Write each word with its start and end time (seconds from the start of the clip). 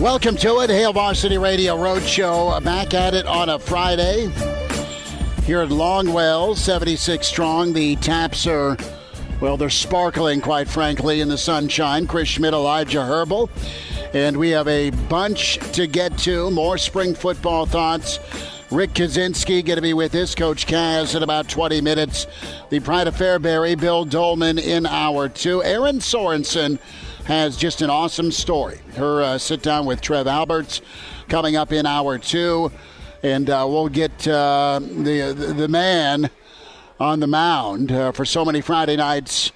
Welcome 0.00 0.36
to 0.36 0.60
it, 0.60 0.70
Hail 0.70 0.92
Varsity 0.92 1.38
Radio 1.38 1.76
Roadshow. 1.76 2.52
Uh, 2.52 2.60
back 2.60 2.94
at 2.94 3.14
it 3.14 3.26
on 3.26 3.48
a 3.48 3.58
Friday 3.58 4.28
here 5.42 5.60
at 5.60 5.70
Longwell, 5.70 6.56
76 6.56 7.26
strong. 7.26 7.72
The 7.72 7.96
taps 7.96 8.46
are, 8.46 8.76
well, 9.40 9.56
they're 9.56 9.68
sparkling, 9.68 10.40
quite 10.40 10.68
frankly, 10.68 11.20
in 11.20 11.28
the 11.28 11.36
sunshine. 11.36 12.06
Chris 12.06 12.28
Schmitz, 12.28 12.54
Elijah 12.54 13.04
Herbal. 13.04 13.50
And 14.14 14.36
we 14.36 14.50
have 14.50 14.68
a 14.68 14.90
bunch 15.08 15.58
to 15.72 15.88
get 15.88 16.16
to. 16.18 16.48
More 16.52 16.78
spring 16.78 17.12
football 17.12 17.66
thoughts. 17.66 18.20
Rick 18.70 18.92
Kaczenski 18.92 19.64
going 19.64 19.78
to 19.78 19.82
be 19.82 19.94
with 19.94 20.14
us. 20.14 20.36
Coach 20.36 20.68
Kaz 20.68 21.16
in 21.16 21.24
about 21.24 21.48
20 21.48 21.80
minutes. 21.80 22.28
The 22.70 22.78
Pride 22.78 23.08
of 23.08 23.16
Fairbury, 23.16 23.76
Bill 23.76 24.04
Dolman 24.04 24.60
in 24.60 24.86
hour 24.86 25.28
two. 25.28 25.60
Erin 25.64 25.98
Sorensen 25.98 26.78
has 27.28 27.58
just 27.58 27.82
an 27.82 27.90
awesome 27.90 28.32
story. 28.32 28.80
Her 28.96 29.22
uh, 29.22 29.38
sit 29.38 29.62
down 29.62 29.84
with 29.84 30.00
Trev 30.00 30.26
Alberts 30.26 30.80
coming 31.28 31.56
up 31.56 31.72
in 31.72 31.84
hour 31.84 32.16
two, 32.18 32.72
and 33.22 33.50
uh, 33.50 33.66
we'll 33.68 33.90
get 33.90 34.26
uh, 34.26 34.80
the 34.80 35.34
the 35.56 35.68
man 35.68 36.30
on 36.98 37.20
the 37.20 37.26
mound 37.26 37.92
uh, 37.92 38.12
for 38.12 38.24
so 38.24 38.46
many 38.46 38.62
Friday 38.62 38.96
nights 38.96 39.52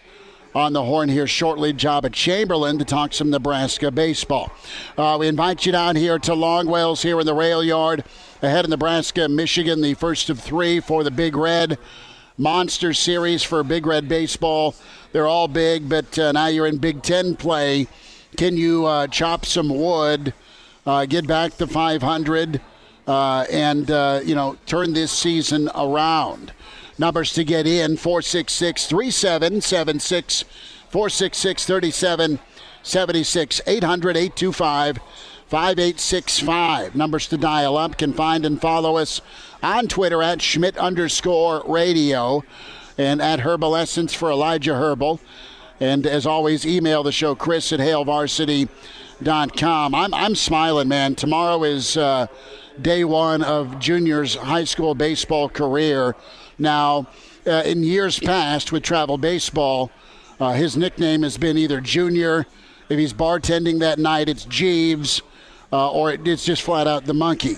on 0.54 0.74
the 0.74 0.84
horn 0.84 1.08
here 1.08 1.26
shortly. 1.26 1.72
Joba 1.72 2.12
Chamberlain 2.12 2.78
to 2.78 2.84
talk 2.84 3.14
some 3.14 3.30
Nebraska 3.30 3.90
baseball. 3.90 4.52
Uh, 4.98 5.16
we 5.18 5.26
invite 5.26 5.64
you 5.64 5.72
down 5.72 5.96
here 5.96 6.18
to 6.18 6.32
Longwells 6.32 7.02
here 7.02 7.18
in 7.20 7.24
the 7.24 7.32
rail 7.32 7.64
yard 7.64 8.04
ahead 8.42 8.66
of 8.66 8.70
Nebraska, 8.70 9.30
Michigan, 9.30 9.80
the 9.80 9.94
first 9.94 10.28
of 10.28 10.38
three 10.38 10.78
for 10.78 11.02
the 11.02 11.10
Big 11.10 11.34
Red. 11.34 11.78
Monster 12.38 12.92
Series 12.92 13.42
for 13.42 13.62
Big 13.62 13.86
Red 13.86 14.08
Baseball. 14.08 14.74
They're 15.12 15.26
all 15.26 15.46
big, 15.46 15.88
but 15.90 16.18
uh, 16.18 16.32
now 16.32 16.46
you're 16.46 16.66
in 16.66 16.78
Big 16.78 17.02
Ten 17.02 17.36
play. 17.36 17.86
Can 18.38 18.56
you 18.56 18.86
uh, 18.86 19.06
chop 19.08 19.44
some 19.44 19.68
wood, 19.68 20.32
uh, 20.86 21.04
get 21.04 21.26
back 21.26 21.54
to 21.58 21.66
500, 21.66 22.62
uh, 23.06 23.44
and 23.50 23.90
uh, 23.90 24.20
you 24.24 24.34
know 24.34 24.56
turn 24.64 24.94
this 24.94 25.12
season 25.12 25.68
around? 25.74 26.54
Numbers 26.96 27.34
to 27.34 27.44
get 27.44 27.66
in: 27.66 27.98
466 27.98 28.86
3776, 28.86 30.44
466 30.88 31.66
3776, 31.66 33.60
800 33.66 34.16
825 34.16 34.98
5865. 35.46 36.94
Numbers 36.94 37.26
to 37.28 37.36
dial 37.36 37.76
up. 37.76 37.98
Can 37.98 38.14
find 38.14 38.46
and 38.46 38.58
follow 38.58 38.96
us 38.96 39.20
on 39.62 39.88
Twitter 39.88 40.22
at 40.22 40.40
Schmitz 40.40 40.78
underscore 40.78 41.62
radio 41.66 42.42
and 42.98 43.22
at 43.22 43.40
Herbal 43.40 43.76
Essence 43.76 44.14
for 44.14 44.30
Elijah 44.30 44.74
Herbal. 44.74 45.20
And 45.80 46.06
as 46.06 46.26
always, 46.26 46.66
email 46.66 47.02
the 47.02 47.12
show, 47.12 47.34
Chris 47.34 47.72
at 47.72 47.80
HailVarsity.com. 47.80 49.94
I'm, 49.94 50.14
I'm 50.14 50.34
smiling, 50.34 50.88
man. 50.88 51.14
Tomorrow 51.14 51.64
is 51.64 51.96
uh, 51.96 52.26
day 52.80 53.04
one 53.04 53.42
of 53.42 53.78
Junior's 53.78 54.36
high 54.36 54.64
school 54.64 54.94
baseball 54.94 55.48
career. 55.48 56.14
Now, 56.58 57.08
uh, 57.46 57.62
in 57.64 57.82
years 57.82 58.20
past 58.20 58.70
with 58.70 58.82
travel 58.82 59.18
baseball, 59.18 59.90
uh, 60.38 60.52
his 60.52 60.76
nickname 60.76 61.22
has 61.22 61.36
been 61.36 61.58
either 61.58 61.80
Junior. 61.80 62.46
If 62.88 62.98
he's 62.98 63.12
bartending 63.12 63.80
that 63.80 63.98
night, 63.98 64.28
it's 64.28 64.44
Jeeves 64.44 65.22
uh, 65.72 65.90
or 65.90 66.12
it's 66.12 66.44
just 66.44 66.62
flat 66.62 66.86
out 66.86 67.06
the 67.06 67.14
monkey. 67.14 67.56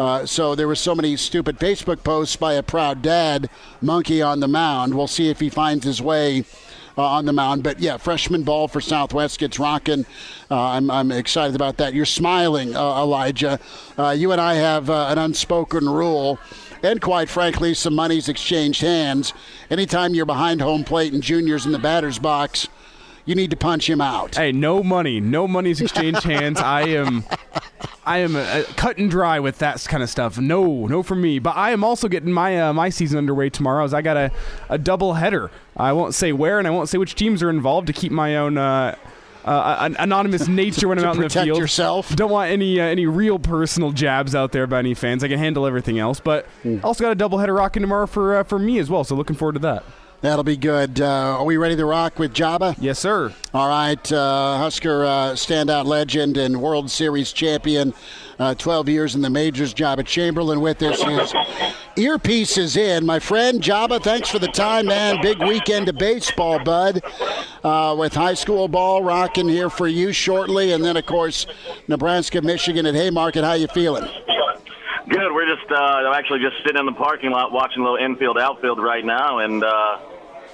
Uh, 0.00 0.24
so 0.24 0.54
there 0.54 0.66
were 0.66 0.74
so 0.74 0.94
many 0.94 1.14
stupid 1.14 1.58
Facebook 1.58 2.02
posts 2.02 2.34
by 2.34 2.54
a 2.54 2.62
proud 2.62 3.02
dad, 3.02 3.50
monkey 3.82 4.22
on 4.22 4.40
the 4.40 4.48
mound. 4.48 4.94
We'll 4.94 5.06
see 5.06 5.28
if 5.28 5.40
he 5.40 5.50
finds 5.50 5.84
his 5.84 6.00
way 6.00 6.44
uh, 6.96 7.04
on 7.04 7.26
the 7.26 7.34
mound. 7.34 7.62
But 7.62 7.80
yeah, 7.80 7.98
freshman 7.98 8.42
ball 8.42 8.66
for 8.66 8.80
Southwest 8.80 9.38
gets 9.38 9.58
rocking. 9.58 10.06
Uh, 10.50 10.58
I'm, 10.58 10.90
I'm 10.90 11.12
excited 11.12 11.54
about 11.54 11.76
that. 11.76 11.92
You're 11.92 12.06
smiling, 12.06 12.74
uh, 12.74 13.02
Elijah. 13.02 13.60
Uh, 13.98 14.16
you 14.16 14.32
and 14.32 14.40
I 14.40 14.54
have 14.54 14.88
uh, 14.88 15.08
an 15.10 15.18
unspoken 15.18 15.86
rule. 15.86 16.38
And 16.82 17.02
quite 17.02 17.28
frankly, 17.28 17.74
some 17.74 17.94
money's 17.94 18.30
exchanged 18.30 18.80
hands. 18.80 19.34
Anytime 19.70 20.14
you're 20.14 20.24
behind 20.24 20.62
home 20.62 20.82
plate 20.82 21.12
and 21.12 21.22
juniors 21.22 21.66
in 21.66 21.72
the 21.72 21.78
batter's 21.78 22.18
box, 22.18 22.68
you 23.30 23.36
need 23.36 23.50
to 23.50 23.56
punch 23.56 23.88
him 23.88 24.00
out. 24.00 24.34
Hey, 24.34 24.50
no 24.50 24.82
money, 24.82 25.20
no 25.20 25.46
money's 25.46 25.80
exchanged 25.80 26.24
hands. 26.24 26.60
I 26.60 26.82
am, 26.82 27.24
I 28.04 28.18
am 28.18 28.34
uh, 28.34 28.64
cut 28.76 28.98
and 28.98 29.08
dry 29.08 29.38
with 29.38 29.58
that 29.58 29.82
kind 29.88 30.02
of 30.02 30.10
stuff. 30.10 30.36
No, 30.36 30.86
no 30.86 31.02
for 31.02 31.14
me. 31.14 31.38
But 31.38 31.56
I 31.56 31.70
am 31.70 31.84
also 31.84 32.08
getting 32.08 32.32
my 32.32 32.60
uh, 32.60 32.72
my 32.72 32.90
season 32.90 33.18
underway 33.18 33.48
tomorrow. 33.48 33.84
As 33.84 33.94
I 33.94 34.02
got 34.02 34.16
a, 34.16 34.32
a 34.68 34.76
double 34.76 35.14
header. 35.14 35.50
I 35.76 35.92
won't 35.92 36.14
say 36.14 36.32
where 36.32 36.58
and 36.58 36.66
I 36.66 36.70
won't 36.70 36.90
say 36.90 36.98
which 36.98 37.14
teams 37.14 37.42
are 37.42 37.48
involved 37.48 37.86
to 37.86 37.92
keep 37.94 38.12
my 38.12 38.36
own. 38.36 38.58
Uh, 38.58 38.96
uh, 39.42 39.76
an 39.80 39.96
anonymous 39.98 40.48
nature 40.48 40.86
when 40.86 40.98
I'm 40.98 41.04
out 41.06 41.16
in 41.16 41.22
the 41.22 41.30
field. 41.30 41.58
yourself. 41.58 42.14
Don't 42.14 42.30
want 42.30 42.50
any 42.50 42.78
uh, 42.78 42.84
any 42.84 43.06
real 43.06 43.38
personal 43.38 43.92
jabs 43.92 44.34
out 44.34 44.52
there 44.52 44.66
by 44.66 44.80
any 44.80 44.92
fans. 44.92 45.24
I 45.24 45.28
can 45.28 45.38
handle 45.38 45.66
everything 45.66 45.98
else, 45.98 46.20
but 46.20 46.46
mm. 46.62 46.82
also 46.84 47.04
got 47.04 47.12
a 47.12 47.16
doubleheader 47.16 47.56
rocking 47.56 47.80
tomorrow 47.82 48.06
for 48.06 48.38
uh, 48.38 48.44
for 48.44 48.58
me 48.58 48.78
as 48.78 48.90
well. 48.90 49.04
So 49.04 49.14
looking 49.14 49.36
forward 49.36 49.54
to 49.54 49.60
that. 49.60 49.84
That'll 50.22 50.44
be 50.44 50.58
good. 50.58 51.00
Uh, 51.00 51.38
are 51.38 51.44
we 51.44 51.56
ready 51.56 51.76
to 51.76 51.86
rock 51.86 52.18
with 52.18 52.34
Joba? 52.34 52.76
Yes, 52.78 52.98
sir. 52.98 53.32
All 53.54 53.68
right. 53.68 54.12
Uh, 54.12 54.58
Husker 54.58 55.04
uh, 55.04 55.08
standout 55.32 55.86
legend 55.86 56.36
and 56.36 56.60
World 56.60 56.90
Series 56.90 57.32
champion, 57.32 57.94
uh, 58.38 58.54
12 58.54 58.90
years 58.90 59.14
in 59.14 59.22
the 59.22 59.30
majors, 59.30 59.72
Joba 59.72 60.04
Chamberlain 60.04 60.60
with 60.60 60.82
us. 60.82 61.02
His 61.02 61.34
earpiece 61.96 62.58
is 62.58 62.76
in. 62.76 63.06
My 63.06 63.18
friend 63.18 63.62
Joba, 63.62 64.02
thanks 64.02 64.28
for 64.28 64.38
the 64.38 64.48
time, 64.48 64.86
man. 64.86 65.22
Big 65.22 65.38
weekend 65.38 65.88
of 65.88 65.96
baseball, 65.96 66.62
bud. 66.62 67.02
Uh, 67.64 67.94
with 67.98 68.12
high 68.14 68.34
school 68.34 68.68
ball 68.68 69.02
rocking 69.02 69.48
here 69.48 69.70
for 69.70 69.88
you 69.88 70.12
shortly. 70.12 70.72
And 70.72 70.84
then, 70.84 70.98
of 70.98 71.06
course, 71.06 71.46
Nebraska, 71.88 72.42
Michigan 72.42 72.84
at 72.84 72.94
Haymarket. 72.94 73.42
How 73.42 73.54
you 73.54 73.68
feeling? 73.68 74.06
Good. 75.08 75.32
We're 75.32 75.46
just 75.46 75.70
uh, 75.72 76.12
actually 76.14 76.38
just 76.40 76.56
sitting 76.62 76.78
in 76.78 76.86
the 76.86 76.92
parking 76.92 77.30
lot 77.32 77.52
watching 77.52 77.82
a 77.82 77.90
little 77.90 78.04
infield 78.04 78.38
outfield 78.38 78.80
right 78.80 79.04
now, 79.04 79.38
and 79.40 79.64
uh, 79.64 79.98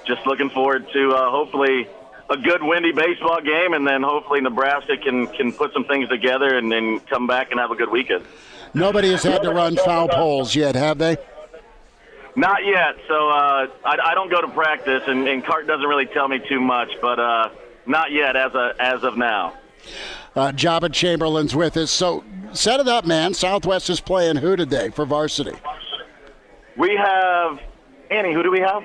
just 0.07 0.25
looking 0.25 0.49
forward 0.49 0.87
to 0.93 1.11
uh, 1.11 1.29
hopefully 1.29 1.87
a 2.29 2.37
good 2.37 2.61
windy 2.63 2.91
baseball 2.91 3.41
game, 3.41 3.73
and 3.73 3.87
then 3.87 4.03
hopefully 4.03 4.41
Nebraska 4.41 4.97
can 4.97 5.27
can 5.27 5.53
put 5.53 5.73
some 5.73 5.85
things 5.85 6.09
together 6.09 6.57
and 6.57 6.71
then 6.71 6.99
come 7.01 7.27
back 7.27 7.51
and 7.51 7.59
have 7.59 7.71
a 7.71 7.75
good 7.75 7.89
weekend. 7.89 8.25
Nobody 8.73 9.11
has 9.11 9.23
had 9.23 9.43
to 9.43 9.51
run 9.51 9.75
foul 9.77 10.07
poles 10.07 10.55
yet, 10.55 10.75
have 10.75 10.97
they? 10.97 11.17
Not 12.35 12.65
yet. 12.65 12.95
So 13.07 13.29
uh, 13.29 13.67
I, 13.83 13.97
I 14.03 14.13
don't 14.13 14.29
go 14.29 14.41
to 14.41 14.47
practice, 14.49 15.03
and, 15.07 15.27
and 15.27 15.43
Cart 15.43 15.65
doesn't 15.65 15.87
really 15.87 16.05
tell 16.05 16.27
me 16.27 16.39
too 16.47 16.59
much, 16.59 16.89
but 17.01 17.19
uh, 17.19 17.49
not 17.85 18.11
yet 18.11 18.35
as 18.35 18.53
a, 18.53 18.75
as 18.79 19.03
of 19.03 19.17
now. 19.17 19.53
Uh, 20.35 20.51
Joba 20.51 20.93
Chamberlain's 20.93 21.55
with 21.55 21.77
us. 21.77 21.89
So 21.89 22.23
set 22.53 22.79
it 22.79 22.87
up, 22.87 23.05
man. 23.05 23.33
Southwest 23.33 23.89
is 23.89 23.99
playing 23.99 24.35
who 24.35 24.55
today 24.55 24.89
for 24.89 25.05
varsity? 25.05 25.53
We 26.75 26.95
have 26.95 27.59
Annie. 28.11 28.33
Who 28.33 28.43
do 28.43 28.51
we 28.51 28.59
have? 28.59 28.83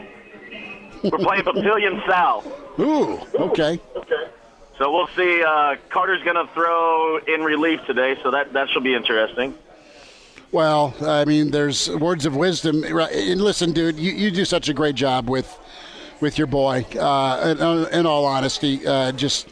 We're 1.02 1.18
playing 1.18 1.44
Papillion 1.44 2.06
South. 2.06 2.46
Ooh, 2.78 3.18
okay. 3.34 3.80
Okay. 3.96 4.28
So 4.78 4.92
we'll 4.92 5.08
see. 5.08 5.42
Uh, 5.42 5.76
Carter's 5.90 6.22
going 6.22 6.36
to 6.36 6.52
throw 6.54 7.18
in 7.18 7.42
relief 7.42 7.80
today, 7.86 8.16
so 8.22 8.30
that 8.30 8.52
that 8.52 8.68
should 8.70 8.84
be 8.84 8.94
interesting. 8.94 9.54
Well, 10.50 10.94
I 11.00 11.24
mean, 11.24 11.50
there's 11.50 11.88
words 11.88 12.26
of 12.26 12.36
wisdom. 12.36 12.84
And 12.84 13.40
listen, 13.40 13.72
dude, 13.72 13.98
you, 13.98 14.12
you 14.12 14.30
do 14.30 14.44
such 14.44 14.68
a 14.68 14.74
great 14.74 14.94
job 14.94 15.28
with 15.30 15.58
with 16.20 16.38
your 16.38 16.46
boy. 16.46 16.86
Uh, 16.98 17.54
in, 17.58 17.98
in 17.98 18.06
all 18.06 18.24
honesty, 18.24 18.86
uh, 18.86 19.12
just 19.12 19.48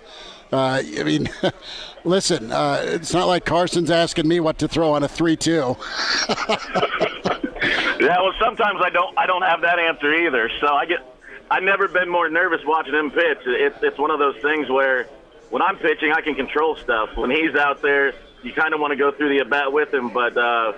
Uh, 0.52 0.82
I 0.98 1.02
mean, 1.04 1.28
listen, 2.04 2.50
uh, 2.50 2.82
it's 2.84 3.14
not 3.14 3.26
like 3.26 3.44
Carson's 3.44 3.90
asking 3.90 4.26
me 4.26 4.40
what 4.40 4.58
to 4.58 4.68
throw 4.68 4.92
on 4.92 5.04
a 5.04 5.08
three-two. 5.08 5.76
yeah, 6.28 8.16
well, 8.18 8.32
sometimes 8.40 8.80
I 8.82 8.90
don't. 8.92 9.16
I 9.16 9.26
don't 9.26 9.42
have 9.42 9.60
that 9.60 9.78
answer 9.78 10.12
either. 10.12 10.50
So 10.60 10.66
I 10.68 10.86
get. 10.86 11.09
I've 11.50 11.64
never 11.64 11.88
been 11.88 12.08
more 12.08 12.28
nervous 12.28 12.60
watching 12.64 12.94
him 12.94 13.10
pitch. 13.10 13.38
It's 13.44 13.82
it's 13.82 13.98
one 13.98 14.10
of 14.10 14.18
those 14.18 14.36
things 14.40 14.70
where 14.70 15.08
when 15.50 15.62
I'm 15.62 15.76
pitching, 15.76 16.12
I 16.12 16.20
can 16.20 16.34
control 16.34 16.76
stuff. 16.76 17.16
When 17.16 17.30
he's 17.30 17.56
out 17.56 17.82
there, 17.82 18.14
you 18.42 18.52
kind 18.52 18.72
of 18.72 18.80
want 18.80 18.92
to 18.92 18.96
go 18.96 19.10
through 19.10 19.30
the 19.30 19.40
at 19.40 19.50
bat 19.50 19.72
with 19.72 19.92
him, 19.92 20.10
but 20.10 20.36
uh, 20.36 20.72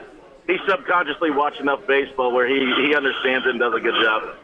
he 0.46 0.56
subconsciously 0.66 1.30
watched 1.30 1.60
enough 1.60 1.86
baseball 1.86 2.32
where 2.32 2.48
he 2.48 2.58
he 2.86 2.94
understands 2.94 3.46
it 3.46 3.50
and 3.50 3.60
does 3.60 3.74
a 3.74 3.80
good 3.80 3.94
job. 4.02 4.34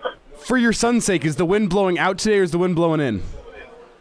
For 0.41 0.57
your 0.59 0.73
son's 0.73 1.05
sake, 1.05 1.25
is 1.25 1.37
the 1.37 1.47
wind 1.47 1.71
blowing 1.71 1.99
out 1.99 2.19
today 2.19 2.41
or 2.41 2.43
is 2.43 2.53
the 2.53 2.59
wind 2.59 2.77
blowing 2.77 3.01
in? 3.01 3.23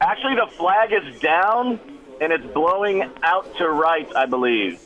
Actually, 0.01 0.35
the 0.35 0.51
flag 0.55 0.91
is 0.93 1.19
down 1.19 1.79
and 2.21 2.31
it's 2.31 2.45
blowing 2.53 3.09
out 3.23 3.55
to 3.57 3.69
right, 3.69 4.07
I 4.15 4.25
believe. 4.25 4.81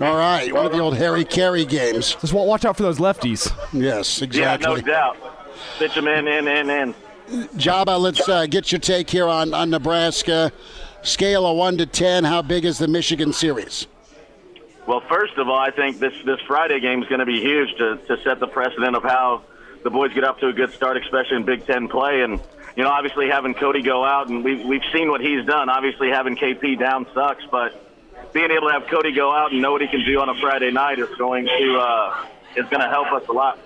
All 0.00 0.16
right, 0.16 0.52
one 0.52 0.64
of 0.64 0.70
the 0.70 0.78
old 0.78 0.96
Harry 0.96 1.24
Caray 1.24 1.64
games. 1.64 2.14
Just 2.20 2.32
watch 2.32 2.64
out 2.64 2.76
for 2.76 2.84
those 2.84 2.98
lefties. 2.98 3.52
Yes, 3.72 4.22
exactly. 4.22 4.40
Yeah, 4.40 4.54
exactly. 4.54 4.82
no 4.82 4.86
doubt. 4.86 5.37
Pitch 5.78 5.92
him 5.92 6.08
in, 6.08 6.28
in, 6.28 6.48
in, 6.48 6.70
in. 6.70 6.94
Joba, 7.56 8.00
let's 8.00 8.26
uh, 8.28 8.46
get 8.46 8.72
your 8.72 8.78
take 8.78 9.10
here 9.10 9.28
on, 9.28 9.52
on 9.52 9.70
Nebraska. 9.70 10.50
Scale 11.02 11.46
of 11.46 11.56
1 11.56 11.78
to 11.78 11.86
10, 11.86 12.24
how 12.24 12.42
big 12.42 12.64
is 12.64 12.78
the 12.78 12.88
Michigan 12.88 13.32
series? 13.32 13.86
Well, 14.86 15.02
first 15.08 15.36
of 15.36 15.48
all, 15.48 15.58
I 15.58 15.70
think 15.70 15.98
this 15.98 16.14
this 16.24 16.40
Friday 16.46 16.80
game 16.80 17.02
is 17.02 17.08
going 17.10 17.18
to 17.18 17.26
be 17.26 17.40
huge 17.40 17.76
to, 17.76 17.98
to 18.08 18.22
set 18.22 18.40
the 18.40 18.46
precedent 18.46 18.96
of 18.96 19.02
how 19.02 19.42
the 19.82 19.90
boys 19.90 20.14
get 20.14 20.24
up 20.24 20.40
to 20.40 20.48
a 20.48 20.52
good 20.54 20.72
start, 20.72 20.96
especially 20.96 21.36
in 21.36 21.44
Big 21.44 21.66
Ten 21.66 21.88
play. 21.88 22.22
And 22.22 22.40
you 22.74 22.84
know, 22.84 22.88
obviously 22.88 23.28
having 23.28 23.52
Cody 23.52 23.82
go 23.82 24.02
out, 24.02 24.30
and 24.30 24.42
we've 24.42 24.64
we've 24.64 24.82
seen 24.90 25.10
what 25.10 25.20
he's 25.20 25.44
done. 25.44 25.68
Obviously 25.68 26.08
having 26.08 26.36
KP 26.36 26.78
down 26.78 27.06
sucks, 27.12 27.44
but 27.50 28.32
being 28.32 28.50
able 28.50 28.68
to 28.68 28.72
have 28.72 28.86
Cody 28.86 29.12
go 29.12 29.30
out 29.30 29.52
and 29.52 29.60
know 29.60 29.72
what 29.72 29.82
he 29.82 29.88
can 29.88 30.06
do 30.06 30.20
on 30.20 30.30
a 30.30 30.40
Friday 30.40 30.70
night 30.70 30.98
is 30.98 31.14
going 31.18 31.44
to 31.44 31.78
uh, 31.78 32.26
is 32.56 32.64
going 32.70 32.82
to 32.82 32.88
help 32.88 33.12
us 33.12 33.28
a 33.28 33.32
lot. 33.32 33.58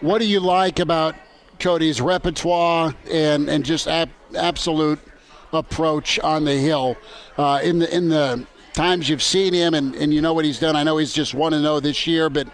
What 0.00 0.20
do 0.20 0.26
you 0.26 0.40
like 0.40 0.78
about 0.80 1.14
Cody's 1.58 2.00
repertoire 2.00 2.94
and, 3.10 3.48
and 3.48 3.64
just 3.64 3.86
ab- 3.86 4.10
absolute 4.36 4.98
approach 5.52 6.18
on 6.20 6.44
the 6.44 6.54
hill? 6.54 6.96
Uh, 7.38 7.60
in 7.62 7.78
the 7.78 7.94
in 7.94 8.08
the 8.08 8.46
times 8.72 9.08
you've 9.08 9.22
seen 9.22 9.54
him 9.54 9.72
and, 9.72 9.94
and 9.94 10.12
you 10.12 10.20
know 10.20 10.34
what 10.34 10.44
he's 10.44 10.58
done, 10.58 10.76
I 10.76 10.82
know 10.82 10.98
he's 10.98 11.12
just 11.12 11.32
1 11.32 11.52
0 11.52 11.80
this 11.80 12.06
year, 12.06 12.28
but 12.28 12.48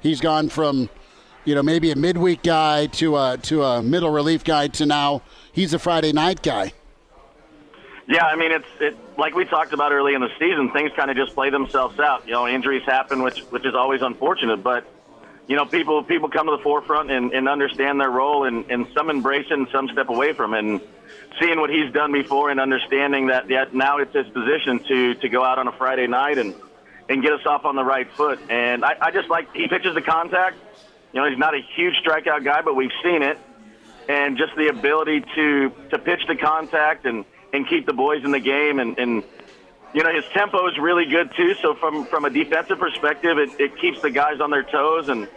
he's 0.00 0.20
gone 0.20 0.48
from 0.48 0.88
you 1.44 1.54
know 1.54 1.62
maybe 1.62 1.90
a 1.90 1.96
midweek 1.96 2.42
guy 2.42 2.86
to 2.86 3.16
a, 3.16 3.38
to 3.42 3.64
a 3.64 3.82
middle 3.82 4.10
relief 4.10 4.44
guy 4.44 4.68
to 4.68 4.86
now 4.86 5.22
he's 5.52 5.74
a 5.74 5.78
Friday 5.78 6.12
night 6.12 6.42
guy. 6.42 6.72
Yeah, 8.06 8.26
I 8.26 8.36
mean 8.36 8.52
it's 8.52 8.68
it 8.80 8.96
like 9.16 9.34
we 9.34 9.44
talked 9.44 9.72
about 9.72 9.92
early 9.92 10.14
in 10.14 10.20
the 10.20 10.30
season. 10.38 10.70
Things 10.72 10.92
kind 10.94 11.10
of 11.10 11.16
just 11.16 11.34
play 11.34 11.50
themselves 11.50 11.98
out. 11.98 12.26
You 12.26 12.32
know, 12.32 12.46
injuries 12.46 12.82
happen, 12.84 13.22
which 13.22 13.40
which 13.50 13.64
is 13.64 13.74
always 13.74 14.02
unfortunate. 14.02 14.62
But 14.62 14.84
you 15.52 15.58
know, 15.58 15.66
people 15.66 16.02
people 16.02 16.30
come 16.30 16.46
to 16.46 16.56
the 16.56 16.62
forefront 16.62 17.10
and, 17.10 17.30
and 17.34 17.46
understand 17.46 18.00
their 18.00 18.08
role, 18.08 18.44
and, 18.44 18.64
and 18.70 18.86
some 18.94 19.10
embrace 19.10 19.44
it, 19.50 19.52
and 19.52 19.68
some 19.70 19.86
step 19.92 20.08
away 20.08 20.32
from 20.32 20.54
it. 20.54 20.60
And 20.60 20.80
seeing 21.38 21.60
what 21.60 21.68
he's 21.68 21.92
done 21.92 22.10
before, 22.10 22.48
and 22.48 22.58
understanding 22.58 23.26
that, 23.26 23.48
that 23.48 23.74
now 23.74 23.98
it's 23.98 24.14
his 24.14 24.26
position 24.28 24.82
to 24.88 25.14
to 25.16 25.28
go 25.28 25.44
out 25.44 25.58
on 25.58 25.68
a 25.68 25.72
Friday 25.72 26.06
night 26.06 26.38
and 26.38 26.54
and 27.10 27.20
get 27.20 27.34
us 27.34 27.44
off 27.44 27.66
on 27.66 27.76
the 27.76 27.84
right 27.84 28.10
foot. 28.12 28.38
And 28.48 28.82
I, 28.82 28.96
I 28.98 29.10
just 29.10 29.28
like 29.28 29.54
he 29.54 29.68
pitches 29.68 29.94
the 29.94 30.00
contact. 30.00 30.56
You 31.12 31.20
know, 31.20 31.28
he's 31.28 31.38
not 31.38 31.54
a 31.54 31.60
huge 31.76 31.96
strikeout 32.02 32.44
guy, 32.44 32.62
but 32.62 32.74
we've 32.74 32.96
seen 33.04 33.20
it, 33.20 33.36
and 34.08 34.38
just 34.38 34.56
the 34.56 34.68
ability 34.68 35.22
to 35.34 35.70
to 35.90 35.98
pitch 35.98 36.22
the 36.28 36.36
contact 36.36 37.04
and 37.04 37.26
and 37.52 37.68
keep 37.68 37.84
the 37.84 37.92
boys 37.92 38.24
in 38.24 38.30
the 38.30 38.40
game 38.40 38.78
and, 38.78 38.98
and 38.98 39.22
you 39.92 40.02
know 40.02 40.12
his 40.14 40.24
tempo 40.34 40.66
is 40.68 40.74
really 40.80 41.04
good 41.06 41.30
too 41.36 41.52
so 41.60 41.74
from 41.78 42.06
from 42.06 42.24
a 42.24 42.30
defensive 42.30 42.78
perspective 42.78 43.38
it, 43.38 43.52
it 43.58 43.76
keeps 43.78 43.98
the 44.02 44.10
guys 44.10 44.40
on 44.40 44.50
their 44.50 44.64
toes 44.64 45.06
and 45.08 45.28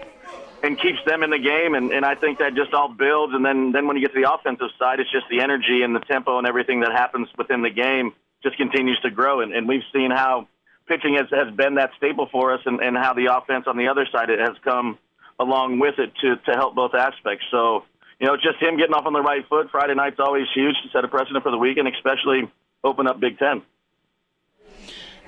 and 0.63 0.81
keeps 0.81 0.97
them 1.05 1.21
in 1.21 1.29
the 1.29 1.39
game 1.39 1.75
and, 1.75 1.91
and 1.91 2.05
I 2.05 2.15
think 2.15 2.39
that 2.39 2.55
just 2.55 2.73
all 2.73 2.89
builds 2.89 3.33
and 3.33 3.45
then 3.45 3.71
then 3.71 3.87
when 3.87 3.97
you 3.97 4.01
get 4.01 4.13
to 4.13 4.21
the 4.21 4.31
offensive 4.31 4.69
side 4.79 4.99
it's 4.99 5.11
just 5.11 5.25
the 5.29 5.41
energy 5.41 5.81
and 5.83 5.95
the 5.95 5.99
tempo 5.99 6.37
and 6.37 6.47
everything 6.47 6.81
that 6.81 6.91
happens 6.91 7.27
within 7.37 7.61
the 7.61 7.69
game 7.69 8.13
just 8.43 8.57
continues 8.57 8.99
to 9.01 9.09
grow 9.11 9.41
and, 9.41 9.53
and 9.53 9.67
we've 9.67 9.85
seen 9.93 10.11
how 10.11 10.47
pitching 10.87 11.15
has, 11.15 11.27
has 11.31 11.53
been 11.55 11.75
that 11.75 11.89
staple 11.97 12.27
for 12.31 12.53
us 12.53 12.61
and, 12.65 12.79
and 12.79 12.95
how 12.95 13.13
the 13.13 13.25
offense 13.25 13.65
on 13.67 13.77
the 13.77 13.87
other 13.87 14.07
side 14.11 14.29
it 14.29 14.39
has 14.39 14.55
come 14.63 14.97
along 15.39 15.79
with 15.79 15.99
it 15.99 16.13
to 16.21 16.37
to 16.37 16.51
help 16.51 16.75
both 16.75 16.93
aspects 16.93 17.45
so 17.51 17.83
you 18.19 18.27
know, 18.27 18.37
just 18.37 18.61
him 18.61 18.77
getting 18.77 18.93
off 18.93 19.05
on 19.05 19.13
the 19.13 19.21
right 19.21 19.45
foot. 19.47 19.67
Friday 19.71 19.93
night's 19.93 20.19
always 20.19 20.45
huge 20.53 20.75
to 20.83 20.89
set 20.93 21.03
a 21.03 21.07
precedent 21.07 21.43
for 21.43 21.51
the 21.51 21.57
weekend, 21.57 21.87
especially 21.87 22.49
open 22.83 23.07
up 23.07 23.19
Big 23.19 23.37
Ten. 23.37 23.61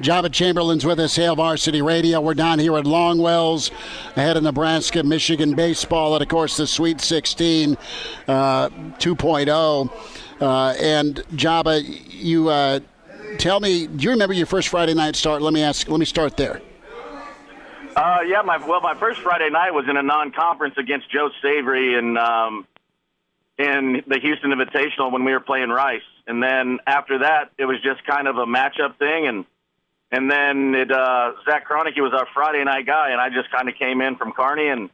Joba 0.01 0.31
Chamberlain's 0.31 0.85
with 0.85 0.99
us, 0.99 1.15
Hail 1.15 1.35
Varsity 1.35 1.81
Radio. 1.81 2.21
We're 2.21 2.35
down 2.35 2.59
here 2.59 2.77
at 2.77 2.85
Longwells, 2.85 3.71
ahead 4.15 4.37
of 4.37 4.43
Nebraska, 4.43 5.01
Michigan 5.01 5.55
baseball, 5.55 6.13
and 6.13 6.21
of 6.21 6.27
course 6.27 6.55
the 6.55 6.67
Sweet 6.67 7.01
16 7.01 7.75
uh, 8.27 8.69
2.0. 8.69 9.91
Uh, 10.39 10.75
and 10.79 11.15
Joba, 11.33 11.83
you 12.11 12.47
uh, 12.49 12.79
tell 13.39 13.59
me, 13.59 13.87
do 13.87 14.03
you 14.03 14.11
remember 14.11 14.35
your 14.35 14.45
first 14.45 14.67
Friday 14.67 14.93
night 14.93 15.15
start? 15.15 15.41
Let 15.41 15.53
me 15.53 15.63
ask. 15.63 15.89
Let 15.89 15.99
me 15.99 16.05
start 16.05 16.37
there. 16.37 16.61
Uh, 17.95 18.19
yeah, 18.27 18.43
my 18.43 18.57
well, 18.57 18.81
my 18.81 18.93
first 18.93 19.21
Friday 19.21 19.49
night 19.49 19.71
was 19.71 19.85
in 19.89 19.97
a 19.97 20.03
non-conference 20.03 20.75
against 20.77 21.09
Joe 21.09 21.31
Savery 21.43 21.97
and 21.97 22.19
um, 22.19 22.67
in 23.57 24.03
the 24.05 24.19
Houston 24.19 24.51
Invitational 24.51 25.11
when 25.11 25.23
we 25.23 25.31
were 25.31 25.39
playing 25.39 25.69
Rice, 25.69 26.01
and 26.27 26.43
then 26.43 26.77
after 26.85 27.17
that, 27.19 27.49
it 27.57 27.65
was 27.65 27.81
just 27.81 28.05
kind 28.05 28.27
of 28.27 28.37
a 28.37 28.45
matchup 28.45 28.99
thing, 28.99 29.25
and 29.25 29.45
and 30.11 30.31
then 30.31 30.73
it 30.75 30.91
uh, 30.91 31.33
Zach 31.49 31.67
Kroenke 31.67 31.99
was 31.99 32.13
our 32.13 32.27
Friday 32.33 32.63
night 32.63 32.85
guy, 32.85 33.11
and 33.11 33.19
I 33.19 33.29
just 33.29 33.51
kind 33.51 33.67
of 33.67 33.75
came 33.75 34.01
in 34.01 34.15
from 34.15 34.31
Kearney, 34.31 34.67
and 34.67 34.89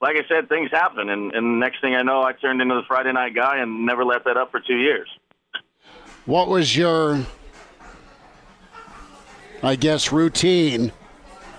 like 0.00 0.16
I 0.16 0.28
said, 0.28 0.48
things 0.48 0.70
happen, 0.70 1.08
and, 1.08 1.32
and 1.34 1.58
next 1.58 1.80
thing 1.80 1.94
I 1.94 2.02
know, 2.02 2.22
I 2.22 2.32
turned 2.32 2.60
into 2.62 2.74
the 2.74 2.82
Friday 2.86 3.12
night 3.12 3.34
guy, 3.34 3.58
and 3.58 3.84
never 3.86 4.04
let 4.04 4.24
that 4.24 4.36
up 4.36 4.50
for 4.50 4.60
two 4.60 4.76
years. 4.76 5.08
What 6.26 6.48
was 6.48 6.76
your, 6.76 7.24
I 9.62 9.76
guess, 9.76 10.12
routine 10.12 10.92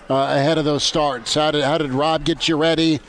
uh, 0.10 0.36
ahead 0.38 0.58
of 0.58 0.66
those 0.66 0.84
starts? 0.84 1.34
How 1.34 1.52
did 1.52 1.64
how 1.64 1.78
did 1.78 1.92
Rob 1.92 2.24
get 2.24 2.48
you 2.48 2.56
ready? 2.56 3.00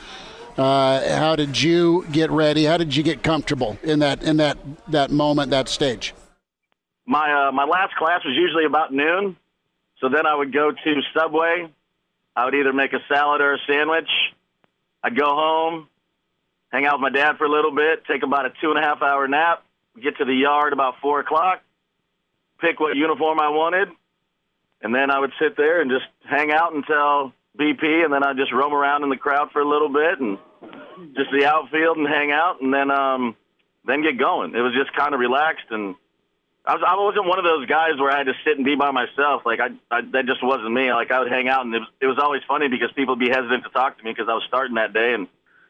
Uh, 0.57 1.17
how 1.17 1.35
did 1.35 1.61
you 1.61 2.05
get 2.11 2.29
ready? 2.29 2.65
How 2.65 2.77
did 2.77 2.95
you 2.95 3.03
get 3.03 3.23
comfortable 3.23 3.77
in 3.83 3.99
that 3.99 4.23
in 4.23 4.37
that 4.37 4.57
that 4.87 5.11
moment, 5.11 5.51
that 5.51 5.69
stage? 5.69 6.13
My 7.05 7.47
uh, 7.47 7.51
my 7.51 7.63
last 7.63 7.95
class 7.95 8.21
was 8.25 8.35
usually 8.35 8.65
about 8.65 8.91
noon, 8.91 9.37
so 10.01 10.09
then 10.09 10.25
I 10.25 10.35
would 10.35 10.51
go 10.51 10.71
to 10.71 11.01
Subway. 11.15 11.71
I 12.35 12.45
would 12.45 12.55
either 12.55 12.73
make 12.73 12.93
a 12.93 12.99
salad 13.07 13.39
or 13.39 13.53
a 13.53 13.57
sandwich. 13.67 14.09
I'd 15.03 15.15
go 15.15 15.25
home, 15.25 15.87
hang 16.71 16.85
out 16.85 16.99
with 16.99 17.01
my 17.01 17.09
dad 17.09 17.37
for 17.37 17.45
a 17.45 17.51
little 17.51 17.73
bit, 17.73 18.03
take 18.05 18.23
about 18.23 18.45
a 18.45 18.49
two 18.61 18.71
and 18.71 18.79
a 18.79 18.81
half 18.81 19.01
hour 19.01 19.27
nap, 19.27 19.63
get 20.01 20.17
to 20.17 20.25
the 20.25 20.33
yard 20.33 20.73
about 20.73 20.95
four 21.01 21.19
o'clock, 21.19 21.61
pick 22.59 22.79
what 22.79 22.95
uniform 22.95 23.39
I 23.39 23.49
wanted, 23.49 23.89
and 24.81 24.93
then 24.93 25.11
I 25.11 25.19
would 25.19 25.31
sit 25.39 25.55
there 25.57 25.81
and 25.81 25.91
just 25.91 26.05
hang 26.29 26.51
out 26.51 26.73
until 26.73 27.33
BP, 27.59 28.03
and 28.03 28.13
then 28.13 28.23
I'd 28.23 28.37
just 28.37 28.53
roam 28.53 28.73
around 28.73 29.03
in 29.03 29.09
the 29.09 29.17
crowd 29.17 29.49
for 29.51 29.61
a 29.61 29.67
little 29.67 29.89
bit 29.89 30.19
and 30.19 30.37
just 31.15 31.31
the 31.31 31.45
outfield 31.45 31.97
and 31.97 32.07
hang 32.07 32.31
out, 32.31 32.61
and 32.61 32.73
then 32.73 32.89
um, 32.91 33.35
then 33.85 34.03
get 34.03 34.17
going. 34.17 34.55
It 34.55 34.61
was 34.61 34.73
just 34.73 34.95
kind 34.95 35.13
of 35.13 35.19
relaxed, 35.19 35.65
and 35.69 35.95
I 36.65 36.75
was 36.75 36.83
I 36.85 36.93
wasn't 36.95 37.25
one 37.25 37.39
of 37.39 37.45
those 37.45 37.65
guys 37.65 37.97
where 37.97 38.11
I 38.11 38.17
had 38.17 38.27
to 38.27 38.37
sit 38.45 38.55
and 38.55 38.65
be 38.65 38.75
by 38.75 38.91
myself. 38.91 39.41
Like 39.45 39.59
I, 39.59 39.69
I 39.89 40.01
that 40.13 40.25
just 40.25 40.43
wasn't 40.43 40.71
me. 40.73 40.93
Like 40.93 41.11
I 41.11 41.19
would 41.19 41.31
hang 41.31 41.49
out, 41.49 41.65
and 41.65 41.73
it 41.73 41.79
was 41.79 41.89
it 42.01 42.07
was 42.07 42.19
always 42.19 42.41
funny 42.47 42.67
because 42.67 42.91
people 42.93 43.15
would 43.15 43.23
be 43.23 43.29
hesitant 43.29 43.63
to 43.63 43.69
talk 43.69 43.97
to 43.97 44.03
me 44.03 44.11
because 44.11 44.29
I 44.29 44.33
was 44.33 44.43
starting 44.47 44.75
that 44.75 44.93
day, 44.93 45.13
and 45.13 45.27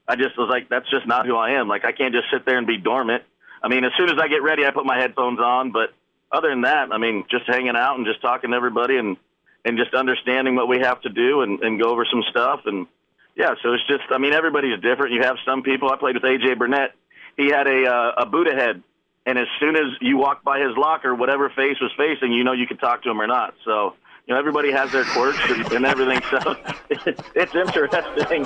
I 0.08 0.16
just 0.16 0.38
was 0.38 0.50
like, 0.50 0.68
that's 0.68 0.90
just 0.90 1.08
not 1.08 1.26
who 1.26 1.38
I 1.38 1.52
am. 1.52 1.68
Like 1.68 1.86
I 1.86 1.94
can't 1.94 2.14
just 2.14 2.28
sit 2.32 2.46
there 2.46 2.58
and 2.58 2.68
be 2.68 2.78
dormant. 2.78 3.24
I 3.64 3.70
mean, 3.70 3.86
as 3.86 3.92
soon 3.98 4.10
as 4.10 4.18
I 4.20 4.28
get 4.28 4.44
ready, 4.44 4.66
I 4.66 4.72
put 4.72 4.86
my 4.86 4.98
headphones 4.98 5.40
on, 5.40 5.72
but 5.72 5.94
other 6.32 6.50
than 6.50 6.62
that, 6.62 6.92
I 6.92 6.98
mean, 6.98 7.26
just 7.30 7.46
hanging 7.48 7.76
out 7.78 7.96
and 7.98 8.06
just 8.06 8.22
talking 8.22 8.52
to 8.52 8.58
everybody 8.58 8.98
and 8.98 9.18
and 9.64 9.78
just 9.78 9.94
understanding 9.94 10.56
what 10.56 10.68
we 10.68 10.80
have 10.80 11.00
to 11.02 11.10
do 11.10 11.42
and, 11.42 11.62
and 11.62 11.80
go 11.80 11.90
over 11.90 12.06
some 12.10 12.24
stuff 12.32 12.62
and 12.66 12.88
yeah, 13.36 13.54
so 13.64 13.74
it's 13.74 13.88
just 13.88 14.04
I 14.12 14.18
mean 14.18 14.34
everybody's 14.34 14.80
different. 14.82 15.14
You 15.14 15.22
have 15.24 15.38
some 15.46 15.64
people. 15.64 15.90
I 15.90 15.96
played 15.96 16.16
with 16.16 16.24
AJ 16.24 16.58
Burnett. 16.58 16.92
He 17.38 17.48
had 17.48 17.68
a 17.68 17.90
uh, 17.90 18.24
a 18.24 18.26
Buddha 18.26 18.54
head, 18.54 18.84
and 19.26 19.38
as 19.38 19.48
soon 19.60 19.76
as 19.76 19.84
you 20.02 20.18
walk 20.18 20.44
by 20.44 20.60
his 20.60 20.76
locker, 20.78 21.14
whatever 21.14 21.50
face 21.50 21.80
was 21.80 21.92
facing, 21.96 22.34
you 22.34 22.44
know 22.44 22.54
you 22.54 22.68
could 22.68 22.80
talk 22.80 23.04
to 23.04 23.10
him 23.10 23.22
or 23.22 23.28
not. 23.28 23.54
So 23.64 23.96
you 24.26 24.34
know 24.34 24.40
everybody 24.40 24.72
has 24.72 24.92
their 24.92 25.04
quirks 25.06 25.40
and, 25.50 25.72
and 25.72 25.86
everything. 25.86 26.22
So 26.30 26.56
it's 27.36 27.56
interesting. 27.56 28.46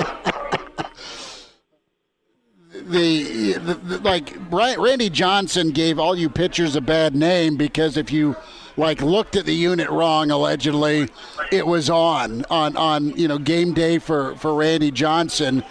the, 2.87 3.53
the, 3.53 3.97
like 3.99 4.35
Randy 4.51 5.09
Johnson 5.09 5.71
gave 5.71 5.97
all 5.97 6.15
you 6.15 6.29
pitchers 6.29 6.75
a 6.75 6.81
bad 6.81 7.15
name 7.15 7.55
because 7.55 7.97
if 7.97 8.11
you 8.11 8.35
like 8.77 9.01
looked 9.01 9.35
at 9.35 9.45
the 9.45 9.55
unit 9.55 9.89
wrong 9.89 10.29
allegedly 10.29 11.07
it 11.51 11.65
was 11.65 11.89
on 11.89 12.43
on 12.49 12.75
on 12.75 13.09
you 13.17 13.27
know 13.27 13.37
game 13.37 13.73
day 13.73 13.97
for 13.97 14.35
for 14.35 14.53
Randy 14.53 14.91
Johnson 14.91 15.63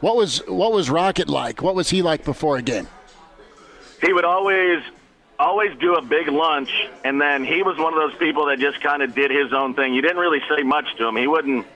what 0.00 0.16
was 0.16 0.38
what 0.46 0.72
was 0.72 0.88
Rocket 0.88 1.28
like 1.28 1.60
what 1.60 1.74
was 1.74 1.90
he 1.90 2.02
like 2.02 2.24
before 2.24 2.56
a 2.56 2.62
game 2.62 2.86
he 4.04 4.12
would 4.12 4.24
always 4.24 4.82
always 5.38 5.76
do 5.78 5.94
a 5.96 6.02
big 6.02 6.28
lunch, 6.28 6.70
and 7.04 7.20
then 7.20 7.44
he 7.44 7.62
was 7.62 7.76
one 7.76 7.92
of 7.92 7.98
those 7.98 8.18
people 8.18 8.46
that 8.46 8.58
just 8.58 8.80
kind 8.80 9.02
of 9.02 9.14
did 9.14 9.30
his 9.30 9.52
own 9.52 9.74
thing. 9.74 9.94
You 9.94 10.02
didn't 10.02 10.18
really 10.18 10.40
say 10.48 10.62
much 10.62 10.86
to 10.98 11.06
him. 11.06 11.16
He 11.16 11.26
wouldn't 11.26 11.66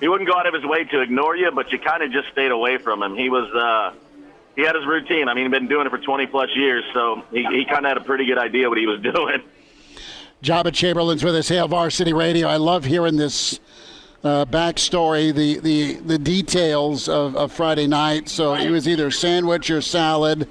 he 0.00 0.08
wouldn't 0.08 0.28
go 0.28 0.36
out 0.36 0.46
of 0.46 0.54
his 0.54 0.64
way 0.64 0.84
to 0.84 1.00
ignore 1.00 1.36
you, 1.36 1.50
but 1.52 1.70
you 1.72 1.78
kind 1.78 2.02
of 2.02 2.10
just 2.10 2.28
stayed 2.32 2.50
away 2.50 2.78
from 2.78 3.02
him. 3.02 3.14
He 3.14 3.28
was 3.28 3.48
uh, 3.54 3.94
he 4.56 4.62
had 4.62 4.74
his 4.74 4.86
routine. 4.86 5.28
I 5.28 5.34
mean, 5.34 5.44
he'd 5.44 5.50
been 5.50 5.68
doing 5.68 5.86
it 5.86 5.90
for 5.90 5.98
20 5.98 6.26
plus 6.26 6.50
years, 6.54 6.84
so 6.92 7.22
he, 7.30 7.44
he 7.44 7.64
kind 7.64 7.86
of 7.86 7.90
had 7.90 7.96
a 7.96 8.04
pretty 8.04 8.26
good 8.26 8.38
idea 8.38 8.68
what 8.68 8.78
he 8.78 8.86
was 8.86 9.00
doing. 9.14 9.42
Joba 10.42 10.72
Chamberlain's 10.72 11.22
with 11.22 11.36
us, 11.36 11.48
Hail 11.48 11.68
Varsity 11.68 12.12
Radio. 12.12 12.48
I 12.48 12.56
love 12.56 12.84
hearing 12.84 13.16
this 13.16 13.60
uh, 14.24 14.44
backstory, 14.44 15.32
the, 15.34 15.60
the, 15.60 15.94
the 15.94 16.18
details 16.18 17.08
of, 17.08 17.36
of 17.36 17.52
Friday 17.52 17.86
night. 17.86 18.28
So 18.28 18.54
it 18.54 18.70
was 18.70 18.88
either 18.88 19.10
sandwich 19.10 19.70
or 19.70 19.80
salad, 19.80 20.48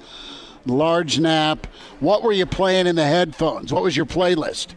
large 0.66 1.18
nap. 1.18 1.66
What 2.00 2.22
were 2.22 2.32
you 2.32 2.46
playing 2.46 2.86
in 2.86 2.96
the 2.96 3.04
headphones? 3.04 3.72
What 3.72 3.82
was 3.82 3.96
your 3.96 4.06
playlist? 4.06 4.74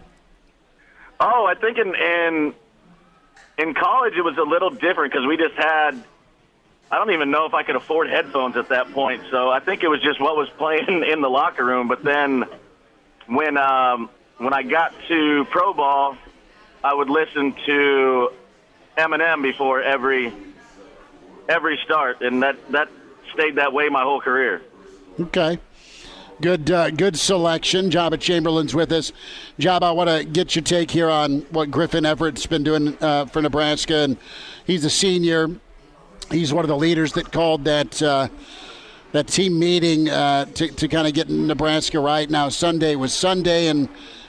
Oh, 1.19 1.45
I 1.45 1.55
think 1.55 1.77
in 1.77 1.95
in, 1.95 2.53
in 3.57 3.73
college 3.73 4.13
it 4.15 4.21
was 4.21 4.37
a 4.37 4.43
little 4.43 4.69
different 4.69 5.13
because 5.13 5.25
we 5.27 5.37
just 5.37 5.55
had. 5.55 6.03
I 6.91 6.99
don't 6.99 7.11
even 7.11 7.31
know 7.31 7.45
if 7.45 7.53
I 7.55 7.63
could 7.63 7.75
afford 7.75 8.09
headphones 8.09 8.55
at 8.57 8.69
that 8.69 8.91
point, 8.91 9.23
so 9.31 9.49
I 9.49 9.59
think 9.59 9.83
it 9.83 9.87
was 9.87 10.01
just 10.01 10.21
what 10.21 10.37
was 10.37 10.49
playing 10.51 11.03
in 11.11 11.21
the 11.21 11.29
locker 11.29 11.65
room. 11.65 11.87
But 11.87 12.03
then, 12.03 12.45
when 13.27 13.57
um, 13.57 14.09
when 14.37 14.53
I 14.53 14.63
got 14.63 14.93
to 15.07 15.45
pro 15.45 15.73
ball, 15.73 16.17
I 16.83 16.93
would 16.93 17.09
listen 17.09 17.55
to 17.65 18.29
Eminem 18.97 19.41
before 19.41 19.81
every 19.81 20.31
every 21.49 21.79
start, 21.83 22.21
and 22.21 22.43
that 22.43 22.55
that 22.71 22.89
stayed 23.33 23.55
that 23.55 23.73
way 23.73 23.89
my 23.89 24.03
whole 24.03 24.21
career. 24.21 24.61
Okay. 25.19 25.59
Good, 26.41 26.69
uh, 26.69 26.89
good 26.89 27.17
selection. 27.17 27.89
Joba 27.89 28.19
Chamberlain's 28.19 28.75
with 28.75 28.91
us. 28.91 29.13
Joba, 29.57 29.83
I 29.83 29.91
want 29.91 30.09
to 30.09 30.25
get 30.25 30.53
your 30.53 30.63
take 30.63 30.91
here 30.91 31.09
on 31.09 31.41
what 31.51 31.71
Griffin 31.71 32.05
Everett's 32.05 32.45
been 32.45 32.63
doing 32.63 32.97
uh, 32.99 33.25
for 33.25 33.41
Nebraska, 33.41 33.99
and 33.99 34.17
he's 34.65 34.83
a 34.83 34.89
senior. 34.89 35.49
He's 36.29 36.53
one 36.53 36.65
of 36.65 36.69
the 36.69 36.75
leaders 36.75 37.13
that 37.13 37.31
called 37.31 37.63
that 37.65 38.01
uh, 38.01 38.27
that 39.13 39.27
team 39.27 39.57
meeting 39.57 40.09
uh, 40.09 40.43
to 40.45 40.67
to 40.67 40.87
kind 40.89 41.07
of 41.07 41.13
get 41.13 41.29
Nebraska 41.29 42.01
right. 42.01 42.29
Now 42.29 42.49
Sunday 42.49 42.95
was 42.97 43.13
Sunday, 43.13 43.67
and 43.67 43.87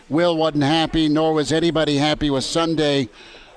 Will 0.09 0.37
wasn't 0.37 0.63
happy, 0.63 1.09
nor 1.09 1.35
was 1.35 1.51
anybody 1.51 1.97
happy 1.97 2.31
with 2.31 2.45
Sunday. 2.45 3.09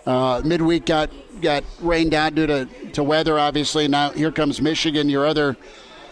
Uh, 0.07 0.41
midweek 0.43 0.87
got 0.87 1.11
got 1.39 1.63
rained 1.81 2.15
out 2.15 2.33
due 2.33 2.47
to, 2.47 2.65
to 2.93 3.03
weather, 3.03 3.37
obviously. 3.37 3.87
Now 3.87 4.09
here 4.09 4.31
comes 4.31 4.59
Michigan, 4.59 5.07
your 5.07 5.27
other 5.27 5.55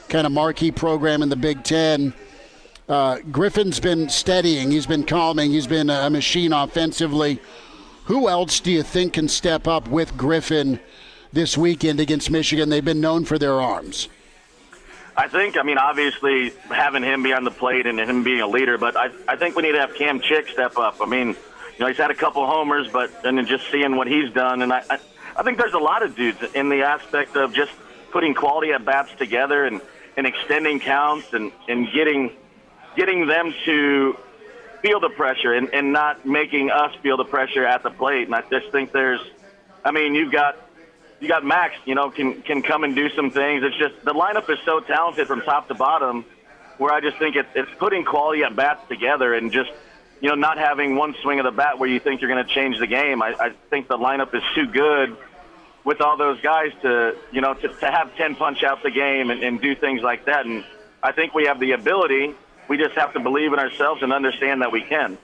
kind 0.08 0.28
of 0.28 0.32
marquee 0.32 0.72
program 0.72 1.24
in 1.24 1.30
the 1.30 1.36
Big 1.36 1.64
Ten. 1.64 2.14
Uh, 2.88 3.18
Griffin's 3.32 3.80
been 3.82 4.08
steadying. 4.08 4.72
He's 4.72 4.88
been 4.88 5.06
calming. 5.06 5.52
He's 5.52 5.68
been 5.68 5.90
a 5.90 6.10
machine 6.10 6.54
offensively. 6.54 7.42
Who 8.06 8.30
else 8.30 8.62
do 8.62 8.72
you 8.72 8.84
think 8.84 9.14
can 9.14 9.28
step 9.28 9.68
up 9.68 9.90
with 9.90 10.16
Griffin 10.16 10.80
this 11.34 11.58
weekend 11.58 12.00
against 12.00 12.32
Michigan? 12.32 12.70
They've 12.70 12.86
been 12.86 13.02
known 13.02 13.26
for 13.26 13.38
their 13.38 13.60
arms. 13.60 14.08
I 15.18 15.28
think, 15.28 15.58
I 15.58 15.64
mean, 15.64 15.78
obviously 15.78 16.54
having 16.70 17.04
him 17.04 17.24
be 17.24 17.34
on 17.34 17.44
the 17.44 17.52
plate 17.52 17.88
and 17.88 18.00
him 18.00 18.24
being 18.24 18.40
a 18.40 18.48
leader, 18.48 18.78
but 18.78 18.96
I, 18.96 19.10
I 19.28 19.36
think 19.36 19.58
we 19.58 19.64
need 19.64 19.74
to 19.74 19.80
have 19.80 19.96
Cam 19.96 20.22
Chick 20.22 20.48
step 20.48 20.78
up. 20.78 21.02
I 21.02 21.08
mean, 21.08 21.30
you 21.30 21.80
know, 21.80 21.88
he's 21.88 21.98
had 21.98 22.12
a 22.12 22.16
couple 22.16 22.46
homers, 22.46 22.88
but 22.88 23.12
and 23.26 23.38
then 23.38 23.48
just 23.48 23.70
seeing 23.70 23.96
what 23.96 24.08
he's 24.08 24.32
done, 24.32 24.62
and 24.62 24.72
I, 24.72 24.84
I, 24.90 25.00
I 25.36 25.44
think 25.44 25.58
there's 25.58 25.74
a 25.74 25.80
lot 25.80 26.04
of 26.04 26.16
dudes 26.16 26.38
in 26.54 26.70
the 26.70 26.84
aspect 26.84 27.36
of 27.36 27.54
just 27.54 27.72
putting 28.12 28.34
quality 28.34 28.72
at 28.72 28.86
bats 28.86 29.12
together 29.18 29.66
and, 29.66 29.82
and 30.16 30.26
extending 30.26 30.80
counts 30.80 31.34
and, 31.34 31.52
and 31.68 31.92
getting 31.92 32.32
getting 32.98 33.28
them 33.28 33.54
to 33.64 34.18
feel 34.82 35.00
the 35.00 35.10
pressure 35.10 35.54
and, 35.54 35.74
and 35.74 35.94
not 35.94 36.26
making 36.26 36.70
us 36.70 36.94
feel 37.02 37.16
the 37.16 37.24
pressure 37.24 37.66
at 37.66 37.84
the 37.84 37.90
plate. 37.90 38.28
And 38.28 38.36
I 38.36 38.42
just 38.42 38.72
think 38.72 38.92
there's, 38.92 39.22
I 39.86 39.92
mean, 39.92 40.16
you've 40.16 40.32
got 40.32 40.58
you 41.20 41.28
got 41.28 41.46
Max, 41.46 41.76
you 41.86 41.96
know, 41.96 42.10
can 42.10 42.42
can 42.42 42.62
come 42.62 42.84
and 42.84 42.96
do 42.96 43.10
some 43.12 43.32
things. 43.32 43.64
It's 43.64 43.78
just 43.78 44.04
the 44.04 44.14
lineup 44.14 44.50
is 44.50 44.60
so 44.66 44.82
talented 44.82 45.28
from 45.28 45.42
top 45.42 45.70
to 45.70 45.74
bottom, 45.74 46.26
where 46.78 46.94
I 46.94 47.00
just 47.00 47.18
think 47.18 47.38
it, 47.38 47.46
it's 47.56 47.72
putting 47.80 48.04
quality 48.04 48.44
at 48.44 48.56
bats 48.56 48.88
together 48.90 49.34
and 49.34 49.52
just 49.52 49.72
you 50.20 50.30
know, 50.30 50.36
not 50.36 50.58
having 50.58 50.96
one 50.96 51.16
swing 51.22 51.40
of 51.40 51.46
the 51.46 51.52
bat 51.52 51.78
where 51.78 51.90
you 51.90 52.00
think 52.00 52.22
you're 52.22 52.32
going 52.32 52.46
to 52.46 52.54
change 52.54 52.80
the 52.80 52.88
game. 52.88 53.22
I, 53.22 53.36
I 53.40 53.52
think 53.70 53.88
the 53.88 53.98
lineup 53.98 54.34
is 54.34 54.44
too 54.56 54.66
good 54.68 55.16
with 55.84 56.02
all 56.02 56.18
those 56.18 56.42
guys 56.42 56.72
to, 56.82 57.16
you 57.32 57.42
know, 57.42 57.54
to, 57.54 57.68
to 57.68 57.92
have 57.92 58.16
10 58.16 58.36
punch 58.36 58.64
out 58.64 58.84
the 58.84 58.92
game 58.92 59.30
and, 59.30 59.44
and 59.44 59.62
do 59.62 59.76
things 59.76 60.02
like 60.02 60.26
that. 60.26 60.46
And 60.46 60.66
I 61.04 61.12
think 61.12 61.34
we 61.34 61.46
have 61.46 61.60
the 61.60 61.74
ability. 61.74 62.34
We 62.68 62.78
just 62.78 62.96
have 62.96 63.14
to 63.14 63.20
believe 63.20 63.54
in 63.54 63.60
ourselves 63.60 64.04
and 64.04 64.12
understand 64.12 64.62
that 64.62 64.72
we 64.72 64.82
can. 64.82 65.18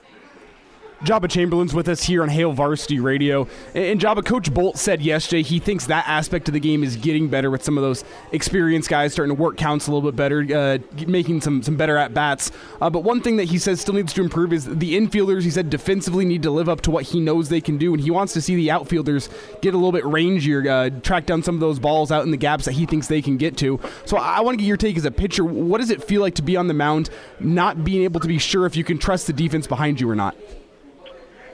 Joba 1.04 1.28
Chamberlain's 1.28 1.74
with 1.74 1.88
us 1.88 2.02
here 2.02 2.22
on 2.22 2.30
Hail 2.30 2.52
Varsity 2.52 2.98
Radio. 2.98 3.46
And 3.74 4.00
Joba, 4.00 4.24
Coach 4.24 4.52
Bolt 4.52 4.78
said 4.78 5.02
yesterday 5.02 5.42
he 5.42 5.58
thinks 5.58 5.86
that 5.86 6.08
aspect 6.08 6.48
of 6.48 6.54
the 6.54 6.60
game 6.60 6.82
is 6.82 6.96
getting 6.96 7.28
better 7.28 7.50
with 7.50 7.62
some 7.62 7.76
of 7.76 7.84
those 7.84 8.04
experienced 8.32 8.88
guys 8.88 9.12
starting 9.12 9.36
to 9.36 9.40
work 9.40 9.58
counts 9.58 9.86
a 9.86 9.92
little 9.92 10.10
bit 10.10 10.16
better, 10.16 10.46
uh, 10.56 10.78
making 11.06 11.42
some, 11.42 11.62
some 11.62 11.76
better 11.76 11.98
at 11.98 12.14
bats. 12.14 12.50
Uh, 12.80 12.88
but 12.88 13.00
one 13.04 13.20
thing 13.20 13.36
that 13.36 13.44
he 13.44 13.58
says 13.58 13.82
still 13.82 13.94
needs 13.94 14.14
to 14.14 14.22
improve 14.22 14.50
is 14.52 14.64
the 14.64 14.94
infielders, 14.94 15.42
he 15.42 15.50
said, 15.50 15.68
defensively 15.68 16.24
need 16.24 16.42
to 16.42 16.50
live 16.50 16.70
up 16.70 16.80
to 16.80 16.90
what 16.90 17.04
he 17.04 17.20
knows 17.20 17.50
they 17.50 17.60
can 17.60 17.76
do. 17.76 17.92
And 17.92 18.02
he 18.02 18.10
wants 18.10 18.32
to 18.32 18.40
see 18.40 18.56
the 18.56 18.70
outfielders 18.70 19.28
get 19.60 19.74
a 19.74 19.76
little 19.76 19.92
bit 19.92 20.04
rangier, 20.04 20.66
uh, 20.66 21.00
track 21.00 21.26
down 21.26 21.42
some 21.42 21.54
of 21.54 21.60
those 21.60 21.78
balls 21.78 22.10
out 22.10 22.24
in 22.24 22.30
the 22.30 22.38
gaps 22.38 22.64
that 22.64 22.72
he 22.72 22.86
thinks 22.86 23.08
they 23.08 23.20
can 23.20 23.36
get 23.36 23.58
to. 23.58 23.78
So 24.06 24.16
I 24.16 24.40
want 24.40 24.56
to 24.58 24.62
get 24.62 24.68
your 24.68 24.78
take 24.78 24.96
as 24.96 25.04
a 25.04 25.10
pitcher. 25.10 25.44
What 25.44 25.78
does 25.78 25.90
it 25.90 26.02
feel 26.02 26.22
like 26.22 26.36
to 26.36 26.42
be 26.42 26.56
on 26.56 26.66
the 26.66 26.74
mound, 26.74 27.10
not 27.40 27.84
being 27.84 28.04
able 28.04 28.20
to 28.20 28.28
be 28.28 28.38
sure 28.38 28.64
if 28.64 28.74
you 28.74 28.84
can 28.84 28.96
trust 28.96 29.26
the 29.26 29.34
defense 29.34 29.66
behind 29.66 30.00
you 30.00 30.08
or 30.08 30.14
not? 30.16 30.34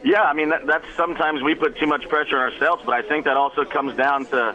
Yeah, 0.02 0.23
I 0.23 0.33
mean 0.33 0.49
that, 0.49 0.66
that's 0.66 0.87
sometimes 0.97 1.42
we 1.42 1.54
put 1.54 1.78
too 1.78 1.87
much 1.87 2.09
pressure 2.09 2.37
on 2.38 2.52
ourselves, 2.52 2.83
but 2.87 2.95
I 2.95 3.02
think 3.02 3.26
that 3.26 3.37
also 3.37 3.64
comes 3.64 3.97
down 3.97 4.26
to 4.26 4.54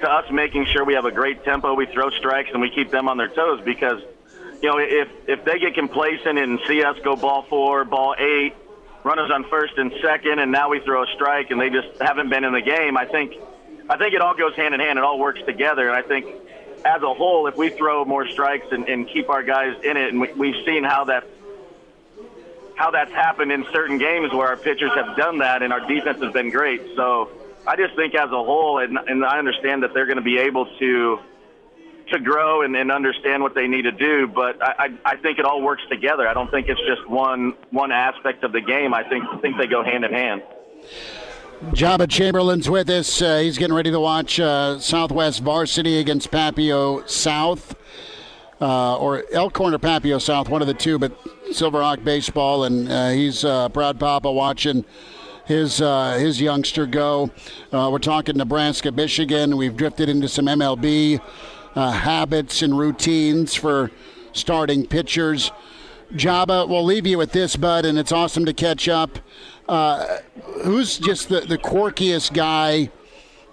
to 0.00 0.10
us 0.10 0.30
making 0.32 0.66
sure 0.66 0.84
we 0.84 0.94
have 0.94 1.04
a 1.04 1.12
great 1.12 1.44
tempo, 1.44 1.74
we 1.74 1.86
throw 1.86 2.10
strikes, 2.10 2.50
and 2.52 2.60
we 2.60 2.70
keep 2.70 2.90
them 2.90 3.08
on 3.08 3.16
their 3.16 3.28
toes. 3.28 3.60
Because 3.64 4.02
you 4.60 4.68
know, 4.68 4.78
if 4.78 5.08
if 5.26 5.44
they 5.44 5.58
get 5.58 5.74
complacent 5.74 6.38
and 6.38 6.60
see 6.66 6.82
us 6.82 6.96
go 7.02 7.16
ball 7.16 7.42
four, 7.48 7.84
ball 7.84 8.14
eight, 8.18 8.54
runners 9.04 9.30
on 9.32 9.44
first 9.44 9.78
and 9.78 9.92
second, 10.02 10.40
and 10.40 10.52
now 10.52 10.68
we 10.68 10.80
throw 10.80 11.04
a 11.04 11.06
strike, 11.14 11.50
and 11.50 11.60
they 11.60 11.70
just 11.70 11.88
haven't 12.00 12.28
been 12.28 12.44
in 12.44 12.52
the 12.52 12.60
game, 12.60 12.96
I 12.96 13.06
think 13.06 13.34
I 13.88 13.96
think 13.96 14.14
it 14.14 14.20
all 14.20 14.34
goes 14.34 14.54
hand 14.56 14.74
in 14.74 14.80
hand. 14.80 14.98
It 14.98 15.04
all 15.04 15.18
works 15.18 15.40
together, 15.46 15.88
and 15.88 15.96
I 15.96 16.02
think 16.02 16.26
as 16.84 17.02
a 17.02 17.14
whole, 17.14 17.46
if 17.46 17.56
we 17.56 17.70
throw 17.70 18.04
more 18.04 18.26
strikes 18.28 18.66
and, 18.72 18.88
and 18.88 19.08
keep 19.08 19.30
our 19.30 19.42
guys 19.42 19.76
in 19.82 19.96
it, 19.96 20.10
and 20.10 20.20
we, 20.20 20.32
we've 20.32 20.66
seen 20.66 20.84
how 20.84 21.04
that's 21.04 21.26
how 22.74 22.90
that's 22.90 23.12
happened 23.12 23.52
in 23.52 23.64
certain 23.72 23.98
games 23.98 24.32
where 24.32 24.48
our 24.48 24.56
pitchers 24.56 24.92
have 24.94 25.16
done 25.16 25.38
that 25.38 25.62
and 25.62 25.72
our 25.72 25.86
defense 25.86 26.22
has 26.22 26.32
been 26.32 26.50
great. 26.50 26.82
So 26.96 27.30
I 27.66 27.76
just 27.76 27.94
think 27.94 28.14
as 28.14 28.30
a 28.30 28.42
whole, 28.42 28.78
and, 28.78 28.98
and 28.98 29.24
I 29.24 29.38
understand 29.38 29.82
that 29.82 29.94
they're 29.94 30.06
going 30.06 30.16
to 30.16 30.22
be 30.22 30.38
able 30.38 30.66
to 30.78 31.20
to 32.10 32.18
grow 32.18 32.62
and, 32.62 32.76
and 32.76 32.92
understand 32.92 33.42
what 33.42 33.54
they 33.54 33.66
need 33.66 33.82
to 33.82 33.92
do. 33.92 34.26
But 34.26 34.62
I, 34.62 34.74
I, 34.78 35.12
I 35.12 35.16
think 35.16 35.38
it 35.38 35.44
all 35.44 35.62
works 35.62 35.82
together. 35.88 36.28
I 36.28 36.34
don't 36.34 36.50
think 36.50 36.68
it's 36.68 36.80
just 36.86 37.08
one 37.08 37.54
one 37.70 37.92
aspect 37.92 38.44
of 38.44 38.52
the 38.52 38.60
game. 38.60 38.92
I 38.92 39.08
think 39.08 39.24
I 39.30 39.38
think 39.38 39.56
they 39.56 39.66
go 39.66 39.82
hand 39.82 40.04
in 40.04 40.12
hand. 40.12 40.42
Joba 41.70 42.10
Chamberlain's 42.10 42.68
with 42.68 42.90
us. 42.90 43.22
Uh, 43.22 43.38
he's 43.38 43.56
getting 43.56 43.74
ready 43.74 43.92
to 43.92 44.00
watch 44.00 44.40
uh, 44.40 44.80
Southwest 44.80 45.42
Varsity 45.42 45.98
against 46.00 46.32
Papio 46.32 47.08
South 47.08 47.76
uh, 48.62 48.96
or 48.96 49.24
Elkhorn 49.32 49.74
or 49.74 49.78
Papio 49.78 50.22
South, 50.22 50.48
one 50.48 50.62
of 50.62 50.68
the 50.68 50.74
two, 50.74 50.96
but 50.98 51.12
Silver 51.50 51.82
Hawk 51.82 52.04
baseball, 52.04 52.64
and 52.64 52.90
uh, 52.90 53.10
he's 53.10 53.44
uh, 53.44 53.68
proud 53.70 53.98
papa 53.98 54.30
watching 54.30 54.84
his 55.46 55.82
uh, 55.82 56.16
his 56.18 56.40
youngster 56.40 56.86
go. 56.86 57.32
Uh, 57.72 57.88
we're 57.90 57.98
talking 57.98 58.36
Nebraska, 58.36 58.92
Michigan. 58.92 59.56
We've 59.56 59.76
drifted 59.76 60.08
into 60.08 60.28
some 60.28 60.46
MLB 60.46 61.20
uh, 61.74 61.90
habits 61.90 62.62
and 62.62 62.78
routines 62.78 63.56
for 63.56 63.90
starting 64.32 64.86
pitchers. 64.86 65.50
Joba, 66.12 66.68
we'll 66.68 66.84
leave 66.84 67.06
you 67.06 67.18
with 67.18 67.32
this, 67.32 67.56
bud, 67.56 67.84
and 67.84 67.98
it's 67.98 68.12
awesome 68.12 68.44
to 68.44 68.52
catch 68.52 68.88
up. 68.88 69.18
who's 70.62 70.98
just 70.98 71.30
the, 71.30 71.40
the 71.40 71.58
quirkiest 71.58 72.32
guy, 72.32 72.90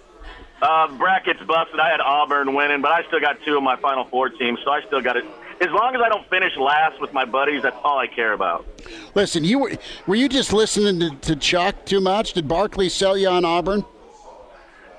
Uh, 0.63 0.89
brackets 0.97 1.41
busted. 1.47 1.81
I 1.81 1.91
had 1.91 2.01
Auburn 2.01 2.55
winning, 2.55 2.83
but 2.83 2.93
I 2.93 3.03
still 3.05 3.21
got 3.21 3.43
two 3.45 3.57
of 3.57 3.63
my 3.63 3.77
Final 3.77 4.05
Four 4.05 4.29
teams, 4.29 4.59
so 4.63 4.71
I 4.71 4.83
still 4.83 5.01
got 5.01 5.17
it. 5.17 5.25
As 5.61 5.71
long 5.71 5.95
as 5.95 6.03
I 6.03 6.09
don't 6.09 6.29
finish 6.29 6.57
last 6.57 7.01
with 7.01 7.13
my 7.13 7.25
buddies, 7.25 7.63
that's 7.63 7.77
all 7.83 7.99
I 7.99 8.07
care 8.07 8.33
about. 8.33 8.67
Listen, 9.15 9.45
you 9.45 9.59
were 9.59 9.73
were 10.07 10.17
you 10.17 10.29
just 10.29 10.53
listening 10.53 11.01
to, 11.01 11.17
to 11.29 11.37
Chuck 11.37 11.87
too 11.87 12.01
much? 12.01 12.35
Did 12.35 12.47
Barkley 12.47 12.89
sell 12.91 13.17
you 13.17 13.29
on 13.29 13.45
Auburn? 13.45 13.85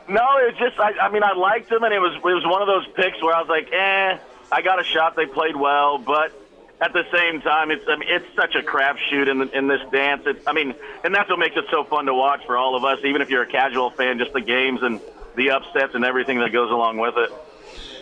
No, 0.08 0.38
it 0.39 0.51
was 0.51 0.56
just 0.60 0.80
I, 0.80 0.94
I 1.00 1.12
mean 1.12 1.24
I 1.24 1.34
liked 1.34 1.70
them, 1.70 1.84
and 1.84 1.94
it 1.94 2.00
was 2.00 2.15
it 2.15 2.24
was 2.24 2.46
one 2.46 2.62
of 2.62 2.68
those 2.68 2.88
picks 2.96 3.22
where 3.22 3.36
I 3.36 3.39
was 3.39 3.50
like, 3.50 3.72
eh, 3.72 4.18
I 4.51 4.62
got 4.63 4.80
a 4.80 4.84
shot. 4.84 5.15
They 5.15 5.27
played 5.27 5.56
well, 5.56 6.00
but 6.00 6.34
at 6.82 6.94
the 6.94 7.06
same 7.13 7.41
time, 7.41 7.70
it's 7.70 7.86
I 7.88 7.98
mean 7.98 8.10
it's 8.10 8.25
such 8.36 8.56
a 8.56 8.62
crapshoot 8.62 9.30
in 9.30 9.38
the, 9.38 9.58
in 9.58 9.68
this 9.68 9.82
dance. 9.91 10.24
It, 10.25 10.41
I 10.48 10.53
mean, 10.53 10.74
and 11.03 11.13
that's 11.13 11.30
what 11.30 11.38
makes 11.38 11.56
it 11.56 11.65
so 11.70 11.84
fun 11.84 12.08
to 12.08 12.15
watch 12.15 12.46
for 12.48 12.58
all 12.58 12.75
of 12.75 12.84
us, 12.84 13.00
even 13.06 13.22
if 13.22 13.30
you're 13.30 13.44
a 13.44 13.51
casual 13.51 13.91
fan. 13.91 14.18
Just 14.18 14.34
the 14.34 14.41
games 14.41 14.82
and 14.82 15.00
the 15.35 15.51
upsets 15.51 15.95
and 15.95 16.05
everything 16.05 16.39
that 16.39 16.51
goes 16.51 16.71
along 16.71 16.97
with 16.97 17.15
it. 17.17 17.31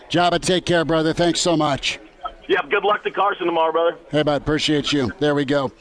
Joba, 0.10 0.40
take 0.40 0.66
care, 0.66 0.84
brother. 0.86 1.14
Thanks 1.14 1.40
so 1.40 1.56
much. 1.56 2.00
Yeah, 2.48 2.62
good 2.68 2.84
luck 2.84 3.04
to 3.04 3.12
Carson 3.12 3.46
tomorrow, 3.46 3.72
brother. 3.72 3.98
Hey, 4.10 4.24
bud, 4.24 4.42
appreciate 4.42 4.92
you. 4.92 5.12
There 5.20 5.36
we 5.36 5.46
go. 5.46 5.72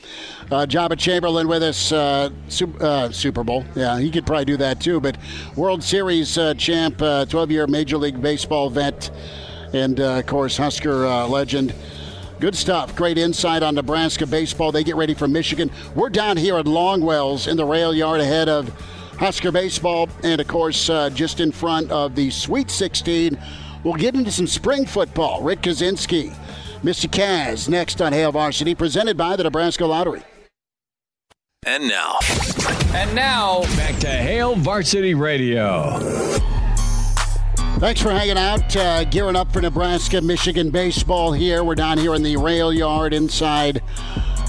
Uh, 0.50 0.66
Joba 0.66 0.98
Chamberlain 0.98 1.48
with 1.48 1.62
us, 1.62 1.92
uh, 1.92 2.28
Super, 2.48 2.84
uh, 2.84 3.10
Super 3.10 3.42
Bowl. 3.42 3.64
Yeah, 3.74 3.98
he 3.98 4.10
could 4.10 4.26
probably 4.26 4.44
do 4.44 4.58
that 4.58 4.78
too. 4.78 5.00
But 5.00 5.16
World 5.56 5.82
Series 5.82 6.36
uh, 6.36 6.52
champ, 6.54 6.98
12 6.98 7.50
year 7.50 7.66
Major 7.66 7.96
League 7.96 8.20
Baseball 8.20 8.68
vet, 8.68 9.10
and 9.72 9.98
uh, 9.98 10.18
of 10.18 10.26
course, 10.26 10.58
Husker 10.58 11.06
uh, 11.06 11.26
legend. 11.26 11.74
Good 12.38 12.54
stuff. 12.54 12.94
Great 12.94 13.16
insight 13.16 13.62
on 13.62 13.74
Nebraska 13.74 14.26
baseball. 14.26 14.70
They 14.70 14.84
get 14.84 14.96
ready 14.96 15.14
for 15.14 15.26
Michigan. 15.26 15.70
We're 15.94 16.10
down 16.10 16.36
here 16.36 16.56
at 16.58 16.66
Longwells 16.66 17.48
in 17.48 17.56
the 17.56 17.64
rail 17.64 17.94
yard 17.94 18.20
ahead 18.20 18.50
of 18.50 18.70
Husker 19.18 19.50
baseball, 19.50 20.08
and 20.22 20.40
of 20.40 20.46
course, 20.46 20.88
uh, 20.88 21.10
just 21.10 21.40
in 21.40 21.50
front 21.50 21.90
of 21.90 22.14
the 22.14 22.30
Sweet 22.30 22.70
16. 22.70 23.36
We'll 23.82 23.94
get 23.94 24.14
into 24.14 24.30
some 24.30 24.46
spring 24.46 24.86
football. 24.86 25.42
Rick 25.42 25.62
Kaczenski, 25.62 26.32
Mr. 26.82 27.08
Kaz, 27.10 27.68
next 27.68 28.00
on 28.00 28.12
Hail 28.12 28.30
Varsity, 28.30 28.74
presented 28.76 29.16
by 29.16 29.34
the 29.34 29.42
Nebraska 29.42 29.84
Lottery. 29.84 30.22
And 31.66 31.88
now, 31.88 32.18
And 32.94 33.14
now, 33.14 33.62
back 33.76 33.98
to 34.00 34.08
Hail 34.08 34.54
Varsity 34.54 35.14
Radio. 35.14 35.98
Thanks 37.78 38.00
for 38.00 38.10
hanging 38.10 38.38
out, 38.38 38.74
uh, 38.76 39.04
gearing 39.04 39.36
up 39.36 39.52
for 39.52 39.60
Nebraska 39.60 40.20
Michigan 40.20 40.70
baseball 40.70 41.32
here. 41.32 41.62
We're 41.64 41.74
down 41.74 41.98
here 41.98 42.14
in 42.14 42.22
the 42.22 42.36
rail 42.36 42.72
yard 42.72 43.12
inside 43.12 43.82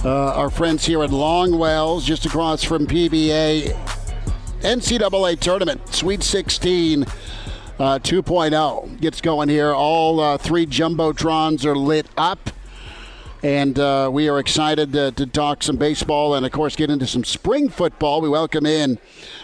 uh, 0.06 0.34
our 0.34 0.50
friends 0.50 0.86
here 0.86 1.04
at 1.04 1.10
Longwells, 1.10 2.04
just 2.04 2.26
across 2.26 2.63
from 2.63 2.88
PBA. 2.88 3.99
NCAA 4.62 5.39
tournament, 5.39 5.93
Sweet 5.93 6.22
16 6.22 7.04
uh, 7.80 7.98
2.0 8.00 9.00
gets 9.00 9.22
going 9.22 9.48
here. 9.48 9.74
All 9.74 10.19
uh, 10.19 10.38
three 10.38 10.65
Jumbotrons 10.65 11.63
are 11.63 11.76
lit 11.76 12.08
up. 12.17 12.50
And 13.41 13.80
uh, 13.80 14.10
we 14.12 14.28
are 14.28 14.38
excited 14.38 14.91
to, 14.91 15.13
to 15.13 15.26
talk 15.26 15.63
some 15.63 15.78
baseball 15.78 16.36
and, 16.36 16.45
of 16.45 16.52
course, 16.52 16.76
get 16.76 16.89
into 16.89 17.08
some 17.08 17.24
spring 17.24 17.69
football. 17.69 18.19
We 18.19 18.28
welcome 18.28 18.65
in. 18.65 19.00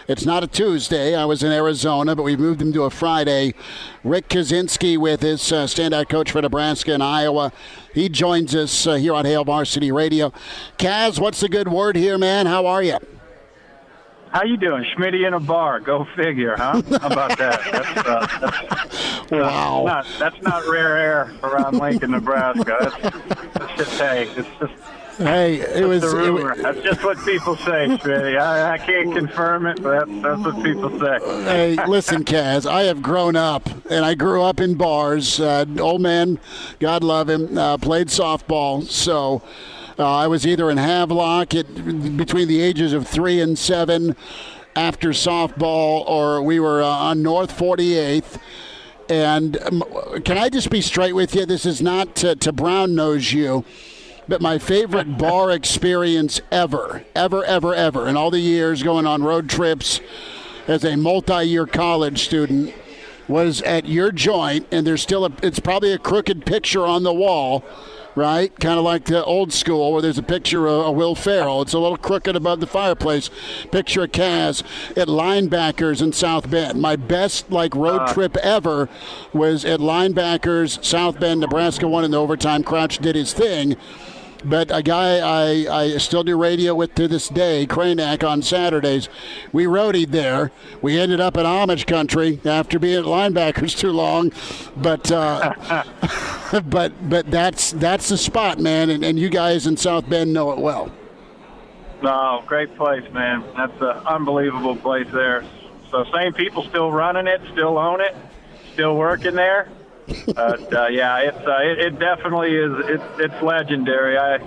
It's 0.06 0.26
not 0.26 0.44
a 0.44 0.46
Tuesday. 0.46 1.14
I 1.14 1.24
was 1.24 1.42
in 1.42 1.50
Arizona, 1.50 2.14
but 2.14 2.22
we've 2.22 2.38
moved 2.38 2.60
him 2.60 2.74
to 2.74 2.82
a 2.82 2.90
Friday. 2.90 3.54
Rick 4.04 4.28
Kaczenski 4.28 4.98
with 4.98 5.22
his 5.22 5.50
uh, 5.50 5.64
standout 5.64 6.10
coach 6.10 6.30
for 6.30 6.42
Nebraska 6.42 6.92
and 6.92 7.02
Iowa. 7.02 7.54
He 7.94 8.10
joins 8.10 8.54
us 8.54 8.86
uh, 8.86 8.96
here 8.96 9.14
on 9.14 9.24
Hail 9.24 9.46
Varsity 9.46 9.90
Radio. 9.90 10.30
Kaz, 10.76 11.18
what's 11.18 11.40
the 11.40 11.48
good 11.48 11.68
word 11.68 11.96
here, 11.96 12.18
man? 12.18 12.44
How 12.44 12.66
are 12.66 12.82
you? 12.82 12.98
How 14.36 14.44
you 14.44 14.58
doing, 14.58 14.84
Schmitty 14.94 15.26
in 15.26 15.32
a 15.32 15.40
bar? 15.40 15.80
Go 15.80 16.06
figure, 16.14 16.56
huh? 16.58 16.82
How 17.00 17.06
about 17.08 17.38
that? 17.38 17.58
That's, 17.72 18.06
uh, 18.06 18.26
that's, 18.42 19.30
Wow. 19.30 19.84
not, 19.86 20.06
that's 20.18 20.42
not 20.42 20.66
rare 20.66 20.94
air 20.98 21.32
around 21.42 21.78
Lincoln, 21.78 22.10
Nebraska. 22.10 22.76
That's, 23.00 23.54
that's 23.54 23.76
just 23.78 23.98
hey, 23.98 24.28
it's 24.36 24.48
just 24.60 24.72
Hey, 25.16 25.60
it 25.60 25.86
was. 25.86 26.02
the 26.02 26.26
it 26.26 26.30
wa- 26.30 26.54
that's 26.54 26.82
just 26.82 27.02
what 27.02 27.16
people 27.24 27.56
say, 27.56 27.88
Schmitty. 27.88 28.38
I, 28.38 28.72
I 28.74 28.76
can't 28.76 29.14
confirm 29.14 29.64
it, 29.64 29.82
but 29.82 30.06
that's, 30.06 30.22
that's 30.22 30.44
what 30.54 30.62
people 30.62 30.90
say. 31.00 31.18
hey, 31.44 31.86
listen, 31.86 32.22
Kaz. 32.22 32.70
I 32.70 32.82
have 32.82 33.00
grown 33.00 33.36
up, 33.36 33.70
and 33.90 34.04
I 34.04 34.14
grew 34.14 34.42
up 34.42 34.60
in 34.60 34.74
bars. 34.74 35.40
Uh, 35.40 35.64
old 35.80 36.02
man, 36.02 36.38
God 36.78 37.02
love 37.02 37.30
him, 37.30 37.56
uh, 37.56 37.78
played 37.78 38.08
softball. 38.08 38.84
So 38.84 39.40
uh, 39.98 40.04
I 40.04 40.26
was 40.26 40.46
either 40.46 40.70
in 40.70 40.76
Havelock 40.76 41.54
at, 41.54 41.74
between 42.16 42.48
the 42.48 42.60
ages 42.60 42.92
of 42.92 43.08
three 43.08 43.40
and 43.40 43.58
seven 43.58 44.14
after 44.74 45.10
softball, 45.10 46.06
or 46.06 46.42
we 46.42 46.60
were 46.60 46.82
uh, 46.82 46.86
on 46.86 47.22
North 47.22 47.56
48th. 47.56 48.38
And 49.08 49.56
um, 49.62 49.82
can 50.24 50.36
I 50.36 50.48
just 50.48 50.68
be 50.68 50.80
straight 50.80 51.14
with 51.14 51.34
you? 51.34 51.46
This 51.46 51.64
is 51.64 51.80
not 51.80 52.14
to, 52.16 52.34
to 52.36 52.52
brown 52.52 52.94
nose 52.94 53.32
you. 53.32 53.64
But 54.28 54.42
my 54.42 54.58
favorite 54.58 55.16
bar 55.18 55.50
experience 55.50 56.40
ever, 56.50 57.04
ever, 57.14 57.44
ever, 57.44 57.74
ever, 57.74 58.08
in 58.08 58.16
all 58.16 58.30
the 58.30 58.40
years 58.40 58.82
going 58.82 59.06
on 59.06 59.22
road 59.22 59.48
trips 59.48 60.00
as 60.66 60.84
a 60.84 60.96
multi-year 60.96 61.66
college 61.66 62.24
student 62.24 62.74
was 63.28 63.62
at 63.62 63.86
your 63.86 64.12
joint, 64.12 64.66
and 64.70 64.86
there's 64.86 65.02
still 65.02 65.24
a. 65.24 65.32
It's 65.42 65.58
probably 65.58 65.92
a 65.92 65.98
crooked 65.98 66.46
picture 66.46 66.84
on 66.84 67.02
the 67.02 67.12
wall, 67.12 67.64
right? 68.16 68.58
Kind 68.58 68.78
of 68.78 68.84
like 68.84 69.04
the 69.04 69.24
old 69.24 69.52
school 69.52 69.92
where 69.92 70.02
there's 70.02 70.18
a 70.18 70.22
picture 70.22 70.66
of, 70.66 70.96
Will 70.96 71.14
Ferrell. 71.14 71.62
It's 71.62 71.74
a 71.74 71.78
little 71.78 71.98
crooked 71.98 72.34
above 72.34 72.60
the 72.60 72.66
fireplace. 72.66 73.30
Picture 73.70 74.04
of 74.04 74.12
Kaz 74.12 74.62
at 74.96 75.06
linebackers 75.06 76.02
in 76.02 76.12
South 76.12 76.50
Bend. 76.50 76.80
My 76.80 76.96
best 76.96 77.52
like 77.52 77.74
road 77.76 78.00
uh. 78.00 78.12
trip 78.12 78.36
ever 78.38 78.88
was 79.32 79.64
at 79.64 79.78
linebackers 79.78 80.82
South 80.82 81.20
Bend, 81.20 81.40
Nebraska. 81.40 81.86
Won 81.86 82.04
in 82.04 82.10
the 82.10 82.20
overtime. 82.20 82.64
Crouch 82.64 82.98
did 82.98 83.14
his 83.14 83.34
thing. 83.34 83.76
But 84.44 84.74
a 84.74 84.82
guy 84.82 85.18
I, 85.18 85.82
I 85.82 85.98
still 85.98 86.22
do 86.22 86.36
radio 86.36 86.74
with 86.74 86.94
to 86.96 87.08
this 87.08 87.28
day, 87.28 87.66
Kranak, 87.66 88.26
on 88.26 88.42
Saturdays, 88.42 89.08
we 89.52 89.64
roadied 89.64 90.10
there. 90.10 90.52
We 90.82 90.98
ended 90.98 91.20
up 91.20 91.36
in 91.36 91.44
Amish 91.44 91.86
country 91.86 92.40
after 92.44 92.78
being 92.78 92.98
at 92.98 93.04
linebackers 93.04 93.76
too 93.76 93.92
long. 93.92 94.32
But 94.76 95.10
uh, 95.10 95.84
but 96.64 97.08
but 97.08 97.30
that's 97.30 97.72
that's 97.72 98.08
the 98.08 98.18
spot, 98.18 98.58
man, 98.60 98.90
and, 98.90 99.04
and 99.04 99.18
you 99.18 99.28
guys 99.28 99.66
in 99.66 99.76
South 99.76 100.08
Bend 100.08 100.32
know 100.32 100.52
it 100.52 100.58
well. 100.58 100.92
No, 102.02 102.42
great 102.46 102.76
place, 102.76 103.10
man. 103.12 103.42
That's 103.56 103.80
an 103.80 104.06
unbelievable 104.06 104.76
place 104.76 105.08
there. 105.12 105.44
So 105.90 106.04
same 106.14 106.32
people 106.34 106.62
still 106.64 106.92
running 106.92 107.26
it, 107.26 107.40
still 107.52 107.78
own 107.78 108.00
it, 108.00 108.14
still 108.74 108.96
working 108.96 109.34
there. 109.34 109.68
But 110.34 110.72
uh, 110.72 110.86
yeah, 110.88 111.18
it's 111.18 111.46
uh, 111.46 111.58
it, 111.62 111.78
it 111.78 111.98
definitely 111.98 112.54
is. 112.54 112.72
It's 112.86 113.20
it's 113.20 113.42
legendary. 113.42 114.18
I 114.18 114.38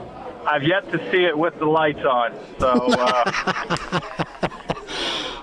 I've 0.45 0.63
yet 0.63 0.91
to 0.91 1.11
see 1.11 1.25
it 1.25 1.37
with 1.37 1.57
the 1.59 1.65
lights 1.65 2.03
on. 2.05 2.33
So 2.59 2.69
uh, 2.69 3.99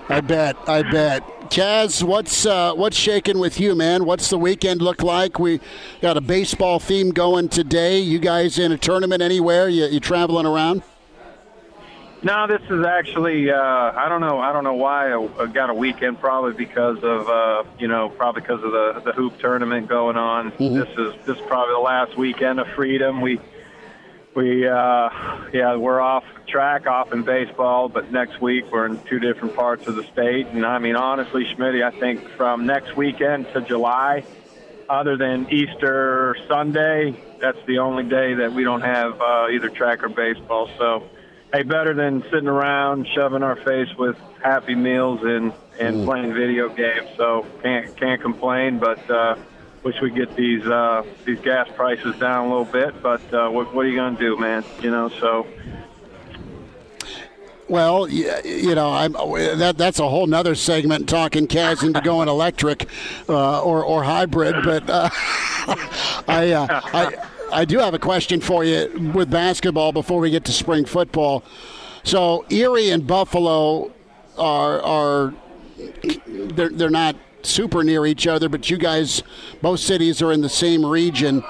I 0.09 0.21
bet, 0.21 0.55
I 0.67 0.83
bet. 0.83 1.23
Kaz, 1.49 2.01
what's 2.01 2.45
uh, 2.45 2.73
what's 2.73 2.97
shaking 2.97 3.39
with 3.39 3.59
you, 3.59 3.75
man? 3.75 4.05
What's 4.05 4.29
the 4.29 4.37
weekend 4.37 4.81
look 4.81 5.03
like? 5.03 5.39
We 5.39 5.59
got 6.01 6.17
a 6.17 6.21
baseball 6.21 6.79
theme 6.79 7.11
going 7.11 7.49
today. 7.49 7.99
You 7.99 8.19
guys 8.19 8.57
in 8.57 8.71
a 8.71 8.77
tournament 8.77 9.21
anywhere? 9.21 9.69
You, 9.69 9.85
you 9.85 9.99
traveling 9.99 10.45
around? 10.45 10.83
No, 12.23 12.47
this 12.47 12.61
is 12.69 12.83
actually 12.83 13.51
uh, 13.51 13.57
I 13.57 14.09
don't 14.09 14.21
know 14.21 14.39
I 14.39 14.51
don't 14.51 14.63
know 14.63 14.73
why 14.73 15.13
I, 15.13 15.45
got 15.47 15.69
a 15.69 15.73
weekend 15.73 16.19
probably 16.19 16.53
because 16.53 16.97
of 17.03 17.29
uh, 17.29 17.63
you 17.79 17.87
know 17.87 18.09
probably 18.09 18.41
because 18.41 18.63
of 18.63 18.71
the 18.71 19.01
the 19.05 19.11
hoop 19.13 19.37
tournament 19.37 19.87
going 19.87 20.17
on. 20.17 20.51
This 20.57 20.89
is 20.97 21.13
this 21.25 21.37
is 21.37 21.43
probably 21.47 21.75
the 21.75 21.79
last 21.79 22.17
weekend 22.17 22.59
of 22.59 22.67
freedom. 22.69 23.21
We 23.21 23.39
we 24.33 24.67
uh, 24.67 25.09
yeah 25.53 25.75
we're 25.75 26.01
off 26.01 26.23
track 26.47 26.87
off 26.87 27.13
in 27.13 27.21
baseball, 27.21 27.87
but 27.87 28.11
next 28.11 28.41
week 28.41 28.71
we're 28.71 28.87
in 28.87 28.99
two 29.03 29.19
different 29.19 29.55
parts 29.55 29.85
of 29.85 29.95
the 29.95 30.03
state. 30.05 30.47
And 30.47 30.65
I 30.65 30.79
mean 30.79 30.95
honestly, 30.95 31.45
Schmitz, 31.53 31.83
I 31.83 31.91
think 31.99 32.27
from 32.31 32.65
next 32.65 32.97
weekend 32.97 33.45
to 33.53 33.61
July, 33.61 34.23
other 34.89 35.17
than 35.17 35.51
Easter 35.51 36.35
Sunday, 36.47 37.15
that's 37.39 37.63
the 37.67 37.77
only 37.77 38.05
day 38.05 38.33
that 38.33 38.53
we 38.53 38.63
don't 38.63 38.81
have 38.81 39.21
uh, 39.21 39.49
either 39.51 39.69
track 39.69 40.03
or 40.03 40.09
baseball. 40.09 40.67
So 40.79 41.03
hey, 41.53 41.63
better 41.63 41.93
than 41.93 42.23
sitting 42.23 42.47
around 42.47 43.07
shoving 43.13 43.43
our 43.43 43.55
face 43.55 43.89
with 43.97 44.17
Happy 44.43 44.75
Meals 44.75 45.21
and 45.23 45.53
and 45.79 46.05
playing 46.05 46.33
video 46.33 46.69
games. 46.69 47.09
So 47.17 47.45
can't 47.61 47.95
can't 47.97 48.21
complain, 48.21 48.79
but 48.79 49.09
uh, 49.09 49.35
wish 49.83 49.99
we 50.01 50.11
get 50.11 50.35
these 50.35 50.65
uh, 50.65 51.03
these 51.25 51.39
gas 51.39 51.69
prices 51.75 52.15
down 52.17 52.47
a 52.47 52.49
little 52.49 52.65
bit. 52.65 53.01
But 53.01 53.33
uh, 53.33 53.49
what 53.49 53.73
what 53.73 53.85
are 53.85 53.89
you 53.89 53.95
gonna 53.95 54.17
do, 54.17 54.37
man? 54.37 54.63
You 54.81 54.91
know, 54.91 55.09
so. 55.09 55.47
Well, 57.69 58.07
you 58.07 58.75
know, 58.75 58.93
I'm 58.93 59.11
that 59.11 59.75
that's 59.77 59.99
a 59.99 60.07
whole 60.07 60.25
nother 60.25 60.55
segment 60.55 61.09
talking 61.09 61.47
Kaz 61.47 61.83
into 61.83 61.99
going 61.99 62.29
electric 62.29 62.87
uh, 63.27 63.61
or 63.61 63.83
or 63.83 64.03
hybrid. 64.03 64.63
But 64.63 64.89
uh, 64.89 65.09
I, 66.29 66.51
uh, 66.53 66.81
I 66.93 67.27
I 67.51 67.65
do 67.65 67.79
have 67.79 67.93
a 67.93 67.99
question 67.99 68.41
for 68.41 68.63
you 68.63 69.11
with 69.13 69.29
basketball 69.29 69.91
before 69.91 70.19
we 70.19 70.29
get 70.29 70.45
to 70.45 70.51
spring 70.51 70.85
football. 70.85 71.43
So 72.03 72.45
Erie 72.49 72.89
and 72.89 73.05
Buffalo 73.05 73.91
are 74.37 74.81
are 74.81 75.33
they're 76.27 76.69
they're 76.69 76.89
not 76.89 77.15
super 77.43 77.83
near 77.83 78.05
each 78.05 78.27
other, 78.27 78.49
but 78.49 78.69
you 78.69 78.77
guys, 78.77 79.23
both 79.61 79.79
cities 79.79 80.21
are 80.21 80.31
in 80.31 80.41
the 80.41 80.49
same 80.49 80.85
region. 80.85 81.43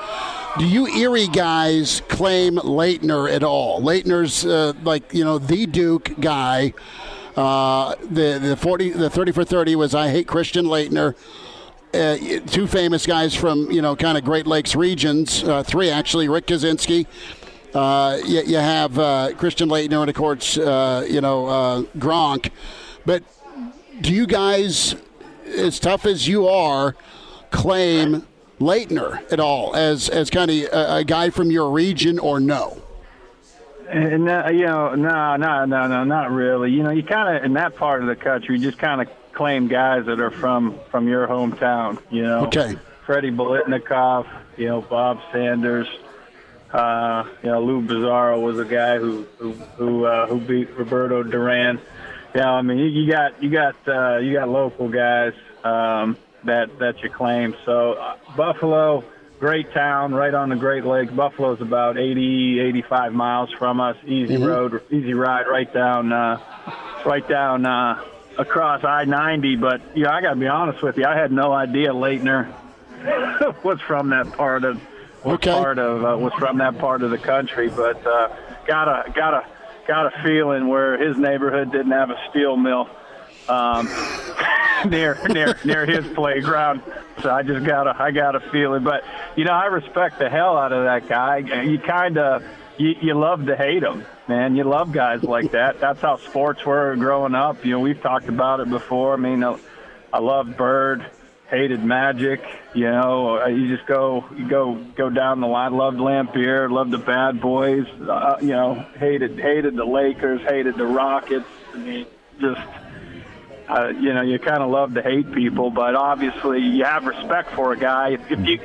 Do 0.57 0.65
you 0.65 0.87
Erie 0.87 1.27
guys 1.27 2.01
claim 2.07 2.55
Laettner 2.57 3.31
at 3.31 3.43
all? 3.43 3.81
Laettner's 3.81 4.45
uh, 4.45 4.73
like 4.83 5.13
you 5.13 5.23
know 5.23 5.37
the 5.37 5.65
Duke 5.65 6.19
guy. 6.19 6.73
Uh, 7.35 7.93
the 8.01 8.39
the 8.41 8.57
forty 8.57 8.89
the 8.89 9.09
thirty 9.09 9.31
for 9.31 9.43
thirty 9.43 9.75
was 9.75 9.93
I 9.93 10.09
hate 10.09 10.27
Christian 10.27 10.65
Laettner. 10.65 11.15
Uh, 11.93 12.17
two 12.47 12.67
famous 12.67 13.05
guys 13.05 13.33
from 13.33 13.71
you 13.71 13.81
know 13.81 13.95
kind 13.95 14.17
of 14.17 14.25
Great 14.25 14.45
Lakes 14.45 14.75
regions. 14.75 15.43
Uh, 15.43 15.63
three 15.63 15.89
actually. 15.89 16.27
Rick 16.27 16.47
Kaczenski. 16.47 17.05
Uh, 17.73 18.19
you, 18.25 18.41
you 18.43 18.57
have 18.57 18.97
uh, 18.99 19.31
Christian 19.37 19.69
Laettner 19.69 20.01
and 20.01 20.09
of 20.09 20.15
course 20.15 20.57
uh, 20.57 21.05
you 21.09 21.21
know 21.21 21.47
uh, 21.47 21.81
Gronk. 21.97 22.51
But 23.05 23.23
do 24.01 24.13
you 24.13 24.27
guys, 24.27 24.95
as 25.45 25.79
tough 25.79 26.05
as 26.05 26.27
you 26.27 26.47
are, 26.47 26.95
claim 27.51 28.27
Laettner 28.59 29.31
at 29.31 29.39
all 29.39 29.75
as 29.75 30.09
as 30.09 30.29
kind 30.29 30.51
of 30.51 30.57
a, 30.57 30.95
a 30.97 31.03
guy 31.05 31.29
from 31.29 31.51
your 31.51 31.71
region 31.71 32.19
or 32.19 32.39
no? 32.39 32.81
No, 33.93 34.49
you 34.49 34.65
know, 34.65 34.95
no, 34.95 35.37
no, 35.37 35.63
no, 35.63 35.87
no, 35.87 36.03
not 36.03 36.31
really. 36.31 36.71
You 36.71 36.83
know, 36.83 36.89
you 36.89 37.03
kind 37.03 37.37
of 37.37 37.45
in 37.45 37.53
that 37.53 37.77
part 37.77 38.01
of 38.01 38.09
the 38.09 38.17
country, 38.17 38.57
you 38.57 38.61
just 38.61 38.77
kind 38.77 39.01
of 39.01 39.07
claim 39.37 39.67
guys 39.67 40.05
that 40.07 40.19
are 40.19 40.31
from 40.31 40.79
from 40.89 41.07
your 41.07 41.27
hometown. 41.27 41.99
You 42.09 42.23
know, 42.23 42.45
Okay. 42.47 42.75
Freddie 43.05 43.31
Biletnikoff, 43.31 44.27
you 44.57 44.65
know, 44.67 44.81
Bob 44.81 45.21
Sanders, 45.31 45.87
uh, 46.73 47.23
you 47.41 47.49
know, 47.49 47.61
Lou 47.61 47.81
Bizzarro 47.81 48.41
was 48.41 48.59
a 48.59 48.65
guy 48.65 48.97
who 48.97 49.25
who 49.37 49.53
who, 49.77 50.05
uh, 50.05 50.27
who 50.27 50.39
beat 50.41 50.69
Roberto 50.75 51.23
Duran. 51.23 51.79
Yeah, 52.35 52.51
I 52.51 52.61
mean, 52.61 52.77
you, 52.79 52.85
you 52.87 53.09
got 53.11 53.41
you 53.41 53.49
got 53.49 53.75
uh, 53.87 54.17
you 54.17 54.33
got 54.33 54.49
local 54.49 54.89
guys 54.89 55.33
um, 55.63 56.17
that 56.43 56.77
that 56.79 57.01
you 57.01 57.09
claim. 57.09 57.55
So 57.65 57.93
uh, 57.93 58.17
Buffalo, 58.35 59.05
great 59.39 59.71
town, 59.73 60.13
right 60.13 60.33
on 60.33 60.49
the 60.49 60.57
Great 60.57 60.83
Lakes. 60.83 61.13
Buffalo's 61.13 61.61
about 61.61 61.97
80, 61.97 62.59
85 62.59 63.13
miles 63.13 63.51
from 63.53 63.79
us. 63.79 63.95
Easy 64.05 64.35
road, 64.37 64.81
easy 64.91 65.13
ride, 65.13 65.47
right 65.47 65.71
down, 65.73 66.11
uh, 66.11 66.39
right 67.05 67.25
down 67.27 67.65
uh, 67.65 68.03
across 68.37 68.83
I-90. 68.83 69.59
But 69.59 69.81
you 69.95 70.03
know, 70.03 70.09
I 70.11 70.21
got 70.21 70.31
to 70.31 70.39
be 70.39 70.47
honest 70.47 70.81
with 70.83 70.97
you, 70.97 71.05
I 71.05 71.15
had 71.17 71.31
no 71.31 71.51
idea 71.51 71.89
Laettner 71.89 72.53
was 73.63 73.79
from 73.87 74.09
that 74.09 74.33
part 74.33 74.63
of 74.63 74.79
was 75.23 75.35
Okay. 75.35 75.51
part 75.51 75.77
of 75.79 76.03
uh, 76.05 76.17
was 76.17 76.33
from 76.39 76.59
that 76.59 76.77
part 76.79 77.01
of 77.03 77.11
the 77.11 77.17
country. 77.17 77.69
But 77.69 78.05
uh, 78.05 78.29
got 78.65 78.87
a 78.87 79.11
got 79.11 79.33
a 79.33 79.43
got 79.87 80.05
a 80.13 80.23
feeling 80.23 80.67
where 80.67 80.97
his 80.97 81.17
neighborhood 81.17 81.71
didn't 81.71 81.91
have 81.91 82.09
a 82.09 82.17
steel 82.29 82.55
mill 82.57 82.87
um, 83.49 83.87
near 84.85 85.19
near 85.27 85.57
near 85.63 85.85
his 85.85 86.05
playground. 86.13 86.81
So 87.23 87.29
I 87.31 87.41
just 87.43 87.65
got 87.65 87.87
a 87.87 87.95
I 87.99 88.11
got 88.11 88.35
a 88.35 88.39
feeling. 88.51 88.83
But 88.83 89.03
you 89.35 89.43
know, 89.43 89.51
I 89.53 89.65
respect 89.65 90.19
the 90.19 90.29
hell 90.29 90.57
out 90.57 90.71
of 90.71 90.83
that 90.85 91.07
guy. 91.09 91.37
You 91.63 91.79
kind 91.79 92.17
of 92.17 92.43
you, 92.77 92.93
you 93.01 93.13
love 93.15 93.45
to 93.47 93.55
hate 93.55 93.83
him, 93.83 94.05
man. 94.27 94.55
You 94.55 94.63
love 94.63 94.91
guys 94.91 95.23
like 95.23 95.51
that. 95.51 95.79
That's 95.81 96.01
how 96.01 96.17
sports 96.17 96.65
were 96.65 96.95
growing 96.95 97.35
up. 97.35 97.65
You 97.65 97.73
know, 97.73 97.79
we've 97.79 98.01
talked 98.01 98.29
about 98.29 98.59
it 98.59 98.69
before. 98.69 99.13
I 99.13 99.17
mean, 99.17 99.43
I, 99.43 99.57
I 100.11 100.19
loved 100.19 100.57
Bird, 100.57 101.05
hated 101.49 101.83
Magic. 101.83 102.41
You 102.73 102.91
know, 102.91 103.41
uh, 103.41 103.47
you 103.47 103.75
just 103.75 103.87
go 103.87 104.25
you 104.35 104.47
go 104.47 104.75
go 104.95 105.09
down 105.09 105.41
the 105.41 105.47
line. 105.47 105.73
Loved 105.73 105.97
Laimbeer, 105.97 106.69
loved 106.69 106.91
the 106.91 106.97
Bad 106.97 107.41
Boys. 107.41 107.87
Uh, 107.87 108.37
you 108.41 108.49
know, 108.49 108.75
hated 108.97 109.39
hated 109.39 109.75
the 109.75 109.85
Lakers, 109.85 110.41
hated 110.41 110.75
the 110.75 110.85
Rockets. 110.85 111.47
I 111.73 111.77
mean, 111.77 112.05
just 112.39 112.61
uh, 113.67 113.89
you 113.89 114.13
know, 114.13 114.21
you 114.21 114.39
kind 114.39 114.63
of 114.63 114.69
love 114.69 114.93
to 114.93 115.01
hate 115.01 115.31
people, 115.33 115.69
but 115.69 115.95
obviously 115.95 116.61
you 116.61 116.85
have 116.85 117.05
respect 117.05 117.51
for 117.51 117.73
a 117.73 117.77
guy. 117.77 118.09
If, 118.11 118.31
if 118.31 118.39
you, 118.45 118.59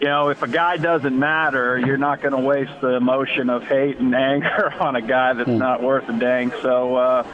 you 0.00 0.08
know, 0.08 0.28
if 0.28 0.42
a 0.42 0.48
guy 0.48 0.76
doesn't 0.76 1.18
matter, 1.18 1.78
you're 1.78 1.96
not 1.96 2.20
going 2.20 2.32
to 2.32 2.40
waste 2.40 2.80
the 2.80 2.96
emotion 2.96 3.50
of 3.50 3.62
hate 3.64 3.98
and 3.98 4.14
anger 4.14 4.72
on 4.80 4.96
a 4.96 5.02
guy 5.02 5.32
that's 5.32 5.48
not 5.48 5.82
worth 5.82 6.08
a 6.08 6.18
dang. 6.18 6.52
So, 6.62 6.96
uh, 6.96 7.26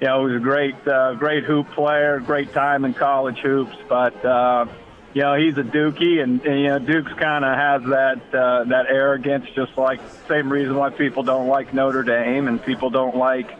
you 0.00 0.06
know, 0.06 0.26
he 0.26 0.32
was 0.32 0.40
a 0.40 0.44
great, 0.44 0.88
uh, 0.88 1.14
great 1.14 1.44
hoop 1.44 1.70
player, 1.72 2.20
great 2.20 2.52
time 2.52 2.84
in 2.84 2.94
college 2.94 3.38
hoops, 3.38 3.76
but. 3.88 4.24
Uh, 4.24 4.66
you 5.14 5.22
know 5.22 5.34
he's 5.34 5.56
a 5.56 5.62
Dookie, 5.62 6.22
and, 6.22 6.44
and 6.44 6.60
you 6.60 6.66
know 6.66 6.78
Duke's 6.78 7.12
kind 7.14 7.42
of 7.42 7.56
has 7.56 7.82
that 7.84 8.34
uh, 8.34 8.64
that 8.64 8.84
arrogance, 8.90 9.46
just 9.54 9.78
like 9.78 9.98
same 10.28 10.52
reason 10.52 10.76
why 10.76 10.90
people 10.90 11.22
don't 11.22 11.48
like 11.48 11.72
Notre 11.72 12.02
Dame 12.02 12.48
and 12.48 12.62
people 12.62 12.90
don't 12.90 13.16
like 13.16 13.50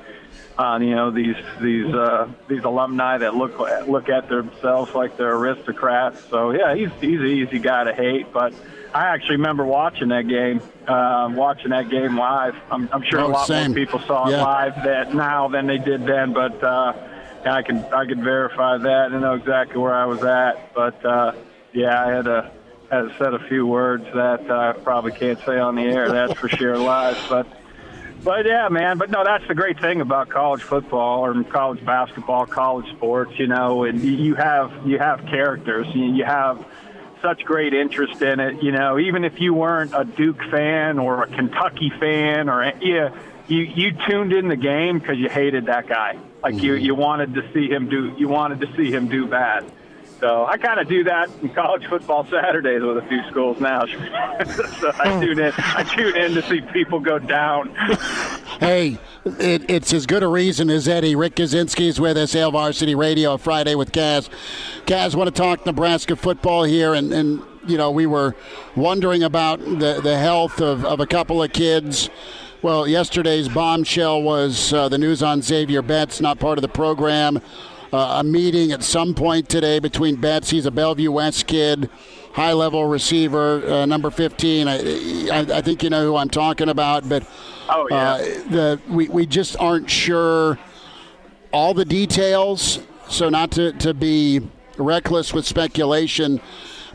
uh, 0.59 0.79
you 0.81 0.95
know 0.95 1.11
these 1.11 1.37
these 1.61 1.93
uh, 1.95 2.29
these 2.49 2.65
alumni 2.65 3.19
that 3.19 3.35
look 3.35 3.59
look 3.87 4.09
at 4.09 4.29
themselves 4.29 4.95
like 4.95 5.17
they're 5.17 5.35
aristocrats. 5.35 6.23
So 6.31 6.51
yeah, 6.53 6.75
he's 6.75 6.91
he's 7.01 7.21
an 7.21 7.27
easy 7.27 7.59
guy 7.59 7.85
to 7.85 7.93
hate. 7.95 8.33
But 8.33 8.55
I 8.95 9.07
actually 9.09 9.37
remember 9.37 9.65
watching 9.67 10.09
that 10.09 10.27
game, 10.29 10.63
uh, 10.87 11.29
watching 11.33 11.71
that 11.71 11.91
game 11.91 12.17
live. 12.19 12.55
I'm, 12.71 12.89
I'm 12.93 13.03
sure 13.03 13.21
Oh, 13.21 13.27
a 13.27 13.29
lot 13.29 13.47
same. 13.47 13.73
more 13.73 13.75
people 13.75 14.01
saw 14.01 14.29
Yeah. 14.31 14.39
it 14.39 14.43
live 14.43 14.75
that 14.85 15.15
now 15.15 15.49
than 15.49 15.67
they 15.67 15.77
did 15.79 16.07
then. 16.07 16.33
But 16.33 16.63
uh, 16.65 16.95
yeah, 17.45 17.55
I 17.55 17.63
can 17.63 17.85
I 17.93 18.07
can 18.07 18.25
verify 18.25 18.79
that 18.79 19.13
and 19.13 19.21
know 19.21 19.35
exactly 19.35 19.77
where 19.79 19.95
I 19.95 20.07
was 20.07 20.23
at. 20.25 20.73
But 20.75 21.05
uh, 21.05 21.33
yeah, 21.75 22.03
I 22.03 22.11
had 22.13 22.27
a 22.27 22.51
had 22.91 23.11
said 23.19 23.35
a 23.35 23.41
few 23.49 23.67
words 23.67 24.05
that 24.15 24.49
uh, 24.51 24.73
I 24.75 24.81
probably 24.81 25.13
can't 25.13 25.39
say 25.45 25.59
on 25.59 25.75
the 25.75 25.83
air. 25.83 26.09
That's 26.09 26.33
for 26.39 26.49
sure 26.49 26.79
live, 26.79 27.19
but. 27.29 27.47
But 28.27 28.45
yeah, 28.45 28.69
man. 28.69 28.99
But 28.99 29.13
no, 29.13 29.23
that's 29.23 29.47
the 29.47 29.55
great 29.55 29.81
thing 29.81 30.01
about 30.01 30.31
college 30.31 30.61
football 30.61 31.25
or 31.25 31.45
college 31.45 31.85
basketball, 31.87 32.45
college 32.45 32.91
sports. 32.97 33.39
You 33.39 33.47
know, 33.47 33.85
and 33.85 34.03
you 34.03 34.35
have 34.35 34.73
you 34.85 34.99
have 34.99 35.21
characters. 35.27 35.87
You, 35.95 36.07
you 36.07 36.25
have 36.25 36.67
such 37.23 37.45
great 37.45 37.73
interest 37.73 38.21
in 38.21 38.41
it. 38.41 38.65
You 38.65 38.73
know, 38.73 38.99
even 38.99 39.23
if 39.23 39.41
you 39.41 39.55
weren't 39.55 39.93
a 39.95 40.05
Duke 40.05 40.43
fan 40.51 40.99
or 40.99 41.23
a 41.23 41.29
Kentucky 41.29 41.93
fan 42.01 42.49
or 42.49 42.65
yeah, 42.83 43.15
you 43.47 43.59
you 43.59 43.97
tuned 44.09 44.33
in 44.33 44.49
the 44.49 44.57
game 44.57 44.99
because 44.99 45.19
you 45.19 45.29
hated 45.29 45.67
that 45.67 45.87
guy. 45.87 46.19
Like 46.43 46.61
you 46.61 46.73
mm-hmm. 46.73 46.85
you 46.85 46.95
wanted 46.97 47.35
to 47.35 47.49
see 47.55 47.69
him 47.69 47.89
do 47.89 48.13
you 48.19 48.27
wanted 48.27 48.61
to 48.63 48.77
see 48.77 48.91
him 48.91 49.07
do 49.07 49.29
bad. 49.29 49.71
So 50.21 50.47
I 50.47 50.57
kind 50.57 50.81
of 50.81 50.89
do 50.89 51.05
that 51.05 51.29
in 51.43 51.51
college 51.51 51.87
football 51.87 52.27
Saturdays 52.27 52.83
with 52.83 52.99
a 52.99 53.07
few 53.07 53.23
schools 53.31 53.61
now. 53.61 53.85
so 54.81 54.93
I 54.99 55.21
tune 55.21 55.39
in. 55.39 55.53
I 55.57 55.83
tune 55.83 56.17
in 56.17 56.35
to 56.35 56.43
see 56.43 56.63
people 56.73 57.01
go 57.01 57.19
down. 57.19 57.75
Hey, 58.59 58.99
it, 59.27 59.69
it's 59.69 59.93
as 59.93 60.07
good 60.07 60.23
a 60.23 60.29
reason 60.29 60.71
as 60.71 60.89
Eddie. 60.89 61.15
Rick 61.15 61.37
Kaczenski 61.37 61.89
is 61.89 62.01
with 62.01 62.17
us, 62.17 62.33
Hail 62.33 62.51
Varsity 62.51 62.95
Radio, 62.95 63.37
Friday 63.37 63.75
with 63.75 63.93
Kaz. 63.93 64.31
Kaz, 64.87 65.15
want 65.15 65.29
to 65.29 65.43
talk 65.43 65.67
Nebraska 65.67 66.17
football 66.17 66.65
here, 66.65 66.95
and, 66.95 67.13
and 67.13 67.43
you 67.67 67.77
know, 67.77 67.91
we 67.91 68.07
were 68.07 68.35
wondering 68.75 69.23
about 69.23 69.59
the, 69.59 70.01
the 70.03 70.17
health 70.17 70.61
of, 70.63 70.85
of 70.87 71.01
a 71.01 71.07
couple 71.07 71.43
of 71.43 71.53
kids. 71.53 72.09
Well, 72.63 72.89
yesterday's 72.89 73.49
bombshell 73.49 74.23
was 74.23 74.73
uh, 74.73 74.89
the 74.89 74.99
news 74.99 75.23
on 75.23 75.43
Xavier 75.43 75.83
Betts, 75.83 76.21
not 76.21 76.39
part 76.39 76.57
of 76.57 76.63
the 76.63 76.69
program. 76.69 77.43
Uh, 77.93 78.17
a 78.19 78.25
meeting 78.25 78.73
at 78.73 78.83
some 78.83 79.15
point 79.15 79.49
today 79.49 79.79
between 79.79 80.17
Betts, 80.17 80.51
he's 80.51 80.67
a 80.67 80.71
Bellevue 80.71 81.13
West 81.13 81.47
kid, 81.47 81.89
high 82.33 82.53
level 82.53 82.85
receiver, 82.87 83.65
uh, 83.67 83.87
number 83.87 84.11
15. 84.11 84.67
I, 84.67 84.75
I, 84.75 85.39
I, 85.59 85.63
think 85.63 85.85
you 85.85 85.91
know 85.91 86.05
who 86.05 86.17
I'm 86.17 86.29
talking 86.29 86.69
about, 86.69 87.09
but 87.09 87.25
oh, 87.69 87.87
yeah. 87.89 87.97
uh, 87.97 88.19
the, 88.19 88.81
we, 88.89 89.09
we 89.09 89.25
just 89.25 89.57
aren't 89.61 89.89
sure 89.89 90.59
all 91.53 91.75
the 91.75 91.85
details. 91.85 92.81
So, 93.09 93.29
not 93.29 93.53
to, 93.53 93.73
to 93.75 93.95
be 93.95 94.41
reckless 94.79 95.33
with 95.33 95.47
speculation, 95.47 96.41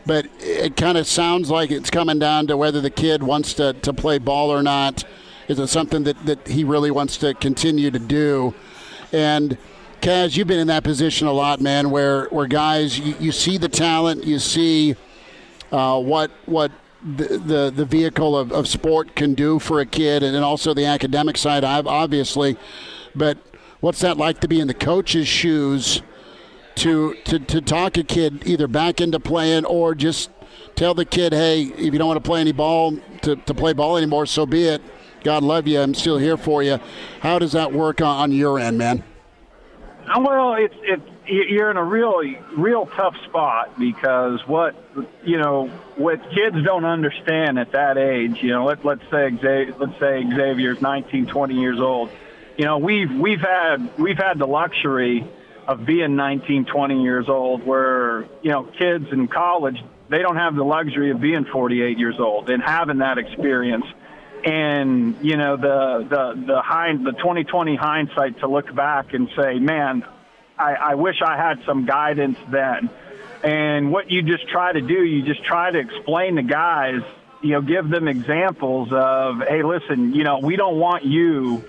but 0.04 0.26
it 0.40 0.76
kind 0.76 0.98
of 0.98 1.06
sounds 1.06 1.50
like 1.50 1.70
it's 1.70 1.88
coming 1.88 2.18
down 2.18 2.48
to 2.48 2.56
whether 2.56 2.82
the 2.82 2.90
kid 2.90 3.22
wants 3.22 3.54
to, 3.54 3.72
to 3.72 3.94
play 3.94 4.18
ball 4.18 4.50
or 4.50 4.62
not. 4.62 5.04
Is 5.48 5.58
it 5.58 5.68
something 5.68 6.04
that, 6.04 6.26
that 6.26 6.46
he 6.46 6.64
really 6.64 6.90
wants 6.90 7.16
to 7.18 7.32
continue 7.32 7.90
to 7.90 7.98
do? 7.98 8.54
And 9.10 9.56
Kaz, 10.02 10.36
you've 10.36 10.48
been 10.48 10.58
in 10.58 10.66
that 10.66 10.82
position 10.82 11.28
a 11.28 11.32
lot, 11.32 11.60
man, 11.60 11.92
where 11.92 12.24
where 12.26 12.48
guys 12.48 12.98
you, 12.98 13.14
you 13.20 13.30
see 13.30 13.56
the 13.56 13.68
talent, 13.68 14.24
you 14.24 14.40
see 14.40 14.96
uh, 15.70 16.00
what 16.00 16.32
what 16.44 16.72
the, 17.04 17.38
the, 17.38 17.72
the 17.72 17.84
vehicle 17.84 18.36
of, 18.36 18.50
of 18.50 18.66
sport 18.66 19.14
can 19.14 19.34
do 19.34 19.60
for 19.60 19.78
a 19.78 19.86
kid, 19.86 20.24
and 20.24 20.36
also 20.38 20.74
the 20.74 20.86
academic 20.86 21.36
side, 21.36 21.62
obviously. 21.62 22.56
But 23.14 23.38
what's 23.78 24.00
that 24.00 24.16
like 24.16 24.40
to 24.40 24.48
be 24.48 24.58
in 24.58 24.66
the 24.66 24.74
coach's 24.74 25.28
shoes 25.28 26.02
to 26.76 27.14
to 27.24 27.38
to 27.38 27.60
talk 27.60 27.96
a 27.96 28.02
kid 28.02 28.42
either 28.44 28.66
back 28.66 29.00
into 29.00 29.20
playing 29.20 29.64
or 29.66 29.94
just 29.94 30.30
tell 30.74 30.94
the 30.94 31.04
kid, 31.04 31.32
hey, 31.32 31.62
if 31.62 31.92
you 31.92 31.98
don't 31.98 32.08
want 32.08 32.22
to 32.22 32.28
play 32.28 32.40
any 32.40 32.50
ball 32.50 32.98
to, 33.20 33.36
to 33.36 33.54
play 33.54 33.72
ball 33.72 33.96
anymore, 33.96 34.26
so 34.26 34.46
be 34.46 34.64
it. 34.64 34.82
God 35.22 35.44
love 35.44 35.68
you. 35.68 35.78
I'm 35.78 35.94
still 35.94 36.18
here 36.18 36.36
for 36.36 36.64
you. 36.64 36.80
How 37.20 37.38
does 37.38 37.52
that 37.52 37.72
work 37.72 38.00
on, 38.00 38.16
on 38.16 38.32
your 38.32 38.58
end, 38.58 38.78
man? 38.78 39.04
Uh, 40.06 40.20
well, 40.20 40.54
it's 40.54 40.74
it's 40.82 41.02
you're 41.26 41.70
in 41.70 41.76
a 41.76 41.84
really 41.84 42.38
real 42.56 42.86
tough 42.86 43.14
spot 43.28 43.78
because 43.78 44.40
what 44.46 44.74
you 45.24 45.38
know 45.38 45.68
what 45.96 46.20
kids 46.30 46.56
don't 46.64 46.84
understand 46.84 47.58
at 47.58 47.72
that 47.72 47.98
age. 47.98 48.42
You 48.42 48.50
know, 48.50 48.64
let 48.64 48.84
let's 48.84 49.02
say 49.10 49.30
let's 49.78 49.98
say 50.00 50.24
Xavier's 50.28 50.80
19, 50.80 51.26
20 51.26 51.54
years 51.54 51.78
old. 51.80 52.10
You 52.56 52.64
know, 52.64 52.78
we've 52.78 53.12
we've 53.12 53.40
had 53.40 53.96
we've 53.98 54.18
had 54.18 54.38
the 54.38 54.46
luxury 54.46 55.26
of 55.68 55.86
being 55.86 56.16
19, 56.16 56.64
20 56.64 57.02
years 57.02 57.28
old, 57.28 57.64
where 57.64 58.22
you 58.42 58.50
know 58.50 58.64
kids 58.64 59.06
in 59.12 59.28
college 59.28 59.82
they 60.08 60.18
don't 60.18 60.36
have 60.36 60.54
the 60.54 60.64
luxury 60.64 61.10
of 61.10 61.20
being 61.20 61.44
48 61.46 61.98
years 61.98 62.16
old 62.18 62.50
and 62.50 62.62
having 62.62 62.98
that 62.98 63.18
experience 63.18 63.86
and 64.44 65.16
you 65.22 65.36
know 65.36 65.56
the 65.56 66.06
the 66.08 66.46
the 66.46 66.62
hind 66.62 67.06
the 67.06 67.12
2020 67.12 67.76
hindsight 67.76 68.40
to 68.40 68.48
look 68.48 68.74
back 68.74 69.14
and 69.14 69.28
say, 69.36 69.58
man, 69.58 70.04
I, 70.58 70.74
I 70.74 70.94
wish 70.94 71.16
I 71.22 71.36
had 71.36 71.64
some 71.66 71.86
guidance 71.86 72.38
then. 72.50 72.90
And 73.42 73.90
what 73.90 74.10
you 74.10 74.22
just 74.22 74.46
try 74.48 74.72
to 74.72 74.80
do, 74.80 75.02
you 75.02 75.22
just 75.22 75.42
try 75.44 75.70
to 75.70 75.78
explain 75.78 76.36
to 76.36 76.42
guys, 76.42 77.00
you 77.42 77.50
know, 77.50 77.60
give 77.60 77.88
them 77.88 78.06
examples 78.06 78.92
of, 78.92 79.40
hey, 79.40 79.64
listen, 79.64 80.14
you 80.14 80.22
know, 80.22 80.38
we 80.38 80.54
don't 80.56 80.78
want 80.78 81.04
you. 81.04 81.64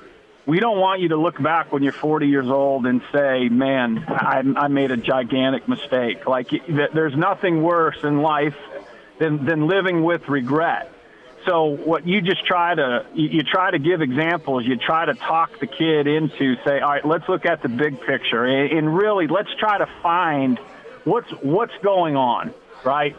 We 0.45 0.59
don't 0.59 0.77
want 0.77 1.01
you 1.01 1.09
to 1.09 1.17
look 1.17 1.41
back 1.41 1.71
when 1.71 1.81
you're 1.83 1.93
40 1.93 2.27
years 2.27 2.47
old 2.47 2.86
and 2.86 3.01
say, 3.13 3.47
"Man, 3.47 4.03
I, 4.09 4.43
I 4.57 4.67
made 4.67 4.91
a 4.91 4.97
gigantic 4.97 5.69
mistake." 5.69 6.27
Like, 6.27 6.49
there's 6.67 7.15
nothing 7.15 7.63
worse 7.63 8.03
in 8.03 8.21
life 8.21 8.57
than 9.19 9.45
than 9.45 9.67
living 9.67 10.03
with 10.03 10.27
regret 10.27 10.92
so 11.45 11.65
what 11.65 12.08
you 12.08 12.21
just 12.21 12.45
try 12.45 12.75
to 12.75 13.06
you 13.13 13.43
try 13.43 13.71
to 13.71 13.79
give 13.79 14.01
examples. 14.01 14.65
You 14.65 14.77
try 14.77 15.06
to 15.06 15.13
talk 15.13 15.60
the 15.60 15.67
kid 15.67 16.08
into 16.08 16.56
say, 16.65 16.79
all 16.79 16.91
right, 16.91 17.06
let's 17.06 17.27
look 17.27 17.45
at 17.45 17.62
the 17.62 17.69
big 17.69 17.99
picture, 18.01 18.45
and 18.45 18.95
really 18.95 19.27
let's 19.27 19.49
try 19.60 19.77
to 19.77 19.88
find 20.01 20.60
what's 21.03 21.29
what's 21.41 21.73
going 21.84 22.15
on, 22.15 22.53
right? 22.84 23.15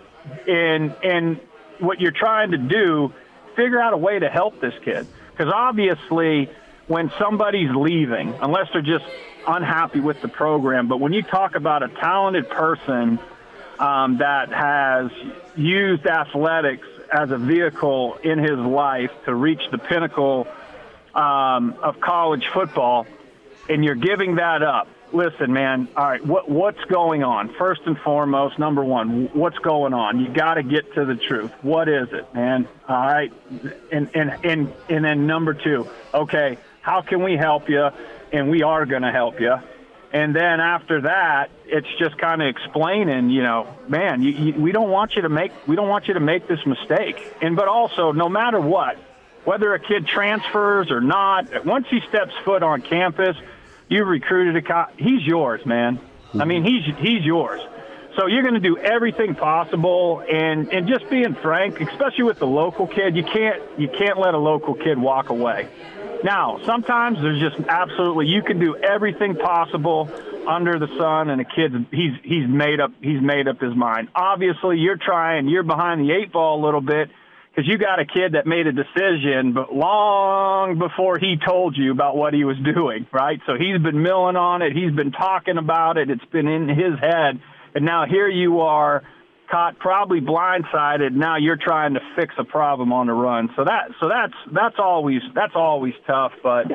And 0.48 0.94
and 1.02 1.40
what 1.80 2.00
you're 2.00 2.12
trying 2.12 2.52
to 2.52 2.58
do, 2.58 3.12
figure 3.56 3.80
out 3.80 3.92
a 3.92 3.98
way 3.98 4.18
to 4.18 4.28
help 4.28 4.60
this 4.60 4.74
kid, 4.84 5.06
because 5.32 5.52
obviously 5.52 6.50
when 6.86 7.10
somebody's 7.18 7.70
leaving, 7.74 8.34
unless 8.40 8.68
they're 8.72 8.82
just 8.82 9.06
unhappy 9.46 10.00
with 10.00 10.20
the 10.22 10.28
program, 10.28 10.88
but 10.88 10.98
when 10.98 11.12
you 11.12 11.22
talk 11.22 11.54
about 11.54 11.82
a 11.82 11.88
talented 11.88 12.48
person 12.48 13.18
um, 13.78 14.18
that 14.18 14.50
has 14.50 15.10
used 15.56 16.06
athletics 16.06 16.86
as 17.14 17.30
a 17.30 17.38
vehicle 17.38 18.16
in 18.24 18.40
his 18.40 18.58
life 18.58 19.12
to 19.24 19.34
reach 19.34 19.62
the 19.70 19.78
pinnacle 19.78 20.48
um, 21.14 21.74
of 21.80 22.00
college 22.00 22.44
football, 22.52 23.06
and 23.68 23.84
you're 23.84 23.94
giving 23.94 24.34
that 24.36 24.62
up. 24.62 24.88
Listen, 25.12 25.52
man. 25.52 25.86
All 25.96 26.04
right, 26.04 26.26
what 26.26 26.50
what's 26.50 26.82
going 26.86 27.22
on? 27.22 27.54
First 27.54 27.82
and 27.86 27.96
foremost, 27.98 28.58
number 28.58 28.82
one, 28.82 29.30
what's 29.32 29.58
going 29.58 29.94
on? 29.94 30.18
You 30.18 30.28
got 30.28 30.54
to 30.54 30.64
get 30.64 30.92
to 30.94 31.04
the 31.04 31.14
truth. 31.14 31.52
What 31.62 31.88
is 31.88 32.08
it, 32.12 32.34
man? 32.34 32.66
All 32.88 32.96
right, 32.96 33.32
and 33.92 34.10
and 34.12 34.36
and 34.44 34.72
and 34.88 35.04
then 35.04 35.28
number 35.28 35.54
two, 35.54 35.88
okay, 36.12 36.58
how 36.80 37.02
can 37.02 37.22
we 37.22 37.36
help 37.36 37.68
you? 37.68 37.90
And 38.32 38.50
we 38.50 38.64
are 38.64 38.84
going 38.86 39.02
to 39.02 39.12
help 39.12 39.38
you. 39.38 39.54
And 40.14 40.34
then 40.34 40.60
after 40.60 41.00
that, 41.00 41.50
it's 41.66 41.88
just 41.98 42.16
kind 42.18 42.40
of 42.40 42.46
explaining, 42.46 43.30
you 43.30 43.42
know, 43.42 43.66
man, 43.88 44.22
you, 44.22 44.30
you, 44.30 44.54
we 44.54 44.70
don't 44.70 44.88
want 44.88 45.16
you 45.16 45.22
to 45.22 45.28
make 45.28 45.50
we 45.66 45.74
don't 45.74 45.88
want 45.88 46.06
you 46.06 46.14
to 46.14 46.20
make 46.20 46.46
this 46.46 46.64
mistake. 46.64 47.16
And 47.42 47.56
but 47.56 47.66
also, 47.66 48.12
no 48.12 48.28
matter 48.28 48.60
what, 48.60 48.96
whether 49.44 49.74
a 49.74 49.80
kid 49.80 50.06
transfers 50.06 50.92
or 50.92 51.00
not, 51.00 51.66
once 51.66 51.88
he 51.90 51.98
steps 52.08 52.32
foot 52.44 52.62
on 52.62 52.80
campus, 52.82 53.36
you 53.88 54.04
recruited 54.04 54.54
a 54.54 54.62
cop. 54.62 54.96
He's 54.96 55.26
yours, 55.26 55.66
man. 55.66 55.98
I 55.98 56.36
mm-hmm. 56.36 56.48
mean, 56.48 56.64
he's 56.64 56.94
he's 56.96 57.24
yours. 57.24 57.60
So 58.16 58.26
you're 58.26 58.42
going 58.42 58.54
to 58.54 58.60
do 58.60 58.78
everything 58.78 59.34
possible, 59.34 60.22
and 60.30 60.72
and 60.72 60.86
just 60.86 61.10
being 61.10 61.34
frank, 61.34 61.80
especially 61.80 62.22
with 62.22 62.38
the 62.38 62.46
local 62.46 62.86
kid, 62.86 63.16
you 63.16 63.24
can't 63.24 63.60
you 63.78 63.88
can't 63.88 64.20
let 64.20 64.34
a 64.34 64.38
local 64.38 64.74
kid 64.74 64.96
walk 64.96 65.30
away. 65.30 65.68
Now, 66.22 66.60
sometimes 66.64 67.18
there's 67.20 67.40
just 67.40 67.68
absolutely 67.68 68.26
you 68.26 68.42
can 68.42 68.58
do 68.58 68.76
everything 68.76 69.36
possible 69.36 70.10
under 70.46 70.78
the 70.78 70.88
sun, 70.98 71.30
and 71.30 71.40
a 71.40 71.44
kid 71.44 71.72
he's 71.90 72.12
he's 72.22 72.48
made 72.48 72.80
up 72.80 72.92
he's 73.00 73.20
made 73.20 73.48
up 73.48 73.60
his 73.60 73.74
mind. 73.74 74.08
Obviously, 74.14 74.78
you're 74.78 74.98
trying 74.98 75.48
you're 75.48 75.62
behind 75.62 76.00
the 76.00 76.12
eight 76.12 76.32
ball 76.32 76.62
a 76.62 76.62
little 76.64 76.80
bit 76.80 77.10
because 77.54 77.68
you 77.68 77.78
got 77.78 78.00
a 78.00 78.04
kid 78.04 78.32
that 78.32 78.46
made 78.46 78.66
a 78.66 78.72
decision, 78.72 79.52
but 79.52 79.74
long 79.74 80.78
before 80.78 81.18
he 81.18 81.36
told 81.36 81.76
you 81.76 81.92
about 81.92 82.16
what 82.16 82.34
he 82.34 82.44
was 82.44 82.56
doing, 82.58 83.06
right? 83.12 83.40
So 83.46 83.54
he's 83.56 83.80
been 83.80 84.02
milling 84.02 84.36
on 84.36 84.62
it, 84.62 84.72
he's 84.72 84.92
been 84.92 85.12
talking 85.12 85.56
about 85.56 85.96
it, 85.96 86.10
it's 86.10 86.24
been 86.26 86.48
in 86.48 86.68
his 86.68 86.98
head, 87.00 87.40
and 87.74 87.84
now 87.84 88.06
here 88.06 88.28
you 88.28 88.60
are 88.60 89.04
caught 89.50 89.78
probably 89.78 90.20
blindsided. 90.20 91.12
Now 91.12 91.36
you're 91.36 91.58
trying 91.60 91.94
to 91.94 92.00
fix 92.16 92.34
a 92.38 92.44
problem 92.44 92.92
on 92.92 93.06
the 93.06 93.12
run. 93.12 93.50
So 93.56 93.64
that 93.64 93.90
so 94.00 94.08
that's 94.08 94.34
that's 94.52 94.76
always 94.78 95.20
that's 95.34 95.54
always 95.54 95.94
tough. 96.06 96.32
But 96.42 96.66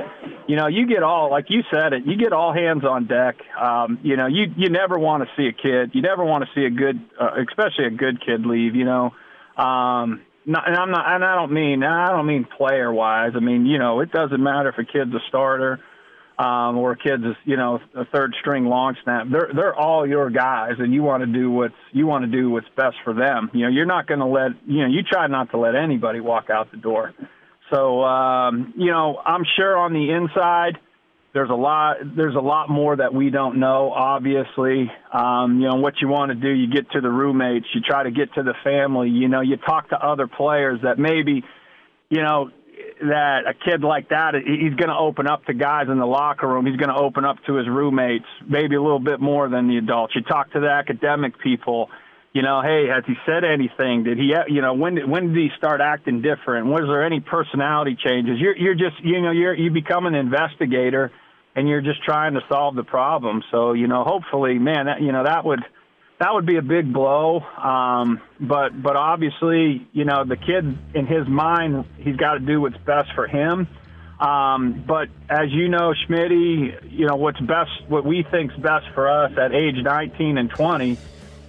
you 0.47 0.55
know, 0.55 0.67
you 0.67 0.87
get 0.87 1.03
all 1.03 1.29
like 1.31 1.45
you 1.49 1.63
said 1.71 1.93
it. 1.93 2.03
You 2.05 2.17
get 2.17 2.33
all 2.33 2.53
hands 2.53 2.83
on 2.83 3.07
deck. 3.07 3.37
Um, 3.59 3.99
you 4.03 4.15
know, 4.15 4.27
you 4.27 4.45
you 4.55 4.69
never 4.69 4.97
want 4.97 5.23
to 5.23 5.29
see 5.35 5.47
a 5.47 5.53
kid. 5.53 5.91
You 5.93 6.01
never 6.01 6.23
want 6.23 6.43
to 6.43 6.49
see 6.55 6.65
a 6.65 6.69
good, 6.69 6.99
uh, 7.19 7.31
especially 7.47 7.85
a 7.85 7.91
good 7.91 8.23
kid 8.25 8.45
leave. 8.45 8.75
You 8.75 8.85
know. 8.85 9.11
Um, 9.57 10.21
not, 10.45 10.67
and 10.67 10.75
I'm 10.77 10.89
not, 10.89 11.13
and 11.13 11.23
I 11.23 11.35
don't 11.35 11.51
mean, 11.51 11.83
I 11.83 12.07
don't 12.07 12.25
mean 12.25 12.45
player 12.57 12.91
wise. 12.91 13.33
I 13.35 13.39
mean, 13.39 13.65
you 13.65 13.77
know, 13.77 13.99
it 13.99 14.11
doesn't 14.11 14.41
matter 14.41 14.69
if 14.69 14.77
a 14.77 14.85
kid's 14.85 15.13
a 15.13 15.19
starter 15.27 15.79
um, 16.39 16.77
or 16.77 16.95
kids 16.95 17.23
you 17.43 17.57
know 17.57 17.79
a 17.93 18.05
third 18.05 18.33
string 18.39 18.65
long 18.65 18.95
snap. 19.03 19.27
They're 19.29 19.49
they're 19.53 19.75
all 19.75 20.07
your 20.07 20.29
guys, 20.29 20.73
and 20.79 20.93
you 20.93 21.03
want 21.03 21.21
to 21.21 21.27
do 21.27 21.51
what's 21.51 21.75
you 21.91 22.07
want 22.07 22.23
to 22.23 22.31
do 22.31 22.49
what's 22.49 22.69
best 22.77 22.95
for 23.03 23.13
them. 23.13 23.51
You 23.53 23.65
know, 23.65 23.69
you're 23.69 23.85
not 23.85 24.07
going 24.07 24.21
to 24.21 24.25
let 24.25 24.51
you 24.65 24.81
know 24.81 24.87
you 24.87 25.03
try 25.03 25.27
not 25.27 25.51
to 25.51 25.57
let 25.57 25.75
anybody 25.75 26.21
walk 26.21 26.49
out 26.49 26.71
the 26.71 26.77
door. 26.77 27.13
So 27.71 28.01
um, 28.03 28.73
you 28.77 28.89
know, 28.89 29.21
I'm 29.23 29.43
sure 29.57 29.77
on 29.77 29.93
the 29.93 30.11
inside 30.11 30.79
there's 31.33 31.49
a 31.49 31.55
lot 31.55 31.97
there's 32.15 32.35
a 32.35 32.41
lot 32.41 32.69
more 32.69 32.95
that 32.95 33.13
we 33.13 33.29
don't 33.29 33.59
know. 33.59 33.91
Obviously, 33.91 34.89
um, 35.13 35.59
you 35.59 35.67
know 35.67 35.75
what 35.75 35.95
you 36.01 36.07
want 36.07 36.29
to 36.29 36.35
do. 36.35 36.49
You 36.49 36.71
get 36.71 36.89
to 36.91 37.01
the 37.01 37.09
roommates, 37.09 37.67
you 37.75 37.81
try 37.81 38.03
to 38.03 38.11
get 38.11 38.33
to 38.35 38.43
the 38.43 38.53
family. 38.63 39.09
You 39.09 39.27
know, 39.27 39.41
you 39.41 39.57
talk 39.57 39.89
to 39.89 39.97
other 39.97 40.27
players 40.27 40.79
that 40.83 40.97
maybe 40.97 41.43
you 42.09 42.21
know 42.23 42.49
that 43.01 43.47
a 43.47 43.53
kid 43.53 43.81
like 43.83 44.09
that, 44.09 44.35
he's 44.35 44.75
going 44.75 44.89
to 44.89 44.97
open 44.97 45.27
up 45.27 45.45
to 45.45 45.53
guys 45.53 45.87
in 45.89 45.99
the 45.99 46.05
locker 46.05 46.47
room. 46.47 46.65
He's 46.65 46.77
going 46.77 46.89
to 46.89 46.99
open 47.01 47.25
up 47.25 47.37
to 47.47 47.55
his 47.55 47.67
roommates, 47.67 48.25
maybe 48.47 48.75
a 48.75 48.81
little 48.81 48.99
bit 48.99 49.19
more 49.19 49.47
than 49.49 49.67
the 49.67 49.77
adults. 49.77 50.15
You 50.15 50.21
talk 50.21 50.51
to 50.53 50.59
the 50.59 50.69
academic 50.69 51.39
people. 51.39 51.89
You 52.31 52.43
know, 52.43 52.61
hey, 52.61 52.87
has 52.87 53.03
he 53.07 53.15
said 53.25 53.43
anything? 53.43 54.03
Did 54.03 54.17
he, 54.19 54.33
uh, 54.35 54.43
you 54.47 54.61
know, 54.61 54.73
when 54.73 54.95
did, 54.95 55.09
when 55.09 55.33
did 55.33 55.37
he 55.37 55.49
start 55.57 55.81
acting 55.81 56.21
different? 56.21 56.67
Was 56.67 56.83
there 56.87 57.03
any 57.03 57.21
personality 57.21 57.97
changes? 58.03 58.37
You're 58.39 58.55
you're 58.55 58.75
just, 58.75 59.03
you 59.03 59.19
know, 59.21 59.31
you're 59.31 59.55
you 59.55 59.71
become 59.71 60.05
an 60.05 60.13
investigator, 60.13 61.11
and 61.55 61.67
you're 61.67 61.81
just 61.81 62.03
trying 62.03 62.35
to 62.35 62.41
solve 62.47 62.75
the 62.75 62.83
problem. 62.83 63.41
So, 63.49 63.73
you 63.73 63.87
know, 63.87 64.03
hopefully, 64.03 64.59
man, 64.59 64.85
that 64.85 65.01
you 65.01 65.11
know 65.11 65.23
that 65.23 65.43
would 65.43 65.61
that 66.19 66.33
would 66.33 66.45
be 66.45 66.57
a 66.57 66.61
big 66.61 66.91
blow. 66.91 67.41
Um, 67.41 68.21
but 68.39 68.81
but 68.81 68.95
obviously, 68.95 69.87
you 69.91 70.05
know, 70.05 70.25
the 70.25 70.37
kid 70.37 70.77
in 70.93 71.07
his 71.07 71.27
mind, 71.27 71.85
he's 71.97 72.17
got 72.17 72.33
to 72.33 72.39
do 72.39 72.61
what's 72.61 72.77
best 72.77 73.13
for 73.15 73.27
him. 73.27 73.67
Um, 74.19 74.83
but 74.85 75.07
as 75.29 75.49
you 75.49 75.69
know, 75.69 75.93
Schmitty, 75.93 76.91
you 76.91 77.07
know 77.07 77.15
what's 77.15 77.39
best, 77.39 77.71
what 77.87 78.05
we 78.05 78.23
think's 78.23 78.55
best 78.57 78.87
for 78.93 79.07
us 79.07 79.31
at 79.37 79.53
age 79.53 79.77
19 79.81 80.37
and 80.37 80.49
20. 80.49 80.97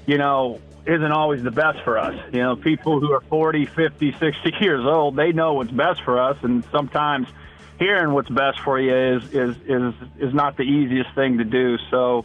You 0.07 0.19
know, 0.19 0.61
isn't 0.87 1.13
always 1.13 1.43
the 1.43 1.51
best 1.51 1.79
for 1.83 1.99
us. 1.99 2.15
You 2.33 2.41
know, 2.41 2.57
people 2.57 3.01
who 3.01 3.13
are 3.13 3.21
40, 3.23 3.67
50, 3.67 4.13
60 4.13 4.53
years 4.61 4.85
old, 4.87 5.17
they 5.17 5.33
know 5.33 5.55
what's 5.55 5.73
best 5.73 6.03
for 6.03 6.21
us, 6.21 6.37
and 6.43 6.65
sometimes 6.71 7.27
hearing 7.81 8.13
what's 8.13 8.29
best 8.29 8.61
for 8.61 8.79
you 8.79 8.95
is 8.95 9.25
is 9.35 9.57
is 9.67 9.95
is 10.19 10.35
not 10.35 10.57
the 10.57 10.63
easiest 10.63 11.13
thing 11.15 11.39
to 11.39 11.45
do. 11.45 11.77
So, 11.91 12.25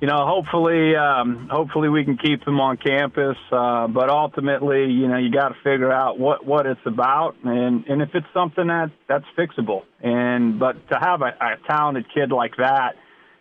you 0.00 0.08
know, 0.08 0.26
hopefully, 0.26 0.94
um, 0.96 1.48
hopefully 1.50 1.88
we 1.88 2.04
can 2.04 2.18
keep 2.18 2.44
them 2.44 2.60
on 2.60 2.76
campus. 2.76 3.36
Uh, 3.50 3.86
but 3.86 4.10
ultimately, 4.10 4.90
you 4.90 5.08
know, 5.08 5.16
you 5.16 5.30
got 5.30 5.48
to 5.48 5.54
figure 5.64 5.92
out 5.92 6.18
what 6.18 6.44
what 6.44 6.66
it's 6.66 6.80
about, 6.84 7.36
and 7.44 7.86
and 7.86 8.02
if 8.02 8.10
it's 8.14 8.26
something 8.34 8.66
that 8.66 8.90
that's 9.08 9.24
fixable. 9.36 9.82
And 10.02 10.58
but 10.58 10.88
to 10.88 10.98
have 10.98 11.22
a, 11.22 11.32
a 11.40 11.56
talented 11.66 12.06
kid 12.12 12.32
like 12.32 12.56
that, 12.58 12.96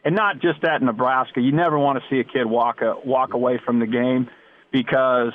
and 0.05 0.15
not 0.15 0.39
just 0.39 0.63
at 0.63 0.81
Nebraska, 0.81 1.41
you 1.41 1.51
never 1.51 1.77
want 1.77 2.01
to 2.01 2.09
see 2.09 2.19
a 2.19 2.23
kid 2.23 2.45
walk 2.45 2.81
a, 2.81 2.95
walk 3.03 3.33
away 3.33 3.59
from 3.65 3.79
the 3.79 3.87
game 3.87 4.29
because 4.71 5.33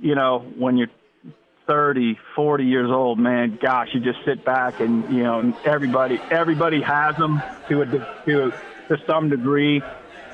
you 0.00 0.14
know 0.14 0.40
when 0.58 0.76
you're 0.76 0.90
30, 1.66 2.16
40 2.34 2.64
years 2.64 2.90
old, 2.90 3.18
man, 3.18 3.58
gosh, 3.60 3.88
you 3.92 4.00
just 4.00 4.24
sit 4.24 4.44
back 4.44 4.80
and 4.80 5.12
you 5.14 5.22
know 5.22 5.56
everybody 5.64 6.20
everybody 6.30 6.80
has 6.80 7.16
them 7.16 7.42
to 7.68 7.82
a 7.82 7.86
to 7.86 8.52
to 8.88 8.96
some 9.06 9.28
degree, 9.28 9.82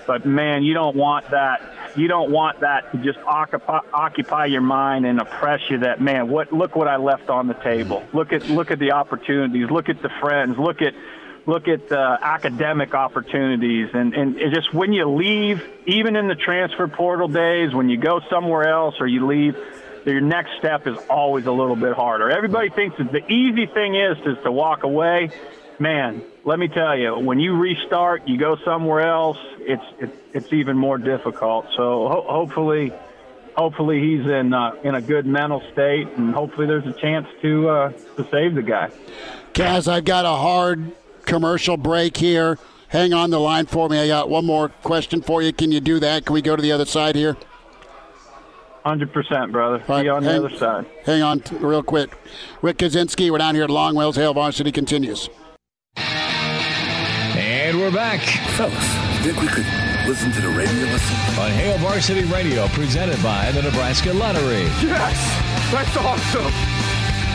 but 0.06 0.26
man, 0.26 0.62
you 0.62 0.74
don't 0.74 0.96
want 0.96 1.30
that. 1.30 1.62
You 1.96 2.08
don't 2.08 2.30
want 2.30 2.60
that 2.60 2.90
to 2.92 2.98
just 2.98 3.18
occupy 3.20 3.80
occupy 3.92 4.46
your 4.46 4.60
mind 4.60 5.06
and 5.06 5.20
oppress 5.20 5.60
you. 5.70 5.78
That 5.78 6.00
man, 6.00 6.28
what 6.28 6.52
look 6.52 6.74
what 6.76 6.88
I 6.88 6.96
left 6.96 7.28
on 7.28 7.48
the 7.48 7.54
table. 7.54 8.02
Look 8.12 8.32
at 8.32 8.48
look 8.48 8.70
at 8.70 8.78
the 8.78 8.92
opportunities. 8.92 9.70
Look 9.70 9.88
at 9.88 10.02
the 10.02 10.10
friends. 10.20 10.58
Look 10.58 10.82
at 10.82 10.94
look 11.46 11.68
at 11.68 11.90
uh, 11.90 12.18
academic 12.22 12.94
opportunities 12.94 13.88
and, 13.94 14.14
and 14.14 14.38
just 14.54 14.72
when 14.72 14.92
you 14.92 15.08
leave 15.08 15.60
even 15.86 16.14
in 16.14 16.28
the 16.28 16.36
transfer 16.36 16.86
portal 16.86 17.26
days 17.26 17.74
when 17.74 17.88
you 17.88 17.96
go 17.96 18.20
somewhere 18.30 18.68
else 18.68 18.94
or 19.00 19.08
you 19.08 19.26
leave 19.26 19.56
your 20.06 20.20
next 20.20 20.50
step 20.58 20.86
is 20.86 20.96
always 21.08 21.46
a 21.46 21.52
little 21.52 21.76
bit 21.76 21.94
harder. 21.94 22.30
Everybody 22.30 22.70
thinks 22.70 22.98
that 22.98 23.12
the 23.12 23.24
easy 23.30 23.66
thing 23.66 23.94
is 23.94 24.18
is 24.26 24.42
to 24.44 24.52
walk 24.52 24.82
away. 24.82 25.30
Man, 25.78 26.22
let 26.44 26.58
me 26.58 26.68
tell 26.68 26.96
you, 26.96 27.18
when 27.18 27.38
you 27.38 27.56
restart, 27.56 28.26
you 28.26 28.36
go 28.38 28.56
somewhere 28.64 29.06
else. 29.06 29.38
It's 29.58 29.84
it's, 29.98 30.16
it's 30.32 30.52
even 30.52 30.76
more 30.76 30.98
difficult. 30.98 31.66
So 31.76 32.08
ho- 32.08 32.26
hopefully, 32.28 32.92
hopefully 33.56 34.00
he's 34.00 34.26
in 34.26 34.52
uh, 34.52 34.72
in 34.82 34.94
a 34.94 35.00
good 35.00 35.26
mental 35.26 35.62
state, 35.72 36.08
and 36.16 36.34
hopefully 36.34 36.66
there's 36.66 36.86
a 36.86 36.92
chance 36.92 37.26
to 37.42 37.68
uh, 37.68 37.92
to 38.16 38.28
save 38.30 38.54
the 38.54 38.62
guy. 38.62 38.90
Kaz, 39.52 39.86
I've 39.86 40.04
got 40.04 40.24
a 40.24 40.30
hard 40.30 40.92
commercial 41.24 41.76
break 41.76 42.16
here. 42.16 42.58
Hang 42.88 43.14
on 43.14 43.30
the 43.30 43.38
line 43.40 43.66
for 43.66 43.88
me. 43.88 43.98
I 43.98 44.06
got 44.06 44.28
one 44.28 44.44
more 44.44 44.68
question 44.68 45.22
for 45.22 45.40
you. 45.42 45.52
Can 45.52 45.72
you 45.72 45.80
do 45.80 46.00
that? 46.00 46.26
Can 46.26 46.34
we 46.34 46.42
go 46.42 46.56
to 46.56 46.62
the 46.62 46.72
other 46.72 46.84
side 46.84 47.14
here? 47.14 47.36
Hundred 48.84 49.12
percent, 49.12 49.52
brother. 49.52 49.82
Right, 49.88 50.08
on 50.08 50.24
hang, 50.24 50.42
the 50.42 50.46
other 50.46 50.56
side. 50.56 50.86
Hang 51.04 51.22
on, 51.22 51.40
t- 51.40 51.56
real 51.56 51.84
quick. 51.84 52.18
Rick 52.62 52.78
Kaczenski, 52.78 53.30
we're 53.30 53.38
down 53.38 53.54
here 53.54 53.64
at 53.64 53.70
Longwells. 53.70 54.16
Hail 54.16 54.34
Varsity 54.34 54.72
continues. 54.72 55.30
And 57.82 57.92
we're 57.92 57.98
back, 57.98 58.20
fellas. 58.56 59.24
Think 59.24 59.40
we 59.40 59.48
could 59.48 59.66
listen 60.06 60.30
to 60.30 60.40
the 60.40 60.50
radio 60.50 60.84
listen 60.84 61.16
on 61.36 61.50
Hail 61.50 61.78
Varsity 61.78 62.22
Radio, 62.24 62.68
presented 62.68 63.20
by 63.24 63.50
the 63.50 63.62
Nebraska 63.62 64.12
Lottery. 64.12 64.62
Yes, 64.82 65.18
that's 65.72 65.96
awesome. 65.96 66.52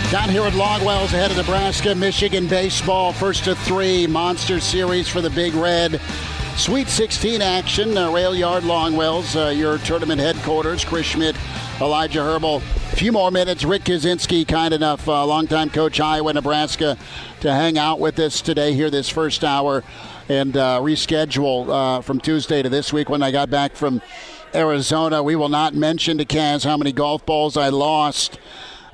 Down 0.10 0.30
here 0.30 0.44
at 0.44 0.54
Longwells, 0.54 1.08
ahead 1.08 1.32
of 1.32 1.38
Nebraska, 1.38 1.94
Michigan 1.96 2.48
baseball, 2.48 3.12
first 3.12 3.44
to 3.44 3.56
three 3.56 4.08
monster 4.08 4.62
series 4.62 5.10
for 5.10 5.20
the 5.20 5.30
Big 5.32 5.54
Red. 5.54 6.00
Sweet 6.56 6.88
16 6.88 7.42
action, 7.42 7.98
uh, 7.98 8.10
Rail 8.12 8.34
Yard 8.34 8.64
Longwells, 8.64 9.36
uh, 9.36 9.50
your 9.50 9.80
tournament 9.80 10.22
headquarters. 10.22 10.86
Chris 10.86 11.08
Schmitz, 11.08 11.38
Elijah 11.82 12.22
Herbal. 12.24 12.58
A 12.58 12.96
few 12.96 13.12
more 13.12 13.32
minutes. 13.32 13.66
Rick 13.66 13.84
Kaczenski, 13.84 14.48
kind 14.48 14.74
enough, 14.74 15.10
uh, 15.10 15.26
longtime 15.26 15.72
coach 15.72 16.00
Iowa, 16.00 16.34
Nebraska, 16.34 16.98
to 17.42 17.54
hang 17.54 17.78
out 17.78 18.00
with 18.00 18.18
us 18.18 18.42
today 18.42 18.72
here 18.74 18.90
this 18.90 19.10
first 19.10 19.44
hour 19.44 19.84
and 20.30 20.58
uh, 20.58 20.80
reschedule 20.82 21.70
uh, 21.70 22.02
from 22.02 22.20
Tuesday 22.20 22.62
to 22.62 22.70
this 22.70 22.92
week 22.92 23.10
when 23.10 23.24
I 23.24 23.32
got 23.32 23.50
back 23.50 23.76
from 23.76 24.02
Arizona. 24.54 25.24
We 25.24 25.36
will 25.36 25.50
not 25.50 25.74
mention 25.74 26.18
to 26.18 26.26
Kaz 26.26 26.64
how 26.64 26.78
many 26.78 26.92
golf 26.92 27.26
balls 27.26 27.58
I 27.58 27.70
lost 27.70 28.40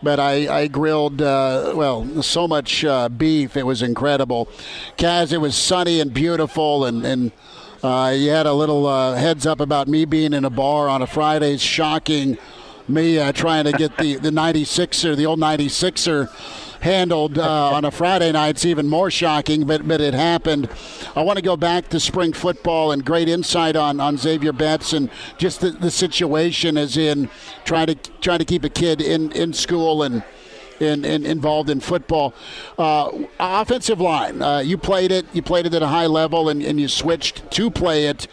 but 0.03 0.19
I, 0.19 0.53
I 0.53 0.67
grilled, 0.67 1.21
uh, 1.21 1.71
well, 1.75 2.21
so 2.21 2.45
much 2.45 2.83
uh, 2.83 3.07
beef. 3.07 3.55
It 3.55 3.63
was 3.63 3.81
incredible. 3.81 4.49
Kaz, 4.97 5.31
it 5.31 5.37
was 5.37 5.55
sunny 5.55 6.01
and 6.01 6.13
beautiful, 6.13 6.83
and, 6.83 7.05
and 7.05 7.31
uh, 7.81 8.13
you 8.15 8.29
had 8.29 8.45
a 8.45 8.53
little 8.53 8.85
uh, 8.85 9.15
heads 9.15 9.45
up 9.45 9.61
about 9.61 9.87
me 9.87 10.03
being 10.03 10.33
in 10.33 10.43
a 10.43 10.49
bar 10.49 10.89
on 10.89 11.01
a 11.01 11.07
Friday, 11.07 11.55
shocking 11.57 12.37
me 12.87 13.19
uh, 13.19 13.31
trying 13.31 13.65
to 13.65 13.71
get 13.71 13.97
the, 13.97 14.15
the 14.15 14.29
96er, 14.29 15.15
the 15.15 15.25
old 15.25 15.39
96er 15.39 16.29
handled 16.81 17.37
uh, 17.37 17.71
on 17.71 17.85
a 17.85 17.91
Friday 17.91 18.31
night. 18.31 18.49
It's 18.49 18.65
even 18.65 18.87
more 18.87 19.09
shocking, 19.09 19.65
but 19.65 19.87
but 19.87 20.01
it 20.01 20.13
happened. 20.13 20.69
I 21.15 21.21
want 21.21 21.37
to 21.37 21.43
go 21.43 21.55
back 21.55 21.87
to 21.89 21.99
spring 21.99 22.33
football 22.33 22.91
and 22.91 23.05
great 23.05 23.29
insight 23.29 23.75
on, 23.75 23.99
on 23.99 24.17
Xavier 24.17 24.51
Betts 24.51 24.91
and 24.91 25.09
just 25.37 25.61
the, 25.61 25.71
the 25.71 25.91
situation 25.91 26.77
as 26.77 26.97
in 26.97 27.29
trying 27.63 27.87
to 27.87 27.95
trying 27.95 28.39
to 28.39 28.45
keep 28.45 28.63
a 28.63 28.69
kid 28.69 29.01
in, 29.01 29.31
in 29.31 29.53
school 29.53 30.03
and– 30.03 30.23
in, 30.79 31.05
in, 31.05 31.25
involved 31.25 31.69
in 31.69 31.79
football. 31.79 32.33
Uh, 32.77 33.25
offensive 33.39 33.99
line, 33.99 34.41
uh, 34.41 34.59
you 34.59 34.77
played 34.77 35.11
it. 35.11 35.25
You 35.33 35.41
played 35.41 35.65
it 35.65 35.73
at 35.73 35.81
a 35.81 35.87
high 35.87 36.07
level, 36.07 36.49
and, 36.49 36.61
and 36.61 36.79
you 36.79 36.87
switched 36.87 37.49
to 37.51 37.71
play 37.71 38.07
it. 38.07 38.27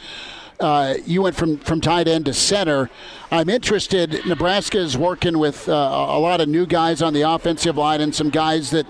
Uh, 0.61 0.95
you 1.07 1.23
went 1.23 1.35
from, 1.35 1.57
from 1.59 1.81
tight 1.81 2.07
end 2.07 2.27
to 2.27 2.35
center. 2.35 2.91
I'm 3.31 3.49
interested. 3.49 4.27
Nebraska 4.27 4.79
is 4.79 4.97
working 4.97 5.39
with 5.39 5.69
uh, 5.69 5.73
a 5.73 6.19
lot 6.19 6.41
of 6.41 6.49
new 6.49 6.67
guys 6.67 7.01
on 7.01 7.15
the 7.15 7.23
offensive 7.23 7.79
line 7.79 8.01
and 8.01 8.15
some 8.15 8.29
guys 8.29 8.71
that 8.71 8.87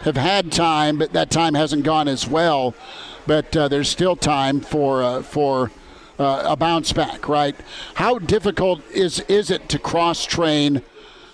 have 0.00 0.16
had 0.16 0.50
time, 0.50 0.96
but 0.96 1.12
that 1.12 1.30
time 1.30 1.54
hasn't 1.54 1.84
gone 1.84 2.08
as 2.08 2.26
well. 2.26 2.74
But 3.26 3.54
uh, 3.54 3.68
there's 3.68 3.88
still 3.88 4.16
time 4.16 4.60
for 4.60 5.02
uh, 5.02 5.22
for 5.22 5.70
a 6.18 6.56
bounce 6.56 6.92
back, 6.92 7.28
right? 7.28 7.56
How 7.94 8.18
difficult 8.18 8.82
is 8.90 9.20
is 9.20 9.50
it 9.50 9.68
to 9.70 9.78
cross 9.78 10.24
train? 10.24 10.82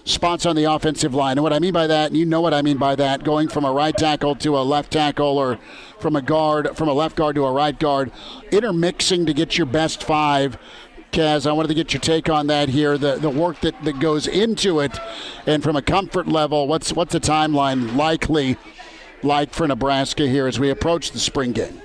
Spots 0.07 0.47
on 0.47 0.57
the 0.57 0.65
offensive 0.65 1.15
line. 1.15 1.33
And 1.33 1.43
what 1.43 1.53
I 1.53 1.59
mean 1.59 1.73
by 1.73 1.87
that, 1.87 2.07
and 2.11 2.17
you 2.17 2.25
know 2.25 2.41
what 2.41 2.55
I 2.55 2.63
mean 2.63 2.79
by 2.79 2.95
that, 2.95 3.25
going 3.25 3.49
from 3.49 3.65
a 3.65 3.73
right 3.73 3.95
tackle 3.95 4.35
to 4.37 4.57
a 4.57 4.61
left 4.61 4.93
tackle 4.93 5.37
or 5.37 5.59
from 6.01 6.17
a 6.17 6.23
guard, 6.23 6.77
from 6.77 6.89
a 6.89 6.93
left 6.93 7.17
guard 7.17 7.35
to 7.35 7.45
a 7.45 7.53
right 7.53 7.79
guard, 7.79 8.11
intermixing 8.51 9.27
to 9.27 9.35
get 9.35 9.59
your 9.59 9.67
best 9.67 10.05
five. 10.05 10.57
Kaz, 11.13 11.47
I 11.47 11.53
wanted 11.53 11.69
to 11.69 11.75
get 11.75 11.93
your 11.93 12.01
take 12.01 12.29
on 12.29 12.47
that 12.49 12.69
here, 12.69 12.97
the, 12.99 13.17
the 13.17 13.31
work 13.31 13.61
that, 13.61 13.83
that 13.85 14.01
goes 14.01 14.27
into 14.27 14.81
it, 14.81 14.99
and 15.47 15.63
from 15.63 15.77
a 15.77 15.83
comfort 15.83 16.29
level, 16.29 16.67
what's 16.69 16.93
what's 16.93 17.13
the 17.13 17.21
timeline 17.21 17.97
likely 17.97 18.57
like 19.23 19.53
for 19.53 19.67
Nebraska 19.67 20.27
here 20.27 20.47
as 20.47 20.61
we 20.61 20.69
approach 20.69 21.13
the 21.13 21.19
spring 21.19 21.53
game? 21.53 21.81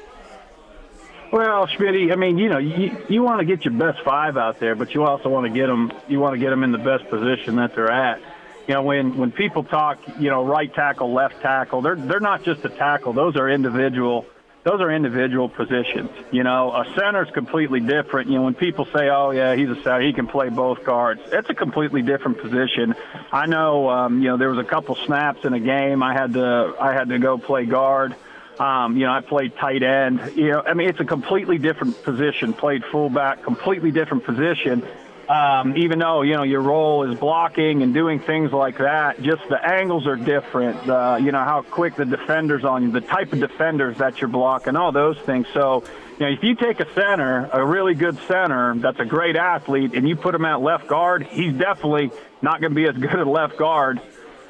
Well, 1.32 1.65
Schmitz, 1.67 2.12
I 2.12 2.15
mean, 2.17 2.38
you 2.38 2.50
know, 2.50 2.58
you 2.58 3.06
you 3.08 3.24
want 3.24 3.39
to 3.39 3.46
get 3.46 3.63
your 3.63 3.74
best 3.74 4.04
five 4.04 4.36
out 4.36 4.60
there, 4.60 4.76
but 4.76 4.94
you 4.94 5.04
also 5.04 5.30
want 5.30 5.46
to 5.46 5.54
get 5.54 5.67
them. 5.67 5.91
You 6.10 6.20
want 6.20 6.34
to 6.34 6.39
get 6.39 6.50
them 6.50 6.63
in 6.63 6.74
the 6.74 6.78
best 6.78 7.10
position 7.10 7.56
that 7.56 7.74
they're 7.74 7.91
at. 7.91 8.20
You 8.67 8.74
know, 8.74 8.84
when 8.84 9.17
when 9.17 9.32
people 9.32 9.63
talk, 9.63 10.00
you 10.20 10.30
know, 10.30 10.44
right 10.44 10.74
tackle, 10.74 11.13
left 11.13 11.41
tackle, 11.41 11.82
they're 11.82 11.96
they're 11.96 12.20
not 12.20 12.44
just 12.44 12.65
a 12.65 12.70
tackle. 12.70 13.13
Those 13.13 13.38
are 13.38 13.50
individual. 13.50 14.26
Those 14.63 14.82
are 14.82 14.91
individual 14.91 15.48
positions. 15.48 16.10
You 16.32 16.44
know, 16.44 16.72
a 16.74 16.84
center 16.96 17.24
is 17.24 17.32
completely 17.32 17.80
different. 17.80 18.30
You 18.30 18.36
know, 18.36 18.44
when 18.44 18.54
people 18.54 18.84
say, 18.86 19.10
"Oh, 19.10 19.32
yeah, 19.32 19.56
he's 19.56 19.70
a 19.70 19.82
center, 19.82 20.02
he 20.02 20.12
can 20.12 20.28
play 20.28 20.50
both 20.50 20.84
guards," 20.84 21.22
it's 21.32 21.50
a 21.50 21.56
completely 21.56 22.02
different 22.02 22.41
position. 22.41 22.94
I 23.32 23.46
know. 23.46 23.89
Um, 23.89 24.22
you 24.22 24.28
know, 24.28 24.38
there 24.38 24.50
was 24.50 24.60
a 24.60 24.70
couple 24.70 24.96
snaps 24.96 25.46
in 25.46 25.54
a 25.54 25.62
game. 25.62 26.04
I 26.04 26.12
had 26.13 26.34
to 26.34 26.76
I 26.78 26.91
had 26.91 27.08
to 27.08 27.20
go 27.20 27.38
play 27.38 27.65
guard 27.65 28.15
um, 28.62 28.95
you 28.95 29.08
know, 29.08 29.12
I 29.12 29.21
played 29.21 29.56
tight 29.56 29.82
end. 29.82 30.34
You 30.36 30.52
know, 30.52 30.62
I 30.62 30.76
mean, 30.76 30.88
it's 30.88 31.00
a 31.00 31.06
completely 31.06 31.58
different 31.58 32.04
position. 32.04 32.54
Played 32.54 32.84
fullback, 32.91 33.43
completely 33.43 33.89
different 33.89 34.24
position. 34.24 34.86
Um, 35.28 35.78
even 35.78 35.97
though 36.00 36.21
you 36.24 36.36
know 36.36 36.43
your 36.43 36.62
role 36.62 37.10
is 37.10 37.17
blocking 37.17 37.82
and 37.82 37.93
doing 37.93 38.19
things 38.19 38.52
like 38.52 38.78
that, 38.78 39.19
just 39.21 39.41
the 39.50 39.58
angles 39.63 40.06
are 40.06 40.15
different. 40.15 40.88
Uh, 40.88 41.17
you 41.19 41.32
know 41.32 41.43
how 41.43 41.63
quick 41.63 41.95
the 41.95 42.06
defenders 42.06 42.63
on 42.63 42.84
you, 42.84 42.91
the 42.91 43.02
type 43.02 43.34
of 43.34 43.39
defenders 43.39 43.97
that 43.97 44.21
you're 44.21 44.28
blocking, 44.28 44.76
all 44.76 44.91
those 44.91 45.17
things. 45.19 45.47
So, 45.54 45.84
you 46.19 46.26
know, 46.26 46.32
if 46.32 46.43
you 46.43 46.54
take 46.54 46.82
a 46.82 46.93
center, 46.93 47.50
a 47.52 47.65
really 47.65 47.95
good 47.95 48.19
center 48.28 48.76
that's 48.76 49.00
a 49.00 49.06
great 49.06 49.38
athlete, 49.38 49.93
and 49.95 50.08
you 50.08 50.15
put 50.15 50.36
him 50.36 50.45
at 50.45 50.62
left 50.62 50.88
guard, 50.88 51.24
he's 51.24 51.54
definitely 51.54 52.12
not 52.43 52.62
going 52.62 52.74
to 52.74 52.76
be 52.76 52.86
as 52.86 52.95
good 52.99 53.20
at 53.20 53.26
left 53.26 53.57
guard 53.57 54.01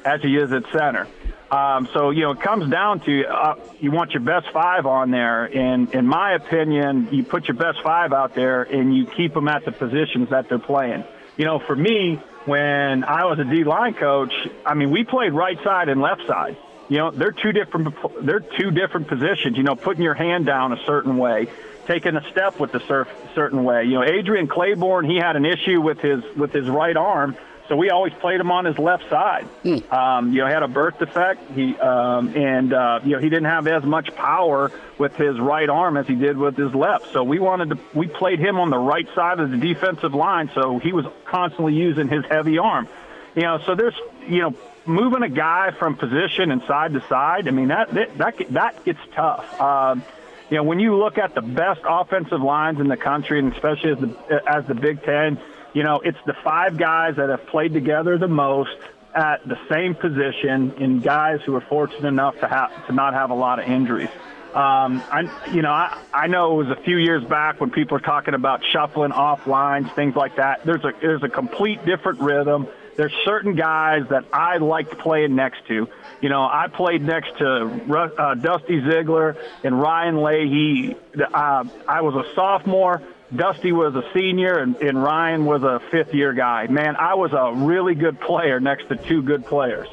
as 0.04 0.20
he 0.22 0.36
is 0.36 0.52
at 0.52 0.64
center. 0.72 1.06
Um, 1.50 1.86
so 1.92 2.10
you 2.10 2.22
know, 2.22 2.30
it 2.30 2.40
comes 2.40 2.70
down 2.70 3.00
to 3.00 3.24
uh, 3.24 3.54
you 3.78 3.90
want 3.90 4.12
your 4.12 4.22
best 4.22 4.46
five 4.52 4.86
on 4.86 5.10
there, 5.10 5.44
and 5.44 5.92
in 5.94 6.06
my 6.06 6.32
opinion, 6.32 7.08
you 7.12 7.24
put 7.24 7.46
your 7.46 7.56
best 7.56 7.82
five 7.82 8.12
out 8.12 8.34
there 8.34 8.62
and 8.62 8.96
you 8.96 9.06
keep 9.06 9.34
them 9.34 9.48
at 9.48 9.64
the 9.64 9.72
positions 9.72 10.30
that 10.30 10.48
they're 10.48 10.58
playing. 10.58 11.04
You 11.36 11.44
know, 11.44 11.58
for 11.58 11.76
me, 11.76 12.22
when 12.46 13.04
I 13.04 13.26
was 13.26 13.38
a 13.38 13.44
D 13.44 13.64
line 13.64 13.94
coach, 13.94 14.32
I 14.64 14.74
mean, 14.74 14.90
we 14.90 15.04
played 15.04 15.32
right 15.32 15.58
side 15.62 15.88
and 15.90 16.00
left 16.00 16.26
side. 16.26 16.56
You 16.88 16.98
know, 16.98 17.10
they're 17.10 17.32
two 17.32 17.52
different. 17.52 17.96
They're 18.24 18.40
two 18.40 18.70
different 18.70 19.08
positions. 19.08 19.56
You 19.56 19.62
know, 19.62 19.76
putting 19.76 20.02
your 20.02 20.14
hand 20.14 20.46
down 20.46 20.72
a 20.72 20.82
certain 20.86 21.18
way. 21.18 21.48
taking 21.86 22.16
a 22.16 22.30
step 22.30 22.60
with 22.60 22.72
the 22.72 22.80
surf 22.80 23.08
certain 23.34 23.64
way. 23.64 23.84
You 23.84 23.94
know, 23.94 24.04
Adrian 24.04 24.48
Clayborn, 24.48 25.08
he 25.10 25.16
had 25.16 25.36
an 25.36 25.44
issue 25.44 25.80
with 25.80 25.98
his 25.98 26.22
with 26.36 26.52
his 26.52 26.68
right 26.68 26.96
arm, 26.96 27.36
so 27.68 27.76
we 27.76 27.90
always 27.90 28.12
played 28.14 28.40
him 28.40 28.50
on 28.50 28.64
his 28.64 28.78
left 28.78 29.08
side. 29.08 29.44
Hmm. 29.62 29.92
Um, 29.92 30.32
you 30.32 30.40
know, 30.40 30.46
had 30.46 30.62
a 30.62 30.68
birth 30.68 30.98
defect. 30.98 31.50
He 31.52 31.76
um, 31.76 32.36
and 32.36 32.72
uh, 32.72 33.00
you 33.04 33.12
know 33.12 33.18
he 33.18 33.28
didn't 33.28 33.46
have 33.46 33.66
as 33.66 33.84
much 33.84 34.14
power 34.14 34.72
with 34.98 35.16
his 35.16 35.38
right 35.38 35.68
arm 35.68 35.96
as 35.96 36.06
he 36.06 36.14
did 36.14 36.36
with 36.36 36.56
his 36.56 36.74
left. 36.74 37.12
So 37.12 37.22
we 37.22 37.38
wanted 37.38 37.70
to 37.70 37.78
we 37.94 38.08
played 38.08 38.40
him 38.40 38.58
on 38.58 38.70
the 38.70 38.78
right 38.78 39.06
side 39.14 39.40
of 39.40 39.50
the 39.50 39.56
defensive 39.56 40.14
line, 40.14 40.50
so 40.54 40.78
he 40.78 40.92
was 40.92 41.06
constantly 41.24 41.74
using 41.74 42.08
his 42.08 42.24
heavy 42.26 42.58
arm. 42.58 42.88
You 43.34 43.42
know, 43.42 43.58
so 43.64 43.74
there's 43.74 43.98
you 44.26 44.40
know 44.40 44.54
moving 44.84 45.22
a 45.22 45.28
guy 45.28 45.70
from 45.70 45.96
position 45.96 46.50
and 46.50 46.62
side 46.64 46.92
to 46.94 47.00
side. 47.08 47.46
I 47.48 47.52
mean 47.52 47.68
that 47.68 47.92
that 47.94 48.18
that, 48.18 48.36
that 48.50 48.84
gets 48.84 49.00
tough. 49.14 49.60
Um, 49.60 50.04
you 50.50 50.58
know, 50.58 50.64
when 50.64 50.80
you 50.80 50.96
look 50.96 51.16
at 51.16 51.34
the 51.34 51.40
best 51.40 51.80
offensive 51.84 52.42
lines 52.42 52.78
in 52.78 52.88
the 52.88 52.96
country, 52.98 53.38
and 53.38 53.54
especially 53.54 53.92
as 53.92 53.98
the 53.98 54.42
as 54.46 54.66
the 54.66 54.74
Big 54.74 55.02
Ten, 55.02 55.38
you 55.72 55.82
know, 55.82 56.00
it's 56.00 56.18
the 56.26 56.34
five 56.44 56.76
guys 56.76 57.16
that 57.16 57.28
have 57.28 57.46
played 57.46 57.72
together 57.72 58.18
the 58.18 58.28
most 58.28 58.76
at 59.14 59.46
the 59.46 59.58
same 59.70 59.94
position, 59.94 60.74
and 60.78 61.02
guys 61.02 61.40
who 61.44 61.54
are 61.54 61.60
fortunate 61.60 62.08
enough 62.08 62.38
to 62.40 62.48
have 62.48 62.86
to 62.86 62.92
not 62.92 63.14
have 63.14 63.30
a 63.30 63.34
lot 63.34 63.58
of 63.58 63.66
injuries. 63.66 64.08
Um, 64.54 65.02
I, 65.10 65.48
you 65.50 65.62
know, 65.62 65.70
I, 65.70 65.98
I 66.12 66.26
know 66.26 66.60
it 66.60 66.66
was 66.66 66.78
a 66.78 66.82
few 66.82 66.98
years 66.98 67.24
back 67.24 67.58
when 67.58 67.70
people 67.70 67.96
were 67.96 68.04
talking 68.04 68.34
about 68.34 68.62
shuffling 68.70 69.12
off 69.12 69.46
lines, 69.46 69.90
things 69.92 70.14
like 70.14 70.36
that. 70.36 70.64
There's 70.64 70.84
a 70.84 70.92
there's 71.00 71.22
a 71.22 71.28
complete 71.28 71.84
different 71.86 72.20
rhythm. 72.20 72.68
There's 72.94 73.14
certain 73.24 73.54
guys 73.54 74.02
that 74.10 74.26
I 74.30 74.58
liked 74.58 74.98
playing 74.98 75.34
next 75.34 75.66
to. 75.68 75.88
You 76.20 76.28
know, 76.28 76.42
I 76.42 76.68
played 76.68 77.02
next 77.02 77.38
to 77.38 78.14
uh, 78.18 78.34
Dusty 78.34 78.82
Zeigler 78.82 79.36
and 79.64 79.80
Ryan 79.80 80.22
Leahy. 80.22 80.96
Uh, 81.18 81.64
I 81.88 82.02
was 82.02 82.14
a 82.14 82.34
sophomore. 82.34 83.02
Dusty 83.34 83.72
was 83.72 83.94
a 83.94 84.02
senior, 84.12 84.58
and, 84.58 84.76
and 84.76 85.02
Ryan 85.02 85.44
was 85.44 85.62
a 85.62 85.80
fifth 85.90 86.14
year 86.14 86.32
guy. 86.32 86.66
Man, 86.66 86.96
I 86.96 87.14
was 87.14 87.32
a 87.32 87.52
really 87.54 87.94
good 87.94 88.20
player 88.20 88.60
next 88.60 88.88
to 88.88 88.96
two 88.96 89.22
good 89.22 89.46
players. 89.46 89.88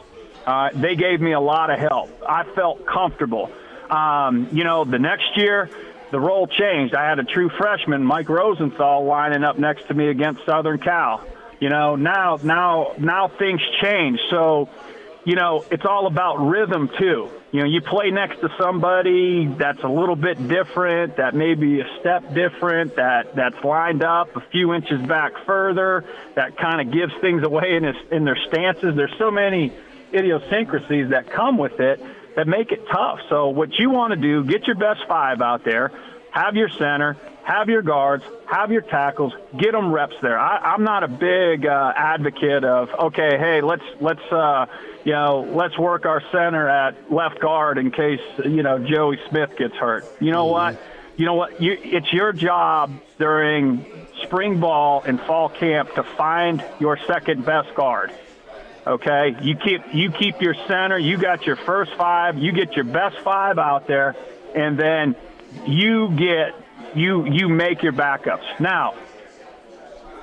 Uh, 0.45 0.69
they 0.73 0.95
gave 0.95 1.21
me 1.21 1.33
a 1.33 1.39
lot 1.39 1.69
of 1.69 1.79
help. 1.79 2.09
I 2.27 2.43
felt 2.43 2.85
comfortable. 2.85 3.51
Um, 3.89 4.49
you 4.51 4.63
know, 4.63 4.83
the 4.83 4.99
next 4.99 5.37
year, 5.37 5.69
the 6.11 6.19
role 6.19 6.47
changed. 6.47 6.95
I 6.95 7.07
had 7.07 7.19
a 7.19 7.23
true 7.23 7.49
freshman, 7.49 8.03
Mike 8.03 8.29
Rosenthal, 8.29 9.05
lining 9.05 9.43
up 9.43 9.57
next 9.57 9.87
to 9.87 9.93
me 9.93 10.07
against 10.07 10.45
Southern 10.45 10.79
Cal. 10.79 11.23
You 11.59 11.69
know, 11.69 11.95
now 11.95 12.39
now 12.41 12.93
now 12.97 13.27
things 13.27 13.61
change. 13.81 14.19
So, 14.29 14.69
you 15.25 15.35
know, 15.35 15.65
it's 15.69 15.85
all 15.85 16.07
about 16.07 16.37
rhythm 16.37 16.89
too. 16.97 17.29
You 17.51 17.61
know, 17.61 17.65
you 17.65 17.81
play 17.81 18.11
next 18.11 18.41
to 18.41 18.49
somebody 18.59 19.47
that's 19.47 19.81
a 19.83 19.87
little 19.87 20.15
bit 20.15 20.47
different, 20.47 21.17
that 21.17 21.33
may 21.33 21.55
be 21.55 21.79
a 21.79 21.99
step 21.99 22.31
different, 22.33 22.95
that 22.97 23.33
that's 23.35 23.63
lined 23.63 24.03
up 24.03 24.35
a 24.35 24.41
few 24.51 24.73
inches 24.75 25.01
back 25.07 25.33
further, 25.47 26.05
that 26.35 26.57
kind 26.57 26.79
of 26.79 26.93
gives 26.93 27.11
things 27.21 27.43
away 27.43 27.75
in 27.75 27.83
his, 27.83 27.95
in 28.11 28.23
their 28.23 28.37
stances. 28.49 28.95
There's 28.95 29.17
so 29.17 29.31
many 29.31 29.73
idiosyncrasies 30.13 31.09
that 31.09 31.31
come 31.31 31.57
with 31.57 31.79
it 31.79 31.99
that 32.35 32.47
make 32.47 32.71
it 32.71 32.87
tough. 32.87 33.19
So 33.29 33.49
what 33.49 33.79
you 33.79 33.89
want 33.89 34.13
to 34.13 34.19
do, 34.19 34.43
get 34.43 34.67
your 34.67 34.75
best 34.75 35.01
five 35.07 35.41
out 35.41 35.63
there, 35.63 35.91
have 36.31 36.55
your 36.55 36.69
center, 36.69 37.17
have 37.43 37.67
your 37.67 37.81
guards, 37.81 38.23
have 38.45 38.71
your 38.71 38.81
tackles, 38.81 39.33
get 39.57 39.71
them 39.71 39.91
reps 39.91 40.15
there. 40.21 40.37
I, 40.37 40.73
I'm 40.73 40.83
not 40.83 41.03
a 41.03 41.07
big 41.07 41.65
uh, 41.65 41.93
advocate 41.95 42.63
of 42.63 42.89
okay, 43.07 43.39
hey, 43.39 43.61
let's 43.61 43.83
let's 43.99 44.21
uh, 44.31 44.67
you 45.03 45.13
know 45.13 45.47
let's 45.51 45.77
work 45.77 46.05
our 46.05 46.21
center 46.31 46.67
at 46.67 47.11
left 47.11 47.39
guard 47.39 47.77
in 47.77 47.91
case 47.91 48.21
you 48.43 48.63
know 48.63 48.79
Joey 48.79 49.19
Smith 49.29 49.51
gets 49.57 49.75
hurt. 49.75 50.05
You 50.19 50.31
know 50.31 50.45
what? 50.45 50.75
Mm-hmm. 50.75 51.21
You 51.21 51.25
know 51.25 51.33
what? 51.33 51.61
You, 51.61 51.77
it's 51.81 52.13
your 52.13 52.31
job 52.31 52.93
during 53.17 53.85
spring 54.23 54.59
ball 54.61 55.03
and 55.05 55.19
fall 55.19 55.49
camp 55.49 55.93
to 55.95 56.03
find 56.03 56.63
your 56.79 56.97
second 57.07 57.45
best 57.45 57.75
guard. 57.75 58.13
Okay, 58.87 59.35
you 59.41 59.55
keep 59.55 59.81
you 59.93 60.11
keep 60.11 60.41
your 60.41 60.55
center. 60.67 60.97
You 60.97 61.17
got 61.17 61.45
your 61.45 61.57
first 61.57 61.93
five. 61.95 62.37
You 62.37 62.51
get 62.53 62.75
your 62.75 62.85
best 62.85 63.17
five 63.19 63.59
out 63.59 63.85
there, 63.85 64.15
and 64.55 64.79
then 64.79 65.15
you 65.67 66.09
get 66.15 66.55
you 66.95 67.25
you 67.25 67.49
make 67.49 67.83
your 67.83 67.93
backups. 67.93 68.59
Now, 68.59 68.95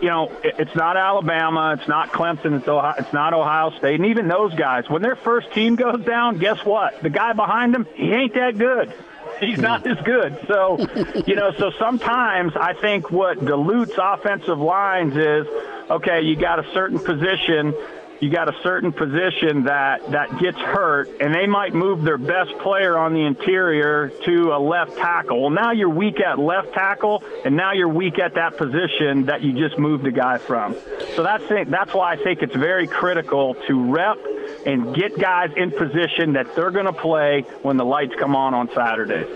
you 0.01 0.09
know 0.09 0.31
it- 0.43 0.55
it's 0.59 0.75
not 0.75 0.97
Alabama, 0.97 1.77
it's 1.79 1.89
not 1.89 2.11
Clemson, 2.13 2.59
it's 2.59 2.69
Ohio, 2.69 2.95
it's 2.99 3.13
not 3.13 3.33
Ohio 3.35 3.71
State, 3.79 3.97
and 4.01 4.07
even 4.07 4.29
those 4.29 4.55
guys 4.55 4.89
when 4.89 5.03
their 5.03 5.17
first 5.17 5.53
team 5.53 5.77
goes 5.77 6.03
down, 6.05 6.39
guess 6.39 6.65
what? 6.65 7.03
The 7.03 7.11
guy 7.11 7.33
behind 7.33 7.75
them, 7.75 7.87
he 7.95 8.13
ain't 8.13 8.35
that 8.35 8.59
good. 8.59 8.93
He's 9.41 9.59
not 9.59 9.87
as 9.87 9.99
good. 10.03 10.39
So, 10.49 10.79
you 11.27 11.35
know, 11.37 11.53
so 11.59 11.71
sometimes 11.79 12.53
I 12.57 12.73
think 12.73 13.11
what 13.11 13.45
dilutes 13.45 13.93
offensive 13.99 14.59
lines 14.59 15.15
is 15.17 15.47
okay, 15.91 16.23
you 16.23 16.37
got 16.37 16.59
a 16.59 16.65
certain 16.73 16.99
position 16.99 17.75
you 18.21 18.31
got 18.31 18.49
a 18.49 18.63
certain 18.63 18.93
position 18.93 19.65
that 19.65 20.11
that 20.11 20.39
gets 20.39 20.59
hurt, 20.59 21.09
and 21.21 21.35
they 21.35 21.47
might 21.47 21.75
move 21.75 22.03
their 22.03 22.19
best 22.19 22.57
player 22.59 22.97
on 22.97 23.13
the 23.13 23.25
interior 23.25 24.09
to 24.25 24.53
a 24.53 24.59
left 24.59 24.97
tackle. 24.97 25.43
Well, 25.43 25.51
now 25.51 25.73
you're 25.73 25.89
weak 25.89 26.21
at 26.21 26.39
left 26.39 26.73
tackle, 26.73 27.23
and 27.45 27.57
now 27.57 27.73
you're 27.73 27.89
weak 27.89 28.19
at 28.19 28.35
that 28.35 28.57
position 28.57 29.27
that 29.27 29.43
you 29.43 29.53
just 29.53 29.79
moved 29.79 30.07
a 30.07 30.13
guy 30.13 30.39
from. 30.39 30.75
So 31.15 31.23
that's 31.23 31.45
that's 31.69 31.93
why 31.93 32.13
I 32.13 32.17
think 32.17 32.43
it's 32.43 32.57
very 32.57 32.87
critical 32.87 33.55
to 33.67 33.93
rep 33.93 34.19
and 34.65 34.95
get 34.95 35.19
guys 35.19 35.51
in 35.57 35.71
position 35.71 36.33
that 36.35 36.55
they're 36.55 36.71
going 36.71 36.87
to 36.87 36.93
play 36.93 37.43
when 37.63 37.77
the 37.77 37.85
lights 37.85 38.15
come 38.19 38.35
on 38.35 38.55
on 38.55 38.71
Saturday. 38.75 39.27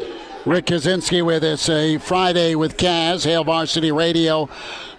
Rick 0.46 0.66
Kaczenski 0.66 1.24
with 1.24 1.44
us 1.44 1.68
a 1.68 1.98
Friday 1.98 2.54
with 2.54 2.78
Kaz, 2.78 3.24
Hail 3.24 3.44
Varsity 3.44 3.92
Radio, 3.92 4.48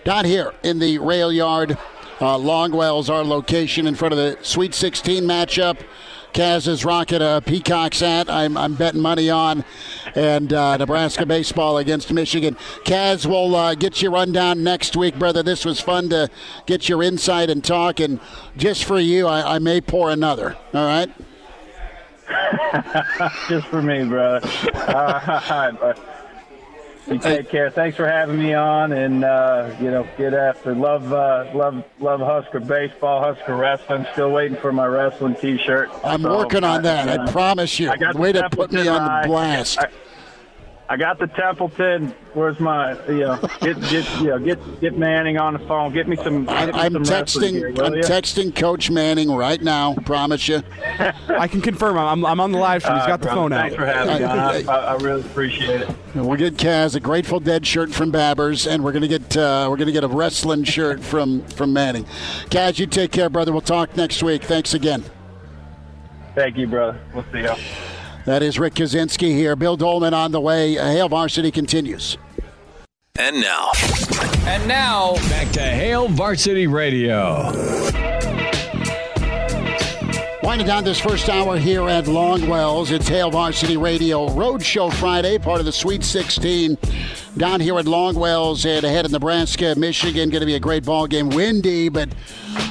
down 0.04 0.26
here 0.26 0.54
in 0.62 0.78
the 0.78 1.00
rail 1.00 1.32
yard. 1.32 1.78
Uh, 2.22 2.38
Longwell's 2.38 3.10
our 3.10 3.24
location 3.24 3.88
in 3.88 3.96
front 3.96 4.14
of 4.14 4.18
the 4.20 4.38
Sweet 4.44 4.76
16 4.76 5.24
matchup. 5.24 5.80
Kaz 6.34 6.68
is 6.68 6.86
rocking 6.86 7.20
a 7.20 7.42
Peacock's 7.44 8.00
hat. 8.00 8.30
I'm, 8.30 8.56
I'm 8.56 8.76
betting 8.76 9.02
money 9.02 9.32
on, 9.32 9.66
and 10.14 10.54
uh, 10.54 10.78
Nebraska 10.78 11.26
baseball 11.26 11.80
against 11.80 12.14
Michigan. 12.14 12.56
Kaz 12.86 13.26
will 13.26 13.56
uh, 13.56 13.74
get 13.74 14.04
you 14.04 14.12
rundown 14.12 14.64
next 14.64 14.96
week, 14.96 15.18
brother. 15.18 15.42
This 15.42 15.66
was 15.66 15.80
fun 15.82 16.10
to 16.10 16.30
get 16.68 16.88
your 16.88 17.02
insight 17.02 17.50
and 17.50 17.64
talk, 17.64 18.00
and 18.00 18.20
just 18.56 18.86
for 18.86 19.00
you, 19.00 19.26
I, 19.26 19.56
I 19.56 19.60
may 19.60 19.82
pour 19.82 20.12
another. 20.12 20.56
All 20.76 20.86
right. 20.86 21.12
Just 23.50 23.68
for 23.68 23.82
me, 23.82 24.06
brother. 24.06 24.48
All 24.74 24.94
right, 24.94 25.72
but 25.78 26.00
you 27.08 27.18
take 27.20 27.50
care. 27.50 27.70
Thanks 27.70 27.98
for 27.98 28.08
having 28.08 28.38
me 28.38 28.54
on, 28.54 28.92
and 28.92 29.24
uh, 29.24 29.76
you 29.80 29.90
know, 29.92 30.08
get 30.18 30.34
after. 30.34 30.76
Love, 30.76 31.12
uh, 31.12 31.50
love, 31.54 31.84
love 32.00 32.20
Husker 32.20 32.60
baseball, 32.60 33.22
Husker 33.24 33.56
wrestling. 33.56 34.06
Still 34.14 34.32
waiting 34.32 34.58
for 34.58 34.72
my 34.72 34.86
wrestling 34.86 35.36
T-shirt. 35.36 35.90
I'm 36.04 36.22
So, 36.24 36.38
working 36.38 36.64
on 36.64 36.84
that. 36.84 37.08
I 37.10 37.24
uh, 37.24 37.32
promise 37.32 37.80
you. 37.80 37.90
I 37.90 37.98
got 37.98 38.16
Way 38.16 38.32
to 38.34 38.50
put 38.50 38.72
me 38.72 38.88
on 38.88 39.22
the 39.22 39.28
blast. 39.28 39.80
I, 39.80 39.90
I 40.92 40.98
got 40.98 41.20
the 41.20 41.28
Templeton. 41.28 42.14
Where's 42.34 42.60
my? 42.60 43.02
You 43.08 43.20
know, 43.20 43.40
get 43.62 43.80
get 43.84 44.20
you 44.20 44.28
know, 44.28 44.40
get 44.40 44.82
get 44.82 44.98
Manning 44.98 45.38
on 45.38 45.54
the 45.54 45.60
phone. 45.60 45.94
Get 45.94 46.06
me 46.06 46.18
some. 46.18 46.50
I, 46.50 46.66
get 46.66 46.76
me 46.76 46.82
I'm 46.82 46.92
some 46.92 47.04
texting. 47.04 47.52
gear, 47.54 47.72
will 47.72 47.86
I'm 47.86 47.94
ya? 47.94 48.02
texting 48.02 48.54
Coach 48.54 48.92
Manning 48.92 49.32
right 49.32 49.62
now. 49.62 49.94
Promise 49.94 50.50
you. 50.50 50.62
I 51.30 51.48
can 51.48 51.62
confirm. 51.62 51.98
I'm, 51.98 52.26
I'm 52.26 52.42
on 52.42 52.52
the 52.52 52.58
live 52.58 52.82
stream. 52.82 52.98
He's 52.98 53.06
got 53.08 53.12
right, 53.12 53.22
the 53.22 53.26
brother. 53.28 53.40
phone 53.40 53.54
out. 53.54 53.62
Thanks 53.62 53.76
for 53.78 53.86
having 53.86 54.18
me. 54.18 54.26
I, 54.26 54.60
I, 54.64 54.94
I 54.94 54.98
really 54.98 55.22
appreciate 55.22 55.80
it. 55.80 55.90
We'll 56.14 56.36
get 56.36 56.56
Kaz 56.56 56.94
a 56.94 57.00
Grateful 57.00 57.40
Dead 57.40 57.66
shirt 57.66 57.94
from 57.94 58.12
Babbers, 58.12 58.70
and 58.70 58.84
we're 58.84 58.92
gonna 58.92 59.08
get 59.08 59.38
uh, 59.38 59.68
we're 59.70 59.78
gonna 59.78 59.94
get 59.94 60.04
a 60.04 60.10
wrestling 60.10 60.66
shirt 60.66 61.02
from 61.02 61.42
from 61.46 61.72
Manning. 61.72 62.04
Kaz, 62.50 62.80
you 62.80 62.86
take 62.86 63.14
care, 63.14 63.30
brother. 63.30 63.54
We'll 63.54 63.62
talk 63.62 63.96
next 63.96 64.22
week. 64.24 64.44
Thanks 64.44 64.74
again. 64.74 65.06
Thank 66.36 66.58
you, 66.58 66.68
brother. 66.68 67.00
We'll 67.14 67.24
see 67.32 67.44
you. 67.44 67.56
That 68.26 68.44
is 68.44 68.60
Rick 68.60 68.76
Kaczenski 68.76 69.36
here. 69.36 69.56
Bill 69.56 69.76
Doleman 69.76 70.14
on 70.14 70.32
the 70.32 70.40
way. 70.40 70.78
Uh, 70.78 70.86
Hail 70.86 71.10
Varsity 71.10 71.52
continues. 71.52 72.18
And 73.18 73.42
now, 73.42 73.72
And 74.46 74.68
now, 74.68 75.16
back 75.30 75.52
to 75.54 75.62
Hail 75.62 76.08
Varsity 76.08 76.68
Radio. 76.68 77.52
Winding 80.44 80.68
down 80.68 80.84
this 80.84 81.00
first 81.00 81.30
hour 81.30 81.58
here 81.58 81.88
at 81.88 82.06
Longwells, 82.06 82.92
it's 82.92 83.08
Hail 83.08 83.30
Varsity 83.32 83.78
Radio 83.78 84.28
Roadshow 84.30 84.92
Friday, 84.94 85.38
part 85.38 85.60
of 85.60 85.66
the 85.66 85.72
Sweet 85.72 86.04
16 86.04 86.78
down 87.38 87.60
here 87.60 87.78
at 87.78 87.86
Longwells 87.86 88.66
and 88.66 88.84
ahead 88.84 89.06
of 89.06 89.12
Nebraska, 89.12 89.76
Michigan. 89.78 90.30
Going 90.30 90.42
to 90.42 90.46
be 90.46 90.56
a 90.56 90.60
great 90.60 90.84
ball 90.84 91.08
game. 91.08 91.30
Windy, 91.30 91.90
but 91.90 92.10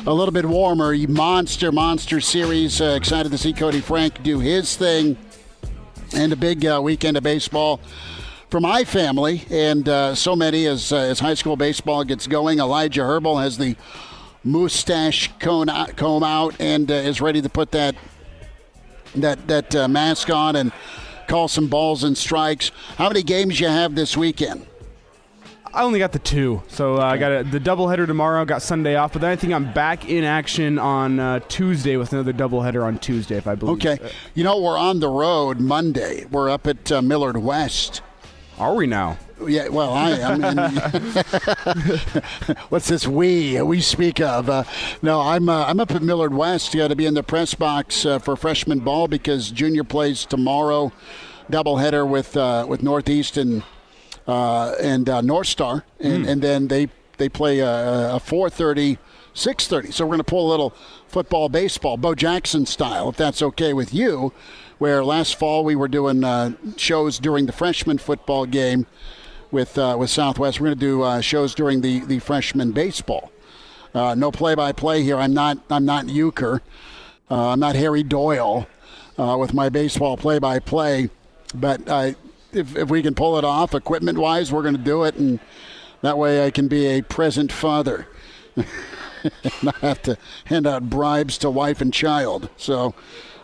a 0.06 0.12
little 0.12 0.32
bit 0.32 0.44
warmer. 0.46 0.94
Monster, 1.08 1.72
monster 1.72 2.20
series. 2.20 2.80
Uh, 2.80 2.94
excited 2.96 3.30
to 3.32 3.38
see 3.38 3.52
Cody 3.52 3.80
Frank 3.80 4.22
do 4.22 4.40
his 4.40 4.76
thing. 4.76 5.16
And 6.12 6.32
a 6.32 6.36
big 6.36 6.66
uh, 6.66 6.80
weekend 6.82 7.16
of 7.16 7.22
baseball 7.22 7.80
for 8.48 8.60
my 8.60 8.82
family 8.82 9.44
and 9.48 9.88
uh, 9.88 10.14
so 10.14 10.34
many 10.34 10.66
as, 10.66 10.92
uh, 10.92 10.96
as 10.96 11.20
high 11.20 11.34
school 11.34 11.56
baseball 11.56 12.02
gets 12.02 12.26
going. 12.26 12.58
Elijah 12.58 13.02
Herbal 13.02 13.38
has 13.38 13.58
the 13.58 13.76
mustache 14.42 15.30
comb 15.38 15.68
out, 15.68 15.96
comb 15.96 16.24
out 16.24 16.56
and 16.58 16.90
uh, 16.90 16.94
is 16.94 17.20
ready 17.20 17.40
to 17.40 17.48
put 17.48 17.70
that 17.72 17.94
that 19.14 19.46
that 19.48 19.74
uh, 19.74 19.88
mask 19.88 20.30
on 20.30 20.56
and 20.56 20.72
call 21.28 21.48
some 21.48 21.68
balls 21.68 22.02
and 22.04 22.16
strikes. 22.16 22.70
How 22.96 23.08
many 23.08 23.22
games 23.22 23.60
you 23.60 23.68
have 23.68 23.94
this 23.94 24.16
weekend? 24.16 24.66
I 25.72 25.84
only 25.84 26.00
got 26.00 26.10
the 26.10 26.18
two, 26.18 26.64
so 26.66 26.96
uh, 26.96 27.04
I 27.04 27.16
got 27.16 27.30
a, 27.30 27.44
the 27.44 27.60
doubleheader 27.60 28.04
tomorrow. 28.06 28.44
Got 28.44 28.60
Sunday 28.60 28.96
off, 28.96 29.12
but 29.12 29.22
then 29.22 29.30
I 29.30 29.36
think 29.36 29.52
I'm 29.52 29.72
back 29.72 30.08
in 30.08 30.24
action 30.24 30.80
on 30.80 31.20
uh, 31.20 31.38
Tuesday 31.48 31.96
with 31.96 32.12
another 32.12 32.32
doubleheader 32.32 32.84
on 32.84 32.98
Tuesday, 32.98 33.36
if 33.36 33.46
I 33.46 33.54
believe. 33.54 33.76
Okay, 33.76 33.98
you 34.34 34.42
know 34.42 34.60
we're 34.60 34.78
on 34.78 34.98
the 34.98 35.08
road 35.08 35.60
Monday. 35.60 36.24
We're 36.24 36.50
up 36.50 36.66
at 36.66 36.90
uh, 36.90 37.02
Millard 37.02 37.36
West. 37.36 38.02
Are 38.58 38.74
we 38.74 38.88
now? 38.88 39.16
Yeah, 39.46 39.68
well, 39.68 39.92
I 39.94 40.10
am. 40.10 40.42
what's 42.68 42.88
this 42.88 43.06
we 43.06 43.62
we 43.62 43.80
speak 43.80 44.20
of? 44.20 44.50
Uh, 44.50 44.64
no, 45.02 45.20
I'm 45.20 45.48
uh, 45.48 45.66
I'm 45.66 45.78
up 45.78 45.92
at 45.92 46.02
Millard 46.02 46.34
West. 46.34 46.74
Got 46.74 46.88
to 46.88 46.96
be 46.96 47.06
in 47.06 47.14
the 47.14 47.22
press 47.22 47.54
box 47.54 48.04
uh, 48.04 48.18
for 48.18 48.34
freshman 48.34 48.80
ball 48.80 49.06
because 49.06 49.52
junior 49.52 49.84
plays 49.84 50.26
tomorrow, 50.26 50.90
doubleheader 51.50 52.08
with 52.08 52.36
uh, 52.36 52.66
with 52.68 52.82
Northeast 52.82 53.36
and 54.26 54.34
uh, 54.34 54.74
and 54.80 55.08
uh, 55.08 55.20
North 55.20 55.46
Star, 55.46 55.84
and, 55.98 56.26
and 56.26 56.42
then 56.42 56.68
they 56.68 56.88
they 57.18 57.28
play 57.28 57.60
a, 57.60 58.16
a 58.16 58.20
4:30, 58.20 58.98
6:30. 59.34 59.92
So 59.92 60.04
we're 60.04 60.10
going 60.10 60.18
to 60.18 60.24
pull 60.24 60.48
a 60.48 60.50
little 60.50 60.74
football, 61.06 61.48
baseball, 61.48 61.96
Bo 61.96 62.14
Jackson 62.14 62.66
style, 62.66 63.08
if 63.10 63.16
that's 63.16 63.42
okay 63.42 63.72
with 63.72 63.92
you. 63.92 64.32
Where 64.78 65.04
last 65.04 65.36
fall 65.36 65.62
we 65.62 65.76
were 65.76 65.88
doing 65.88 66.24
uh, 66.24 66.52
shows 66.76 67.18
during 67.18 67.44
the 67.44 67.52
freshman 67.52 67.98
football 67.98 68.46
game 68.46 68.86
with 69.50 69.76
uh, 69.76 69.96
with 69.98 70.10
Southwest. 70.10 70.60
We're 70.60 70.68
going 70.68 70.78
to 70.78 70.86
do 70.86 71.02
uh, 71.02 71.20
shows 71.20 71.54
during 71.54 71.82
the 71.82 72.00
the 72.00 72.18
freshman 72.18 72.72
baseball. 72.72 73.30
Uh, 73.94 74.14
no 74.14 74.30
play-by-play 74.30 75.02
here. 75.02 75.16
I'm 75.16 75.34
not 75.34 75.58
I'm 75.68 75.84
not 75.84 76.06
Uecker. 76.06 76.60
Uh, 77.30 77.50
I'm 77.50 77.60
not 77.60 77.76
Harry 77.76 78.02
Doyle 78.02 78.66
uh, 79.18 79.36
with 79.38 79.52
my 79.52 79.68
baseball 79.68 80.16
play-by-play. 80.16 81.10
But 81.54 81.88
uh, 81.88 82.12
if 82.52 82.76
if 82.76 82.88
we 82.88 83.02
can 83.02 83.14
pull 83.14 83.38
it 83.38 83.44
off, 83.44 83.74
equipment-wise, 83.74 84.52
we're 84.52 84.62
going 84.62 84.76
to 84.76 84.82
do 84.82 85.04
it, 85.04 85.16
and 85.16 85.40
that 86.02 86.18
way 86.18 86.44
I 86.44 86.50
can 86.50 86.68
be 86.68 86.86
a 86.86 87.02
present 87.02 87.52
father. 87.52 88.06
Not 89.62 89.76
have 89.76 90.02
to 90.02 90.16
hand 90.46 90.66
out 90.66 90.88
bribes 90.88 91.38
to 91.38 91.50
wife 91.50 91.80
and 91.80 91.92
child. 91.92 92.50
So. 92.56 92.94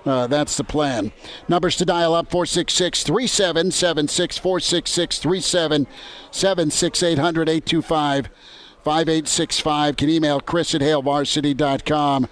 Uh, 0.05 0.29
that's 0.29 0.57
the 0.57 0.63
plan. 0.63 1.11
Numbers 1.49 1.75
to 1.79 1.85
dial 1.85 2.15
up 2.15 2.31
466 2.31 3.03
3776 3.03 4.39
466 4.39 5.19
3776 5.19 7.03
800 7.03 7.49
825 7.49 8.29
5865. 8.85 9.97
Can 9.97 10.09
email 10.09 10.41
Chris 10.41 10.77
at 10.77 10.81
HailVarsity.com. 10.81 12.29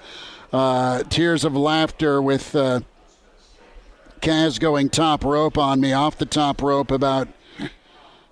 Uh, 0.53 1.03
tears 1.03 1.45
of 1.45 1.57
laughter 1.57 2.23
with 2.23 2.55
uh, 2.55 2.79
Kaz 4.25 4.59
going 4.59 4.89
top 4.89 5.23
rope 5.23 5.59
on 5.59 5.83
me, 5.83 5.93
off 5.93 6.17
the 6.17 6.25
top 6.25 6.63
rope 6.63 6.91
about 6.91 7.29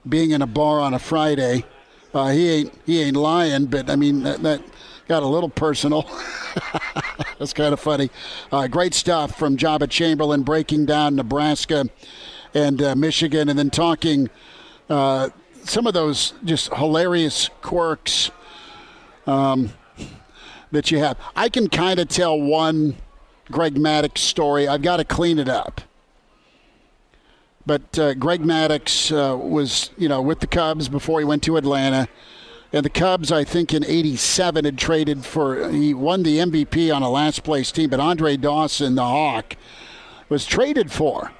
being 0.09 0.31
in 0.31 0.41
a 0.41 0.47
bar 0.47 0.81
on 0.81 0.95
a 0.95 0.99
Friday. 0.99 1.67
Uh, 2.15 2.31
he 2.31 2.49
ain't 2.49 2.73
he 2.87 3.03
ain't 3.03 3.15
lying, 3.15 3.67
but 3.67 3.91
I 3.91 3.97
mean 3.97 4.23
that, 4.23 4.43
that 4.43 4.63
got 5.07 5.23
a 5.23 5.27
little 5.27 5.51
personal. 5.51 6.09
That's 7.39 7.53
kind 7.53 7.75
of 7.75 7.81
funny. 7.81 8.09
Uh, 8.51 8.69
great 8.69 8.95
stuff 8.95 9.37
from 9.39 9.59
Joba 9.59 9.87
Chamberlain 9.91 10.45
breaking 10.45 10.87
down 10.87 11.15
Nebraska 11.15 11.91
and 12.55 12.81
uh, 12.81 12.97
Michigan, 12.97 13.51
and 13.51 13.59
then 13.59 13.69
talking 13.69 14.31
uh, 14.89 15.29
some 15.65 15.87
of 15.87 15.93
those 15.93 16.33
just 16.43 16.73
hilarious 16.73 17.51
quirks 17.61 18.31
um, 19.27 19.75
that 20.71 20.91
you 20.91 21.01
have. 21.01 21.19
I 21.37 21.51
can 21.51 21.69
kind 21.69 22.01
of 22.01 22.09
tell 22.09 22.41
one 22.41 22.97
Greg 23.51 23.75
Maddux 23.75 24.19
story. 24.19 24.69
I've 24.69 24.83
got 24.83 24.99
to 24.99 25.05
clean 25.05 25.39
it 25.39 25.49
up. 25.49 25.81
But 27.65 27.99
uh, 27.99 28.15
Greg 28.15 28.43
Maddux 28.43 29.13
uh, 29.13 29.37
was, 29.37 29.91
you 29.97 30.09
know, 30.09 30.21
with 30.21 30.41
the 30.41 30.47
Cubs 30.47 30.89
before 30.89 31.21
he 31.21 31.25
went 31.25 31.43
to 31.45 31.57
Atlanta. 31.57 32.09
And 32.73 32.85
the 32.85 32.91
Cubs, 32.91 33.31
I 33.31 33.45
think 33.45 33.75
in 33.75 33.85
87, 33.85 34.65
had 34.65 34.79
traded 34.79 35.25
for, 35.25 35.69
he 35.71 35.93
won 35.93 36.23
the 36.23 36.39
MVP 36.39 36.95
on 36.95 37.03
a 37.03 37.11
last 37.11 37.45
place 37.45 37.71
team, 37.71 37.91
but 37.91 38.01
Andre 38.01 38.37
Dawson, 38.37 38.95
the 38.95 39.05
Hawk, 39.05 39.57
was 40.29 40.47
traded 40.47 40.91
for. 40.91 41.33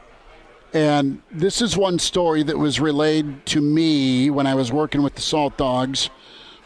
And 0.75 1.23
this 1.31 1.61
is 1.61 1.77
one 1.77 1.99
story 1.99 2.43
that 2.45 2.59
was 2.59 2.81
relayed 2.81 3.45
to 3.47 3.61
me 3.61 4.31
when 4.31 4.47
I 4.47 4.55
was 4.55 4.71
working 4.71 5.03
with 5.03 5.15
the 5.15 5.23
Salt 5.23 5.57
Dogs 5.57 6.11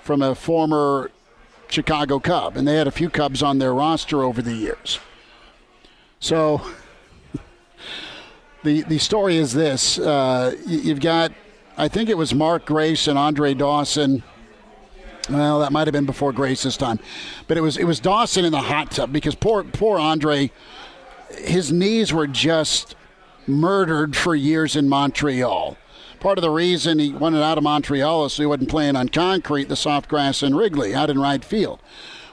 from 0.02 0.20
a 0.20 0.34
former 0.34 1.10
Chicago 1.68 2.18
Cub. 2.18 2.56
And 2.56 2.66
they 2.66 2.76
had 2.76 2.86
a 2.86 2.92
few 2.92 3.08
Cubs 3.08 3.42
on 3.42 3.58
their 3.58 3.72
roster 3.72 4.22
over 4.22 4.42
the 4.42 4.54
years. 4.54 4.98
So 6.26 6.60
the, 8.64 8.82
the 8.82 8.98
story 8.98 9.36
is 9.36 9.52
this 9.52 9.96
uh, 9.96 10.56
you've 10.66 10.98
got, 10.98 11.30
I 11.78 11.86
think 11.86 12.08
it 12.08 12.18
was 12.18 12.34
Mark 12.34 12.66
Grace 12.66 13.06
and 13.06 13.16
Andre 13.16 13.54
Dawson 13.54 14.24
well, 15.30 15.60
that 15.60 15.70
might 15.70 15.86
have 15.86 15.92
been 15.92 16.04
before 16.04 16.32
Grace 16.32 16.64
this 16.64 16.76
time, 16.76 16.98
but 17.46 17.56
it 17.56 17.60
was 17.60 17.76
it 17.76 17.84
was 17.84 18.00
Dawson 18.00 18.44
in 18.44 18.50
the 18.50 18.60
hot 18.60 18.90
tub 18.90 19.12
because 19.12 19.36
poor 19.36 19.62
poor 19.62 20.00
Andre, 20.00 20.50
his 21.30 21.70
knees 21.70 22.12
were 22.12 22.26
just 22.26 22.96
murdered 23.46 24.16
for 24.16 24.34
years 24.34 24.74
in 24.74 24.88
Montreal. 24.88 25.76
Part 26.18 26.38
of 26.38 26.42
the 26.42 26.50
reason 26.50 26.98
he 26.98 27.12
wanted 27.12 27.40
out 27.40 27.56
of 27.56 27.62
Montreal 27.62 28.24
is 28.24 28.32
so 28.32 28.42
he 28.42 28.46
wasn't 28.46 28.68
playing 28.68 28.96
on 28.96 29.10
concrete, 29.10 29.68
the 29.68 29.76
soft 29.76 30.08
grass 30.08 30.42
in 30.42 30.56
Wrigley, 30.56 30.92
out 30.92 31.08
in 31.08 31.20
right 31.20 31.44
field. 31.44 31.78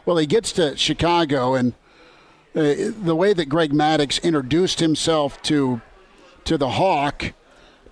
Well, 0.04 0.18
he 0.18 0.26
gets 0.26 0.52
to 0.54 0.76
Chicago, 0.76 1.54
and 1.54 1.76
the 2.54 3.16
way 3.16 3.34
that 3.34 3.50
Greg 3.50 3.72
Maddux 3.72 4.22
introduced 4.24 4.80
himself 4.80 5.42
to 5.44 5.82
to 6.46 6.58
the 6.58 6.70
Hawk 6.70 7.34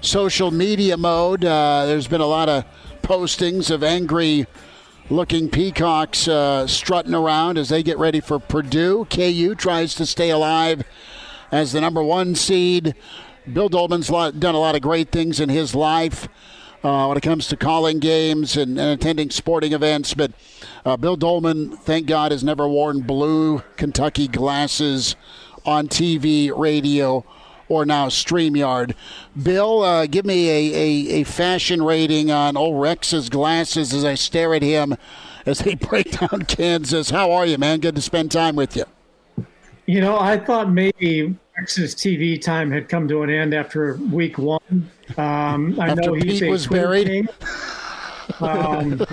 social 0.00 0.50
media 0.50 0.96
mode. 0.96 1.44
Uh, 1.44 1.84
there's 1.84 2.08
been 2.08 2.22
a 2.22 2.26
lot 2.26 2.48
of 2.48 2.64
postings 3.02 3.70
of 3.70 3.84
angry 3.84 4.46
looking 5.10 5.48
Peacocks 5.48 6.28
uh, 6.28 6.66
strutting 6.66 7.14
around 7.14 7.58
as 7.58 7.68
they 7.68 7.82
get 7.82 7.98
ready 7.98 8.20
for 8.20 8.38
Purdue. 8.38 9.06
KU 9.06 9.54
tries 9.54 9.94
to 9.96 10.06
stay 10.06 10.30
alive 10.30 10.84
as 11.50 11.72
the 11.72 11.80
number 11.80 12.02
one 12.02 12.34
seed. 12.34 12.94
Bill 13.52 13.68
Doleman's 13.68 14.08
done 14.08 14.54
a 14.54 14.58
lot 14.58 14.74
of 14.74 14.82
great 14.82 15.10
things 15.10 15.40
in 15.40 15.48
his 15.48 15.74
life 15.74 16.28
uh, 16.84 17.06
when 17.06 17.16
it 17.16 17.22
comes 17.22 17.48
to 17.48 17.56
calling 17.56 17.98
games 17.98 18.56
and, 18.56 18.78
and 18.78 18.90
attending 18.90 19.30
sporting 19.30 19.72
events. 19.72 20.14
But 20.14 20.32
uh, 20.84 20.96
Bill 20.96 21.16
Doleman, 21.16 21.76
thank 21.76 22.06
God, 22.06 22.32
has 22.32 22.44
never 22.44 22.68
worn 22.68 23.00
blue 23.00 23.62
Kentucky 23.76 24.28
glasses 24.28 25.16
on 25.64 25.88
TV, 25.88 26.56
radio, 26.56 27.24
or 27.68 27.84
now 27.84 28.08
StreamYard. 28.08 28.94
Bill, 29.40 29.82
uh, 29.82 30.06
give 30.06 30.24
me 30.24 30.48
a, 30.48 30.74
a, 30.74 31.20
a, 31.20 31.24
fashion 31.24 31.82
rating 31.82 32.30
on 32.30 32.56
old 32.56 32.80
Rex's 32.80 33.28
glasses 33.28 33.92
as 33.92 34.04
I 34.04 34.14
stare 34.14 34.54
at 34.54 34.62
him 34.62 34.96
as 35.46 35.60
they 35.60 35.74
break 35.90 36.18
down 36.18 36.44
Kansas. 36.46 37.10
How 37.10 37.32
are 37.32 37.46
you, 37.46 37.58
man? 37.58 37.80
Good 37.80 37.94
to 37.96 38.02
spend 38.02 38.30
time 38.30 38.56
with 38.56 38.76
you. 38.76 38.84
You 39.86 40.00
know, 40.00 40.18
I 40.18 40.38
thought 40.38 40.70
maybe 40.70 41.36
Texas 41.56 41.94
TV 41.94 42.40
time 42.40 42.70
had 42.70 42.88
come 42.88 43.08
to 43.08 43.22
an 43.22 43.30
end 43.30 43.52
after 43.52 43.96
week 44.10 44.38
one. 44.38 44.90
Um, 45.16 45.78
I 45.78 45.90
After 45.90 46.02
know 46.02 46.12
he's 46.14 46.40
Pete 46.40 46.42
a 46.44 46.50
was 46.50 46.66
buried? 46.66 47.06
king. 47.06 47.28
Um, 48.40 49.00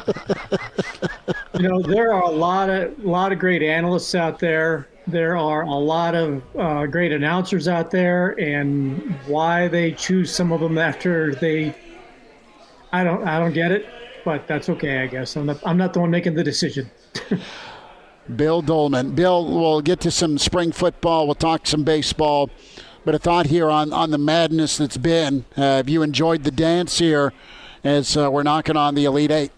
you 1.59 1.67
know, 1.67 1.81
there 1.81 2.13
are 2.13 2.23
a 2.23 2.29
lot 2.29 2.69
of 2.69 3.03
lot 3.03 3.31
of 3.31 3.39
great 3.39 3.61
analysts 3.61 4.15
out 4.15 4.39
there. 4.39 4.87
There 5.09 5.35
are 5.37 5.63
a 5.63 5.75
lot 5.75 6.13
of 6.13 6.43
uh, 6.55 6.85
great 6.85 7.11
announcers 7.11 7.67
out 7.67 7.89
there, 7.89 8.39
and 8.39 9.15
why 9.25 9.67
they 9.67 9.91
choose 9.93 10.33
some 10.33 10.51
of 10.51 10.61
them 10.61 10.77
after 10.77 11.33
they, 11.35 11.75
I 12.91 13.03
don't, 13.03 13.27
I 13.27 13.39
don't 13.39 13.53
get 13.53 13.71
it, 13.71 13.87
but 14.23 14.47
that's 14.47 14.69
okay, 14.69 14.99
I 14.99 15.07
guess. 15.07 15.35
I'm 15.35 15.47
not, 15.47 15.65
I'm 15.65 15.77
not 15.77 15.93
the 15.93 15.99
one 15.99 16.11
making 16.11 16.35
the 16.35 16.43
decision. 16.43 16.89
Bill 18.35 18.61
Doleman. 18.61 19.15
Bill, 19.15 19.45
we'll 19.45 19.81
get 19.81 19.99
to 20.01 20.11
some 20.11 20.37
spring 20.37 20.71
football. 20.71 21.25
We'll 21.25 21.35
talk 21.35 21.65
some 21.65 21.83
baseball. 21.83 22.49
But 23.05 23.15
a 23.15 23.19
thought 23.19 23.47
here 23.47 23.69
on, 23.69 23.91
on 23.91 24.11
the 24.11 24.17
madness 24.17 24.77
that's 24.77 24.97
been. 24.97 25.45
Uh, 25.57 25.77
have 25.77 25.89
you 25.89 26.03
enjoyed 26.03 26.43
the 26.43 26.51
dance 26.51 26.99
here 26.99 27.33
as 27.83 28.15
uh, 28.15 28.29
we're 28.29 28.43
knocking 28.43 28.77
on 28.77 28.93
the 28.93 29.05
Elite 29.05 29.31
Eight? 29.31 29.51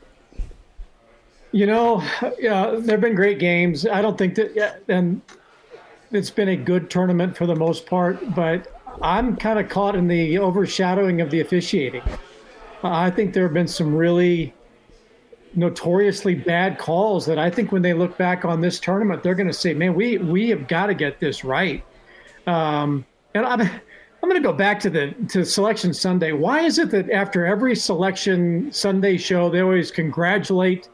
You 1.52 1.66
know, 1.66 2.02
yeah, 2.40 2.72
there 2.80 2.96
have 2.96 3.02
been 3.02 3.16
great 3.16 3.40
games. 3.40 3.86
I 3.86 4.02
don't 4.02 4.18
think 4.18 4.36
that, 4.36 4.56
yeah, 4.56 4.76
and 4.88 5.22
it's 6.12 6.30
been 6.30 6.50
a 6.50 6.56
good 6.56 6.90
tournament 6.90 7.38
for 7.38 7.46
the 7.46 7.56
most 7.56 7.86
part, 7.86 8.36
but 8.36 8.82
I'm 9.02 9.36
kind 9.38 9.60
of 9.60 9.70
caught 9.70 9.96
in 9.96 10.08
the 10.08 10.38
overshadowing 10.38 11.22
of 11.22 11.32
the 11.32 11.40
officiating. 11.40 12.04
I 12.84 13.10
think 13.12 13.34
there 13.34 13.44
have 13.44 13.54
been 13.54 13.68
some 13.68 13.96
really 13.96 14.54
notoriously 15.54 16.36
bad 16.36 16.78
calls 16.78 17.26
that 17.26 17.38
I 17.38 17.50
think 17.50 17.72
when 17.72 17.82
they 17.82 17.94
look 17.94 18.18
back 18.18 18.46
on 18.46 18.62
this 18.62 18.80
tournament, 18.80 19.24
they're 19.24 19.36
going 19.36 19.48
to 19.48 19.54
say, 19.54 19.74
"Man, 19.74 19.94
we 19.94 20.18
we 20.18 20.50
have 20.50 20.68
got 20.68 20.88
to 20.88 20.94
get 20.94 21.20
this 21.20 21.44
right." 21.44 21.84
Um, 22.48 23.06
and 23.34 23.46
I'm 23.46 23.62
I'm 23.62 24.30
going 24.30 24.42
to 24.42 24.48
go 24.48 24.54
back 24.54 24.80
to 24.82 24.90
the 24.90 25.14
to 25.30 25.46
Selection 25.46 25.94
Sunday. 25.94 26.32
Why 26.32 26.62
is 26.62 26.80
it 26.80 26.90
that 26.92 27.10
after 27.12 27.46
every 27.46 27.76
Selection 27.76 28.72
Sunday 28.72 29.18
show, 29.18 29.50
they 29.50 29.62
always 29.62 29.92
congratulate 29.92 30.90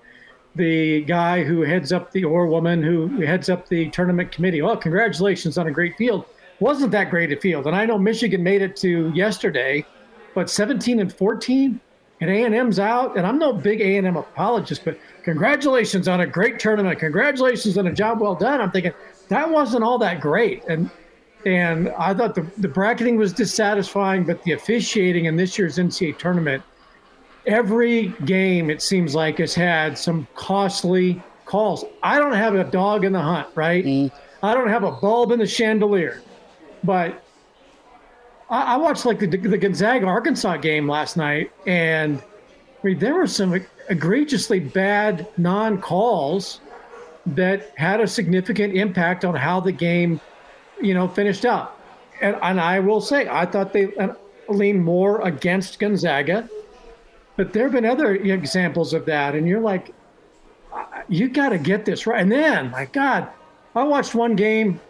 the 0.58 1.02
guy 1.02 1.44
who 1.44 1.62
heads 1.62 1.94
up 1.94 2.12
the 2.12 2.24
or 2.24 2.48
woman 2.48 2.84
who 2.84 3.22
heads 3.22 3.50
up 3.50 3.68
the 3.70 3.90
tournament 3.92 4.32
committee? 4.32 4.62
Well, 4.62 4.78
congratulations 4.78 5.58
on 5.58 5.68
a 5.68 5.72
great 5.72 5.96
field. 5.98 6.26
Wasn't 6.60 6.92
that 6.92 7.10
great 7.10 7.32
a 7.32 7.38
field? 7.38 7.68
And 7.68 7.76
I 7.76 7.86
know 7.86 7.98
Michigan 7.98 8.44
made 8.44 8.62
it 8.62 8.76
to 8.78 9.12
yesterday, 9.14 9.86
but 10.34 10.50
17 10.50 11.00
and 11.00 11.14
14 11.14 11.80
and 12.20 12.30
A&M's 12.30 12.80
out, 12.80 13.16
and 13.16 13.28
I'm 13.28 13.38
no 13.38 13.54
big 13.54 13.80
A&M 13.80 14.18
apologist, 14.18 14.84
but 14.84 14.98
congratulations 15.24 16.08
on 16.08 16.22
a 16.22 16.28
great 16.28 16.60
tournament. 16.60 17.00
Congratulations 17.00 17.78
on 17.78 17.88
a 17.88 17.94
job 17.94 18.20
well 18.20 18.34
done. 18.34 18.60
I'm 18.60 18.72
thinking 18.72 18.94
that 19.30 19.50
wasn't 19.50 19.84
all 19.84 20.00
that 20.00 20.20
great, 20.20 20.64
and 20.66 20.90
and 21.46 21.90
I 21.90 22.14
thought 22.14 22.36
the, 22.36 22.46
the 22.58 22.68
bracketing 22.68 23.16
was 23.18 23.32
dissatisfying, 23.32 24.26
but 24.26 24.42
the 24.44 24.54
officiating 24.54 25.26
in 25.26 25.36
this 25.38 25.58
year's 25.58 25.78
NCAA 25.78 26.18
tournament, 26.18 26.64
every 27.48 28.10
game 28.26 28.70
it 28.70 28.82
seems 28.82 29.16
like 29.16 29.40
has 29.40 29.56
had 29.56 29.98
some 29.98 30.28
costly 30.36 31.22
calls. 31.46 31.86
I 32.04 32.20
don't 32.20 32.34
have 32.34 32.54
a 32.54 32.66
dog 32.66 33.06
in 33.06 33.14
the 33.14 33.22
hunt, 33.22 33.48
right? 33.56 33.84
I 34.44 34.54
don't 34.54 34.68
have 34.68 34.84
a 34.84 34.92
bulb 34.92 35.32
in 35.32 35.40
the 35.40 35.48
chandelier, 35.48 36.22
but 36.84 37.24
I, 38.50 38.76
I 38.76 38.78
watched 38.78 39.06
like 39.06 39.20
the, 39.20 39.28
the 39.28 39.58
Gonzaga 39.58 40.06
Arkansas 40.06 40.58
game 40.58 40.88
last 40.88 41.18
night, 41.18 41.52
and 41.66 42.20
I 42.20 42.88
mean, 42.88 43.00
there 43.00 43.16
were 43.16 43.28
some 43.28 43.66
egregiously 43.90 44.60
bad 44.60 45.28
non 45.38 45.82
calls 45.82 46.60
that 47.26 47.74
had 47.78 48.00
a 48.00 48.08
significant 48.08 48.76
impact 48.76 49.26
on 49.26 49.36
how 49.36 49.60
the 49.60 49.72
game, 49.72 50.22
you 50.82 50.94
know, 50.94 51.08
finished 51.08 51.46
up. 51.46 51.80
And, 52.22 52.38
and 52.42 52.60
I 52.60 52.80
will 52.80 53.02
say, 53.02 53.28
I 53.28 53.46
thought 53.46 53.74
they 53.74 53.94
uh, 53.96 54.14
leaned 54.48 54.84
more 54.84 55.22
against 55.22 55.80
Gonzaga, 55.80 56.50
but 57.38 57.54
there 57.54 57.64
have 57.64 57.72
been 57.72 57.86
other 57.86 58.16
examples 58.16 58.94
of 58.94 59.06
that. 59.06 59.36
And 59.36 59.48
you're 59.48 59.62
like, 59.62 59.94
you 61.08 61.30
got 61.30 61.50
to 61.50 61.58
get 61.58 61.86
this 61.86 62.06
right. 62.06 62.20
And 62.22 62.32
then, 62.32 62.72
my 62.72 62.86
God, 62.86 63.30
I 63.76 63.84
watched 63.84 64.16
one 64.16 64.36
game 64.36 64.82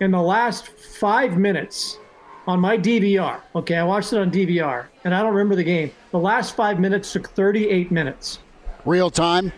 in 0.00 0.10
the 0.10 0.20
last 0.20 0.68
five 0.68 1.38
minutes 1.38 1.98
on 2.46 2.60
my 2.60 2.76
DVR. 2.76 3.40
Okay, 3.54 3.76
I 3.76 3.84
watched 3.84 4.12
it 4.12 4.18
on 4.18 4.30
DVR, 4.30 4.86
and 5.04 5.14
I 5.14 5.22
don't 5.22 5.32
remember 5.32 5.54
the 5.54 5.64
game. 5.64 5.90
The 6.10 6.18
last 6.18 6.54
five 6.54 6.78
minutes 6.78 7.12
took 7.12 7.28
38 7.30 7.90
minutes. 7.90 8.40
Real 8.84 9.10
time? 9.10 9.52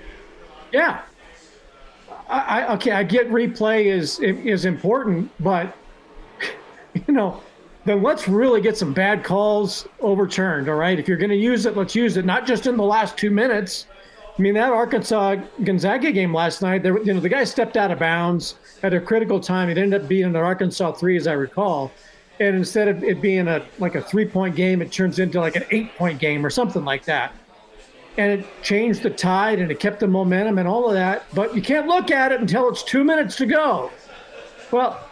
Yeah. 0.72 1.02
I, 2.28 2.60
I 2.60 2.74
okay. 2.74 2.92
I 2.92 3.02
get 3.04 3.30
replay 3.30 3.86
is 3.86 4.20
is 4.20 4.66
important, 4.66 5.30
but 5.40 5.74
you 7.06 7.14
know, 7.14 7.42
then 7.88 8.02
let's 8.02 8.28
really 8.28 8.60
get 8.60 8.76
some 8.76 8.92
bad 8.92 9.24
calls 9.24 9.88
overturned. 10.00 10.68
All 10.68 10.74
right, 10.74 10.98
if 10.98 11.08
you're 11.08 11.16
going 11.16 11.30
to 11.30 11.36
use 11.36 11.64
it, 11.64 11.74
let's 11.74 11.94
use 11.94 12.18
it. 12.18 12.26
Not 12.26 12.46
just 12.46 12.66
in 12.66 12.76
the 12.76 12.84
last 12.84 13.16
two 13.16 13.30
minutes. 13.30 13.86
I 14.38 14.42
mean, 14.42 14.52
that 14.54 14.72
Arkansas 14.72 15.36
Gonzaga 15.64 16.12
game 16.12 16.34
last 16.34 16.60
night, 16.60 16.82
there, 16.82 16.98
you 16.98 17.14
know, 17.14 17.20
the 17.20 17.30
guy 17.30 17.44
stepped 17.44 17.78
out 17.78 17.90
of 17.90 17.98
bounds 17.98 18.56
at 18.82 18.92
a 18.92 19.00
critical 19.00 19.40
time. 19.40 19.70
It 19.70 19.78
ended 19.78 20.02
up 20.02 20.08
being 20.08 20.26
an 20.26 20.36
Arkansas 20.36 20.92
three, 20.92 21.16
as 21.16 21.26
I 21.26 21.32
recall. 21.32 21.90
And 22.40 22.54
instead 22.54 22.88
of 22.88 23.02
it 23.02 23.22
being 23.22 23.48
a 23.48 23.64
like 23.78 23.94
a 23.94 24.02
three 24.02 24.26
point 24.26 24.54
game, 24.54 24.82
it 24.82 24.92
turns 24.92 25.18
into 25.18 25.40
like 25.40 25.56
an 25.56 25.64
eight 25.70 25.96
point 25.96 26.20
game 26.20 26.44
or 26.44 26.50
something 26.50 26.84
like 26.84 27.06
that. 27.06 27.32
And 28.18 28.38
it 28.38 28.46
changed 28.62 29.02
the 29.02 29.10
tide 29.10 29.60
and 29.60 29.70
it 29.72 29.80
kept 29.80 30.00
the 30.00 30.06
momentum 30.06 30.58
and 30.58 30.68
all 30.68 30.88
of 30.88 30.92
that. 30.92 31.24
But 31.34 31.56
you 31.56 31.62
can't 31.62 31.86
look 31.86 32.10
at 32.10 32.32
it 32.32 32.40
until 32.40 32.68
it's 32.68 32.82
two 32.82 33.02
minutes 33.02 33.34
to 33.36 33.46
go. 33.46 33.90
Well, 34.70 35.07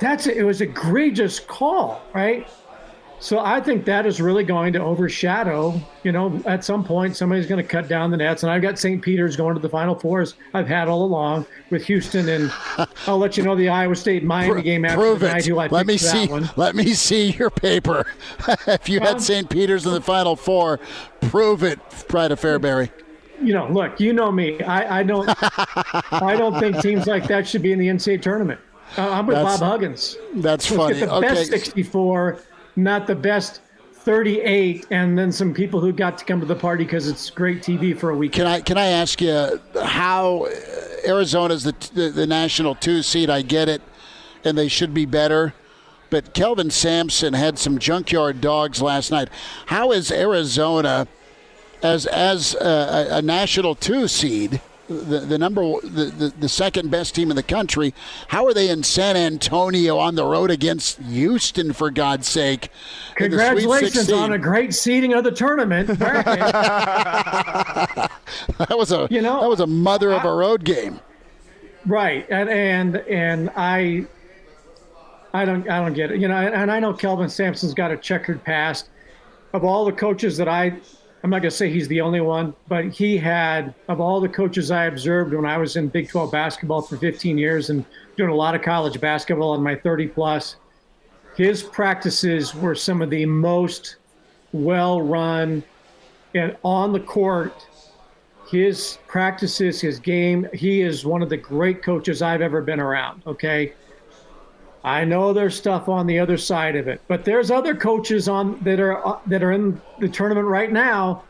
that's 0.00 0.26
it 0.26 0.42
was 0.42 0.60
egregious 0.60 1.38
call, 1.38 2.02
right? 2.14 2.48
So 3.22 3.38
I 3.38 3.60
think 3.60 3.84
that 3.84 4.06
is 4.06 4.18
really 4.18 4.44
going 4.44 4.72
to 4.72 4.78
overshadow. 4.80 5.78
You 6.04 6.12
know, 6.12 6.40
at 6.46 6.64
some 6.64 6.82
point 6.82 7.14
somebody's 7.16 7.46
going 7.46 7.62
to 7.62 7.68
cut 7.68 7.86
down 7.86 8.10
the 8.10 8.16
nets, 8.16 8.44
and 8.44 8.50
I've 8.50 8.62
got 8.62 8.78
St. 8.78 9.02
Peter's 9.02 9.36
going 9.36 9.54
to 9.54 9.60
the 9.60 9.68
Final 9.68 9.94
Fours. 9.94 10.36
I've 10.54 10.66
had 10.66 10.88
all 10.88 11.04
along 11.04 11.44
with 11.68 11.84
Houston, 11.84 12.30
and 12.30 12.50
I'll 13.06 13.18
let 13.18 13.36
you 13.36 13.42
know 13.42 13.54
the 13.54 13.68
Iowa 13.68 13.94
State 13.94 14.24
Miami 14.24 14.62
game 14.62 14.86
after 14.86 14.96
Prove 14.96 15.18
tonight. 15.20 15.46
it. 15.46 15.50
Who 15.50 15.58
I 15.58 15.66
Let 15.66 15.86
me 15.86 15.98
see. 15.98 16.28
one. 16.28 16.48
Let 16.56 16.74
me 16.74 16.94
see 16.94 17.32
your 17.32 17.50
paper. 17.50 18.06
if 18.66 18.88
you 18.88 19.00
Well- 19.00 19.12
had 19.12 19.22
St. 19.22 19.50
Peter's 19.50 19.84
in 19.84 19.92
the 19.92 20.00
Final 20.00 20.34
Four, 20.34 20.80
prove 21.20 21.62
it, 21.62 21.78
Pride 22.08 22.32
of 22.32 22.40
Fairbury. 22.40 22.88
You 23.42 23.52
know, 23.52 23.68
look, 23.68 24.00
you 24.00 24.14
know 24.14 24.32
me. 24.32 24.62
I, 24.62 25.00
I 25.00 25.02
don't. 25.02 25.28
I 25.42 26.36
don't 26.38 26.58
think 26.58 26.80
teams 26.80 27.06
like 27.06 27.26
that 27.28 27.46
should 27.46 27.60
be 27.62 27.72
in 27.72 27.78
the 27.78 27.88
NCAA 27.88 28.22
tournament. 28.22 28.60
Uh, 28.98 29.08
I'm 29.10 29.26
with 29.26 29.36
That's- 29.36 29.60
Bob 29.60 29.68
Huggins. 29.70 30.16
That's 30.34 30.70
Let's 30.70 30.82
funny. 30.82 30.98
get 31.00 31.08
the 31.08 31.14
okay. 31.16 31.28
best 31.28 31.50
64, 31.50 32.38
not 32.76 33.06
the 33.06 33.14
best 33.14 33.60
38, 33.92 34.86
and 34.90 35.16
then 35.18 35.30
some 35.30 35.52
people 35.54 35.80
who 35.80 35.92
got 35.92 36.16
to 36.18 36.24
come 36.24 36.40
to 36.40 36.46
the 36.46 36.54
party 36.56 36.84
because 36.84 37.06
it's 37.06 37.28
great 37.30 37.62
TV 37.62 37.96
for 37.96 38.10
a 38.10 38.16
week. 38.16 38.32
Can 38.32 38.46
I 38.46 38.60
can 38.60 38.78
I 38.78 38.86
ask 38.86 39.20
you 39.20 39.60
how 39.82 40.46
Arizona's 41.06 41.64
the, 41.64 41.74
the 41.94 42.08
the 42.10 42.26
national 42.26 42.74
two 42.74 43.02
seed? 43.02 43.28
I 43.30 43.42
get 43.42 43.68
it, 43.68 43.82
and 44.44 44.56
they 44.56 44.68
should 44.68 44.94
be 44.94 45.04
better. 45.06 45.54
But 46.08 46.34
Kelvin 46.34 46.70
Sampson 46.70 47.34
had 47.34 47.58
some 47.58 47.78
junkyard 47.78 48.40
dogs 48.40 48.82
last 48.82 49.10
night. 49.12 49.28
How 49.66 49.92
is 49.92 50.10
Arizona, 50.10 51.06
as 51.82 52.06
as 52.06 52.54
a- 52.54 53.08
a 53.12 53.22
national 53.22 53.74
two 53.76 54.08
seed, 54.08 54.60
the 54.94 55.20
the 55.20 55.38
number 55.38 55.62
the, 55.82 56.06
the 56.06 56.32
the 56.38 56.48
second 56.48 56.90
best 56.90 57.14
team 57.14 57.30
in 57.30 57.36
the 57.36 57.42
country? 57.42 57.94
How 58.28 58.44
are 58.46 58.52
they 58.54 58.68
in 58.68 58.82
San 58.82 59.16
Antonio 59.16 59.96
on 59.98 60.14
the 60.16 60.24
road 60.24 60.50
against 60.50 60.98
Houston? 60.98 61.72
For 61.72 61.90
God's 61.90 62.28
sake! 62.28 62.70
in 63.18 63.30
the 63.30 63.38
Sweet 63.38 63.62
Congratulations 63.62 64.12
on 64.12 64.32
a 64.32 64.38
great 64.38 64.74
seeding 64.74 65.14
of 65.14 65.24
the 65.24 65.30
tournament. 65.30 65.88
That 68.58 68.76
was 68.78 68.92
a 68.92 69.08
You 69.10 69.22
know, 69.22 69.40
that 69.40 69.48
was 69.48 69.60
a 69.60 69.66
mother 69.66 70.12
of 70.12 70.24
a 70.24 70.32
road 70.32 70.64
game. 70.64 71.00
right, 71.86 72.26
and 72.30 72.48
and 72.48 72.96
and 73.08 73.50
I, 73.56 74.06
I 75.32 75.44
don't 75.44 75.68
I 75.68 75.80
don't 75.80 75.94
get 75.94 76.12
it. 76.12 76.20
You 76.20 76.28
know, 76.28 76.36
and 76.36 76.70
I 76.70 76.78
know 76.80 76.92
Kelvin 76.92 77.28
Sampson's 77.28 77.74
got 77.74 77.90
a 77.90 77.96
checkered 77.96 78.42
past. 78.44 78.88
Of 79.52 79.64
all 79.64 79.84
the 79.84 79.92
coaches 79.92 80.36
that 80.36 80.48
I, 80.48 80.74
I'm 81.22 81.30
not 81.30 81.42
gonna 81.42 81.50
say 81.50 81.70
he's 81.70 81.88
the 81.88 82.00
only 82.00 82.20
one, 82.20 82.54
but 82.68 82.86
he 82.86 83.18
had 83.18 83.74
of 83.88 84.00
all 84.00 84.20
the 84.20 84.28
coaches 84.28 84.70
I 84.70 84.86
observed 84.86 85.34
when 85.34 85.44
I 85.44 85.58
was 85.58 85.76
in 85.76 85.88
Big 85.88 86.08
12 86.08 86.32
basketball 86.32 86.82
for 86.82 86.96
15 86.96 87.36
years 87.36 87.70
and 87.70 87.84
doing 88.16 88.30
a 88.30 88.34
lot 88.34 88.54
of 88.54 88.62
college 88.62 89.00
basketball 89.00 89.54
in 89.54 89.62
my 89.62 89.74
30 89.74 90.08
plus. 90.08 90.56
His 91.36 91.62
practices 91.62 92.54
were 92.54 92.74
some 92.74 93.02
of 93.02 93.10
the 93.10 93.26
most 93.26 93.96
well 94.52 95.00
run 95.02 95.62
and 96.34 96.56
on 96.62 96.92
the 96.92 97.00
court 97.00 97.66
his 98.50 98.98
practices, 99.06 99.80
his 99.80 100.00
game, 100.00 100.48
he 100.52 100.82
is 100.82 101.06
one 101.06 101.22
of 101.22 101.28
the 101.28 101.36
great 101.36 101.84
coaches 101.84 102.20
I've 102.20 102.40
ever 102.40 102.60
been 102.60 102.80
around. 102.80 103.22
Okay. 103.24 103.74
I 104.82 105.04
know 105.04 105.32
there's 105.32 105.56
stuff 105.56 105.88
on 105.88 106.06
the 106.06 106.18
other 106.18 106.36
side 106.38 106.74
of 106.76 106.88
it, 106.88 107.00
but 107.06 107.24
there's 107.24 107.50
other 107.50 107.74
coaches 107.74 108.28
on 108.28 108.58
that 108.64 108.80
are 108.80 109.06
uh, 109.06 109.18
that 109.26 109.42
are 109.42 109.52
in 109.52 109.80
the 109.98 110.08
tournament 110.08 110.46
right 110.46 110.72
now. 110.72 111.24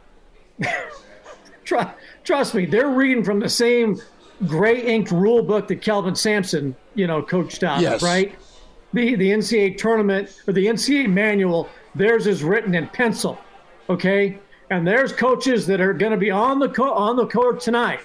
trust, 1.64 1.90
trust 2.24 2.54
me, 2.54 2.66
they're 2.66 2.88
reading 2.90 3.24
from 3.24 3.40
the 3.40 3.48
same 3.48 4.00
gray 4.46 4.80
inked 4.82 5.10
rule 5.10 5.42
book 5.42 5.68
that 5.68 5.82
Kelvin 5.82 6.14
Sampson, 6.14 6.74
you 6.94 7.06
know, 7.06 7.22
coached 7.22 7.62
out 7.64 7.80
Yes. 7.80 7.94
of, 7.94 8.02
right? 8.02 8.34
The 8.92 9.14
the 9.16 9.30
NCAA 9.30 9.78
tournament 9.78 10.34
or 10.46 10.52
the 10.52 10.66
NCAA 10.66 11.08
manual, 11.08 11.68
theirs 11.94 12.26
is 12.26 12.42
written 12.44 12.74
in 12.74 12.86
pencil, 12.88 13.38
okay? 13.88 14.38
And 14.70 14.86
there's 14.86 15.12
coaches 15.12 15.66
that 15.66 15.80
are 15.80 15.92
going 15.92 16.12
to 16.12 16.18
be 16.18 16.30
on 16.30 16.60
the 16.60 16.68
co- 16.68 16.92
on 16.94 17.16
the 17.16 17.26
court 17.26 17.60
tonight 17.60 18.00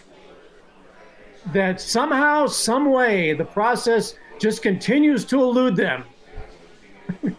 that 1.54 1.80
somehow, 1.80 2.48
some 2.48 2.86
way, 2.92 3.34
the 3.34 3.46
process 3.46 4.16
just 4.40 4.62
continues 4.62 5.26
to 5.26 5.42
elude 5.42 5.76
them. 5.76 6.04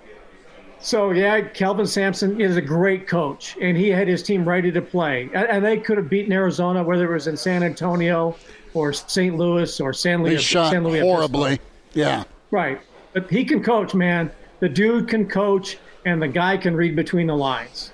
so 0.80 1.10
yeah, 1.10 1.40
Kelvin 1.40 1.86
Sampson 1.86 2.40
is 2.40 2.56
a 2.56 2.62
great 2.62 3.06
coach, 3.06 3.56
and 3.60 3.76
he 3.76 3.88
had 3.88 4.08
his 4.08 4.22
team 4.22 4.48
ready 4.48 4.70
to 4.72 4.82
play, 4.82 5.28
and, 5.34 5.64
they 5.64 5.78
could 5.78 5.96
have 5.98 6.08
beaten 6.08 6.32
Arizona, 6.32 6.82
whether 6.82 7.10
it 7.10 7.14
was 7.14 7.26
in 7.26 7.36
San 7.36 7.62
Antonio 7.62 8.36
or 8.74 8.92
St. 8.92 9.36
Louis 9.36 9.80
or 9.80 9.92
San 9.92 10.22
They 10.22 10.30
Luis. 10.30 10.42
shot 10.42 10.72
San 10.72 10.84
Luis 10.84 11.02
horribly. 11.02 11.58
Yeah. 11.94 12.24
Right, 12.50 12.80
but 13.12 13.30
he 13.30 13.44
can 13.44 13.62
coach, 13.62 13.94
man. 13.94 14.30
The 14.60 14.68
dude 14.68 15.08
can 15.08 15.28
coach, 15.28 15.78
and 16.04 16.20
the 16.22 16.28
guy 16.28 16.56
can 16.56 16.76
read 16.76 16.94
between 16.96 17.26
the 17.26 17.36
lines. 17.36 17.92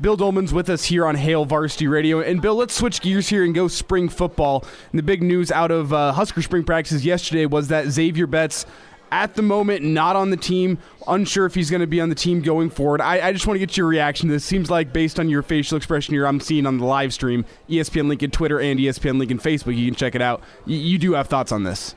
Bill 0.00 0.16
Doleman's 0.16 0.52
with 0.54 0.70
us 0.70 0.84
here 0.84 1.04
on 1.04 1.16
Hail 1.16 1.44
Varsity 1.44 1.88
Radio. 1.88 2.20
And 2.20 2.40
Bill, 2.40 2.54
let's 2.54 2.72
switch 2.74 3.00
gears 3.00 3.28
here 3.28 3.42
and 3.44 3.52
go 3.52 3.66
spring 3.66 4.08
football. 4.08 4.64
And 4.92 4.98
the 4.98 5.02
big 5.02 5.22
news 5.22 5.50
out 5.50 5.72
of 5.72 5.92
uh, 5.92 6.12
Husker 6.12 6.40
spring 6.40 6.62
practices 6.62 7.04
yesterday 7.04 7.46
was 7.46 7.66
that 7.68 7.88
Xavier 7.88 8.28
Betts, 8.28 8.64
at 9.10 9.34
the 9.34 9.42
moment, 9.42 9.82
not 9.82 10.14
on 10.14 10.30
the 10.30 10.36
team. 10.36 10.78
Unsure 11.08 11.46
if 11.46 11.54
he's 11.54 11.68
going 11.68 11.80
to 11.80 11.86
be 11.88 12.00
on 12.00 12.10
the 12.10 12.14
team 12.14 12.42
going 12.42 12.70
forward. 12.70 13.00
I, 13.00 13.26
I 13.28 13.32
just 13.32 13.46
want 13.48 13.56
to 13.56 13.58
get 13.58 13.76
your 13.76 13.88
reaction 13.88 14.28
to 14.28 14.34
this. 14.34 14.44
Seems 14.44 14.70
like, 14.70 14.92
based 14.92 15.18
on 15.18 15.28
your 15.28 15.42
facial 15.42 15.76
expression 15.76 16.14
here, 16.14 16.26
I'm 16.28 16.38
seeing 16.38 16.64
on 16.64 16.78
the 16.78 16.84
live 16.84 17.12
stream, 17.12 17.44
ESPN 17.68 18.06
Lincoln 18.08 18.30
Twitter 18.30 18.60
and 18.60 18.78
ESPN 18.78 19.18
Lincoln 19.18 19.38
Facebook. 19.40 19.76
You 19.76 19.86
can 19.86 19.96
check 19.96 20.14
it 20.14 20.22
out. 20.22 20.42
Y- 20.66 20.74
you 20.74 20.98
do 20.98 21.14
have 21.14 21.26
thoughts 21.26 21.50
on 21.50 21.64
this. 21.64 21.96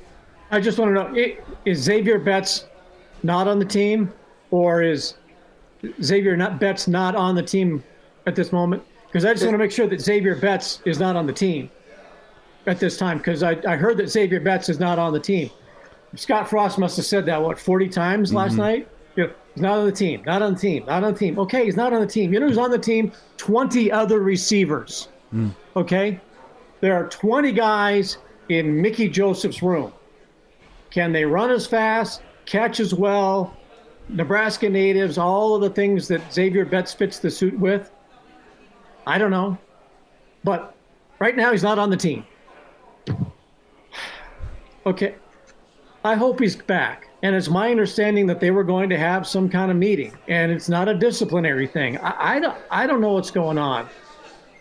I 0.50 0.60
just 0.60 0.80
want 0.80 0.90
to 0.90 0.94
know: 0.96 1.22
i- 1.22 1.38
is 1.66 1.80
Xavier 1.84 2.18
Betts 2.18 2.66
not 3.22 3.48
on 3.48 3.60
the 3.60 3.66
team, 3.66 4.12
or 4.50 4.82
is 4.82 5.14
Xavier 6.02 6.36
not 6.36 6.60
Betts 6.60 6.88
not 6.88 7.16
on 7.16 7.36
the 7.36 7.44
team 7.44 7.84
at 8.26 8.36
this 8.36 8.52
moment? 8.52 8.84
Because 9.08 9.26
I 9.26 9.34
just 9.34 9.44
want 9.44 9.54
to 9.54 9.58
make 9.58 9.72
sure 9.72 9.88
that 9.88 10.00
Xavier 10.00 10.36
Betts 10.36 10.82
is 10.86 11.00
not 11.00 11.16
on 11.16 11.26
the 11.26 11.34
team 11.34 11.70
at 12.66 12.80
this 12.80 12.98
time. 12.98 13.18
Because 13.18 13.44
I, 13.44 13.58
I 13.68 13.76
heard 13.76 13.98
that 13.98 14.10
Xavier 14.10 14.40
Betts 14.40 14.70
is 14.70 14.80
not 14.80 15.00
on 15.00 15.14
the 15.14 15.20
team. 15.20 15.50
Scott 16.16 16.50
Frost 16.50 16.78
must 16.78 16.98
have 16.98 17.06
said 17.06 17.26
that 17.26 17.42
what 17.42 17.60
40 17.60 17.90
times 17.90 18.34
last 18.34 18.52
mm-hmm. 18.52 18.62
night. 18.62 18.88
You 19.16 19.24
know, 19.26 19.34
he's 19.54 19.62
not 19.62 19.80
on 19.80 19.86
the 19.86 19.92
team. 19.92 20.24
Not 20.26 20.42
on 20.42 20.54
the 20.54 20.60
team. 20.60 20.86
Not 20.86 21.04
on 21.04 21.14
the 21.14 21.20
team. 21.20 21.40
Okay, 21.40 21.66
he's 21.66 21.76
not 21.76 21.94
on 21.94 22.02
the 22.02 22.08
team. 22.08 22.34
You 22.34 22.40
know 22.40 22.48
who's 22.48 22.58
on 22.58 22.72
the 22.72 22.80
team? 22.80 23.12
20 23.38 23.92
other 23.92 24.20
receivers. 24.20 25.10
Hmm. 25.32 25.50
Okay, 25.76 26.20
there 26.80 26.94
are 26.94 27.08
20 27.08 27.52
guys 27.52 28.18
in 28.50 28.82
Mickey 28.82 29.08
Joseph's 29.08 29.62
room. 29.62 29.94
Can 30.90 31.14
they 31.14 31.24
run 31.24 31.52
as 31.52 31.66
fast, 31.66 32.22
catch 32.46 32.80
as 32.80 32.94
well? 32.94 33.56
Nebraska 34.10 34.70
natives, 34.70 35.18
all 35.18 35.56
of 35.56 35.62
the 35.62 35.70
things 35.70 36.08
that 36.10 36.22
Xavier 36.34 36.66
Betts 36.66 36.94
fits 36.94 37.20
the 37.20 37.32
suit 37.32 37.58
with? 37.58 37.92
I 39.06 39.18
don't 39.18 39.32
know. 39.32 39.58
But 40.44 40.76
right 41.20 41.36
now, 41.36 41.52
he's 41.52 41.64
not 41.64 41.80
on 41.80 41.90
the 41.90 41.98
team. 41.98 42.26
Okay. 44.86 45.16
I 46.04 46.16
hope 46.16 46.40
he's 46.40 46.56
back. 46.56 47.08
And 47.24 47.36
it's 47.36 47.50
my 47.50 47.70
understanding 47.70 48.26
that 48.28 48.40
they 48.40 48.50
were 48.50 48.64
going 48.64 48.90
to 48.90 48.98
have 48.98 49.28
some 49.28 49.48
kind 49.48 49.70
of 49.70 49.78
meeting, 49.78 50.18
and 50.28 50.52
it's 50.52 50.68
not 50.68 50.90
a 50.90 50.96
disciplinary 50.96 51.68
thing. 51.68 52.00
I, 52.00 52.38
I, 52.38 52.40
don't, 52.40 52.58
I 52.72 52.88
don't 52.88 53.00
know 53.00 53.14
what's 53.14 53.30
going 53.30 53.60
on 53.60 53.88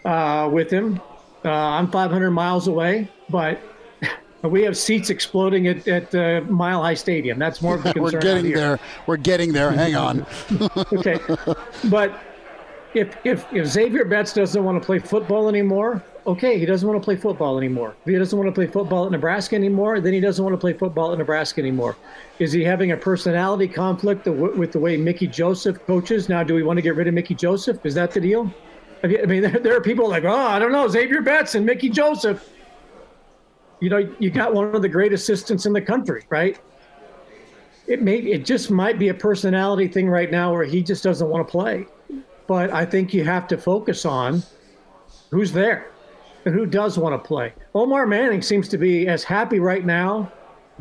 uh, 0.05 0.47
with 0.53 0.71
him. 0.71 1.01
Uh, 1.43 1.49
I'm 1.49 1.91
500 1.91 2.31
miles 2.31 2.69
away, 2.69 3.11
but 3.31 3.59
we 4.43 4.63
have 4.65 4.77
seats 4.77 5.09
exploding 5.09 5.69
at, 5.69 5.89
at 5.89 6.15
uh, 6.15 6.43
Mile 6.51 6.83
High 6.83 6.93
Stadium. 6.93 7.39
That's 7.39 7.63
more 7.63 7.77
of 7.77 7.83
the 7.83 7.93
concern. 7.95 8.13
We're 8.13 8.21
getting 8.21 8.45
here. 8.45 8.57
there. 8.57 8.81
We're 9.07 9.17
getting 9.17 9.53
there. 9.55 9.71
Hang 9.71 9.97
on. 9.97 10.27
okay, 10.93 11.19
but 11.85 12.21
if 12.95 13.17
if 13.25 13.47
if 13.53 13.67
Xavier 13.67 14.05
Betts 14.05 14.33
doesn't 14.33 14.65
want 14.65 14.81
to 14.81 14.85
play 14.85 14.99
football 14.99 15.49
anymore, 15.49 16.03
okay, 16.27 16.59
he 16.59 16.67
doesn't 16.67 16.89
want 16.89 17.01
to 17.01 17.05
play 17.05 17.17
football 17.17 17.57
anymore. 17.57 17.95
If 18.05 18.13
he 18.13 18.19
doesn't 18.19 18.37
want 18.37 18.49
to 18.49 18.53
play 18.53 18.67
football 18.67 19.07
at 19.07 19.13
Nebraska 19.13 19.57
anymore, 19.57 20.01
then 20.01 20.13
he 20.13 20.21
doesn't 20.21 20.45
want 20.45 20.55
to 20.55 20.59
play 20.59 20.73
football 20.73 21.13
at 21.13 21.19
Nebraska 21.19 21.61
anymore. 21.61 21.97
Is 22.39 22.53
he 22.53 22.65
having 22.65 22.93
a 22.93 22.97
personality 22.97 23.69
conflict 23.69 24.27
with 24.27 24.73
the 24.73 24.79
way 24.79 24.97
Mickey 24.97 25.27
Joseph 25.27 25.85
coaches? 25.87 26.29
Now, 26.29 26.43
do 26.43 26.55
we 26.55 26.63
want 26.63 26.79
to 26.79 26.83
get 26.83 26.97
rid 26.97 27.07
of 27.07 27.15
Mickey 27.15 27.35
Joseph? 27.35 27.85
Is 27.85 27.95
that 27.95 28.11
the 28.11 28.21
deal? 28.21 28.53
I 29.05 29.07
mean, 29.07 29.43
there 29.63 29.77
are 29.77 29.81
people 29.81 30.09
like, 30.09 30.25
oh, 30.25 30.31
I 30.31 30.59
don't 30.59 30.73
know, 30.73 30.89
Xavier 30.89 31.23
Betts 31.23 31.55
and 31.55 31.65
Mickey 31.65 31.89
Joseph. 31.89 32.49
You 33.81 33.89
know, 33.89 34.15
you 34.19 34.31
got 34.31 34.53
one 34.53 34.75
of 34.75 34.83
the 34.83 34.89
great 34.89 35.13
assistants 35.13 35.65
in 35.65 35.73
the 35.73 35.81
country, 35.81 36.25
right? 36.29 36.59
It 37.87 38.03
may, 38.03 38.19
it 38.19 38.45
just 38.45 38.71
might 38.71 38.99
be 38.99 39.09
a 39.09 39.15
personality 39.15 39.89
thing 39.89 40.09
right 40.09 40.31
now 40.31 40.53
where 40.53 40.65
he 40.65 40.83
just 40.83 41.03
doesn't 41.03 41.29
want 41.29 41.47
to 41.47 41.51
play. 41.51 41.87
But 42.51 42.73
I 42.73 42.85
think 42.85 43.15
you 43.15 43.23
have 43.23 43.47
to 43.47 43.57
focus 43.57 44.05
on 44.05 44.43
who's 45.31 45.53
there 45.53 45.93
and 46.45 46.53
who 46.53 46.67
does 46.67 46.99
want 46.99 47.15
to 47.15 47.29
play. 47.29 47.53
Omar 47.77 48.09
Manning 48.09 48.43
seems 48.43 48.69
to 48.71 48.77
be 48.77 49.07
as 49.07 49.23
happy 49.23 49.61
right 49.61 49.87
now, 49.87 50.33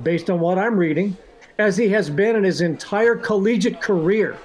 based 0.01 0.31
on 0.31 0.39
what 0.39 0.57
I'm 0.57 0.75
reading, 0.75 1.15
as 1.59 1.77
he 1.77 1.87
has 1.89 2.09
been 2.09 2.35
in 2.35 2.43
his 2.43 2.61
entire 2.61 3.15
collegiate 3.15 3.81
career. 3.81 4.35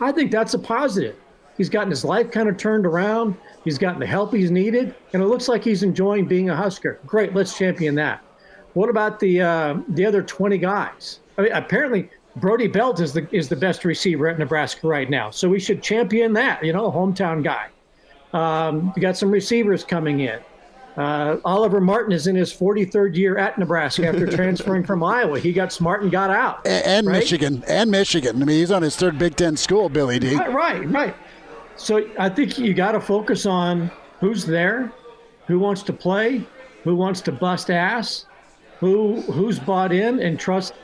I 0.00 0.10
think 0.10 0.32
that's 0.32 0.54
a 0.54 0.58
positive. 0.58 1.14
He's 1.56 1.68
gotten 1.68 1.90
his 1.90 2.04
life 2.04 2.32
kind 2.32 2.48
of 2.48 2.56
turned 2.56 2.84
around. 2.84 3.36
He's 3.62 3.78
gotten 3.78 4.00
the 4.00 4.06
help 4.06 4.34
he's 4.34 4.50
needed, 4.50 4.92
and 5.12 5.22
it 5.22 5.26
looks 5.26 5.46
like 5.46 5.62
he's 5.62 5.84
enjoying 5.84 6.26
being 6.26 6.50
a 6.50 6.56
Husker. 6.56 6.98
Great, 7.06 7.32
let's 7.32 7.56
champion 7.56 7.94
that. 7.94 8.24
What 8.74 8.90
about 8.90 9.20
the 9.20 9.40
uh, 9.40 9.76
the 9.90 10.04
other 10.04 10.20
20 10.20 10.58
guys? 10.58 11.20
I 11.38 11.42
mean, 11.42 11.52
apparently 11.52 12.10
Brody 12.36 12.66
Belt 12.66 13.00
is 13.00 13.12
the 13.12 13.26
is 13.34 13.48
the 13.48 13.56
best 13.56 13.84
receiver 13.84 14.26
at 14.28 14.38
Nebraska 14.38 14.86
right 14.86 15.08
now, 15.10 15.30
so 15.30 15.48
we 15.48 15.60
should 15.60 15.82
champion 15.82 16.32
that. 16.34 16.64
You 16.64 16.72
know, 16.72 16.90
hometown 16.90 17.42
guy. 17.44 17.68
Um, 18.32 18.92
we 18.96 19.02
got 19.02 19.16
some 19.16 19.30
receivers 19.30 19.84
coming 19.84 20.20
in. 20.20 20.40
Uh, 20.96 21.38
Oliver 21.44 21.80
Martin 21.80 22.12
is 22.12 22.26
in 22.26 22.36
his 22.36 22.52
43rd 22.52 23.16
year 23.16 23.38
at 23.38 23.58
Nebraska 23.58 24.06
after 24.06 24.26
transferring 24.36 24.84
from 24.84 25.02
Iowa. 25.02 25.38
He 25.38 25.52
got 25.52 25.72
smart 25.72 26.02
and 26.02 26.10
got 26.10 26.30
out. 26.30 26.66
A- 26.66 26.86
And 26.86 27.06
right? 27.06 27.18
Michigan. 27.18 27.62
And 27.66 27.90
Michigan. 27.90 28.42
I 28.42 28.44
mean, 28.44 28.58
he's 28.58 28.70
on 28.70 28.82
his 28.82 28.96
third 28.96 29.18
Big 29.18 29.36
Ten 29.36 29.56
school, 29.56 29.88
Billy 29.88 30.18
D. 30.18 30.34
Right, 30.36 30.52
right, 30.52 30.90
right. 30.90 31.14
So 31.76 32.06
I 32.18 32.28
think 32.28 32.58
you 32.58 32.72
got 32.74 32.92
to 32.92 33.00
focus 33.00 33.44
on 33.46 33.90
who's 34.20 34.44
there, 34.44 34.92
who 35.46 35.58
wants 35.58 35.82
to 35.84 35.92
play, 35.92 36.46
who 36.84 36.94
wants 36.94 37.20
to 37.22 37.32
bust 37.32 37.70
ass, 37.70 38.26
who 38.80 39.20
who's 39.22 39.58
bought 39.58 39.92
in 39.92 40.20
and 40.20 40.38
trust 40.38 40.74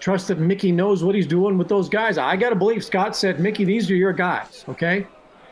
trust 0.00 0.28
that 0.28 0.38
Mickey 0.38 0.72
knows 0.72 1.02
what 1.02 1.14
he's 1.14 1.26
doing 1.26 1.58
with 1.58 1.68
those 1.68 1.88
guys. 1.88 2.18
I 2.18 2.36
got 2.36 2.50
to 2.50 2.54
believe 2.54 2.84
Scott 2.84 3.16
said, 3.16 3.40
Mickey, 3.40 3.64
these 3.64 3.90
are 3.90 3.96
your 3.96 4.12
guys, 4.12 4.64
okay? 4.68 5.06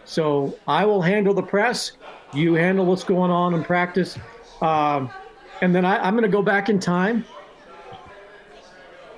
So 0.05 0.57
I 0.69 0.85
will 0.85 1.03
handle 1.03 1.35
the 1.35 1.43
press. 1.43 1.93
You 2.33 2.55
handle 2.55 2.87
what's 2.87 3.05
going 3.05 3.31
on 3.31 3.55
in 3.55 3.65
practice. 3.65 4.19
Um, 4.63 5.11
and 5.63 5.75
then 5.75 5.85
I, 5.85 5.99
I'm 5.99 6.15
going 6.15 6.23
to 6.23 6.29
go 6.29 6.43
back 6.43 6.69
in 6.69 6.79
time. 6.79 7.25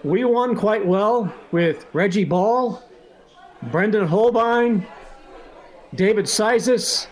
We 0.04 0.24
won 0.24 0.56
quite 0.56 0.86
well 0.86 1.32
with 1.50 1.86
Reggie 1.92 2.24
Baul, 2.24 2.80
Brendan 3.64 4.06
Holbein, 4.06 4.86
David 5.94 6.28
Sizes, 6.28 7.08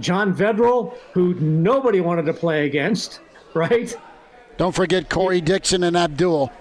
John 0.00 0.34
Vedral, 0.34 0.96
who 1.12 1.34
nobody 1.34 2.00
wanted 2.00 2.26
to 2.26 2.32
play 2.32 2.66
against, 2.66 3.20
right? 3.54 3.94
Don't 4.56 4.74
forget 4.74 5.08
Corey 5.08 5.40
Dixon 5.40 5.84
and 5.84 5.96
Abdul. 5.96 6.52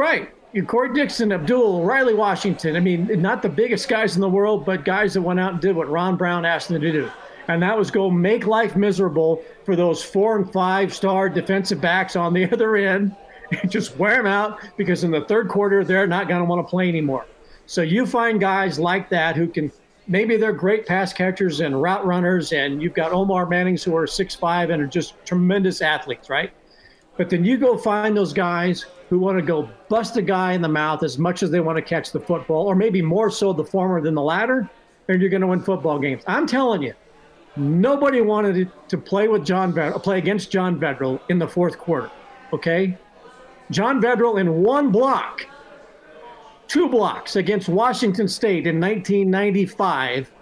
Right. 0.00 0.30
Corey 0.66 0.94
Dixon, 0.94 1.30
Abdul, 1.30 1.84
Riley 1.84 2.14
Washington. 2.14 2.74
I 2.74 2.80
mean, 2.80 3.20
not 3.20 3.42
the 3.42 3.50
biggest 3.50 3.86
guys 3.86 4.14
in 4.14 4.22
the 4.22 4.30
world, 4.30 4.64
but 4.64 4.86
guys 4.86 5.12
that 5.12 5.20
went 5.20 5.38
out 5.38 5.52
and 5.52 5.60
did 5.60 5.76
what 5.76 5.90
Ron 5.90 6.16
Brown 6.16 6.46
asked 6.46 6.68
them 6.68 6.80
to 6.80 6.90
do. 6.90 7.10
And 7.48 7.62
that 7.62 7.76
was 7.76 7.90
go 7.90 8.08
make 8.08 8.46
life 8.46 8.76
miserable 8.76 9.44
for 9.66 9.76
those 9.76 10.02
four 10.02 10.38
and 10.38 10.50
five 10.50 10.94
star 10.94 11.28
defensive 11.28 11.82
backs 11.82 12.16
on 12.16 12.32
the 12.32 12.50
other 12.52 12.76
end 12.76 13.14
and 13.60 13.70
just 13.70 13.94
wear 13.98 14.16
them 14.16 14.24
out 14.24 14.60
because 14.78 15.04
in 15.04 15.10
the 15.10 15.26
third 15.26 15.50
quarter, 15.50 15.84
they're 15.84 16.06
not 16.06 16.28
going 16.28 16.40
to 16.40 16.46
want 16.46 16.66
to 16.66 16.70
play 16.70 16.88
anymore. 16.88 17.26
So 17.66 17.82
you 17.82 18.06
find 18.06 18.40
guys 18.40 18.78
like 18.78 19.10
that 19.10 19.36
who 19.36 19.48
can 19.48 19.70
maybe 20.08 20.38
they're 20.38 20.54
great 20.54 20.86
pass 20.86 21.12
catchers 21.12 21.60
and 21.60 21.82
route 21.82 22.06
runners, 22.06 22.54
and 22.54 22.80
you've 22.80 22.94
got 22.94 23.12
Omar 23.12 23.44
Mannings 23.44 23.84
who 23.84 23.94
are 23.94 24.06
six 24.06 24.34
five 24.34 24.70
and 24.70 24.80
are 24.80 24.86
just 24.86 25.12
tremendous 25.26 25.82
athletes, 25.82 26.30
right? 26.30 26.52
But 27.20 27.28
then 27.28 27.44
you 27.44 27.58
go 27.58 27.76
find 27.76 28.16
those 28.16 28.32
guys 28.32 28.86
who 29.10 29.18
want 29.18 29.36
to 29.36 29.42
go 29.44 29.68
bust 29.90 30.16
a 30.16 30.22
guy 30.22 30.54
in 30.54 30.62
the 30.62 30.70
mouth 30.70 31.02
as 31.02 31.18
much 31.18 31.42
as 31.42 31.50
they 31.50 31.60
want 31.60 31.76
to 31.76 31.82
catch 31.82 32.12
the 32.12 32.18
football, 32.18 32.66
or 32.66 32.74
maybe 32.74 33.02
more 33.02 33.28
so 33.28 33.52
the 33.52 33.62
former 33.62 34.00
than 34.00 34.14
the 34.14 34.22
latter, 34.22 34.70
and 35.06 35.20
you're 35.20 35.28
going 35.28 35.42
to 35.42 35.46
win 35.46 35.60
football 35.60 35.98
games. 35.98 36.22
I'm 36.26 36.46
telling 36.46 36.80
you, 36.80 36.94
nobody 37.56 38.22
wanted 38.22 38.72
to 38.88 38.96
play 38.96 39.28
with 39.28 39.44
John 39.44 39.74
Ved- 39.74 40.02
play 40.02 40.16
against 40.16 40.50
John 40.50 40.80
Vedral 40.80 41.20
in 41.28 41.38
the 41.38 41.46
fourth 41.46 41.76
quarter. 41.76 42.10
Okay, 42.54 42.96
John 43.70 44.00
Vedral 44.00 44.40
in 44.40 44.62
one 44.62 44.90
block, 44.90 45.46
two 46.68 46.88
blocks 46.88 47.36
against 47.36 47.68
Washington 47.68 48.28
State 48.28 48.66
in 48.66 48.80
1995 48.80 50.32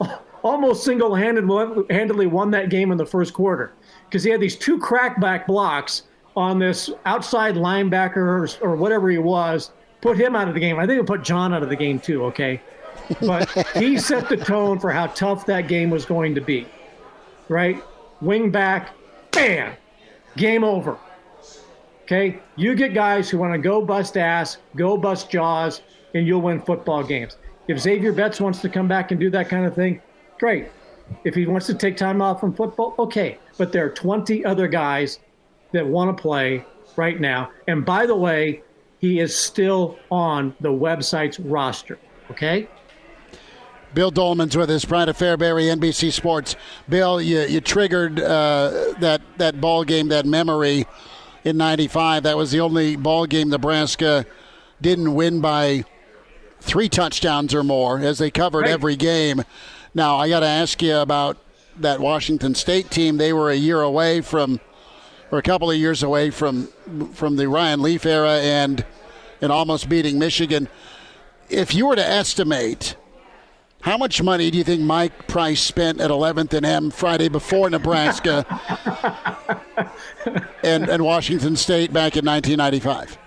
almost 0.42 0.82
single-handedly 0.82 2.26
won 2.26 2.50
that 2.52 2.70
game 2.70 2.90
in 2.90 2.96
the 2.96 3.04
first 3.04 3.34
quarter. 3.34 3.74
Because 4.10 4.24
he 4.24 4.30
had 4.30 4.40
these 4.40 4.56
two 4.56 4.76
crackback 4.76 5.46
blocks 5.46 6.02
on 6.36 6.58
this 6.58 6.90
outside 7.06 7.54
linebacker 7.54 8.16
or, 8.16 8.68
or 8.68 8.76
whatever 8.76 9.08
he 9.08 9.18
was. 9.18 9.70
Put 10.00 10.16
him 10.16 10.34
out 10.34 10.48
of 10.48 10.54
the 10.54 10.60
game. 10.60 10.78
I 10.78 10.86
think 10.86 11.00
it 11.00 11.06
put 11.06 11.22
John 11.22 11.54
out 11.54 11.62
of 11.62 11.68
the 11.68 11.76
game 11.76 12.00
too. 12.00 12.24
Okay, 12.24 12.60
but 13.20 13.48
he 13.76 13.98
set 14.10 14.28
the 14.28 14.36
tone 14.36 14.80
for 14.80 14.90
how 14.90 15.06
tough 15.08 15.46
that 15.46 15.68
game 15.68 15.90
was 15.90 16.04
going 16.04 16.34
to 16.34 16.40
be. 16.40 16.66
Right, 17.48 17.82
wing 18.20 18.50
back, 18.50 18.90
bam, 19.30 19.74
game 20.36 20.64
over. 20.64 20.98
Okay, 22.02 22.40
you 22.56 22.74
get 22.74 22.94
guys 22.94 23.30
who 23.30 23.38
want 23.38 23.52
to 23.52 23.58
go 23.58 23.84
bust 23.84 24.16
ass, 24.16 24.58
go 24.74 24.96
bust 24.96 25.30
jaws, 25.30 25.82
and 26.14 26.26
you'll 26.26 26.40
win 26.40 26.60
football 26.60 27.04
games. 27.04 27.36
If 27.68 27.78
Xavier 27.78 28.12
Betts 28.12 28.40
wants 28.40 28.60
to 28.62 28.68
come 28.68 28.88
back 28.88 29.12
and 29.12 29.20
do 29.20 29.30
that 29.30 29.48
kind 29.48 29.64
of 29.64 29.74
thing, 29.76 30.00
great. 30.38 30.68
If 31.24 31.34
he 31.34 31.46
wants 31.46 31.66
to 31.66 31.74
take 31.74 31.96
time 31.96 32.22
off 32.22 32.40
from 32.40 32.54
football, 32.54 32.94
okay. 32.98 33.38
But 33.60 33.72
there 33.72 33.84
are 33.84 33.90
20 33.90 34.42
other 34.46 34.68
guys 34.68 35.18
that 35.72 35.86
want 35.86 36.16
to 36.16 36.22
play 36.22 36.64
right 36.96 37.20
now. 37.20 37.50
And 37.68 37.84
by 37.84 38.06
the 38.06 38.16
way, 38.16 38.62
he 39.00 39.20
is 39.20 39.36
still 39.36 39.98
on 40.10 40.56
the 40.60 40.70
website's 40.70 41.38
roster. 41.38 41.98
Okay? 42.30 42.68
Bill 43.92 44.10
Doleman's 44.10 44.56
with 44.56 44.70
us, 44.70 44.86
Pride 44.86 45.10
of 45.10 45.18
Fairbury, 45.18 45.64
NBC 45.76 46.10
Sports. 46.10 46.56
Bill, 46.88 47.20
you, 47.20 47.40
you 47.40 47.60
triggered 47.60 48.18
uh, 48.18 48.94
that, 49.00 49.20
that 49.36 49.60
ball 49.60 49.84
game, 49.84 50.08
that 50.08 50.24
memory 50.24 50.86
in 51.44 51.58
95. 51.58 52.22
That 52.22 52.38
was 52.38 52.52
the 52.52 52.60
only 52.60 52.96
ball 52.96 53.26
game 53.26 53.50
Nebraska 53.50 54.24
didn't 54.80 55.14
win 55.14 55.42
by 55.42 55.84
three 56.60 56.88
touchdowns 56.88 57.54
or 57.54 57.62
more 57.62 57.98
as 57.98 58.16
they 58.16 58.30
covered 58.30 58.62
right. 58.62 58.70
every 58.70 58.96
game. 58.96 59.44
Now, 59.94 60.16
I 60.16 60.30
got 60.30 60.40
to 60.40 60.46
ask 60.46 60.80
you 60.80 60.96
about 60.96 61.36
that 61.80 62.00
Washington 62.00 62.54
State 62.54 62.90
team. 62.90 63.16
They 63.16 63.32
were 63.32 63.50
a 63.50 63.56
year 63.56 63.80
away 63.80 64.20
from, 64.20 64.60
or 65.30 65.38
a 65.38 65.42
couple 65.42 65.70
of 65.70 65.76
years 65.76 66.02
away 66.02 66.30
from, 66.30 66.66
from 67.12 67.36
the 67.36 67.48
Ryan 67.48 67.82
Leaf 67.82 68.06
era 68.06 68.38
and, 68.40 68.84
and 69.40 69.50
almost 69.50 69.88
beating 69.88 70.18
Michigan. 70.18 70.68
If 71.48 71.74
you 71.74 71.86
were 71.86 71.96
to 71.96 72.06
estimate, 72.06 72.96
how 73.82 73.96
much 73.96 74.22
money 74.22 74.50
do 74.50 74.58
you 74.58 74.64
think 74.64 74.82
Mike 74.82 75.26
Price 75.26 75.60
spent 75.60 76.00
at 76.00 76.10
11th 76.10 76.52
and 76.52 76.66
M 76.66 76.90
Friday 76.90 77.28
before 77.28 77.70
Nebraska 77.70 78.44
and, 80.62 80.88
and 80.88 81.02
Washington 81.02 81.56
State 81.56 81.92
back 81.92 82.16
in 82.16 82.24
1995? 82.24 83.18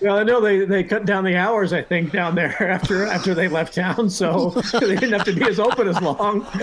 Well, 0.00 0.16
I 0.16 0.22
know 0.22 0.40
they, 0.40 0.64
they 0.64 0.82
cut 0.82 1.04
down 1.04 1.24
the 1.24 1.36
hours. 1.36 1.74
I 1.74 1.82
think 1.82 2.12
down 2.12 2.34
there 2.34 2.62
after 2.70 3.06
after 3.06 3.34
they 3.34 3.48
left 3.48 3.74
town, 3.74 4.08
so 4.08 4.50
they 4.72 4.94
didn't 4.96 5.12
have 5.12 5.24
to 5.24 5.34
be 5.34 5.44
as 5.44 5.60
open 5.60 5.88
as 5.88 6.00
long. 6.00 6.46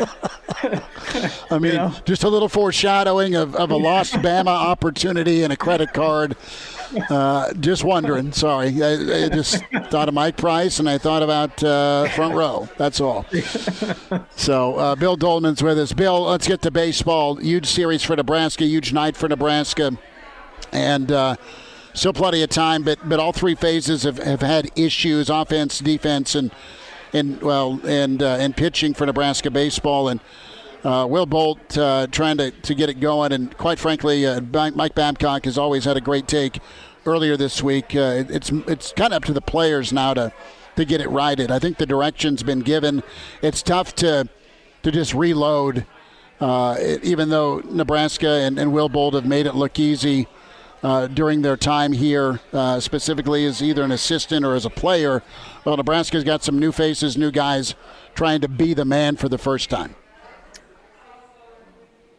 I 1.52 1.60
mean, 1.60 1.72
you 1.72 1.78
know? 1.78 1.94
just 2.06 2.24
a 2.24 2.30
little 2.30 2.50
foreshadowing 2.50 3.36
of, 3.36 3.56
of 3.56 3.70
a 3.70 3.76
lost 3.76 4.14
Bama 4.14 4.48
opportunity 4.48 5.44
and 5.44 5.54
a 5.54 5.58
credit 5.58 5.94
card. 5.94 6.36
Uh, 7.10 7.54
just 7.54 7.84
wondering. 7.84 8.32
Sorry, 8.32 8.82
I, 8.82 9.26
I, 9.26 9.30
just 9.30 9.64
thought 9.90 10.08
of 10.08 10.14
Mike 10.14 10.38
Price 10.38 10.80
and 10.80 10.90
I 10.90 10.98
thought 10.98 11.22
about 11.22 11.62
uh, 11.62 12.08
front 12.10 12.34
row. 12.34 12.70
That's 12.78 13.02
all. 13.02 13.26
So, 14.36 14.76
uh, 14.76 14.96
Bill 14.96 15.18
Doleman's 15.18 15.62
with 15.62 15.78
us. 15.78 15.92
Bill, 15.92 16.24
let's 16.24 16.48
get 16.48 16.62
to 16.62 16.72
baseball. 16.72 17.36
Huge 17.36 17.68
series 17.68 18.04
for 18.04 18.16
Nebraska. 18.16 18.66
Huge 18.66 18.94
night 18.94 19.18
for 19.18 19.28
Nebraska, 19.28 19.98
and 20.72 21.12
uh, 21.12 21.36
still 21.98 22.14
plenty 22.14 22.44
of 22.44 22.50
time, 22.50 22.84
but 22.84 23.00
but 23.08 23.20
all 23.20 23.34
three 23.34 23.56
phases 23.56 24.04
have, 24.04 24.18
have 24.20 24.42
had 24.42 24.72
issues: 24.76 25.30
offense, 25.30 25.80
defense, 25.80 26.36
and 26.36 26.52
and 27.14 27.42
well, 27.42 27.80
and 27.86 28.22
uh, 28.22 28.38
and 28.40 28.56
pitching 28.56 28.94
for 28.94 29.06
Nebraska 29.06 29.52
baseball. 29.52 30.10
And 30.10 30.20
uh, 30.84 31.08
Will 31.10 31.26
Bolt 31.26 31.78
uh, 31.78 32.08
trying 32.12 32.38
to, 32.38 32.52
to 32.52 32.76
get 32.76 32.90
it 32.90 33.00
going, 33.00 33.32
and 33.32 33.56
quite 33.58 33.80
frankly, 33.80 34.26
uh, 34.26 34.42
Mike 34.42 34.96
Babcock 34.96 35.46
has 35.46 35.58
always 35.58 35.86
had 35.86 35.98
a 35.98 36.02
great 36.02 36.28
take. 36.28 36.60
Earlier 37.06 37.38
this 37.38 37.64
week, 37.64 37.96
uh, 37.96 38.26
it's 38.30 38.52
it's 38.68 38.92
kind 38.92 39.14
of 39.14 39.18
up 39.18 39.26
to 39.26 39.34
the 39.34 39.42
players 39.42 39.94
now 39.94 40.14
to 40.14 40.34
to 40.76 40.86
get 40.86 41.00
it 41.00 41.10
righted. 41.10 41.52
I 41.52 41.60
think 41.60 41.78
the 41.78 41.86
direction's 41.86 42.44
been 42.44 42.60
given. 42.60 43.02
It's 43.42 43.62
tough 43.64 43.96
to 43.96 44.28
to 44.84 44.92
just 44.92 45.14
reload. 45.14 45.86
Uh, 46.40 46.78
even 47.02 47.30
though 47.30 47.60
Nebraska 47.72 48.30
and, 48.30 48.60
and 48.60 48.72
Will 48.72 48.90
Bolt 48.90 49.16
have 49.16 49.26
made 49.26 49.48
it 49.48 49.56
look 49.56 49.80
easy, 49.80 50.28
uh, 50.84 51.08
during 51.08 51.42
their 51.42 51.58
time 51.58 51.92
here, 51.92 52.40
uh, 52.54 52.80
specifically 52.80 53.46
as 53.46 53.62
either 53.62 53.84
an 53.84 53.92
assistant 53.92 54.46
or 54.46 54.56
as 54.56 54.66
a 54.66 54.70
player. 54.70 55.24
Well, 55.66 55.78
Nebraska's 55.78 56.24
got 56.24 56.44
some 56.44 56.60
new 56.60 56.72
faces, 56.72 57.18
new 57.18 57.32
guys 57.32 57.76
trying 58.16 58.42
to 58.42 58.48
be 58.48 58.74
the 58.74 58.86
man 58.86 59.16
for 59.16 59.30
the 59.30 59.38
first 59.38 59.70
time. 59.70 59.96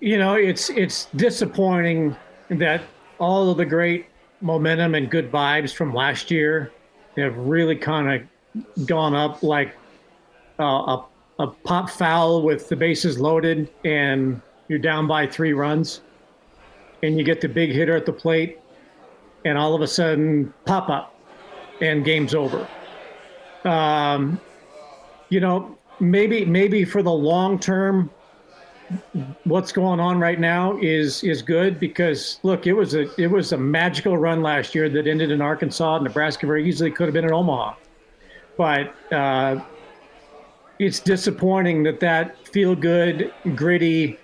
You 0.01 0.19
know, 0.19 0.35
it's 0.35 0.71
it's 0.71 1.07
disappointing 1.17 2.17
that 2.51 2.83
all 3.19 3.51
of 3.51 3.57
the 3.57 3.67
great 3.67 4.07
momentum 4.41 4.95
and 4.95 5.11
good 5.11 5.31
vibes 5.31 5.75
from 5.75 5.93
last 5.93 6.31
year 6.31 6.73
have 7.17 7.37
really 7.37 7.75
kind 7.75 8.23
of 8.57 8.87
gone 8.87 9.15
up 9.15 9.43
like 9.43 9.75
uh, 10.61 10.63
a, 10.63 11.05
a 11.41 11.47
pop 11.49 11.91
foul 11.91 12.43
with 12.43 12.69
the 12.69 12.77
bases 12.77 13.19
loaded 13.19 13.69
and 13.85 14.41
you're 14.69 14.79
down 14.79 15.09
by 15.09 15.27
three 15.27 15.53
runs 15.53 16.03
and 17.03 17.19
you 17.19 17.25
get 17.25 17.41
the 17.41 17.49
big 17.49 17.71
hitter 17.71 17.97
at 17.97 18.07
the 18.07 18.13
plate, 18.13 18.59
and 19.45 19.57
all 19.57 19.75
of 19.75 19.81
a 19.81 19.87
sudden 19.87 20.53
pop 20.65 20.89
up, 20.89 21.15
and 21.81 22.05
game's 22.05 22.35
over. 22.35 22.67
Um, 23.65 24.41
you 25.29 25.41
know, 25.41 25.77
maybe 26.01 26.45
maybe 26.45 26.85
for 26.85 27.03
the 27.03 27.13
long 27.13 27.59
term, 27.59 28.11
what's 29.45 29.73
going 29.73 30.01
on 30.01 30.19
right 30.19 30.41
now 30.41 30.79
is 30.79 31.23
is 31.23 31.43
good 31.43 31.79
because 31.79 32.41
look, 32.43 32.67
it 32.67 32.73
was 32.73 32.95
a 32.95 33.09
it 33.21 33.31
was 33.31 33.53
a 33.53 33.59
magical 33.59 34.17
run 34.17 34.43
last 34.43 34.75
year 34.75 34.89
that 34.89 35.07
ended 35.07 35.31
in 35.31 35.41
Arkansas. 35.41 35.99
Nebraska 35.99 36.47
very 36.47 36.69
easily 36.69 36.91
could 36.91 37.07
have 37.07 37.15
been 37.15 37.25
in 37.25 37.33
Omaha, 37.33 37.75
but 38.57 38.95
uh, 39.13 39.61
it's 40.79 41.01
disappointing 41.01 41.83
that 41.85 42.01
that 42.01 42.47
feel 42.49 42.75
good, 42.75 43.33
gritty, 43.55 44.19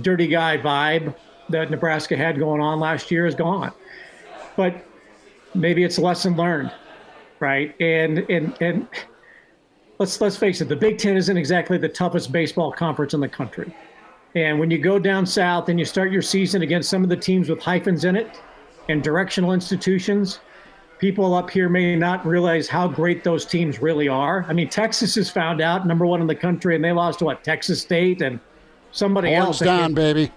dirty 0.00 0.28
guy 0.28 0.56
vibe 0.56 1.14
that 1.48 1.70
Nebraska 1.70 2.16
had 2.16 2.38
going 2.38 2.60
on 2.60 2.80
last 2.80 3.10
year 3.10 3.26
is 3.26 3.34
gone. 3.34 3.72
But 4.56 4.84
maybe 5.54 5.84
it's 5.84 5.98
a 5.98 6.00
lesson 6.00 6.36
learned, 6.36 6.72
right? 7.40 7.74
And 7.80 8.18
and 8.30 8.56
and 8.60 8.88
let's 9.98 10.20
let's 10.20 10.36
face 10.36 10.60
it, 10.60 10.68
the 10.68 10.76
Big 10.76 10.98
Ten 10.98 11.16
isn't 11.16 11.36
exactly 11.36 11.78
the 11.78 11.88
toughest 11.88 12.32
baseball 12.32 12.72
conference 12.72 13.14
in 13.14 13.20
the 13.20 13.28
country. 13.28 13.74
And 14.34 14.58
when 14.58 14.70
you 14.70 14.78
go 14.78 14.98
down 14.98 15.24
south 15.24 15.70
and 15.70 15.78
you 15.78 15.84
start 15.86 16.12
your 16.12 16.20
season 16.20 16.62
against 16.62 16.90
some 16.90 17.02
of 17.02 17.08
the 17.08 17.16
teams 17.16 17.48
with 17.48 17.60
hyphens 17.60 18.04
in 18.04 18.16
it 18.16 18.38
and 18.88 19.02
directional 19.02 19.52
institutions, 19.52 20.40
people 20.98 21.34
up 21.34 21.48
here 21.48 21.70
may 21.70 21.96
not 21.96 22.26
realize 22.26 22.68
how 22.68 22.86
great 22.86 23.24
those 23.24 23.46
teams 23.46 23.80
really 23.80 24.08
are. 24.08 24.44
I 24.46 24.52
mean, 24.52 24.68
Texas 24.68 25.14
has 25.14 25.30
found 25.30 25.62
out 25.62 25.86
number 25.86 26.04
one 26.04 26.20
in 26.20 26.26
the 26.26 26.34
country, 26.34 26.74
and 26.74 26.84
they 26.84 26.92
lost 26.92 27.20
to 27.20 27.24
what 27.24 27.44
Texas 27.44 27.80
State 27.80 28.20
and 28.20 28.38
somebody 28.92 29.28
Horns 29.28 29.46
else. 29.46 29.58
down, 29.60 29.94
baby. 29.94 30.30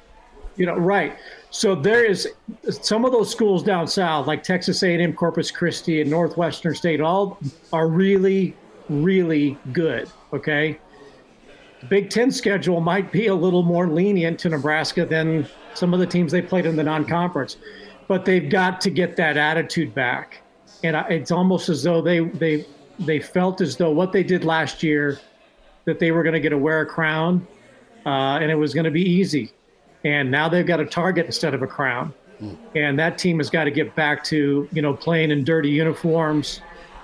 You 0.60 0.66
know, 0.66 0.76
right. 0.76 1.18
So 1.51 1.74
there 1.74 2.03
is 2.03 2.28
some 2.70 3.05
of 3.05 3.14
those 3.14 3.32
schools 3.32 3.64
down 3.64 3.88
south, 3.88 4.28
like 4.28 4.43
Texas 4.43 4.84
A&M, 4.84 5.14
Corpus 5.14 5.51
Christi, 5.51 6.01
and 6.01 6.10
Northwestern 6.10 6.76
State, 6.76 6.99
all 6.99 7.39
are 7.72 7.88
really, 7.88 8.53
really 8.89 9.57
good. 9.72 10.10
Okay, 10.34 10.78
the 11.80 11.86
Big 11.86 12.10
Ten 12.10 12.30
schedule 12.30 12.82
might 12.82 13.10
be 13.10 13.28
a 13.28 13.36
little 13.36 13.64
more 13.64 13.88
lenient 13.88 14.38
to 14.41 14.49
Nebraska 14.49 15.05
than 15.05 15.47
some 15.76 15.93
of 15.93 16.01
the 16.01 16.05
teams 16.05 16.34
they 16.34 16.41
played 16.41 16.66
in 16.66 16.76
the 16.76 16.84
non-conference, 16.84 17.55
but 18.10 18.26
they've 18.26 18.49
got 18.49 18.82
to 18.82 18.89
get 18.89 19.16
that 19.16 19.38
attitude 19.38 19.95
back. 19.95 20.41
And 20.84 20.97
it's 21.10 21.32
almost 21.32 21.70
as 21.70 21.84
though 21.84 22.01
they 22.01 22.20
they 22.20 22.66
they 22.99 23.22
felt 23.22 23.62
as 23.62 23.78
though 23.78 23.91
what 23.91 24.12
they 24.12 24.24
did 24.24 24.43
last 24.43 24.84
year, 24.84 25.22
that 25.86 25.99
they 25.99 26.12
were 26.12 26.22
going 26.22 26.34
to 26.34 26.41
get 26.41 26.49
to 26.49 26.57
wear 26.57 26.82
a 26.82 26.86
crown, 26.86 27.47
uh, 28.05 28.39
and 28.41 28.51
it 28.51 28.55
was 28.55 28.74
going 28.74 28.84
to 28.84 28.91
be 28.91 29.01
easy 29.01 29.53
and 30.04 30.32
now 30.32 30.47
they've 30.47 30.66
got 30.66 30.80
a 30.80 30.86
target 30.86 31.26
instead 31.26 31.54
of 31.54 31.62
a 31.62 31.68
crown. 31.68 32.14
Mm. 32.41 32.58
And 32.76 33.00
that 33.00 33.18
team 33.18 33.38
has 33.39 33.50
got 33.50 33.66
to 33.66 33.72
get 33.72 33.95
back 33.95 34.24
to 34.26 34.68
you 34.72 34.82
know 34.82 34.93
playing 34.93 35.32
in 35.32 35.43
dirty 35.43 35.70
uniforms, 35.70 36.62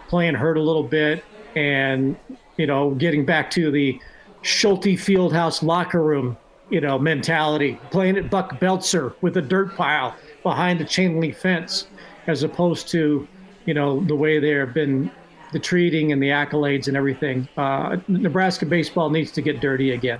playing 0.07 0.35
hurt 0.35 0.57
a 0.57 0.61
little 0.61 0.83
bit, 0.83 1.23
and 1.55 2.15
you 2.57 2.67
know 2.67 2.91
getting 2.91 3.25
back 3.25 3.51
to 3.51 3.71
the 3.71 3.99
Schulte 4.41 4.83
Fieldhouse 4.83 5.63
locker 5.63 6.01
room 6.01 6.37
you 6.69 6.81
know 6.81 6.97
mentality, 6.97 7.79
playing 7.91 8.17
at 8.17 8.29
Buck 8.29 8.59
Beltzer 8.59 9.13
with 9.21 9.37
a 9.37 9.41
dirt 9.41 9.75
pile 9.75 10.15
behind 10.43 10.79
a 10.81 10.85
chain 10.85 11.19
link 11.19 11.35
fence, 11.35 11.87
as 12.27 12.43
opposed 12.43 12.87
to 12.89 13.27
you 13.65 13.73
know 13.73 13.99
the 14.01 14.15
way 14.15 14.39
they 14.39 14.51
have 14.51 14.73
been 14.73 15.11
the 15.51 15.59
treating 15.59 16.11
and 16.11 16.21
the 16.21 16.29
accolades 16.29 16.87
and 16.87 16.97
everything. 16.97 17.47
Uh, 17.57 17.97
Nebraska 18.07 18.65
baseball 18.65 19.09
needs 19.09 19.31
to 19.31 19.41
get 19.41 19.61
dirty 19.61 19.91
again. 19.91 20.19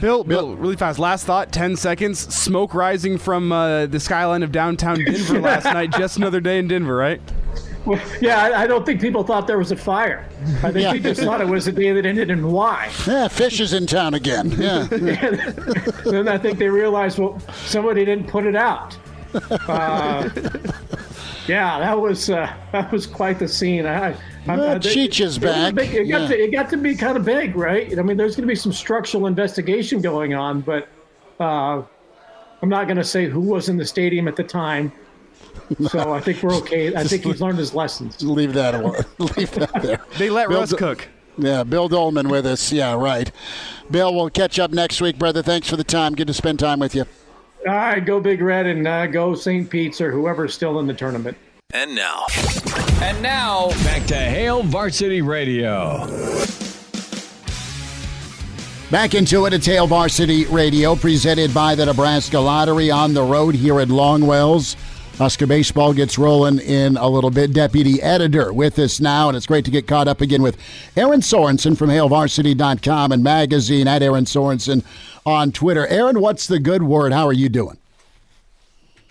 Bill, 0.00 0.24
Bill, 0.24 0.54
really 0.56 0.76
fast. 0.76 0.98
Last 0.98 1.24
thought, 1.24 1.52
10 1.52 1.76
seconds. 1.76 2.18
Smoke 2.34 2.74
rising 2.74 3.16
from 3.18 3.50
uh, 3.52 3.86
the 3.86 3.98
skyline 3.98 4.42
of 4.42 4.52
downtown 4.52 5.02
Denver 5.02 5.40
last 5.40 5.64
night. 5.64 5.92
Just 5.92 6.18
another 6.18 6.40
day 6.40 6.58
in 6.58 6.68
Denver, 6.68 6.94
right? 6.94 7.20
yeah, 8.20 8.42
I, 8.42 8.62
I 8.62 8.66
don't 8.66 8.84
think 8.84 9.00
people 9.00 9.22
thought 9.22 9.46
there 9.46 9.58
was 9.58 9.70
a 9.72 9.76
fire. 9.76 10.28
I 10.62 10.72
think 10.72 10.76
Yeah. 10.82 10.92
they 10.92 10.98
just 10.98 11.22
thought 11.22 11.40
it 11.40 11.46
was 11.46 11.66
a 11.68 11.72
day 11.72 11.92
that 11.92 12.04
ended 12.04 12.30
in 12.30 12.50
Y. 12.50 12.90
Yeah, 13.06 13.28
Fish 13.28 13.60
is 13.60 13.72
in 13.72 13.86
town 13.86 14.12
again. 14.14 14.50
Yeah. 14.58 14.82
then 16.04 16.28
I 16.28 16.36
think 16.36 16.58
they 16.58 16.68
realized, 16.68 17.18
well, 17.18 17.40
somebody 17.64 18.04
didn't 18.04 18.28
put 18.28 18.44
it 18.44 18.56
out. 18.56 18.96
Uh, 19.68 20.28
yeah, 21.48 21.78
that 21.78 22.00
was 22.00 22.30
uh, 22.30 22.52
that 22.72 22.90
was 22.92 23.06
quite 23.06 23.38
the 23.38 23.48
scene. 23.48 23.86
I, 23.86 24.08
I, 24.10 24.16
Well, 24.46 24.70
I 24.76 24.78
think- 24.78 24.84
Cheech 25.12 25.24
is 25.24 25.36
it 25.36 25.40
back. 25.40 25.74
big- 25.74 25.94
It 25.94 26.04
got, 26.08 26.22
Yeah. 26.22 26.28
to, 26.28 26.38
it 26.44 26.52
got 26.52 26.70
to 26.70 26.76
be 26.76 26.94
kind 26.94 27.16
of 27.16 27.24
big, 27.24 27.56
right? 27.56 27.98
I 27.98 28.02
mean, 28.02 28.16
there's 28.16 28.36
going 28.36 28.46
to 28.46 28.52
be 28.52 28.54
some 28.56 28.72
structural 28.72 29.26
investigation 29.26 30.00
going 30.00 30.34
on, 30.34 30.60
but 30.60 30.88
uh, 31.40 31.82
I'm 32.62 32.68
not 32.68 32.86
going 32.86 32.96
to 32.98 33.04
say 33.04 33.26
who 33.26 33.40
was 33.40 33.68
in 33.68 33.76
the 33.76 33.84
stadium 33.84 34.28
at 34.28 34.36
the 34.36 34.44
time. 34.44 34.92
So 35.88 36.12
I 36.12 36.20
think 36.20 36.42
we're 36.42 36.54
okay. 36.56 36.94
I 36.94 37.02
think 37.04 37.24
he's 37.24 37.40
learned 37.40 37.58
his 37.58 37.74
lessons. 37.74 38.22
Leave 38.22 38.52
that 38.54 38.74
alone. 38.74 39.04
Leave 39.18 39.50
that 39.52 39.82
there. 39.82 40.00
They 40.18 40.30
let 40.30 40.48
Bill 40.48 40.60
Russ 40.60 40.70
D- 40.70 40.76
cook. 40.76 41.08
Yeah, 41.38 41.64
Bill 41.64 41.88
Doleman 41.88 42.28
with 42.28 42.46
us. 42.46 42.72
Yeah, 42.72 42.94
right. 42.94 43.30
Bill, 43.90 44.14
we'll 44.14 44.30
catch 44.30 44.58
up 44.58 44.70
next 44.70 45.00
week, 45.00 45.18
brother. 45.18 45.42
Thanks 45.42 45.68
for 45.68 45.76
the 45.76 45.84
time. 45.84 46.14
Good 46.14 46.28
to 46.28 46.34
spend 46.34 46.58
time 46.58 46.78
with 46.78 46.94
you. 46.94 47.04
All 47.66 47.74
right, 47.74 48.04
go 48.04 48.20
Big 48.20 48.40
Red 48.40 48.66
and 48.66 48.86
uh, 48.86 49.06
go 49.06 49.34
St. 49.34 49.68
Pete's 49.68 50.00
or 50.00 50.12
whoever's 50.12 50.54
still 50.54 50.78
in 50.78 50.86
the 50.86 50.94
tournament. 50.94 51.36
And 51.74 51.94
now, 51.96 52.26
And 53.02 53.20
now, 53.20 53.70
back 53.82 54.06
to 54.06 54.14
Hail 54.14 54.62
Varsity 54.62 55.20
Radio. 55.20 56.06
Back 58.88 59.14
into 59.14 59.46
it 59.46 59.52
at 59.52 59.64
Hail 59.64 59.88
Varsity 59.88 60.44
Radio, 60.46 60.94
presented 60.94 61.52
by 61.52 61.74
the 61.74 61.86
Nebraska 61.86 62.38
Lottery 62.38 62.88
on 62.88 63.14
the 63.14 63.22
road 63.24 63.56
here 63.56 63.80
at 63.80 63.88
Longwells. 63.88 64.76
Husker 65.18 65.46
Baseball 65.46 65.92
gets 65.92 66.18
rolling 66.18 66.60
in 66.60 66.96
a 66.98 67.08
little 67.08 67.30
bit. 67.30 67.52
Deputy 67.52 68.00
editor 68.00 68.52
with 68.52 68.78
us 68.78 69.00
now, 69.00 69.28
and 69.28 69.36
it's 69.36 69.46
great 69.46 69.64
to 69.64 69.70
get 69.72 69.88
caught 69.88 70.06
up 70.06 70.20
again 70.20 70.42
with 70.42 70.56
Erin 70.94 71.20
Sorensen 71.20 71.76
from 71.76 71.90
HailVarsity.com 71.90 73.10
and 73.10 73.24
magazine 73.24 73.88
at 73.88 74.02
Erin 74.02 74.24
Sorensen 74.26 74.84
on 75.26 75.50
Twitter. 75.50 75.86
Erin, 75.88 76.20
what's 76.20 76.46
the 76.46 76.60
good 76.60 76.84
word? 76.84 77.12
How 77.12 77.26
are 77.26 77.32
you 77.32 77.48
doing? 77.48 77.76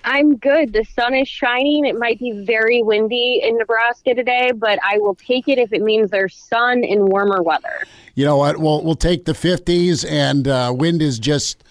I'm 0.05 0.38
good. 0.38 0.72
The 0.72 0.86
sun 0.86 1.13
is 1.16 1.28
shining. 1.28 1.86
It 1.86 1.97
might 1.97 2.20
be 2.20 2.32
very 2.45 2.82
windy 2.82 3.41
in 3.43 3.57
Nebraska 3.57 4.13
today, 4.13 4.51
but 4.55 4.80
I 4.84 4.99
will 4.99 5.16
take 5.16 5.47
it 5.47 5.57
if 5.57 5.74
it 5.74 5.82
means 5.82 6.11
there's 6.11 6.36
sun 6.36 6.84
and 6.84 7.09
warmer 7.09 7.41
weather. 7.41 7.84
You 8.13 8.24
know 8.24 8.38
what? 8.38 8.57
We'll 8.57 8.84
we'll 8.84 8.95
take 8.95 9.26
the 9.26 9.34
50s, 9.34 10.09
and 10.09 10.47
uh, 10.47 10.74
wind 10.76 11.01
is 11.01 11.20
just 11.20 11.63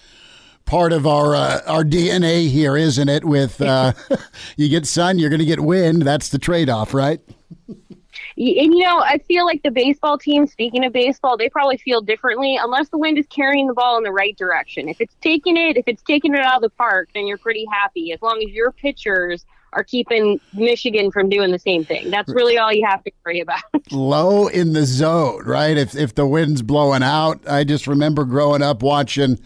part 0.65 0.91
of 0.91 1.07
our 1.07 1.33
uh, 1.33 1.61
our 1.65 1.83
DNA 1.83 2.49
here, 2.49 2.75
isn't 2.75 3.07
it? 3.07 3.23
With 3.23 3.61
uh, 3.61 3.93
you 4.57 4.67
get 4.67 4.85
sun, 4.85 5.17
you're 5.17 5.29
going 5.29 5.39
to 5.39 5.45
get 5.45 5.61
wind. 5.61 6.01
That's 6.01 6.29
the 6.29 6.37
trade 6.37 6.69
off, 6.69 6.93
right? 6.93 7.21
And 8.37 8.73
you 8.73 8.83
know, 8.83 8.99
I 8.99 9.19
feel 9.19 9.45
like 9.45 9.63
the 9.63 9.71
baseball 9.71 10.17
team, 10.17 10.45
speaking 10.45 10.83
of 10.83 10.91
baseball, 10.91 11.37
they 11.37 11.49
probably 11.49 11.77
feel 11.77 12.01
differently 12.01 12.57
unless 12.61 12.89
the 12.89 12.97
wind 12.97 13.17
is 13.17 13.25
carrying 13.27 13.67
the 13.67 13.73
ball 13.73 13.97
in 13.97 14.03
the 14.03 14.11
right 14.11 14.35
direction. 14.35 14.89
If 14.89 14.99
it's 14.99 15.15
taking 15.21 15.55
it, 15.55 15.77
if 15.77 15.87
it's 15.87 16.03
taking 16.03 16.33
it 16.33 16.41
out 16.41 16.57
of 16.57 16.61
the 16.61 16.69
park, 16.69 17.09
then 17.13 17.27
you're 17.27 17.37
pretty 17.37 17.65
happy 17.71 18.11
as 18.11 18.21
long 18.21 18.43
as 18.45 18.51
your 18.51 18.73
pitchers 18.73 19.45
are 19.71 19.83
keeping 19.83 20.39
Michigan 20.53 21.11
from 21.11 21.29
doing 21.29 21.51
the 21.51 21.59
same 21.59 21.85
thing. 21.85 22.09
That's 22.09 22.33
really 22.33 22.57
all 22.57 22.73
you 22.73 22.85
have 22.85 23.03
to 23.03 23.11
worry 23.25 23.39
about. 23.41 23.61
Low 23.91 24.47
in 24.47 24.73
the 24.73 24.85
zone, 24.85 25.43
right? 25.45 25.77
If 25.77 25.95
if 25.95 26.15
the 26.15 26.27
wind's 26.27 26.61
blowing 26.61 27.03
out, 27.03 27.47
I 27.47 27.63
just 27.63 27.87
remember 27.87 28.25
growing 28.25 28.61
up 28.61 28.83
watching 28.83 29.39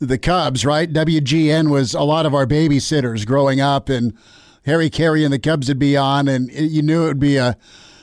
the 0.00 0.18
Cubs, 0.18 0.64
right? 0.64 0.92
WGN 0.92 1.70
was 1.70 1.94
a 1.94 2.02
lot 2.02 2.26
of 2.26 2.34
our 2.34 2.46
babysitters 2.46 3.26
growing 3.26 3.60
up, 3.60 3.88
and 3.88 4.16
Harry 4.64 4.90
Caray 4.90 5.24
and 5.24 5.32
the 5.32 5.38
Cubs 5.38 5.68
would 5.68 5.78
be 5.78 5.96
on, 5.96 6.28
and 6.28 6.50
eh, 6.50 6.62
you 6.62 6.82
knew 6.82 7.04
it 7.04 7.08
would 7.08 7.20
be 7.20 7.36
a 7.36 7.56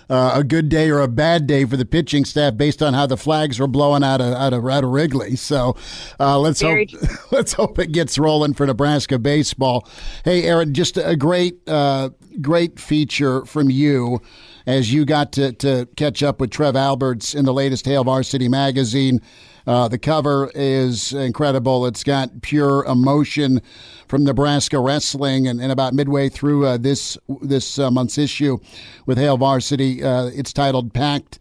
uh, 0.09 0.31
a 0.35 0.43
good 0.43 0.69
day 0.69 0.89
or 0.89 0.99
a 0.99 1.07
bad 1.07 1.47
day 1.47 1.65
for 1.65 1.77
the 1.77 1.85
pitching 1.85 2.25
staff 2.25 2.55
based 2.57 2.81
on 2.81 2.93
how 2.93 3.05
the 3.05 3.17
flags 3.17 3.59
were 3.59 3.67
blowing 3.67 4.03
out 4.03 4.21
of 4.21 4.33
out 4.33 4.53
of, 4.53 4.67
out 4.67 4.83
of 4.83 4.91
Wrigley. 4.91 5.35
So 5.35 5.75
uh, 6.19 6.39
let's 6.39 6.61
Very 6.61 6.87
hope 6.87 7.09
let's 7.31 7.53
hope 7.53 7.79
it 7.79 7.91
gets 7.91 8.17
rolling 8.17 8.53
for 8.53 8.65
Nebraska 8.65 9.19
baseball. 9.19 9.87
Hey, 10.23 10.43
Erin, 10.43 10.73
just 10.73 10.97
a 10.97 11.15
great 11.15 11.59
uh, 11.67 12.09
great 12.41 12.79
feature 12.79 13.45
from 13.45 13.69
you 13.69 14.21
as 14.67 14.91
you 14.91 15.05
got 15.05 15.31
to, 15.33 15.51
to 15.53 15.87
catch 15.95 16.23
up 16.23 16.39
with 16.39 16.49
Trev 16.49 16.75
Alberts 16.75 17.35
in 17.35 17.45
the 17.45 17.53
latest 17.53 17.85
Hail 17.85 18.03
Varsity 18.03 18.49
magazine. 18.49 19.21
Uh, 19.67 19.87
the 19.87 19.97
cover 19.97 20.51
is 20.53 21.11
incredible. 21.13 21.85
It's 21.85 22.03
got 22.03 22.41
pure 22.41 22.85
emotion 22.85 23.61
from 24.07 24.23
Nebraska 24.23 24.79
wrestling, 24.79 25.47
and, 25.47 25.59
and 25.59 25.71
about 25.71 25.93
midway 25.93 26.29
through 26.29 26.65
uh, 26.65 26.77
this 26.77 27.17
this 27.41 27.79
uh, 27.79 27.89
month's 27.89 28.17
issue 28.17 28.57
with 29.05 29.17
Hail 29.17 29.37
Varsity, 29.37 30.03
uh, 30.03 30.25
it's 30.27 30.53
titled 30.53 30.93
"Packed." 30.93 31.39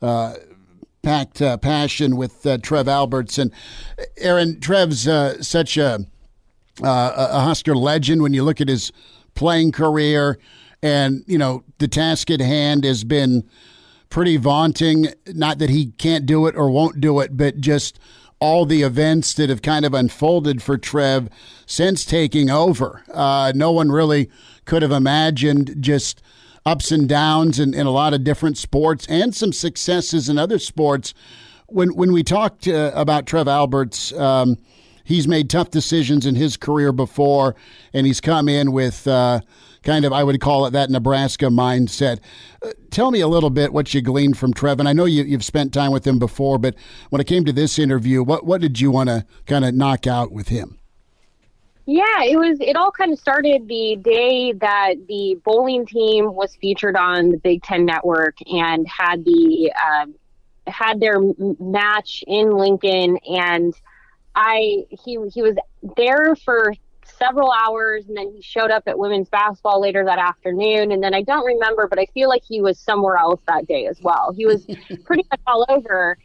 Uh, 0.00 0.34
packed 1.02 1.38
passion 1.62 2.16
with 2.16 2.44
Trev 2.62 2.88
Alberts 2.88 3.38
and 3.38 3.52
Erin. 4.16 4.58
Trev's 4.58 5.08
such 5.46 5.76
a 5.76 6.00
a 6.82 7.40
Husker 7.40 7.76
legend 7.76 8.22
when 8.22 8.34
you 8.34 8.42
look 8.42 8.60
at 8.60 8.68
his 8.68 8.90
playing 9.36 9.70
career, 9.70 10.36
and 10.82 11.22
you 11.28 11.38
know 11.38 11.62
the 11.78 11.86
task 11.86 12.28
at 12.28 12.40
hand 12.40 12.82
has 12.82 13.04
been 13.04 13.48
pretty 14.08 14.36
vaunting. 14.36 15.08
Not 15.26 15.58
that 15.58 15.70
he 15.70 15.86
can't 15.98 16.26
do 16.26 16.46
it 16.46 16.56
or 16.56 16.70
won't 16.70 17.00
do 17.00 17.20
it, 17.20 17.36
but 17.36 17.60
just 17.60 17.98
all 18.38 18.66
the 18.66 18.82
events 18.82 19.34
that 19.34 19.48
have 19.48 19.62
kind 19.62 19.84
of 19.84 19.94
unfolded 19.94 20.62
for 20.62 20.76
Trev 20.76 21.28
since 21.64 22.04
taking 22.04 22.50
over. 22.50 23.02
Uh, 23.12 23.52
no 23.54 23.72
one 23.72 23.90
really 23.90 24.30
could 24.64 24.82
have 24.82 24.92
imagined 24.92 25.76
just 25.80 26.22
ups 26.66 26.90
and 26.90 27.08
downs 27.08 27.58
in, 27.58 27.72
in 27.72 27.86
a 27.86 27.90
lot 27.90 28.12
of 28.12 28.24
different 28.24 28.58
sports 28.58 29.06
and 29.08 29.34
some 29.34 29.52
successes 29.52 30.28
in 30.28 30.36
other 30.36 30.58
sports. 30.58 31.14
When 31.68 31.94
when 31.94 32.12
we 32.12 32.22
talked 32.22 32.68
uh, 32.68 32.92
about 32.94 33.26
Trev 33.26 33.48
Alberts, 33.48 34.12
um, 34.12 34.56
he's 35.02 35.26
made 35.26 35.48
tough 35.48 35.70
decisions 35.70 36.26
in 36.26 36.34
his 36.34 36.56
career 36.56 36.92
before, 36.92 37.56
and 37.92 38.06
he's 38.06 38.20
come 38.20 38.48
in 38.48 38.72
with 38.72 39.06
uh, 39.08 39.40
kind 39.86 40.04
of 40.04 40.12
I 40.12 40.24
would 40.24 40.40
call 40.40 40.66
it 40.66 40.72
that 40.72 40.90
Nebraska 40.90 41.46
mindset. 41.46 42.18
Uh, 42.60 42.72
tell 42.90 43.10
me 43.10 43.20
a 43.20 43.28
little 43.28 43.50
bit 43.50 43.72
what 43.72 43.94
you 43.94 44.02
gleaned 44.02 44.36
from 44.36 44.52
Trev, 44.52 44.80
and 44.80 44.88
I 44.88 44.92
know 44.92 45.04
you, 45.04 45.22
you've 45.22 45.44
spent 45.44 45.72
time 45.72 45.92
with 45.92 46.06
him 46.06 46.18
before, 46.18 46.58
but 46.58 46.74
when 47.10 47.20
it 47.20 47.26
came 47.26 47.44
to 47.44 47.52
this 47.52 47.78
interview, 47.78 48.22
what 48.22 48.44
what 48.44 48.60
did 48.60 48.80
you 48.80 48.90
want 48.90 49.08
to 49.08 49.24
kind 49.46 49.64
of 49.64 49.74
knock 49.74 50.06
out 50.06 50.32
with 50.32 50.48
him? 50.48 50.78
Yeah, 51.86 52.24
it 52.24 52.36
was. 52.36 52.58
It 52.60 52.74
all 52.74 52.90
kind 52.90 53.12
of 53.12 53.18
started 53.18 53.68
the 53.68 53.96
day 54.02 54.52
that 54.54 54.94
the 55.06 55.38
bowling 55.44 55.86
team 55.86 56.34
was 56.34 56.56
featured 56.56 56.96
on 56.96 57.30
the 57.30 57.38
Big 57.38 57.62
Ten 57.62 57.86
Network 57.86 58.36
and 58.52 58.86
had 58.88 59.24
the 59.24 59.72
um, 59.88 60.16
had 60.66 60.98
their 60.98 61.20
match 61.60 62.24
in 62.26 62.50
Lincoln, 62.50 63.18
and 63.18 63.72
I 64.34 64.84
he 64.90 65.16
he 65.32 65.42
was 65.42 65.54
there 65.96 66.34
for 66.34 66.74
several 67.18 67.52
hours, 67.52 68.06
and 68.08 68.16
then 68.16 68.32
he 68.34 68.42
showed 68.42 68.70
up 68.70 68.84
at 68.86 68.98
women's 68.98 69.28
basketball 69.28 69.80
later 69.80 70.04
that 70.04 70.18
afternoon, 70.18 70.92
and 70.92 71.02
then 71.02 71.14
I 71.14 71.22
don't 71.22 71.44
remember, 71.44 71.86
but 71.88 71.98
I 71.98 72.06
feel 72.14 72.28
like 72.28 72.42
he 72.44 72.60
was 72.60 72.78
somewhere 72.78 73.16
else 73.16 73.40
that 73.46 73.66
day 73.66 73.86
as 73.86 74.00
well. 74.02 74.32
He 74.36 74.46
was 74.46 74.66
pretty 75.04 75.24
much 75.30 75.40
all 75.46 75.64
over 75.68 76.16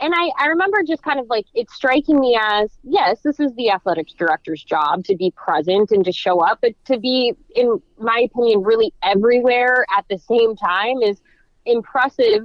and 0.00 0.12
I, 0.14 0.30
I 0.38 0.46
remember 0.48 0.82
just 0.86 1.02
kind 1.02 1.18
of 1.18 1.26
like 1.28 1.46
it 1.54 1.70
striking 1.70 2.18
me 2.20 2.38
as 2.40 2.70
yes 2.82 3.20
this 3.22 3.40
is 3.40 3.54
the 3.54 3.70
athletics 3.70 4.12
director's 4.12 4.62
job 4.62 5.04
to 5.04 5.16
be 5.16 5.32
present 5.32 5.90
and 5.90 6.04
to 6.04 6.12
show 6.12 6.40
up 6.40 6.58
but 6.62 6.72
to 6.86 6.98
be 6.98 7.34
in 7.54 7.80
my 7.98 8.26
opinion 8.30 8.62
really 8.62 8.92
everywhere 9.02 9.86
at 9.96 10.04
the 10.08 10.18
same 10.18 10.56
time 10.56 11.02
is 11.02 11.20
impressive 11.64 12.44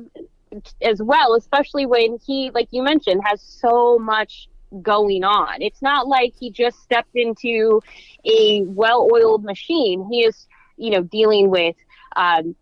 as 0.82 1.02
well 1.02 1.36
especially 1.36 1.86
when 1.86 2.18
he 2.26 2.52
like 2.54 2.68
you 2.72 2.84
mentioned 2.84 3.22
has 3.26 3.42
so 3.42 3.98
much 4.00 4.48
going 4.82 5.24
on 5.24 5.62
it's 5.62 5.82
not 5.82 6.08
like 6.08 6.34
he 6.40 6.50
just 6.50 6.82
stepped 6.82 7.16
into 7.16 7.82
a 8.26 8.62
well-oiled 8.64 9.44
machine 9.44 10.08
he 10.10 10.24
is 10.24 10.48
you 10.78 10.90
know 10.90 11.04
dealing 11.04 11.50
with 11.50 11.76
um, 12.16 12.56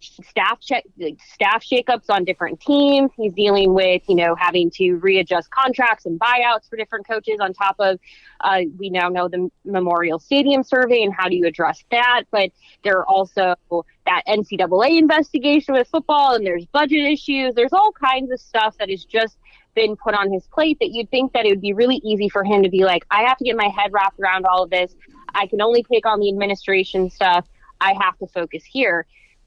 staff 0.00 0.60
check 0.60 0.84
staff 1.32 1.62
shakeups 1.64 2.08
on 2.08 2.24
different 2.24 2.60
teams. 2.60 3.10
He's 3.16 3.32
dealing 3.32 3.74
with 3.74 4.02
you 4.08 4.14
know 4.14 4.34
having 4.34 4.70
to 4.72 4.94
readjust 4.94 5.50
contracts 5.50 6.06
and 6.06 6.18
buyouts 6.18 6.68
for 6.68 6.76
different 6.76 7.06
coaches. 7.06 7.38
On 7.40 7.52
top 7.52 7.76
of 7.78 7.98
uh, 8.40 8.60
we 8.78 8.90
now 8.90 9.08
know 9.08 9.28
the 9.28 9.50
Memorial 9.64 10.18
Stadium 10.18 10.62
survey 10.62 11.02
and 11.02 11.12
how 11.12 11.28
do 11.28 11.36
you 11.36 11.46
address 11.46 11.82
that. 11.90 12.24
But 12.30 12.50
there 12.82 12.98
are 12.98 13.06
also 13.06 13.54
that 14.06 14.22
NCAA 14.28 14.98
investigation 14.98 15.74
with 15.74 15.88
football, 15.88 16.34
and 16.34 16.46
there's 16.46 16.66
budget 16.66 17.04
issues. 17.10 17.54
There's 17.54 17.72
all 17.72 17.92
kinds 17.92 18.30
of 18.30 18.40
stuff 18.40 18.76
that 18.78 18.90
is 18.90 19.04
just 19.04 19.38
been 19.74 19.96
put 19.96 20.14
on 20.14 20.32
his 20.32 20.46
plate 20.46 20.78
that 20.80 20.90
you'd 20.90 21.10
think 21.10 21.32
that 21.32 21.46
it 21.46 21.50
would 21.50 21.60
be 21.60 21.72
really 21.72 22.00
easy 22.04 22.28
for 22.28 22.44
him 22.44 22.62
to 22.62 22.68
be 22.68 22.84
like, 22.84 23.04
I 23.10 23.22
have 23.22 23.38
to 23.38 23.44
get 23.44 23.56
my 23.56 23.68
head 23.68 23.92
wrapped 23.92 24.18
around 24.20 24.46
all 24.46 24.62
of 24.62 24.70
this. 24.70 24.94
I 25.34 25.46
can 25.46 25.60
only 25.60 25.82
take 25.82 26.06
on 26.06 26.20
the 26.20 26.28
administration 26.28 27.10
stuff. 27.10 27.46
I 27.80 27.94
have 28.00 28.16
to 28.18 28.26
focus 28.28 28.64
here. 28.64 29.06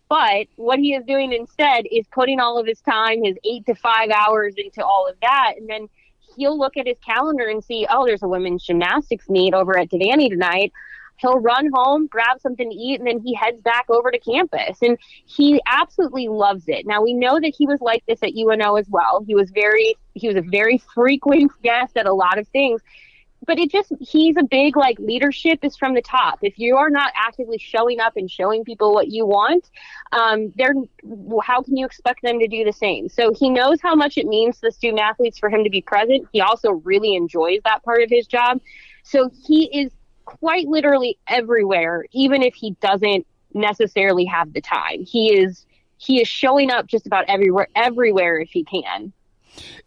But 0.09 0.47
what 0.55 0.79
he 0.79 0.93
is 0.93 1.05
doing 1.05 1.33
instead 1.33 1.85
is 1.91 2.05
putting 2.11 2.39
all 2.39 2.57
of 2.57 2.65
his 2.65 2.79
time, 2.81 3.23
his 3.23 3.35
eight 3.43 3.65
to 3.65 3.75
five 3.75 4.09
hours 4.09 4.53
into 4.57 4.83
all 4.85 5.07
of 5.09 5.15
that. 5.21 5.53
And 5.57 5.69
then 5.69 5.89
he'll 6.37 6.57
look 6.57 6.77
at 6.77 6.87
his 6.87 6.97
calendar 7.05 7.47
and 7.47 7.63
see, 7.63 7.85
oh, 7.89 8.05
there's 8.05 8.23
a 8.23 8.27
women's 8.27 8.63
gymnastics 8.63 9.29
meet 9.29 9.53
over 9.53 9.77
at 9.77 9.89
Devaney 9.89 10.29
tonight. 10.29 10.71
He'll 11.17 11.39
run 11.39 11.69
home, 11.73 12.07
grab 12.07 12.39
something 12.41 12.69
to 12.69 12.75
eat, 12.75 12.99
and 12.99 13.07
then 13.07 13.19
he 13.19 13.33
heads 13.33 13.61
back 13.61 13.85
over 13.89 14.11
to 14.11 14.19
campus. 14.19 14.77
And 14.81 14.97
he 15.25 15.61
absolutely 15.65 16.27
loves 16.27 16.65
it. 16.67 16.85
Now 16.85 17.01
we 17.01 17.13
know 17.13 17.39
that 17.39 17.53
he 17.57 17.67
was 17.67 17.81
like 17.81 18.03
this 18.07 18.23
at 18.23 18.35
UNO 18.35 18.75
as 18.75 18.87
well. 18.89 19.23
He 19.25 19.35
was 19.35 19.51
very 19.51 19.95
he 20.13 20.27
was 20.27 20.37
a 20.37 20.41
very 20.41 20.81
frequent 20.93 21.51
guest 21.63 21.97
at 21.97 22.05
a 22.05 22.13
lot 22.13 22.37
of 22.37 22.47
things 22.49 22.81
but 23.45 23.59
it 23.59 23.71
just 23.71 23.91
he's 23.99 24.35
a 24.37 24.43
big 24.43 24.75
like 24.75 24.97
leadership 24.99 25.59
is 25.63 25.75
from 25.75 25.93
the 25.93 26.01
top 26.01 26.39
if 26.41 26.57
you 26.57 26.75
are 26.75 26.89
not 26.89 27.11
actively 27.15 27.57
showing 27.57 27.99
up 27.99 28.13
and 28.15 28.31
showing 28.31 28.63
people 28.63 28.93
what 28.93 29.09
you 29.09 29.25
want 29.25 29.69
um, 30.11 30.51
they're 30.55 30.73
how 31.43 31.61
can 31.61 31.77
you 31.77 31.85
expect 31.85 32.21
them 32.23 32.39
to 32.39 32.47
do 32.47 32.63
the 32.63 32.73
same 32.73 33.07
so 33.07 33.31
he 33.33 33.49
knows 33.49 33.79
how 33.81 33.95
much 33.95 34.17
it 34.17 34.25
means 34.25 34.55
to 34.55 34.61
the 34.63 34.71
student 34.71 34.99
athletes 34.99 35.37
for 35.37 35.49
him 35.49 35.63
to 35.63 35.69
be 35.69 35.81
present 35.81 36.27
he 36.31 36.41
also 36.41 36.71
really 36.83 37.15
enjoys 37.15 37.59
that 37.63 37.83
part 37.83 38.01
of 38.01 38.09
his 38.09 38.25
job 38.27 38.59
so 39.03 39.29
he 39.45 39.65
is 39.73 39.91
quite 40.27 40.67
literally 40.67 41.17
everywhere 41.27 42.05
even 42.11 42.43
if 42.43 42.53
he 42.53 42.71
doesn't 42.81 43.25
necessarily 43.53 44.25
have 44.25 44.51
the 44.51 44.61
time 44.61 45.03
he 45.05 45.33
is 45.33 45.65
he 45.97 46.21
is 46.21 46.27
showing 46.27 46.69
up 46.69 46.85
just 46.85 47.07
about 47.07 47.23
everywhere 47.29 47.67
everywhere 47.75 48.37
if 48.37 48.49
he 48.49 48.63
can 48.63 49.13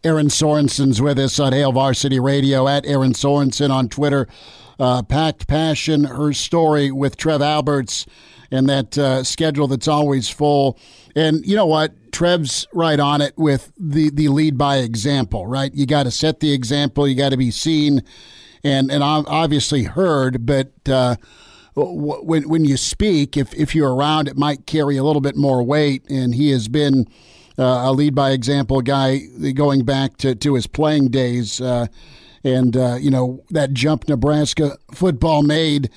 Erin 0.03 0.27
Sorensen's 0.27 1.01
with 1.01 1.17
us 1.17 1.39
on 1.39 1.53
Hail 1.53 1.71
Varsity 1.71 2.19
Radio 2.19 2.67
at 2.67 2.85
Erin 2.85 3.13
Sorensen 3.13 3.69
on 3.69 3.87
Twitter. 3.87 4.27
Uh, 4.77 5.01
packed 5.01 5.47
passion, 5.47 6.03
her 6.03 6.33
story 6.33 6.91
with 6.91 7.15
Trev 7.15 7.41
Alberts 7.41 8.05
and 8.51 8.67
that 8.67 8.97
uh, 8.97 9.23
schedule 9.23 9.67
that's 9.67 9.87
always 9.87 10.27
full. 10.27 10.77
And 11.15 11.45
you 11.45 11.55
know 11.55 11.67
what? 11.67 11.93
Trev's 12.11 12.67
right 12.73 12.99
on 12.99 13.21
it 13.21 13.33
with 13.37 13.71
the, 13.77 14.09
the 14.09 14.27
lead 14.27 14.57
by 14.57 14.77
example, 14.77 15.47
right? 15.47 15.73
You 15.73 15.85
got 15.85 16.03
to 16.03 16.11
set 16.11 16.41
the 16.41 16.51
example, 16.51 17.07
you 17.07 17.15
got 17.15 17.29
to 17.29 17.37
be 17.37 17.51
seen 17.51 18.03
and, 18.63 18.91
and 18.91 19.03
obviously 19.03 19.83
heard, 19.83 20.45
but. 20.45 20.71
Uh, 20.87 21.15
when 21.73 22.49
when 22.49 22.65
you 22.65 22.75
speak, 22.75 23.37
if 23.37 23.53
if 23.53 23.73
you're 23.73 23.95
around, 23.95 24.27
it 24.27 24.35
might 24.35 24.65
carry 24.65 24.97
a 24.97 25.03
little 25.05 25.21
bit 25.21 25.37
more 25.37 25.63
weight. 25.63 26.03
And 26.09 26.35
he 26.35 26.51
has 26.51 26.67
been 26.67 27.07
uh, 27.57 27.83
a 27.85 27.93
lead 27.93 28.13
by 28.13 28.31
example 28.31 28.81
guy 28.81 29.19
going 29.53 29.85
back 29.85 30.17
to, 30.17 30.35
to 30.35 30.55
his 30.55 30.67
playing 30.67 31.11
days. 31.11 31.61
Uh, 31.61 31.87
and, 32.43 32.75
uh, 32.75 32.97
you 32.99 33.11
know, 33.11 33.43
that 33.51 33.73
jump 33.73 34.09
Nebraska 34.09 34.77
football 34.93 35.43
made. 35.43 35.89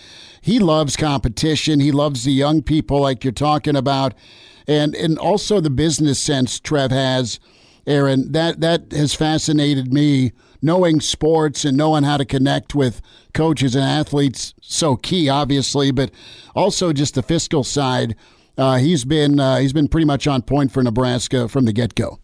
He 0.42 0.58
loves 0.58 0.96
competition. 0.96 1.80
He 1.80 1.90
loves 1.90 2.24
the 2.24 2.32
young 2.32 2.62
people 2.62 3.00
like 3.00 3.24
you're 3.24 3.32
talking 3.32 3.76
about. 3.76 4.14
And, 4.68 4.94
and 4.94 5.18
also 5.18 5.60
the 5.60 5.70
business 5.70 6.18
sense 6.18 6.60
Trev 6.60 6.90
has, 6.90 7.40
Erin, 7.86 8.32
that, 8.32 8.60
that 8.60 8.92
has 8.92 9.14
fascinated 9.14 9.92
me. 9.92 10.32
Knowing 10.64 11.00
sports 11.00 11.64
and 11.64 11.76
knowing 11.76 12.02
how 12.04 12.16
to 12.16 12.24
connect 12.24 12.74
with 12.74 13.00
coaches 13.34 13.74
and 13.74 13.84
athletes, 13.84 14.54
so 14.60 14.96
key, 14.96 15.28
obviously, 15.28 15.90
but 15.90 16.10
also 16.54 16.92
just 16.92 17.14
the 17.14 17.22
fiscal 17.22 17.62
side 17.62 18.16
uh, 18.56 18.76
he's 18.76 19.04
been 19.04 19.40
uh, 19.40 19.56
he's 19.56 19.72
been 19.72 19.88
pretty 19.88 20.04
much 20.04 20.26
on 20.26 20.42
point 20.42 20.72
for 20.72 20.82
Nebraska 20.82 21.48
from 21.48 21.64
the 21.64 21.72
get 21.72 21.94
go. 21.94 22.18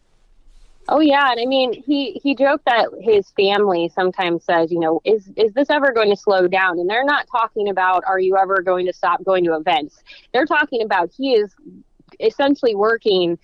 Oh 0.89 1.01
yeah, 1.01 1.31
and 1.31 1.41
I 1.41 1.47
mean 1.47 1.73
he 1.73 2.21
he 2.23 2.35
joked 2.35 2.65
that 2.67 2.89
his 3.01 3.31
family 3.31 3.91
sometimes 3.95 4.45
says, 4.45 4.71
you 4.71 4.79
know, 4.79 5.01
is 5.05 5.31
is 5.37 5.53
this 5.55 5.71
ever 5.71 5.93
going 5.93 6.11
to 6.11 6.17
slow 6.17 6.47
down? 6.47 6.79
And 6.79 6.89
they're 6.89 7.05
not 7.05 7.27
talking 7.31 7.69
about 7.69 8.05
are 8.07 8.19
you 8.19 8.37
ever 8.37 8.63
going 8.63 8.87
to 8.87 8.93
stop 8.93 9.25
going 9.25 9.45
to 9.45 9.55
events. 9.55 10.03
They're 10.33 10.47
talking 10.47 10.83
about 10.83 11.11
he 11.17 11.35
is 11.35 11.55
essentially 12.21 12.75
working 12.75 13.39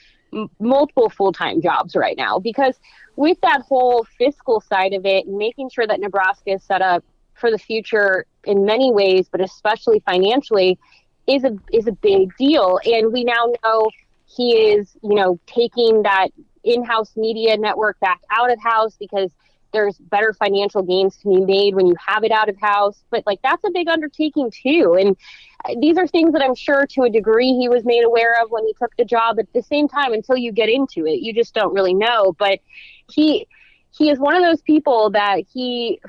multiple 0.59 1.09
full-time 1.09 1.63
jobs 1.63 1.95
right 1.95 2.17
now 2.17 2.39
because 2.39 2.79
with 3.17 3.41
that 3.41 3.63
whole 3.63 4.07
fiscal 4.19 4.61
side 4.61 4.93
of 4.93 5.05
it 5.05 5.27
making 5.27 5.71
sure 5.71 5.87
that 5.87 6.01
Nebraska 6.01 6.53
is 6.53 6.63
set 6.63 6.83
up 6.83 7.05
for 7.35 7.51
the 7.51 7.59
future 7.59 8.27
in 8.45 8.65
many 8.65 8.93
ways, 8.93 9.29
but 9.31 9.41
especially 9.41 10.01
financially, 10.01 10.79
is 11.27 11.45
a 11.45 11.57
is 11.73 11.87
a 11.87 11.93
big 11.93 12.35
deal. 12.37 12.79
And 12.85 13.13
we 13.13 13.25
now 13.25 13.53
know 13.65 13.89
he 14.27 14.53
is, 14.53 14.97
you 15.03 15.15
know, 15.15 15.39
taking 15.47 16.03
that 16.03 16.29
in-house 16.65 17.17
media 17.17 17.57
network 17.57 17.99
back 18.01 18.21
out 18.31 18.51
of 18.51 18.61
house 18.61 18.97
because 18.99 19.31
there's 19.73 19.99
better 19.99 20.33
financial 20.33 20.83
gains 20.83 21.17
to 21.19 21.29
be 21.29 21.41
made 21.41 21.75
when 21.75 21.87
you 21.87 21.95
have 22.05 22.25
it 22.25 22.33
out 22.33 22.49
of 22.49 22.57
house. 22.59 23.03
But 23.11 23.25
like 23.27 23.41
that's 23.43 23.63
a 23.65 23.71
big 23.71 23.89
undertaking 23.89 24.51
too. 24.51 24.97
And 24.99 25.17
uh, 25.65 25.75
these 25.81 25.99
are 25.99 26.07
things 26.07 26.33
that 26.33 26.43
I'm 26.43 26.55
sure 26.55 26.87
to 26.91 27.03
a 27.03 27.11
degree 27.11 27.53
he 27.55 27.69
was 27.69 27.85
made 27.85 28.05
aware 28.05 28.41
of 28.43 28.51
when 28.51 28.65
he 28.65 28.75
took 28.75 28.97
the 28.97 29.05
job. 29.05 29.39
At 29.39 29.53
the 29.53 29.63
same 29.63 29.89
time, 29.89 30.13
until 30.13 30.37
you 30.37 30.53
get 30.53 30.69
into 30.69 31.07
it, 31.07 31.21
you 31.21 31.33
just 31.33 31.55
don't 31.55 31.75
really 31.75 31.95
know. 31.95 32.35
But 32.39 32.61
he 33.11 33.47
he 33.97 34.11
is 34.11 34.19
one 34.19 34.37
of 34.37 34.43
those 34.43 34.61
people 34.63 35.11
that 35.11 35.45
he 35.53 36.01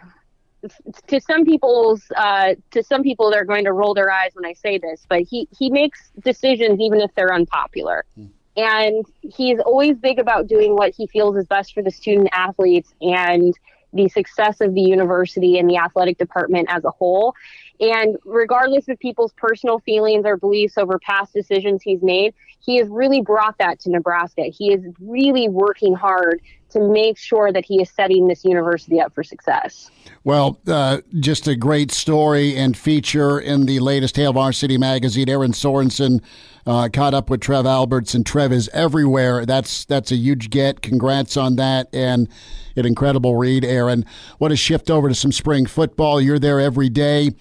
to 1.08 1.22
some 1.22 1.45
people's 1.45 2.04
uh, 2.16 2.56
to 2.72 2.84
some 2.84 3.04
people 3.04 3.32
they're 3.32 3.45
going 3.45 3.66
to 3.66 3.74
roll 3.74 3.93
their 3.93 4.12
eyes 4.12 4.32
when 4.34 4.45
I 4.45 4.54
say 4.54 4.78
this, 4.78 5.06
but 5.08 5.22
he 5.22 5.48
he 5.58 5.70
makes 5.70 6.12
decisions 6.20 6.80
even 6.80 7.00
if 7.02 7.14
they're 7.16 7.34
unpopular. 7.34 8.06
Mm. 8.20 8.30
And 8.58 9.06
he's 9.22 9.60
always 9.60 9.98
big 9.98 10.18
about 10.18 10.48
doing 10.48 10.76
what 10.76 10.93
he 10.95 11.06
feels 11.06 11.38
is 11.38 11.45
best 11.45 11.76
for 11.76 11.84
the 11.84 11.91
student 11.91 12.30
athletes 12.32 12.91
and 13.02 13.54
the 13.93 14.10
success 14.10 14.62
of 14.62 14.74
the 14.74 14.82
university 14.82 15.60
and 15.60 15.70
the 15.70 15.78
athletic 15.78 16.18
department 16.18 16.68
as 16.70 16.84
a 16.84 16.89
whole. 16.89 17.36
And 17.80 18.17
regardless 18.25 18.88
of 18.88 18.97
people's 18.99 19.34
personal 19.34 19.80
feelings 19.80 20.25
or 20.25 20.38
beliefs 20.38 20.78
over 20.78 20.97
past 20.99 21.34
decisions 21.34 21.82
he's 21.84 22.01
made, 22.01 22.34
he 22.59 22.78
has 22.78 22.88
really 22.89 23.21
brought 23.21 23.57
that 23.59 23.80
to 23.82 23.89
Nebraska. 23.89 24.43
He 24.43 24.73
is 24.73 24.84
really 24.99 25.47
working 25.47 25.93
hard 25.93 26.41
to 26.69 26.80
make 26.80 27.17
sure 27.17 27.51
that 27.51 27.63
he 27.63 27.82
is 27.82 27.89
setting 27.89 28.28
this 28.28 28.43
university 28.43 28.99
up 28.99 29.13
for 29.13 29.23
success. 29.23 29.89
Well, 30.23 30.59
uh, 30.67 30.99
just 31.19 31.47
a 31.47 31.55
great 31.55 31.91
story 31.91 32.57
and 32.57 32.75
feature 32.75 33.39
in 33.39 33.65
the 33.65 33.80
latest 33.80 34.17
Hail 34.17 34.34
Varsity 34.34 34.78
magazine. 34.78 35.30
Erin 35.30 35.53
Sorensen 35.53 36.21
uh, 36.65 36.89
caught 36.91 37.13
up 37.13 37.30
with 37.30 37.39
Trev 37.39 37.65
Alberts, 37.65 38.13
and 38.13 38.25
Trev 38.25 38.51
is 38.51 38.69
everywhere. 38.73 39.45
That's 39.45 39.86
that's 39.86 40.11
a 40.11 40.17
huge 40.17 40.49
get. 40.49 40.82
Congrats 40.82 41.38
on 41.38 41.55
that, 41.55 41.88
and 41.93 42.28
an 42.75 42.86
incredible 42.86 43.38
read, 43.38 43.63
Erin. 43.63 44.05
What 44.38 44.51
a 44.51 44.57
shift 44.57 44.89
over 44.89 45.07
to 45.07 45.15
some 45.15 45.32
spring 45.32 45.65
football. 45.65 46.19
You're 46.19 46.39
there 46.39 46.59
every 46.59 46.89
day. 46.89 47.32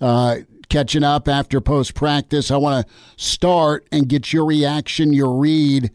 Uh, 0.00 0.36
catching 0.68 1.04
up 1.04 1.28
after 1.28 1.60
post 1.60 1.94
practice. 1.94 2.50
I 2.50 2.56
want 2.56 2.86
to 2.86 2.92
start 3.16 3.86
and 3.92 4.08
get 4.08 4.32
your 4.32 4.44
reaction, 4.44 5.12
your 5.12 5.32
read 5.34 5.90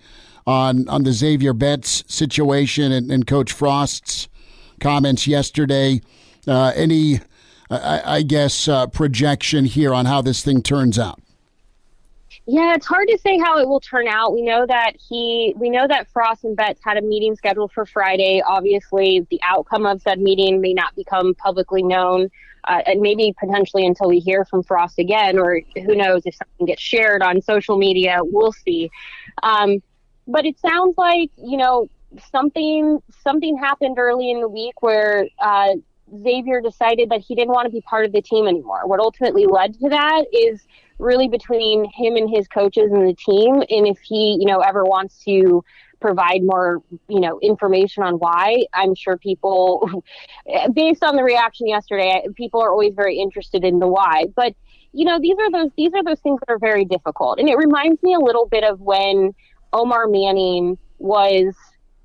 on 0.48 0.88
on 0.88 1.04
the 1.04 1.12
Xavier 1.12 1.54
Betts 1.54 2.04
situation 2.08 2.92
and, 2.92 3.12
and 3.12 3.28
Coach 3.28 3.52
Frost's 3.52 4.30
comments 4.80 5.28
yesterday. 5.28 6.02
Uh, 6.48 6.72
any, 6.76 7.20
I, 7.70 8.02
I 8.18 8.22
guess, 8.24 8.68
uh, 8.68 8.88
projection 8.88 9.66
here 9.66 9.94
on 9.94 10.06
how 10.06 10.22
this 10.22 10.44
thing 10.44 10.62
turns 10.64 10.98
out? 10.98 11.22
Yeah, 12.48 12.74
it's 12.74 12.88
hard 12.88 13.08
to 13.10 13.18
say 13.20 13.38
how 13.38 13.60
it 13.60 13.68
will 13.68 13.80
turn 13.80 14.08
out. 14.08 14.34
We 14.34 14.42
know 14.42 14.66
that 14.66 14.94
he, 14.98 15.54
we 15.58 15.70
know 15.70 15.88
that 15.88 16.08
Frost 16.12 16.44
and 16.44 16.58
Betts 16.58 16.82
had 16.84 16.98
a 16.98 17.02
meeting 17.02 17.36
scheduled 17.36 17.72
for 17.72 17.86
Friday. 17.86 18.42
Obviously, 18.46 19.28
the 19.30 19.40
outcome 19.44 19.86
of 19.86 20.02
said 20.02 20.20
meeting 20.20 20.60
may 20.60 20.74
not 20.74 20.96
become 20.96 21.36
publicly 21.36 21.84
known, 21.84 22.30
uh, 22.66 22.82
and 22.86 23.02
maybe 23.02 23.34
potentially 23.40 23.86
until 23.86 24.10
we 24.10 24.20
hear 24.20 24.46
from 24.46 24.64
Frost 24.64 25.00
again, 25.00 25.40
or 25.40 25.62
who 25.76 25.96
knows 25.96 26.26
if 26.26 26.36
something 26.36 26.68
gets 26.68 26.82
shared 26.82 27.22
on 27.22 27.42
social 27.42 27.78
media. 27.78 28.20
We'll 28.22 28.52
see. 28.52 28.90
Um, 29.44 29.82
but 30.28 30.46
it 30.46 30.60
sounds 30.60 30.96
like 30.98 31.32
you 31.38 31.58
know 31.58 31.90
something 32.32 33.00
something 33.24 33.58
happened 33.58 33.98
early 33.98 34.32
in 34.32 34.42
the 34.42 34.50
week 34.50 34.82
where 34.82 35.28
uh, 35.40 35.76
Xavier 36.24 36.62
decided 36.62 37.10
that 37.10 37.22
he 37.22 37.36
didn't 37.36 37.54
want 37.54 37.66
to 37.66 37.72
be 37.72 37.82
part 37.82 38.06
of 38.06 38.12
the 38.12 38.22
team 38.22 38.48
anymore. 38.48 38.88
What 38.88 39.00
ultimately 39.00 39.46
led 39.46 39.74
to 39.80 39.90
that 39.90 40.26
is 40.34 40.62
really 41.00 41.28
between 41.28 41.86
him 41.86 42.16
and 42.16 42.30
his 42.30 42.48
coaches 42.48 42.92
and 42.92 43.08
the 43.08 43.16
team, 43.16 43.56
and 43.56 43.88
if 43.88 44.00
he 44.00 44.38
you 44.40 44.46
know 44.46 44.60
ever 44.60 44.84
wants 44.84 45.24
to 45.26 45.64
provide 46.02 46.42
more 46.44 46.82
you 47.08 47.20
know 47.20 47.40
information 47.42 48.04
on 48.04 48.16
why 48.16 48.66
i'm 48.74 48.96
sure 48.96 49.18
people 49.18 50.04
based 50.74 51.04
on 51.04 51.16
the 51.16 51.24
reaction 51.24 51.68
yesterday 51.68 52.26
people 52.36 52.62
are 52.62 52.72
always 52.72 52.94
very 52.96 53.18
interested 53.20 53.64
in 53.64 53.80
the 53.80 53.88
why 53.88 54.26
but 54.36 54.54
you 54.92 55.06
know 55.06 55.20
these 55.22 55.38
are 55.40 55.52
those 55.52 55.70
these 55.78 55.92
are 55.94 56.04
those 56.04 56.20
things 56.20 56.40
that 56.40 56.52
are 56.52 56.60
very 56.60 56.84
difficult 56.84 57.40
and 57.40 57.48
it 57.48 57.56
reminds 57.56 58.02
me 58.04 58.14
a 58.14 58.20
little 58.20 58.48
bit 58.48 58.64
of 58.64 58.80
when 58.82 59.32
Omar 59.74 60.08
Manning 60.08 60.78
was, 61.00 61.56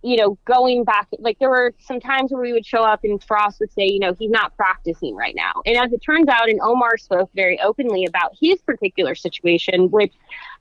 you 0.02 0.16
know, 0.16 0.39
going 0.44 0.85
back. 0.85 1.09
Like 1.18 1.39
there 1.39 1.51
were 1.51 1.74
some 1.78 2.01
times 2.01 2.32
where 2.32 2.43
we 2.43 2.52
would 2.52 2.66
show 2.66 2.82
up 2.82 3.01
and 3.05 3.23
Frost 3.23 3.60
would 3.60 3.73
say, 3.73 3.86
you 3.86 3.98
know, 3.98 4.14
he's 4.18 4.31
not 4.31 4.56
practicing 4.56 5.14
right 5.14 5.35
now. 5.35 5.52
And 5.64 5.77
as 5.77 5.93
it 5.93 5.98
turns 5.98 6.28
out, 6.28 6.48
and 6.48 6.60
Omar 6.60 6.97
spoke 6.98 7.31
very 7.35 7.60
openly 7.60 8.05
about 8.05 8.32
his 8.40 8.60
particular 8.62 9.14
situation, 9.14 9.90
which 9.90 10.12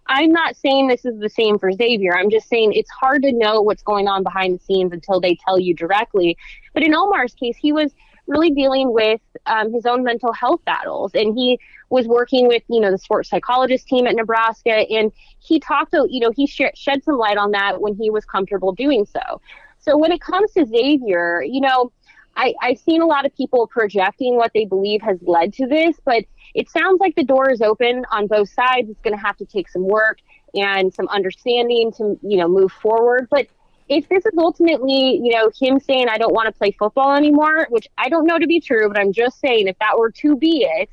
I'm 0.08 0.32
not 0.32 0.56
saying 0.56 0.88
this 0.88 1.06
is 1.06 1.20
the 1.20 1.30
same 1.30 1.58
for 1.58 1.72
Xavier. 1.72 2.16
I'm 2.16 2.30
just 2.30 2.48
saying 2.48 2.74
it's 2.74 2.92
hard 2.92 3.24
to 3.24 3.32
know 3.32 3.62
what's 3.62 3.84
going 3.84 4.08
on 4.08 4.24
behind 4.24 4.60
the 4.60 4.64
scenes 4.64 4.94
until 4.94 5.20
they 5.20 5.36
tell 5.36 5.60
you 5.60 5.74
directly. 5.74 6.38
But 6.74 6.84
in 6.84 6.94
Omar's 6.94 7.34
case, 7.34 7.58
he 7.58 7.72
was 7.74 7.94
really 8.28 8.52
dealing 8.52 8.94
with 8.94 9.22
um, 9.46 9.72
his 9.74 9.86
own 9.86 10.04
mental 10.04 10.34
health 10.34 10.64
battles. 10.66 11.12
And 11.14 11.38
he 11.38 11.60
was 11.90 12.08
working 12.08 12.48
with, 12.48 12.64
you 12.70 12.80
know, 12.80 12.92
the 12.92 12.98
sports 12.98 13.30
psychologist 13.30 13.88
team 13.88 14.08
at 14.08 14.16
Nebraska. 14.16 14.86
And 14.90 15.12
he 15.40 15.60
talked, 15.60 15.92
to, 15.92 16.08
you 16.10 16.20
know, 16.20 16.32
he 16.36 16.48
sh- 16.48 16.62
shed 16.76 17.04
some 17.04 17.18
light 17.18 17.38
on 17.38 17.52
that 17.52 17.82
when 17.82 17.96
he 17.96 18.10
was 18.10 18.26
comfortable 18.26 18.74
doing 18.74 19.06
so. 19.06 19.42
So 19.80 19.98
when 19.98 20.12
it 20.12 20.22
comes 20.22 20.52
to 20.54 20.66
Xavier, 20.66 21.44
you 21.44 21.62
know, 21.62 21.92
I, 22.36 22.54
I've 22.62 22.80
seen 22.80 23.02
a 23.02 23.06
lot 23.06 23.26
of 23.26 23.36
people 23.36 23.68
projecting 23.68 24.36
what 24.36 24.52
they 24.54 24.66
believe 24.66 25.02
has 25.02 25.18
led 25.22 25.54
to 25.54 25.68
this, 25.68 25.96
but 26.04 26.26
it 26.54 26.70
sounds 26.70 27.00
like 27.00 27.16
the 27.16 27.24
door 27.24 27.50
is 27.50 27.62
open 27.62 28.06
on 28.12 28.28
both 28.28 28.50
sides. 28.50 28.90
It's 28.90 29.02
going 29.02 29.16
to 29.16 29.22
have 29.22 29.38
to 29.38 29.46
take 29.46 29.70
some 29.70 29.88
work 29.88 30.20
and 30.54 30.94
some 30.94 31.08
understanding 31.08 31.92
to, 31.94 32.20
you 32.22 32.38
know, 32.38 32.48
move 32.48 32.72
forward. 32.72 33.28
But 33.30 33.48
if 33.88 34.10
this 34.10 34.26
is 34.26 34.34
ultimately, 34.38 35.20
you 35.22 35.32
know, 35.34 35.52
him 35.60 35.80
saying, 35.80 36.10
I 36.10 36.18
don't 36.18 36.34
want 36.34 36.48
to 36.48 36.52
play 36.52 36.72
football 36.72 37.16
anymore, 37.16 37.68
which 37.70 37.88
I 37.98 38.10
don't 38.10 38.26
know 38.26 38.40
to 38.40 38.48
be 38.48 38.60
true, 38.60 38.88
but 38.88 39.00
I'm 39.00 39.14
just 39.14 39.40
saying 39.40 39.68
if 39.68 39.78
that 39.80 39.98
were 39.98 40.12
to 40.12 40.36
be 40.36 40.66
it, 40.70 40.90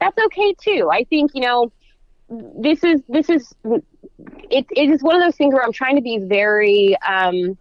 that's 0.00 0.18
okay 0.26 0.54
too. 0.54 0.90
I 0.92 1.04
think, 1.04 1.32
you 1.34 1.40
know, 1.40 1.72
this 2.28 2.84
is, 2.84 3.00
this 3.08 3.30
is, 3.30 3.54
it, 4.50 4.66
it 4.70 4.90
is 4.90 5.02
one 5.02 5.16
of 5.16 5.22
those 5.22 5.36
things 5.36 5.54
where 5.54 5.64
I'm 5.64 5.72
trying 5.72 5.96
to 5.96 6.02
be 6.02 6.18
very, 6.18 6.96
um, 7.02 7.56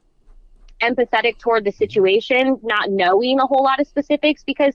empathetic 0.81 1.37
toward 1.39 1.65
the 1.65 1.71
situation, 1.71 2.59
not 2.63 2.89
knowing 2.89 3.39
a 3.39 3.45
whole 3.45 3.63
lot 3.63 3.79
of 3.79 3.87
specifics 3.87 4.43
because 4.43 4.73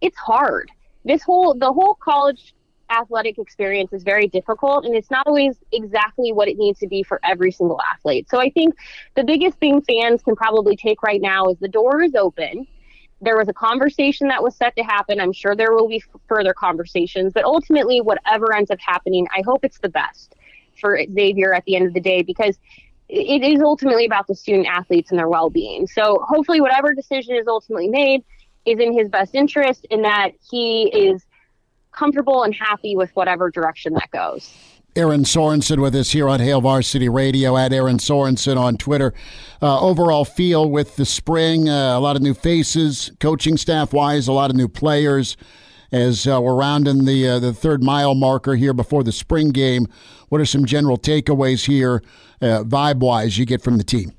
it's 0.00 0.16
hard. 0.16 0.70
This 1.04 1.22
whole, 1.22 1.54
the 1.54 1.72
whole 1.72 1.96
college 2.00 2.54
athletic 2.90 3.38
experience 3.38 3.92
is 3.92 4.02
very 4.02 4.26
difficult 4.28 4.84
and 4.84 4.94
it's 4.94 5.10
not 5.10 5.26
always 5.26 5.56
exactly 5.72 6.32
what 6.32 6.48
it 6.48 6.56
needs 6.58 6.78
to 6.80 6.86
be 6.86 7.02
for 7.02 7.20
every 7.24 7.50
single 7.50 7.80
athlete. 7.92 8.28
So 8.28 8.38
I 8.38 8.50
think 8.50 8.74
the 9.14 9.24
biggest 9.24 9.58
thing 9.58 9.80
fans 9.82 10.22
can 10.22 10.36
probably 10.36 10.76
take 10.76 11.02
right 11.02 11.20
now 11.20 11.46
is 11.46 11.58
the 11.58 11.68
door 11.68 12.02
is 12.02 12.14
open. 12.14 12.66
There 13.20 13.36
was 13.36 13.48
a 13.48 13.52
conversation 13.52 14.28
that 14.28 14.42
was 14.42 14.56
set 14.56 14.74
to 14.76 14.82
happen. 14.82 15.20
I'm 15.20 15.32
sure 15.32 15.54
there 15.54 15.72
will 15.72 15.88
be 15.88 16.02
further 16.28 16.52
conversations, 16.52 17.32
but 17.32 17.44
ultimately, 17.44 18.00
whatever 18.00 18.52
ends 18.52 18.70
up 18.70 18.80
happening, 18.80 19.28
I 19.34 19.42
hope 19.42 19.64
it's 19.64 19.78
the 19.78 19.88
best 19.88 20.34
for 20.80 20.98
Xavier 21.12 21.54
at 21.54 21.64
the 21.64 21.76
end 21.76 21.86
of 21.86 21.94
the 21.94 22.00
day 22.00 22.22
because 22.22 22.58
it 23.12 23.42
is 23.42 23.60
ultimately 23.60 24.06
about 24.06 24.26
the 24.26 24.34
student 24.34 24.66
athletes 24.66 25.10
and 25.10 25.18
their 25.18 25.28
well 25.28 25.50
being. 25.50 25.86
So 25.86 26.24
hopefully, 26.26 26.62
whatever 26.62 26.94
decision 26.94 27.36
is 27.36 27.46
ultimately 27.46 27.88
made 27.88 28.24
is 28.64 28.80
in 28.80 28.96
his 28.96 29.08
best 29.08 29.34
interest 29.34 29.86
and 29.90 30.04
that 30.04 30.30
he 30.50 30.84
is 30.84 31.26
comfortable 31.92 32.42
and 32.42 32.54
happy 32.54 32.96
with 32.96 33.10
whatever 33.14 33.50
direction 33.50 33.92
that 33.94 34.10
goes. 34.10 34.54
Erin 34.96 35.24
Sorensen 35.24 35.80
with 35.80 35.94
us 35.94 36.10
here 36.10 36.28
on 36.28 36.40
Hail 36.40 36.60
Varsity 36.60 37.08
Radio 37.08 37.56
at 37.56 37.72
Erin 37.72 37.98
Sorensen 37.98 38.58
on 38.58 38.76
Twitter. 38.76 39.12
Uh, 39.60 39.80
overall 39.80 40.24
feel 40.24 40.70
with 40.70 40.96
the 40.96 41.04
spring, 41.04 41.68
uh, 41.68 41.96
a 41.96 42.00
lot 42.00 42.16
of 42.16 42.22
new 42.22 42.34
faces, 42.34 43.10
coaching 43.20 43.56
staff 43.56 43.92
wise, 43.92 44.26
a 44.26 44.32
lot 44.32 44.50
of 44.50 44.56
new 44.56 44.68
players. 44.68 45.36
As 45.90 46.26
uh, 46.26 46.40
we're 46.40 46.54
rounding 46.54 47.04
the 47.04 47.28
uh, 47.28 47.38
the 47.38 47.52
third 47.52 47.82
mile 47.82 48.14
marker 48.14 48.54
here 48.54 48.72
before 48.72 49.04
the 49.04 49.12
spring 49.12 49.50
game, 49.50 49.86
what 50.30 50.40
are 50.40 50.46
some 50.46 50.64
general 50.64 50.96
takeaways 50.96 51.66
here, 51.66 52.02
uh, 52.42 52.64
vibe 52.64 52.98
wise, 52.98 53.38
you 53.38 53.46
get 53.46 53.62
from 53.62 53.78
the 53.78 53.84
team? 53.84 54.12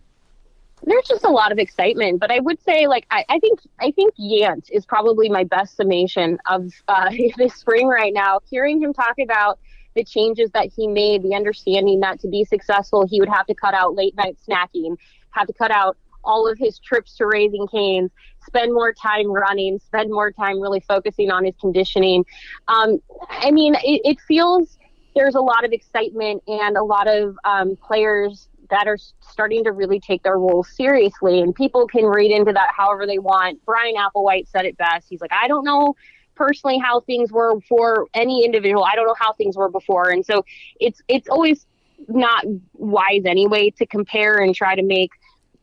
there's 0.85 1.07
just 1.07 1.23
a 1.23 1.29
lot 1.29 1.51
of 1.51 1.57
excitement. 1.57 2.19
But 2.19 2.31
I 2.31 2.39
would 2.39 2.61
say, 2.61 2.87
like, 2.87 3.05
I, 3.11 3.25
I 3.29 3.39
think 3.39 3.59
I 3.79 3.91
think 3.91 4.15
Yant 4.17 4.69
is 4.69 4.85
probably 4.85 5.29
my 5.29 5.43
best 5.43 5.75
summation 5.75 6.37
of 6.47 6.71
uh, 6.87 7.09
this 7.37 7.55
spring 7.55 7.87
right 7.87 8.13
now. 8.13 8.39
Hearing 8.49 8.81
him 8.81 8.93
talk 8.93 9.15
about 9.21 9.59
the 9.95 10.03
changes 10.03 10.49
that 10.51 10.71
he 10.75 10.87
made, 10.87 11.23
the 11.23 11.35
understanding 11.35 11.99
that 11.99 12.19
to 12.21 12.27
be 12.27 12.43
successful, 12.43 13.05
he 13.07 13.19
would 13.19 13.29
have 13.29 13.45
to 13.45 13.53
cut 13.53 13.73
out 13.73 13.95
late 13.95 14.15
night 14.15 14.37
snacking, 14.47 14.97
have 15.31 15.47
to 15.47 15.53
cut 15.53 15.71
out 15.71 15.97
all 16.23 16.49
of 16.49 16.57
his 16.57 16.79
trips 16.79 17.17
to 17.17 17.27
Raising 17.27 17.67
Cane's, 17.67 18.09
spend 18.45 18.73
more 18.73 18.93
time 18.93 19.31
running, 19.31 19.77
spend 19.79 20.09
more 20.09 20.31
time 20.31 20.59
really 20.59 20.79
focusing 20.87 21.29
on 21.29 21.43
his 21.43 21.53
conditioning. 21.59 22.25
Um, 22.69 22.99
I 23.29 23.51
mean, 23.51 23.75
it, 23.75 24.01
it, 24.05 24.17
feels 24.21 24.77
there's 25.15 25.35
a 25.35 25.41
lot 25.41 25.65
of 25.65 25.71
excitement 25.71 26.43
and 26.47 26.77
a 26.77 26.83
lot 26.83 27.07
of 27.07 27.37
um, 27.43 27.75
players 27.75 28.49
that 28.69 28.87
are 28.87 28.97
starting 29.19 29.63
to 29.63 29.71
really 29.71 29.99
take 29.99 30.23
their 30.23 30.37
role 30.37 30.63
seriously. 30.63 31.41
And 31.41 31.53
people 31.53 31.87
can 31.87 32.05
read 32.05 32.31
into 32.31 32.53
that 32.53 32.69
however 32.75 33.05
they 33.05 33.19
want. 33.19 33.63
Bryan 33.65 33.95
Applewhite 33.95 34.47
said 34.47 34.65
it 34.65 34.77
best. 34.77 35.07
He's 35.09 35.21
like, 35.21 35.33
I 35.33 35.47
don't 35.47 35.63
know 35.63 35.95
personally 36.35 36.79
how 36.79 37.01
things 37.01 37.31
were 37.31 37.59
for 37.61 38.07
any 38.13 38.43
individual. 38.43 38.83
I 38.83 38.95
don't 38.95 39.05
know 39.05 39.15
how 39.19 39.33
things 39.33 39.55
were 39.55 39.69
before. 39.69 40.09
And 40.09 40.25
so 40.25 40.43
it's 40.79 41.01
it's 41.07 41.29
always 41.29 41.65
not 42.07 42.45
wise 42.73 43.23
anyway 43.25 43.69
to 43.71 43.85
compare 43.85 44.37
and 44.37 44.55
try 44.55 44.75
to 44.75 44.83
make 44.83 45.11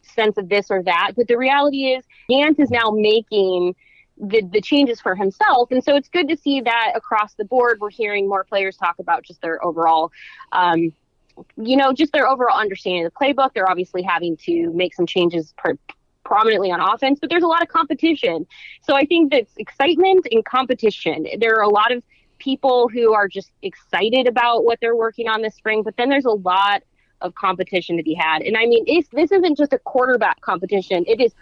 sense 0.02 0.36
of 0.38 0.48
this 0.48 0.70
or 0.70 0.82
that. 0.82 1.12
But 1.16 1.28
the 1.28 1.36
reality 1.36 1.92
is 1.92 2.04
Yant 2.30 2.58
is 2.60 2.70
now 2.70 2.90
making 2.90 3.74
the, 4.20 4.42
the 4.42 4.60
changes 4.60 5.00
for 5.00 5.14
himself. 5.14 5.70
And 5.70 5.82
so 5.82 5.96
it's 5.96 6.08
good 6.08 6.28
to 6.28 6.36
see 6.36 6.60
that 6.60 6.92
across 6.94 7.34
the 7.34 7.44
board, 7.44 7.78
we're 7.80 7.90
hearing 7.90 8.28
more 8.28 8.44
players 8.44 8.76
talk 8.76 8.98
about 8.98 9.24
just 9.24 9.40
their 9.40 9.64
overall 9.64 10.12
um, 10.52 10.92
you 11.56 11.76
know, 11.76 11.92
just 11.92 12.12
their 12.12 12.28
overall 12.28 12.58
understanding 12.58 13.04
of 13.04 13.12
the 13.12 13.18
playbook. 13.18 13.54
They're 13.54 13.68
obviously 13.68 14.02
having 14.02 14.36
to 14.38 14.72
make 14.72 14.94
some 14.94 15.06
changes 15.06 15.54
per, 15.56 15.76
prominently 16.24 16.70
on 16.70 16.80
offense, 16.80 17.18
but 17.20 17.30
there's 17.30 17.42
a 17.42 17.48
lot 17.48 17.62
of 17.62 17.68
competition. 17.68 18.46
So 18.82 18.94
I 18.94 19.04
think 19.04 19.32
that's 19.32 19.52
excitement 19.56 20.26
and 20.30 20.44
competition. 20.44 21.26
There 21.38 21.54
are 21.56 21.62
a 21.62 21.68
lot 21.68 21.92
of 21.92 22.02
people 22.38 22.88
who 22.88 23.12
are 23.12 23.28
just 23.28 23.50
excited 23.62 24.26
about 24.26 24.64
what 24.64 24.78
they're 24.80 24.96
working 24.96 25.28
on 25.28 25.42
this 25.42 25.54
spring, 25.54 25.82
but 25.82 25.96
then 25.96 26.08
there's 26.08 26.24
a 26.24 26.30
lot 26.30 26.82
of 27.20 27.34
competition 27.34 27.96
to 27.96 28.02
be 28.02 28.14
had. 28.14 28.42
And 28.42 28.56
I 28.56 28.66
mean, 28.66 28.84
if 28.86 29.10
this 29.10 29.30
isn't 29.30 29.58
just 29.58 29.72
a 29.72 29.78
quarterback 29.78 30.40
competition, 30.40 31.04
it 31.06 31.20
is. 31.20 31.34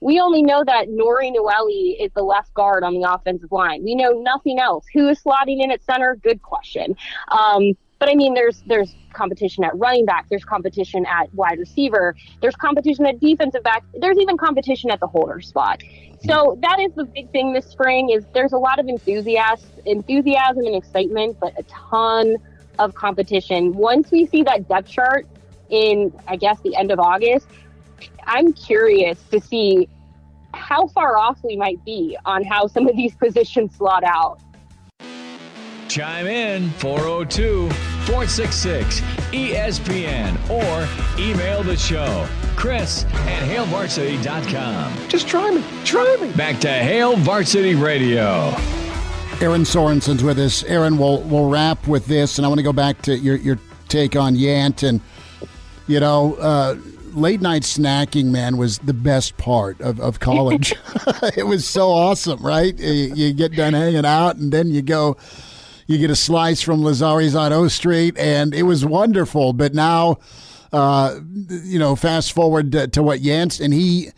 We 0.00 0.20
only 0.20 0.42
know 0.42 0.62
that 0.64 0.88
Nouri 0.88 1.34
Nouili 1.34 1.96
is 1.98 2.12
the 2.14 2.22
left 2.22 2.52
guard 2.54 2.84
on 2.84 2.94
the 2.94 3.10
offensive 3.10 3.50
line. 3.50 3.82
We 3.82 3.94
know 3.94 4.10
nothing 4.10 4.58
else. 4.58 4.84
Who 4.92 5.08
is 5.08 5.22
slotting 5.22 5.62
in 5.62 5.70
at 5.70 5.82
center? 5.84 6.16
Good 6.16 6.42
question. 6.42 6.96
Um, 7.28 7.72
but 7.98 8.10
I 8.10 8.14
mean, 8.14 8.34
there's 8.34 8.62
there's 8.66 8.94
competition 9.14 9.64
at 9.64 9.76
running 9.78 10.04
back. 10.04 10.26
There's 10.28 10.44
competition 10.44 11.06
at 11.06 11.32
wide 11.34 11.58
receiver. 11.58 12.14
There's 12.42 12.56
competition 12.56 13.06
at 13.06 13.20
defensive 13.20 13.62
back. 13.62 13.84
There's 13.94 14.18
even 14.18 14.36
competition 14.36 14.90
at 14.90 15.00
the 15.00 15.06
holder 15.06 15.40
spot. 15.40 15.82
So 16.26 16.58
that 16.62 16.78
is 16.80 16.92
the 16.94 17.04
big 17.04 17.30
thing 17.30 17.52
this 17.52 17.66
spring. 17.66 18.10
Is 18.10 18.24
there's 18.34 18.52
a 18.52 18.58
lot 18.58 18.78
of 18.78 18.88
enthusiasm, 18.88 19.68
enthusiasm 19.86 20.66
and 20.66 20.76
excitement, 20.76 21.38
but 21.40 21.58
a 21.58 21.62
ton 21.64 22.36
of 22.78 22.94
competition. 22.94 23.72
Once 23.72 24.10
we 24.10 24.26
see 24.26 24.42
that 24.42 24.68
depth 24.68 24.90
chart 24.90 25.26
in, 25.70 26.12
I 26.26 26.36
guess, 26.36 26.60
the 26.60 26.76
end 26.76 26.90
of 26.90 27.00
August, 27.00 27.46
I'm 28.24 28.52
curious 28.52 29.22
to 29.30 29.40
see 29.40 29.88
how 30.54 30.88
far 30.88 31.18
off 31.18 31.38
we 31.42 31.56
might 31.56 31.84
be 31.84 32.16
on 32.24 32.44
how 32.44 32.66
some 32.66 32.88
of 32.88 32.96
these 32.96 33.14
positions 33.24 33.76
slot 33.76 34.04
out. 34.04 34.40
Chime 35.88 36.26
in 36.26 36.70
402 36.70 37.70
466 38.06 39.00
ESPN 39.32 40.50
or 40.50 41.20
email 41.20 41.62
the 41.62 41.76
show. 41.76 42.28
Chris 42.56 43.04
at 43.04 43.42
HailVarsity.com. 43.48 45.08
Just 45.08 45.28
try 45.28 45.50
me. 45.50 45.62
Try 45.84 46.16
me. 46.20 46.32
Back 46.32 46.58
to 46.60 46.68
Hail 46.68 47.16
Varsity 47.16 47.74
Radio. 47.74 48.54
Erin 49.40 49.64
Sorensen's 49.64 50.22
with 50.22 50.38
us. 50.38 50.64
Erin, 50.64 50.96
we'll, 50.96 51.20
we'll 51.22 51.48
wrap 51.50 51.86
with 51.86 52.06
this, 52.06 52.38
and 52.38 52.46
I 52.46 52.48
want 52.48 52.58
to 52.58 52.64
go 52.64 52.72
back 52.72 53.02
to 53.02 53.16
your, 53.16 53.36
your 53.36 53.58
take 53.88 54.16
on 54.16 54.34
Yant. 54.34 54.88
And, 54.88 55.00
you 55.86 56.00
know, 56.00 56.34
uh, 56.36 56.76
late 57.16 57.40
night 57.40 57.62
snacking, 57.62 58.26
man, 58.26 58.56
was 58.56 58.78
the 58.78 58.94
best 58.94 59.36
part 59.36 59.80
of, 59.80 59.98
of 60.00 60.20
college. 60.20 60.74
it 61.36 61.46
was 61.46 61.66
so 61.66 61.88
awesome, 61.88 62.44
right? 62.44 62.78
You, 62.78 63.14
you 63.14 63.32
get 63.32 63.52
done 63.52 63.72
hanging 63.72 64.04
out, 64.04 64.36
and 64.36 64.52
then 64.52 64.70
you 64.70 64.82
go 64.82 65.16
you 65.86 65.98
get 65.98 66.10
a 66.10 66.16
slice 66.16 66.62
from 66.62 66.80
Lazari's 66.80 67.34
on 67.34 67.52
O 67.52 67.68
Street, 67.68 68.18
and 68.18 68.54
it 68.54 68.64
was 68.64 68.84
wonderful. 68.84 69.52
But 69.52 69.72
now, 69.72 70.18
uh, 70.72 71.20
you 71.48 71.78
know, 71.78 71.94
fast 71.94 72.32
forward 72.32 72.72
to, 72.72 72.88
to 72.88 73.02
what 73.02 73.20
Yance 73.20 73.60
and 73.60 73.72
he 73.72 74.10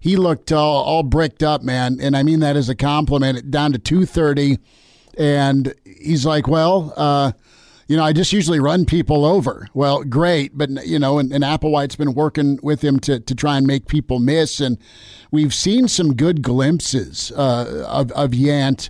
he 0.00 0.16
looked 0.16 0.50
all, 0.50 0.82
all 0.82 1.02
bricked 1.04 1.42
up, 1.42 1.62
man, 1.62 1.98
and 2.00 2.16
I 2.16 2.24
mean 2.24 2.40
that 2.40 2.56
as 2.56 2.68
a 2.68 2.74
compliment. 2.74 3.50
Down 3.50 3.72
to 3.72 3.78
two 3.78 4.04
thirty, 4.04 4.58
and 5.16 5.74
he's 5.84 6.26
like, 6.26 6.48
well. 6.48 6.92
Uh, 6.96 7.32
you 7.92 7.98
know, 7.98 8.04
I 8.04 8.14
just 8.14 8.32
usually 8.32 8.58
run 8.58 8.86
people 8.86 9.26
over. 9.26 9.68
Well, 9.74 10.02
great, 10.02 10.56
but 10.56 10.70
you 10.86 10.98
know, 10.98 11.18
and, 11.18 11.30
and 11.30 11.44
Applewhite's 11.44 11.94
been 11.94 12.14
working 12.14 12.58
with 12.62 12.80
him 12.80 12.98
to 13.00 13.20
to 13.20 13.34
try 13.34 13.58
and 13.58 13.66
make 13.66 13.86
people 13.86 14.18
miss, 14.18 14.60
and 14.60 14.78
we've 15.30 15.52
seen 15.52 15.88
some 15.88 16.14
good 16.14 16.40
glimpses 16.40 17.30
uh, 17.32 17.84
of 17.86 18.10
of 18.12 18.30
Yant, 18.30 18.88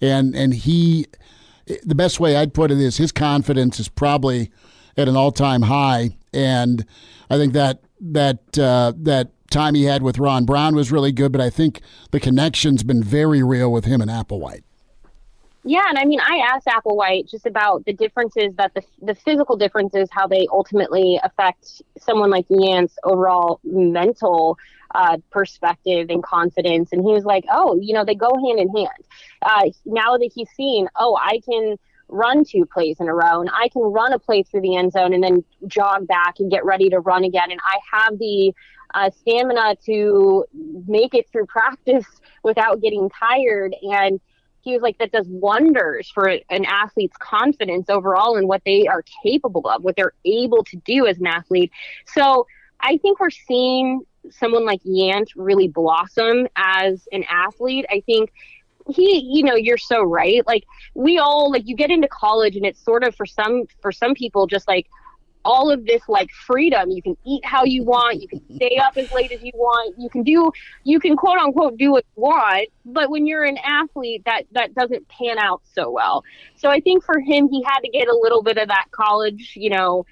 and 0.00 0.36
and 0.36 0.54
he 0.54 1.06
the 1.82 1.96
best 1.96 2.20
way 2.20 2.36
I'd 2.36 2.54
put 2.54 2.70
it 2.70 2.78
is 2.78 2.96
his 2.96 3.10
confidence 3.10 3.80
is 3.80 3.88
probably 3.88 4.52
at 4.96 5.08
an 5.08 5.16
all 5.16 5.32
time 5.32 5.62
high, 5.62 6.10
and 6.32 6.86
I 7.28 7.38
think 7.38 7.54
that 7.54 7.80
that 8.00 8.56
uh, 8.56 8.92
that 8.98 9.32
time 9.50 9.74
he 9.74 9.82
had 9.82 10.04
with 10.04 10.20
Ron 10.20 10.44
Brown 10.44 10.76
was 10.76 10.92
really 10.92 11.10
good. 11.10 11.32
But 11.32 11.40
I 11.40 11.50
think 11.50 11.80
the 12.12 12.20
connection's 12.20 12.84
been 12.84 13.02
very 13.02 13.42
real 13.42 13.72
with 13.72 13.84
him 13.84 14.00
and 14.00 14.08
Applewhite. 14.08 14.62
Yeah, 15.66 15.82
and 15.88 15.98
I 15.98 16.04
mean, 16.04 16.20
I 16.20 16.42
asked 16.54 16.66
Applewhite 16.66 17.30
just 17.30 17.46
about 17.46 17.86
the 17.86 17.94
differences 17.94 18.54
that 18.56 18.74
the 18.74 18.82
the 19.00 19.14
physical 19.14 19.56
differences, 19.56 20.10
how 20.12 20.26
they 20.26 20.46
ultimately 20.52 21.18
affect 21.24 21.80
someone 21.98 22.30
like 22.30 22.44
Yant's 22.50 22.98
overall 23.02 23.60
mental 23.64 24.58
uh, 24.94 25.16
perspective 25.30 26.10
and 26.10 26.22
confidence. 26.22 26.92
And 26.92 27.02
he 27.02 27.12
was 27.12 27.24
like, 27.24 27.44
oh, 27.50 27.78
you 27.80 27.94
know, 27.94 28.04
they 28.04 28.14
go 28.14 28.30
hand 28.46 28.60
in 28.60 28.68
hand. 28.76 29.04
Uh, 29.40 29.70
now 29.86 30.18
that 30.18 30.30
he's 30.34 30.50
seen, 30.50 30.86
oh, 30.96 31.18
I 31.20 31.40
can 31.48 31.76
run 32.08 32.44
two 32.44 32.66
plays 32.66 33.00
in 33.00 33.08
a 33.08 33.14
row 33.14 33.40
and 33.40 33.48
I 33.52 33.68
can 33.68 33.82
run 33.82 34.12
a 34.12 34.18
play 34.18 34.42
through 34.42 34.60
the 34.60 34.76
end 34.76 34.92
zone 34.92 35.14
and 35.14 35.24
then 35.24 35.42
jog 35.66 36.06
back 36.06 36.34
and 36.40 36.50
get 36.50 36.64
ready 36.66 36.90
to 36.90 37.00
run 37.00 37.24
again. 37.24 37.50
And 37.50 37.60
I 37.64 37.78
have 37.98 38.18
the 38.18 38.52
uh, 38.92 39.10
stamina 39.10 39.76
to 39.86 40.44
make 40.86 41.14
it 41.14 41.28
through 41.30 41.46
practice 41.48 42.06
without 42.42 42.82
getting 42.82 43.08
tired. 43.08 43.74
And 43.82 44.20
he 44.64 44.72
was 44.72 44.82
like, 44.82 44.98
that 44.98 45.12
does 45.12 45.26
wonders 45.28 46.10
for 46.10 46.26
an 46.28 46.64
athlete's 46.64 47.16
confidence 47.18 47.90
overall 47.90 48.36
and 48.36 48.48
what 48.48 48.62
they 48.64 48.86
are 48.86 49.04
capable 49.22 49.68
of, 49.68 49.84
what 49.84 49.94
they're 49.94 50.14
able 50.24 50.64
to 50.64 50.76
do 50.78 51.06
as 51.06 51.18
an 51.18 51.26
athlete. 51.26 51.70
So 52.06 52.46
I 52.80 52.96
think 52.96 53.20
we're 53.20 53.30
seeing 53.30 54.00
someone 54.30 54.64
like 54.64 54.82
Yant 54.84 55.28
really 55.36 55.68
blossom 55.68 56.48
as 56.56 57.06
an 57.12 57.24
athlete. 57.28 57.84
I 57.90 58.00
think 58.00 58.32
he 58.90 59.18
you 59.32 59.42
know 59.42 59.54
you're 59.54 59.78
so 59.78 60.02
right 60.02 60.46
like 60.46 60.64
we 60.92 61.16
all 61.16 61.50
like 61.50 61.66
you 61.66 61.74
get 61.74 61.90
into 61.90 62.06
college 62.06 62.54
and 62.54 62.66
it's 62.66 62.84
sort 62.84 63.02
of 63.02 63.14
for 63.14 63.24
some 63.24 63.64
for 63.80 63.90
some 63.90 64.12
people 64.12 64.46
just 64.46 64.68
like 64.68 64.88
all 65.44 65.70
of 65.70 65.84
this 65.84 66.02
like 66.08 66.30
freedom. 66.30 66.90
You 66.90 67.02
can 67.02 67.16
eat 67.24 67.44
how 67.44 67.64
you 67.64 67.84
want. 67.84 68.20
You 68.20 68.28
can 68.28 68.42
stay 68.54 68.76
up 68.76 68.96
as 68.96 69.12
late 69.12 69.32
as 69.32 69.42
you 69.42 69.52
want. 69.54 69.94
You 69.98 70.08
can 70.08 70.22
do, 70.22 70.50
you 70.84 70.98
can 70.98 71.16
quote 71.16 71.38
unquote 71.38 71.76
do 71.76 71.92
what 71.92 72.04
you 72.16 72.22
want. 72.22 72.68
But 72.84 73.10
when 73.10 73.26
you're 73.26 73.44
an 73.44 73.58
athlete, 73.64 74.22
that 74.24 74.44
that 74.52 74.74
doesn't 74.74 75.08
pan 75.08 75.38
out 75.38 75.62
so 75.74 75.90
well. 75.90 76.24
So 76.56 76.70
I 76.70 76.80
think 76.80 77.04
for 77.04 77.20
him, 77.20 77.48
he 77.48 77.62
had 77.62 77.80
to 77.80 77.88
get 77.88 78.08
a 78.08 78.16
little 78.16 78.42
bit 78.42 78.56
of 78.58 78.68
that 78.68 78.86
college, 78.90 79.52
you 79.56 79.70
know, 79.70 80.06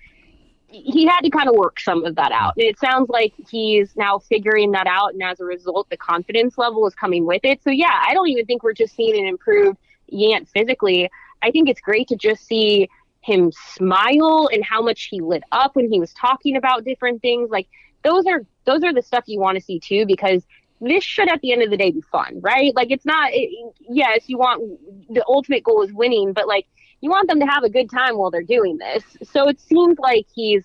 he 0.73 1.07
had 1.07 1.21
to 1.21 1.31
kind 1.31 1.49
of 1.49 1.55
work 1.55 1.79
some 1.79 2.05
of 2.05 2.15
that 2.17 2.33
out. 2.33 2.55
And 2.57 2.65
it 2.65 2.79
sounds 2.79 3.11
like 3.11 3.35
he's 3.51 3.95
now 3.95 4.19
figuring 4.19 4.73
that 4.73 4.87
out. 4.87 5.13
And 5.13 5.23
as 5.23 5.39
a 5.39 5.45
result, 5.45 5.91
the 5.91 5.99
confidence 5.99 6.57
level 6.57 6.87
is 6.87 6.95
coming 6.95 7.27
with 7.27 7.43
it. 7.45 7.63
So 7.63 7.71
yeah, 7.71 8.03
I 8.07 8.15
don't 8.15 8.29
even 8.29 8.47
think 8.47 8.63
we're 8.63 8.73
just 8.73 8.97
seeing 8.97 9.19
an 9.19 9.27
improved 9.27 9.77
Yant 10.11 10.49
physically. 10.49 11.11
I 11.43 11.51
think 11.51 11.69
it's 11.69 11.81
great 11.81 12.09
to 12.09 12.17
just 12.17 12.47
see 12.47 12.89
him 13.23 13.53
smile 13.53 14.49
and 14.53 14.65
how 14.65 14.82
much 14.82 15.09
he 15.11 15.20
lit 15.20 15.43
up 15.53 15.77
when 15.77 15.90
he 15.90 16.01
was 16.01 16.12
talking 16.12 16.57
about 16.57 16.85
different 16.85 17.23
things. 17.23 17.51
Like 17.51 17.69
those 18.05 18.27
are 18.27 18.43
those 18.65 18.82
are 18.82 18.93
the 18.93 19.03
stuff 19.03 19.24
you 19.27 19.40
want 19.40 19.57
to 19.57 19.65
see 19.65 19.81
too 19.81 20.05
because 20.07 20.44
this 20.81 21.05
should 21.05 21.31
at 21.31 21.40
the 21.40 21.53
end 21.53 21.62
of 21.62 21.70
the 21.70 21.77
day 21.77 21.93
be 21.93 22.01
fun 22.01 22.40
right? 22.40 22.74
Like 22.74 22.90
it's 22.90 23.07
not 23.07 23.31
it, 23.32 23.74
yes 23.89 24.28
you 24.28 24.39
want 24.39 24.78
the 25.09 25.24
ultimate 25.27 25.62
goal 25.62 25.82
is 25.82 25.93
winning 25.93 26.32
but 26.32 26.49
like 26.49 26.66
you 27.01 27.11
want 27.11 27.28
them 27.28 27.40
to 27.40 27.47
have 27.47 27.65
a 27.65 27.69
good 27.69 27.90
time 27.90 28.16
while 28.16 28.31
they're 28.31 28.43
doing 28.43 28.78
this. 28.78 29.05
So 29.31 29.49
it 29.49 29.61
seems 29.61 29.99
like 29.99 30.27
he's 30.35 30.65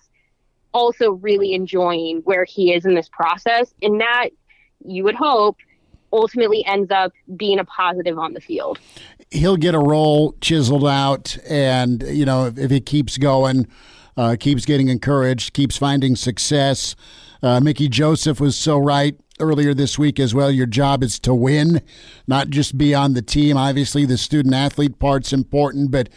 also 0.72 1.12
really 1.12 1.54
enjoying 1.54 2.18
where 2.24 2.44
he 2.44 2.72
is 2.72 2.84
in 2.84 2.94
this 2.94 3.08
process 3.08 3.72
and 3.82 4.00
that 4.00 4.30
you 4.84 5.04
would 5.04 5.14
hope 5.14 5.56
ultimately 6.12 6.64
ends 6.64 6.90
up 6.90 7.12
being 7.36 7.58
a 7.58 7.64
positive 7.64 8.18
on 8.18 8.32
the 8.32 8.40
field 8.40 8.78
he'll 9.30 9.56
get 9.56 9.74
a 9.74 9.78
role 9.78 10.34
chiseled 10.40 10.86
out, 10.86 11.36
and 11.48 12.02
you 12.02 12.24
know 12.24 12.46
if, 12.46 12.58
if 12.58 12.70
he 12.70 12.80
keeps 12.80 13.18
going, 13.18 13.66
uh, 14.16 14.36
keeps 14.38 14.64
getting 14.64 14.88
encouraged, 14.88 15.52
keeps 15.52 15.76
finding 15.76 16.16
success. 16.16 16.96
Uh, 17.42 17.60
Mickey 17.60 17.88
Joseph 17.88 18.40
was 18.40 18.56
so 18.56 18.78
right 18.78 19.16
earlier 19.40 19.74
this 19.74 19.98
week 19.98 20.18
as 20.18 20.34
well. 20.34 20.50
Your 20.50 20.66
job 20.66 21.02
is 21.02 21.18
to 21.20 21.34
win, 21.34 21.80
not 22.26 22.50
just 22.50 22.76
be 22.76 22.94
on 22.94 23.14
the 23.14 23.22
team. 23.22 23.56
Obviously, 23.56 24.04
the 24.04 24.18
student 24.18 24.54
athlete 24.54 24.98
part's 24.98 25.32
important, 25.32 25.90
but 25.90 26.08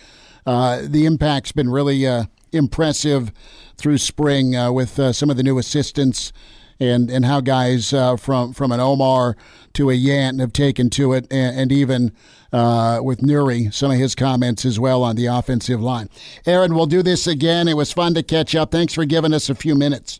uh, 0.45 0.81
the 0.83 1.05
impact's 1.05 1.51
been 1.51 1.69
really 1.69 2.07
uh, 2.07 2.25
impressive 2.51 3.31
through 3.77 3.97
spring 3.97 4.55
uh, 4.55 4.71
with 4.71 4.99
uh, 4.99 5.13
some 5.13 5.29
of 5.29 5.37
the 5.37 5.43
new 5.43 5.57
assistants 5.57 6.33
and 6.79 7.11
and 7.11 7.25
how 7.25 7.39
guys 7.39 7.93
uh, 7.93 8.17
from 8.17 8.53
from 8.53 8.71
an 8.71 8.79
Omar 8.79 9.37
to 9.73 9.89
a 9.91 9.93
Yant 9.93 10.39
have 10.39 10.51
taken 10.51 10.89
to 10.91 11.13
it, 11.13 11.27
and, 11.31 11.59
and 11.59 11.71
even 11.71 12.11
uh, 12.51 12.99
with 13.01 13.19
Nouri, 13.21 13.73
some 13.73 13.91
of 13.91 13.97
his 13.97 14.15
comments 14.15 14.65
as 14.65 14.79
well 14.79 15.03
on 15.03 15.15
the 15.15 15.27
offensive 15.27 15.81
line. 15.81 16.09
Erin, 16.45 16.75
we'll 16.75 16.85
do 16.85 17.01
this 17.01 17.27
again. 17.27 17.67
It 17.67 17.77
was 17.77 17.91
fun 17.91 18.13
to 18.15 18.23
catch 18.23 18.55
up. 18.55 18.71
Thanks 18.71 18.93
for 18.93 19.05
giving 19.05 19.33
us 19.33 19.49
a 19.49 19.55
few 19.55 19.75
minutes. 19.75 20.19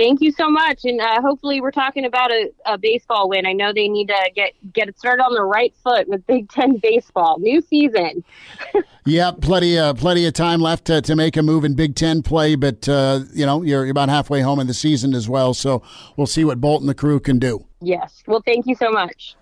Thank 0.00 0.22
you 0.22 0.32
so 0.32 0.48
much, 0.48 0.86
and 0.86 0.98
uh, 0.98 1.20
hopefully 1.20 1.60
we're 1.60 1.72
talking 1.72 2.06
about 2.06 2.32
a, 2.32 2.50
a, 2.64 2.78
baseball 2.78 3.28
win. 3.28 3.44
I 3.44 3.52
know 3.52 3.70
they 3.70 3.86
need 3.86 4.08
to 4.08 4.30
get 4.34 4.54
get 4.72 4.88
it 4.88 4.98
started 4.98 5.22
on 5.22 5.34
the 5.34 5.42
right 5.42 5.74
foot 5.84 6.08
with 6.08 6.26
Big 6.26 6.48
Ten 6.48 6.78
baseball, 6.78 7.38
new 7.38 7.60
season. 7.60 8.24
yeah, 9.04 9.30
plenty 9.30 9.78
uh, 9.78 9.92
plenty 9.92 10.24
of 10.24 10.32
time 10.32 10.62
left 10.62 10.86
to, 10.86 11.02
to 11.02 11.14
make 11.14 11.36
a 11.36 11.42
move 11.42 11.66
in 11.66 11.74
Big 11.74 11.96
Ten 11.96 12.22
play, 12.22 12.54
but 12.54 12.88
uh, 12.88 13.20
you 13.34 13.44
know 13.44 13.60
you're, 13.60 13.84
you're 13.84 13.90
about 13.90 14.08
halfway 14.08 14.40
home 14.40 14.58
in 14.58 14.66
the 14.66 14.72
season 14.72 15.14
as 15.14 15.28
well. 15.28 15.52
So 15.52 15.82
we'll 16.16 16.26
see 16.26 16.46
what 16.46 16.62
Bolt 16.62 16.80
and 16.80 16.88
the 16.88 16.94
crew 16.94 17.20
can 17.20 17.38
do. 17.38 17.66
Yes, 17.82 18.22
well, 18.26 18.42
thank 18.46 18.66
you 18.66 18.76
so 18.76 18.90
much. 18.90 19.36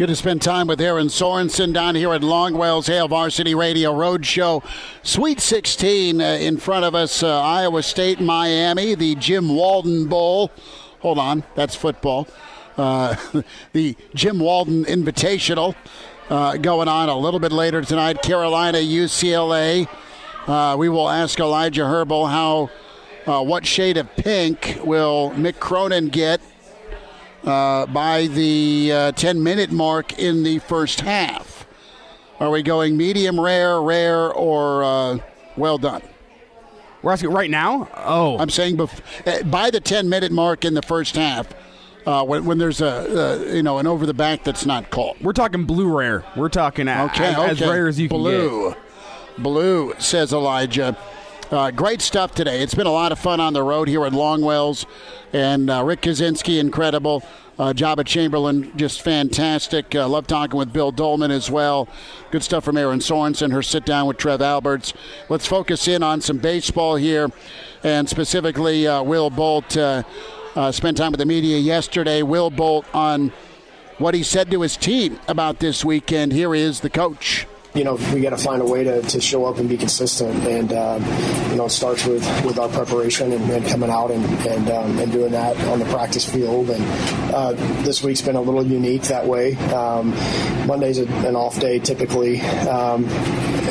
Good 0.00 0.08
to 0.08 0.16
spend 0.16 0.40
time 0.40 0.66
with 0.66 0.80
Erin 0.80 1.08
Sorensen 1.08 1.74
down 1.74 1.94
here 1.94 2.14
at 2.14 2.22
Longwell's 2.22 2.86
Hail 2.86 3.06
Varsity 3.06 3.54
Radio 3.54 3.92
Roadshow. 3.92 4.64
Sweet 5.02 5.40
16 5.40 6.22
uh, 6.22 6.24
in 6.24 6.56
front 6.56 6.86
of 6.86 6.94
us, 6.94 7.22
uh, 7.22 7.42
Iowa 7.42 7.82
State, 7.82 8.18
Miami, 8.18 8.94
the 8.94 9.14
Jim 9.16 9.50
Walden 9.50 10.08
Bowl. 10.08 10.50
Hold 11.00 11.18
on, 11.18 11.44
that's 11.54 11.74
football. 11.74 12.26
Uh, 12.78 13.14
the 13.74 13.94
Jim 14.14 14.38
Walden 14.38 14.86
Invitational 14.86 15.74
uh, 16.30 16.56
going 16.56 16.88
on 16.88 17.10
a 17.10 17.18
little 17.18 17.38
bit 17.38 17.52
later 17.52 17.82
tonight. 17.82 18.22
Carolina, 18.22 18.78
UCLA. 18.78 19.86
Uh, 20.46 20.76
we 20.78 20.88
will 20.88 21.10
ask 21.10 21.38
Elijah 21.38 21.84
Herbal 21.84 22.26
how, 22.26 22.70
uh, 23.26 23.44
what 23.44 23.66
shade 23.66 23.98
of 23.98 24.08
pink 24.16 24.78
will 24.82 25.32
Mick 25.32 25.60
Cronin 25.60 26.08
get 26.08 26.40
uh, 27.44 27.86
by 27.86 28.26
the 28.26 28.90
uh, 28.92 29.12
10 29.12 29.42
minute 29.42 29.70
mark 29.72 30.18
in 30.18 30.42
the 30.42 30.58
first 30.60 31.00
half. 31.00 31.66
Are 32.38 32.50
we 32.50 32.62
going 32.62 32.96
medium 32.96 33.38
rare, 33.38 33.80
rare, 33.82 34.32
or 34.32 34.82
uh, 34.82 35.18
well 35.56 35.78
done? 35.78 36.02
We're 37.02 37.12
asking 37.12 37.30
right 37.30 37.50
now? 37.50 37.88
Oh. 37.96 38.38
I'm 38.38 38.50
saying 38.50 38.76
bef- 38.76 39.00
uh, 39.26 39.42
by 39.44 39.70
the 39.70 39.80
10 39.80 40.08
minute 40.08 40.32
mark 40.32 40.64
in 40.64 40.74
the 40.74 40.82
first 40.82 41.16
half. 41.16 41.48
Uh, 42.06 42.24
when, 42.24 42.46
when, 42.46 42.56
there's 42.56 42.80
a 42.80 42.88
uh, 42.88 43.44
you 43.52 43.62
know 43.62 43.76
an 43.76 43.86
over 43.86 44.06
the 44.06 44.14
back 44.14 44.42
that's 44.42 44.64
not 44.64 44.88
called, 44.88 45.18
we're 45.20 45.34
talking 45.34 45.64
blue 45.64 45.86
rare. 45.86 46.24
We're 46.34 46.48
talking 46.48 46.88
okay, 46.88 47.26
as, 47.26 47.36
okay. 47.36 47.50
as 47.50 47.60
rare 47.60 47.88
as 47.88 48.00
you 48.00 48.08
blue. 48.08 48.48
can 48.48 48.70
get. 48.70 48.78
Blue, 49.36 49.90
Blue 49.90 49.94
says 49.98 50.32
Elijah. 50.32 50.96
Uh, 51.50 51.68
great 51.72 52.00
stuff 52.00 52.32
today. 52.32 52.62
It's 52.62 52.74
been 52.74 52.86
a 52.86 52.92
lot 52.92 53.10
of 53.10 53.18
fun 53.18 53.40
on 53.40 53.54
the 53.54 53.62
road 53.64 53.88
here 53.88 54.06
at 54.06 54.12
Longwells. 54.12 54.86
And 55.32 55.68
uh, 55.68 55.82
Rick 55.82 56.02
Kaczenski, 56.02 56.60
incredible. 56.60 57.24
Uh, 57.58 57.72
Joba 57.72 58.06
Chamberlain, 58.06 58.72
just 58.76 59.02
fantastic. 59.02 59.92
Uh, 59.92 60.08
love 60.08 60.28
talking 60.28 60.56
with 60.56 60.72
Bill 60.72 60.92
Doleman 60.92 61.32
as 61.32 61.50
well. 61.50 61.88
Good 62.30 62.44
stuff 62.44 62.62
from 62.62 62.76
Erin 62.76 63.00
Sorensen, 63.00 63.50
her 63.50 63.62
sit 63.62 63.84
down 63.84 64.06
with 64.06 64.16
Trev 64.16 64.40
Alberts. 64.40 64.92
Let's 65.28 65.44
focus 65.44 65.88
in 65.88 66.04
on 66.04 66.20
some 66.20 66.38
baseball 66.38 66.94
here, 66.94 67.30
and 67.82 68.08
specifically 68.08 68.86
uh, 68.86 69.02
Will 69.02 69.28
Bolt. 69.28 69.76
Uh, 69.76 70.04
uh, 70.54 70.70
spent 70.70 70.96
time 70.96 71.10
with 71.10 71.18
the 71.18 71.26
media 71.26 71.58
yesterday. 71.58 72.22
Will 72.22 72.50
Bolt 72.50 72.86
on 72.94 73.32
what 73.98 74.14
he 74.14 74.22
said 74.22 74.52
to 74.52 74.62
his 74.62 74.76
team 74.76 75.18
about 75.26 75.58
this 75.58 75.84
weekend. 75.84 76.32
Here 76.32 76.54
is 76.54 76.80
the 76.80 76.90
coach 76.90 77.46
you 77.74 77.84
know, 77.84 77.94
we 78.12 78.20
got 78.20 78.30
to 78.30 78.36
find 78.36 78.60
a 78.60 78.64
way 78.64 78.82
to, 78.82 79.00
to 79.02 79.20
show 79.20 79.44
up 79.44 79.58
and 79.58 79.68
be 79.68 79.76
consistent. 79.76 80.44
And, 80.44 80.72
um, 80.72 81.04
you 81.50 81.56
know, 81.56 81.66
it 81.66 81.70
starts 81.70 82.04
with, 82.04 82.24
with 82.44 82.58
our 82.58 82.68
preparation 82.68 83.32
and, 83.32 83.48
and 83.50 83.64
coming 83.66 83.90
out 83.90 84.10
and, 84.10 84.24
and, 84.46 84.70
um, 84.70 84.98
and 84.98 85.12
doing 85.12 85.32
that 85.32 85.56
on 85.68 85.78
the 85.78 85.84
practice 85.86 86.28
field. 86.28 86.70
And 86.70 86.84
uh, 87.32 87.52
this 87.82 88.02
week's 88.02 88.22
been 88.22 88.34
a 88.34 88.40
little 88.40 88.66
unique 88.66 89.02
that 89.02 89.24
way. 89.24 89.54
Um, 89.72 90.10
Monday's 90.66 90.98
a, 90.98 91.06
an 91.26 91.36
off 91.36 91.60
day 91.60 91.78
typically, 91.78 92.40
um, 92.40 93.04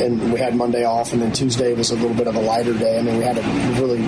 and 0.00 0.32
we 0.32 0.38
had 0.38 0.56
Monday 0.56 0.84
off, 0.84 1.12
and 1.12 1.20
then 1.20 1.32
Tuesday 1.32 1.74
was 1.74 1.90
a 1.90 1.94
little 1.94 2.14
bit 2.14 2.26
of 2.26 2.36
a 2.36 2.40
lighter 2.40 2.72
day. 2.72 2.98
I 2.98 3.02
mean, 3.02 3.18
we 3.18 3.24
had 3.24 3.36
a 3.36 3.80
really 3.80 4.02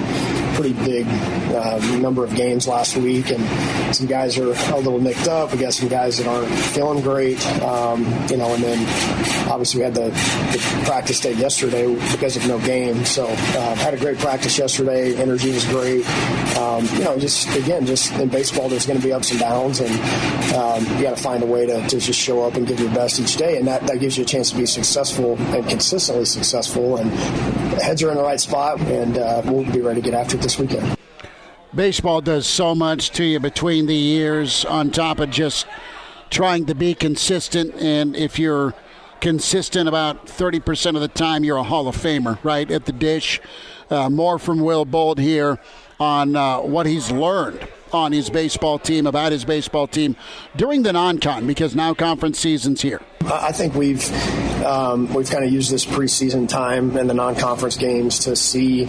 pretty 0.55 0.73
big 0.85 1.07
uh, 1.53 1.79
number 1.99 2.25
of 2.25 2.35
games 2.35 2.67
last 2.67 2.97
week, 2.97 3.31
and 3.31 3.95
some 3.95 4.07
guys 4.07 4.39
are 4.39 4.53
a 4.53 4.77
little 4.77 5.01
nicked 5.01 5.29
up. 5.29 5.53
We 5.53 5.59
got 5.59 5.73
some 5.75 5.89
guys 5.89 6.19
that 6.19 6.27
aren't 6.27 6.49
feeling 6.49 7.03
great, 7.03 7.45
um, 7.63 8.03
you 8.29 8.37
know, 8.37 8.53
and 8.55 8.63
then 8.63 9.51
obviously 9.51 9.81
we 9.81 9.85
had 9.85 9.95
the, 9.95 10.11
the, 10.11 10.83
practice 10.85 11.21
day 11.21 11.33
yesterday 11.35 11.93
because 12.11 12.37
of 12.37 12.47
no 12.49 12.59
game. 12.61 13.05
So 13.05 13.27
uh, 13.27 13.75
had 13.77 13.95
a 13.95 13.97
great 13.97 14.19
practice 14.19 14.59
yesterday. 14.59 15.15
Energy 15.17 15.51
was 15.53 15.65
great. 15.67 16.07
Um, 16.57 16.85
you 16.95 17.05
know, 17.05 17.19
just 17.19 17.55
again, 17.57 17.87
just 17.87 18.13
in 18.15 18.29
baseball, 18.29 18.69
there's 18.69 18.87
going 18.87 19.01
to 19.01 19.05
be 19.05 19.13
ups 19.13 19.31
and 19.31 19.41
downs, 19.41 19.81
and 19.81 19.91
um, 20.55 20.97
you 20.97 21.03
got 21.03 21.17
to 21.17 21.23
find 21.23 21.43
a 21.43 21.47
way 21.47 21.67
to, 21.67 21.87
to 21.89 22.01
just 22.01 22.19
show 22.19 22.43
up 22.43 22.55
and 22.55 22.67
give 22.67 22.81
your 22.81 22.93
best 22.95 23.21
each 23.21 23.37
day, 23.37 23.59
and 23.59 23.67
that, 23.67 23.87
that 23.87 24.01
gives 24.01 24.17
you 24.17 24.25
a 24.25 24.27
chance 24.27 24.51
to 24.51 24.57
be 24.57 24.67
successful 24.67 25.37
and 25.39 25.69
consistently 25.69 26.25
successful. 26.25 26.97
And 26.97 27.11
heads 27.81 28.03
are 28.03 28.11
in 28.11 28.17
the 28.17 28.23
right 28.23 28.41
spot, 28.41 28.81
and 28.81 29.19
uh, 29.19 29.43
we'll 29.45 29.71
be 29.71 29.81
ready 29.81 30.01
to 30.01 30.11
get 30.11 30.15
after 30.15 30.37
it 30.37 30.43
this 30.43 30.59
weekend. 30.59 30.97
Baseball 31.75 32.21
does 32.21 32.47
so 32.47 32.75
much 32.75 33.13
to 33.13 33.25
you 33.25 33.41
between 33.41 33.87
the 33.87 33.95
years, 33.95 34.67
on 34.67 34.91
top 34.91 35.19
of 35.21 35.31
just 35.31 35.67
trying 36.29 36.67
to 36.67 36.75
be 36.75 36.95
consistent. 36.95 37.75
And 37.77 38.15
if 38.15 38.39
you're 38.39 38.75
consistent 39.21 39.89
about 39.89 40.27
30% 40.27 40.97
of 40.97 41.01
the 41.01 41.09
time, 41.09 41.45
you're 41.45 41.57
a 41.57 41.63
Hall 41.63 41.89
of 41.89 41.97
Famer, 41.97 42.39
right, 42.45 42.71
at 42.71 42.85
the 42.85 42.93
dish. 42.93 43.41
Uh, 43.89 44.11
more 44.11 44.39
from 44.39 44.61
Will 44.61 44.85
Bolt 44.85 45.19
here 45.19 45.59
on 45.99 46.37
uh, 46.37 46.59
what 46.59 46.85
he's 46.85 47.11
learned 47.11 47.67
on 47.95 48.13
his 48.13 48.31
baseball 48.31 48.79
team, 48.79 49.07
about 49.07 49.33
his 49.33 49.45
baseball 49.45 49.87
team 49.87 50.17
during 50.57 50.83
the 50.83 50.93
non-con 50.93 51.47
because 51.47 51.75
now 51.75 51.95
conference 51.95 52.39
season's 52.39 52.83
here? 52.83 53.01
I 53.27 53.53
think 53.53 53.75
we've 53.75 54.03
um, 54.65 55.13
we've 55.13 55.31
kind 55.31 55.45
of 55.45 55.53
used 55.53 55.71
this 55.71 55.85
preseason 55.85 56.49
time 56.49 56.97
and 56.97 57.09
the 57.09 57.15
non-conference 57.15 57.77
games 57.77 58.21
to 58.21 58.37
see, 58.37 58.87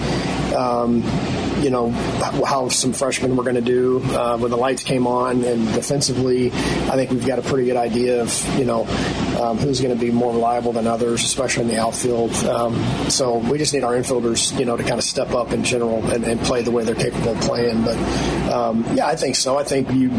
um, 0.56 1.04
you 1.62 1.70
know, 1.70 1.90
how 1.92 2.70
some 2.70 2.94
freshmen 2.94 3.36
were 3.36 3.44
going 3.44 3.56
to 3.56 3.62
do 3.62 4.02
uh, 4.16 4.38
when 4.38 4.52
the 4.52 4.58
lights 4.58 4.84
came 4.84 5.08
on, 5.08 5.44
and 5.44 5.66
defensively, 5.74 6.48
I 6.48 6.96
think 6.96 7.12
we've 7.12 7.26
got 7.26 7.40
a 7.40 7.42
pretty 7.42 7.66
good 7.66 7.78
idea 7.78 8.22
of 8.22 8.60
you 8.60 8.66
know 8.66 8.86
um, 9.40 9.58
who's 9.58 9.82
going 9.82 9.94
to 9.94 10.00
be 10.00 10.12
more 10.12 10.34
reliable 10.34 10.74
than 10.74 10.88
others, 10.88 11.24
especially 11.24 11.64
in 11.64 11.70
the 11.70 11.80
outfield. 11.80 12.34
Um, 12.46 12.76
so 13.10 13.38
we 13.38 13.58
just 13.58 13.74
need 13.74 13.84
our 13.84 13.94
infielders, 13.94 14.58
you 14.58 14.66
know, 14.66 14.78
to 14.78 14.84
kind 14.84 14.98
of 14.98 15.04
step 15.04 15.32
up 15.32 15.52
in 15.52 15.64
general 15.64 16.04
and, 16.12 16.24
and 16.24 16.40
play 16.42 16.62
the 16.62 16.72
way 16.72 16.84
they're 16.84 16.96
capable 16.96 17.30
of 17.30 17.42
playing. 17.42 17.84
But 17.84 17.98
um, 18.52 18.86
yeah, 18.96 19.08
I 19.08 19.16
think 19.16 19.36
so. 19.36 19.58
I 19.58 19.64
think 19.64 19.90
you, 19.92 20.12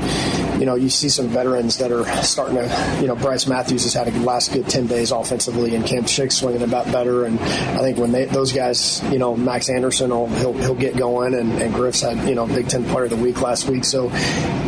you 0.58 0.66
know, 0.66 0.74
you 0.74 0.88
see 0.88 1.08
some 1.08 1.28
veterans 1.28 1.78
that 1.78 1.92
are 1.92 2.04
starting 2.22 2.56
to, 2.56 2.98
you 3.00 3.06
know, 3.06 3.16
Brice 3.16 3.46
Matthews 3.46 3.84
has 3.84 3.94
had 3.94 4.08
a 4.08 4.18
last 4.20 4.52
good 4.52 4.68
ten 4.68 4.86
days 4.86 5.10
offensively, 5.10 5.74
and 5.74 5.84
Cam 5.84 6.04
Chick 6.04 6.32
swinging 6.32 6.62
about 6.62 6.86
better. 6.92 7.24
And 7.24 7.38
I 7.40 7.78
think 7.78 7.98
when 7.98 8.12
they, 8.12 8.24
those 8.26 8.52
guys, 8.52 9.02
you 9.10 9.18
know, 9.18 9.36
Max 9.36 9.68
Anderson, 9.68 10.10
will, 10.10 10.28
he'll 10.28 10.52
he'll 10.54 10.74
get 10.74 10.96
going, 10.96 11.34
and, 11.34 11.52
and 11.60 11.74
Griff's 11.74 12.00
had 12.00 12.28
you 12.28 12.34
know 12.34 12.46
Big 12.46 12.68
Ten 12.68 12.84
Player 12.84 13.04
of 13.04 13.10
the 13.10 13.16
Week 13.16 13.40
last 13.40 13.68
week. 13.68 13.84
So 13.84 14.08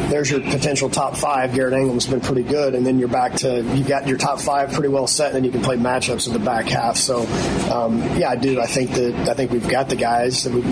there's 0.09 0.31
your 0.31 0.41
potential 0.41 0.89
top 0.89 1.17
five. 1.17 1.55
Garrett 1.55 1.75
Anglim's 1.75 2.07
been 2.07 2.21
pretty 2.21 2.43
good, 2.43 2.75
and 2.75 2.87
then 2.87 2.99
you're 2.99 3.09
back 3.09 3.35
to 3.37 3.63
you've 3.75 3.89
got 3.89 4.07
your 4.07 4.19
top 4.19 4.41
five 4.41 4.73
pretty 4.73 4.89
well 4.89 5.07
set, 5.07 5.29
and 5.29 5.37
then 5.37 5.45
you 5.45 5.51
can 5.51 5.63
play 5.63 5.77
matchups 5.77 6.27
in 6.27 6.33
the 6.33 6.39
back 6.39 6.67
half. 6.67 6.97
So 6.97 7.21
um, 7.73 7.99
yeah, 8.19 8.31
I 8.31 8.37
do. 8.37 8.61
I 8.61 8.67
think 8.67 8.93
that 8.93 9.29
I 9.29 9.35
think 9.35 9.51
we've 9.51 9.69
got 9.69 9.89
the 9.89 9.97
guys 9.97 10.45
that 10.45 10.53
we 10.53 10.63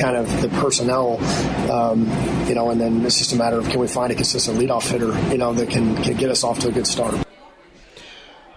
kind 0.00 0.16
of 0.16 0.42
the 0.42 0.48
personnel, 0.60 1.18
um, 1.70 2.06
you 2.48 2.54
know, 2.54 2.63
and 2.70 2.80
then 2.80 3.04
it's 3.04 3.18
just 3.18 3.32
a 3.32 3.36
matter 3.36 3.58
of 3.58 3.68
can 3.68 3.80
we 3.80 3.88
find 3.88 4.12
a 4.12 4.14
consistent 4.14 4.58
leadoff 4.58 4.90
hitter, 4.90 5.16
you 5.30 5.38
know, 5.38 5.52
that 5.52 5.70
can, 5.70 5.96
can 6.02 6.16
get 6.16 6.30
us 6.30 6.44
off 6.44 6.58
to 6.60 6.68
a 6.68 6.72
good 6.72 6.86
start. 6.86 7.14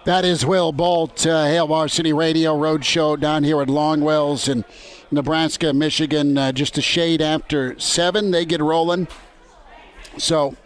That 0.04 0.24
is 0.24 0.46
Will 0.46 0.72
Bolt, 0.72 1.26
uh, 1.26 1.44
Hail 1.44 1.66
Varsity 1.66 2.12
Radio 2.12 2.56
Roadshow 2.56 3.20
down 3.20 3.44
here 3.44 3.60
at 3.60 3.68
Longwells 3.68 4.48
in 4.48 4.64
Nebraska, 5.10 5.72
Michigan. 5.72 6.38
Uh, 6.38 6.52
just 6.52 6.78
a 6.78 6.82
shade 6.82 7.20
after 7.20 7.78
seven, 7.78 8.30
they 8.30 8.46
get 8.46 8.60
rolling. 8.60 9.08
So, 10.16 10.56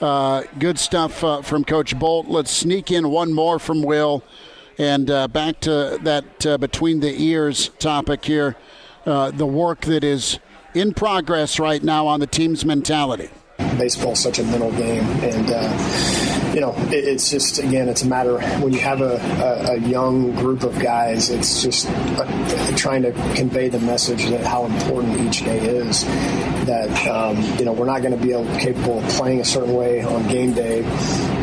uh, 0.00 0.42
good 0.58 0.78
stuff 0.78 1.22
uh, 1.22 1.42
from 1.42 1.64
Coach 1.64 1.98
Bolt. 1.98 2.26
Let's 2.26 2.50
sneak 2.50 2.90
in 2.90 3.10
one 3.10 3.32
more 3.32 3.58
from 3.58 3.82
Will, 3.82 4.24
and 4.78 5.10
uh, 5.10 5.28
back 5.28 5.60
to 5.60 5.98
that 6.02 6.46
uh, 6.46 6.58
between 6.58 7.00
the 7.00 7.22
ears 7.22 7.68
topic 7.78 8.24
here. 8.24 8.56
Uh, 9.06 9.30
the 9.30 9.46
work 9.46 9.82
that 9.82 10.02
is 10.02 10.38
in 10.74 10.94
progress 10.94 11.58
right 11.58 11.82
now 11.82 12.06
on 12.06 12.20
the 12.20 12.26
team's 12.26 12.64
mentality. 12.64 13.30
Baseball 13.78 14.12
is 14.12 14.18
such 14.20 14.38
a 14.38 14.44
mental 14.44 14.70
game, 14.72 15.04
and 15.22 15.50
uh, 15.50 16.52
you 16.54 16.60
know 16.60 16.74
it, 16.88 17.04
it's 17.04 17.30
just 17.30 17.58
again 17.58 17.88
it's 17.88 18.02
a 18.02 18.06
matter 18.06 18.40
when 18.60 18.72
you 18.72 18.80
have 18.80 19.00
a, 19.00 19.16
a, 19.16 19.74
a 19.74 19.76
young 19.78 20.34
group 20.34 20.62
of 20.62 20.78
guys. 20.78 21.30
It's 21.30 21.62
just 21.62 21.86
uh, 21.90 22.76
trying 22.76 23.02
to 23.02 23.12
convey 23.34 23.68
the 23.68 23.80
message 23.80 24.26
that 24.30 24.44
how 24.44 24.64
important 24.64 25.20
each 25.20 25.44
day 25.44 25.58
is. 25.58 26.04
That 26.66 27.06
um, 27.08 27.40
you 27.58 27.64
know 27.64 27.72
we're 27.72 27.86
not 27.86 28.02
going 28.02 28.16
to 28.16 28.22
be 28.22 28.32
able, 28.32 28.46
capable 28.58 28.98
of 28.98 29.08
playing 29.10 29.40
a 29.40 29.44
certain 29.44 29.74
way 29.74 30.02
on 30.02 30.28
game 30.28 30.52
day 30.52 30.82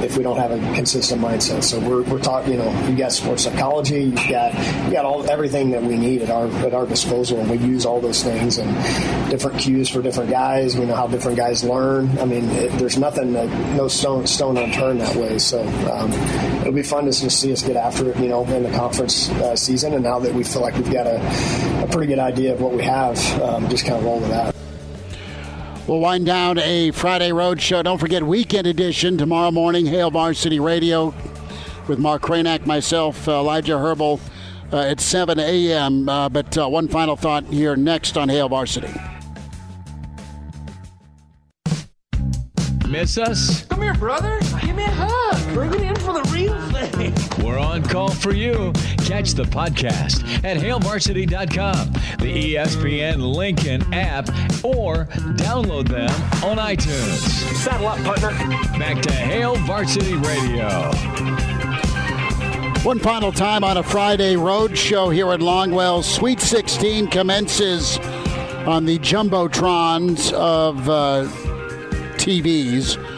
if 0.04 0.16
we 0.16 0.24
don't 0.24 0.38
have 0.38 0.52
a 0.52 0.58
consistent 0.76 1.22
mindset. 1.22 1.64
So 1.64 1.80
we're, 1.80 2.04
we're 2.04 2.22
talking, 2.22 2.54
you 2.54 2.60
know, 2.60 2.88
you 2.88 2.96
got 2.96 3.12
sports 3.12 3.44
psychology, 3.44 4.04
you've 4.04 4.16
got 4.30 4.54
you 4.86 4.92
got 4.92 5.06
all 5.06 5.30
everything 5.30 5.72
that 5.72 5.84
we 5.84 5.98
need 5.98 6.22
at 6.22 6.30
our 6.30 6.48
at 6.66 6.74
our 6.74 6.86
disposal, 6.86 7.40
and 7.40 7.50
we 7.50 7.58
use 7.58 7.86
all 7.86 8.00
those 8.00 8.24
things 8.24 8.58
and 8.58 9.30
different 9.30 9.60
cues 9.60 9.90
for 9.90 10.02
different 10.02 10.30
guys. 10.30 10.78
We 10.78 10.86
know 10.86 10.96
how 10.96 11.08
different 11.08 11.38
guys 11.38 11.64
learn. 11.64 12.18
I 12.20 12.26
mean, 12.26 12.50
it, 12.52 12.72
there's 12.74 12.98
nothing 12.98 13.34
that 13.34 13.48
no 13.76 13.88
stone 13.88 14.28
stone 14.28 14.58
unturned 14.58 15.02
that 15.02 15.16
way. 15.16 15.40
So 15.40 15.62
um, 15.92 16.12
it'll 16.62 16.74
be 16.74 16.84
fun 16.84 17.06
to 17.06 17.14
see 17.14 17.52
us 17.52 17.64
get 17.64 17.76
after 17.76 18.12
it, 18.12 18.18
you 18.18 18.30
know, 18.30 18.46
in 18.46 18.64
the 18.64 18.72
conference 18.72 19.30
uh, 19.30 19.56
season. 19.56 19.94
And 19.94 20.04
now 20.04 20.20
that 20.20 20.34
we 20.34 20.44
feel 20.44 20.62
like 20.62 20.76
we've 20.76 20.92
got 20.92 21.08
a, 21.08 21.84
a 21.84 21.88
pretty 21.88 22.08
good 22.08 22.20
idea 22.20 22.54
of 22.54 22.62
what 22.62 22.74
we 22.74 22.84
have, 22.84 23.18
um, 23.42 23.68
just 23.70 23.86
kind 23.86 23.98
of 23.98 24.04
roll 24.04 24.20
with 24.20 24.30
that. 24.30 24.57
We'll 25.88 26.00
wind 26.00 26.26
down 26.26 26.58
a 26.58 26.92
Friday 26.92 27.32
road 27.32 27.62
show. 27.62 27.82
Don't 27.82 27.98
forget 27.98 28.22
weekend 28.22 28.68
edition 28.68 29.18
tomorrow 29.18 29.52
morning. 29.52 29.86
Hail 29.86 30.12
Varsity 30.12 30.60
Radio 30.60 31.14
with 31.88 31.98
Mark 31.98 32.24
Cranack, 32.24 32.66
myself, 32.66 33.26
uh, 33.26 33.40
Elijah 33.40 33.80
Herbal 33.80 34.20
uh, 34.74 34.80
at 34.80 35.00
7 35.00 35.40
a.m. 35.40 36.10
Uh, 36.10 36.28
but 36.28 36.58
uh, 36.58 36.68
one 36.68 36.90
final 36.90 37.16
thought 37.16 37.46
here 37.46 37.78
next 37.78 38.18
on 38.18 38.28
Hail 38.28 38.50
Varsity. 38.50 38.94
Miss 42.90 43.18
us? 43.18 43.66
Come 43.68 43.82
here, 43.82 43.94
brother. 43.94 44.40
Give 44.62 44.76
me 44.76 44.84
a 44.84 44.92
hug. 44.92 45.37
Bring 45.54 45.74
it 45.74 45.82
in 45.82 45.96
for 45.98 46.14
the 46.14 46.30
real 46.34 46.60
thing. 46.72 47.14
We're 47.46 47.60
on 47.60 47.84
call 47.84 48.10
for 48.10 48.34
you. 48.34 48.72
Catch 49.06 49.32
the 49.32 49.44
podcast 49.44 50.24
at 50.44 50.58
hailvarsity.com, 50.58 51.94
the 52.20 52.56
ESPN 52.56 53.36
Lincoln 53.36 53.82
app, 53.94 54.28
or 54.64 55.06
download 55.36 55.88
them 55.88 56.10
on 56.44 56.58
iTunes. 56.58 57.20
Saddle 57.56 57.88
up, 57.88 58.00
partner. 58.00 58.30
Back 58.78 59.02
to 59.04 59.14
Hail 59.14 59.56
Varsity 59.58 60.16
Radio. 60.16 60.92
One 62.84 63.00
final 63.00 63.32
time 63.32 63.64
on 63.64 63.78
a 63.78 63.84
Friday 63.84 64.36
road 64.38 64.78
show 64.78 65.10
here 65.10 65.32
at 65.34 65.40
Longwell. 65.40 66.04
Sweet 66.04 66.40
16 66.40 67.08
commences 67.08 67.98
on 68.66 68.86
the 68.86 68.98
Jumbotrons 69.00 70.32
of 70.34 70.88
uh, 70.90 71.28
TVs. 72.18 73.17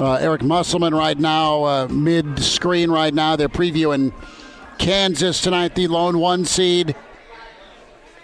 Uh, 0.00 0.14
Eric 0.14 0.42
Musselman 0.42 0.94
right 0.94 1.18
now, 1.18 1.64
uh, 1.64 1.88
mid 1.88 2.38
screen 2.38 2.88
right 2.88 3.12
now. 3.12 3.34
They're 3.34 3.48
previewing 3.48 4.12
Kansas 4.78 5.42
tonight. 5.42 5.74
The 5.74 5.88
lone 5.88 6.20
one 6.20 6.44
seed 6.44 6.94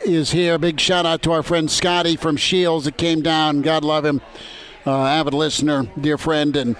is 0.06 0.30
here. 0.30 0.56
Big 0.56 0.78
shout 0.78 1.04
out 1.04 1.20
to 1.22 1.32
our 1.32 1.42
friend 1.42 1.68
Scotty 1.68 2.14
from 2.14 2.36
Shields 2.36 2.84
that 2.84 2.96
came 2.96 3.22
down. 3.22 3.62
God 3.62 3.82
love 3.82 4.04
him. 4.04 4.20
Uh, 4.86 5.04
avid 5.04 5.34
listener, 5.34 5.88
dear 6.00 6.16
friend. 6.16 6.54
And 6.54 6.76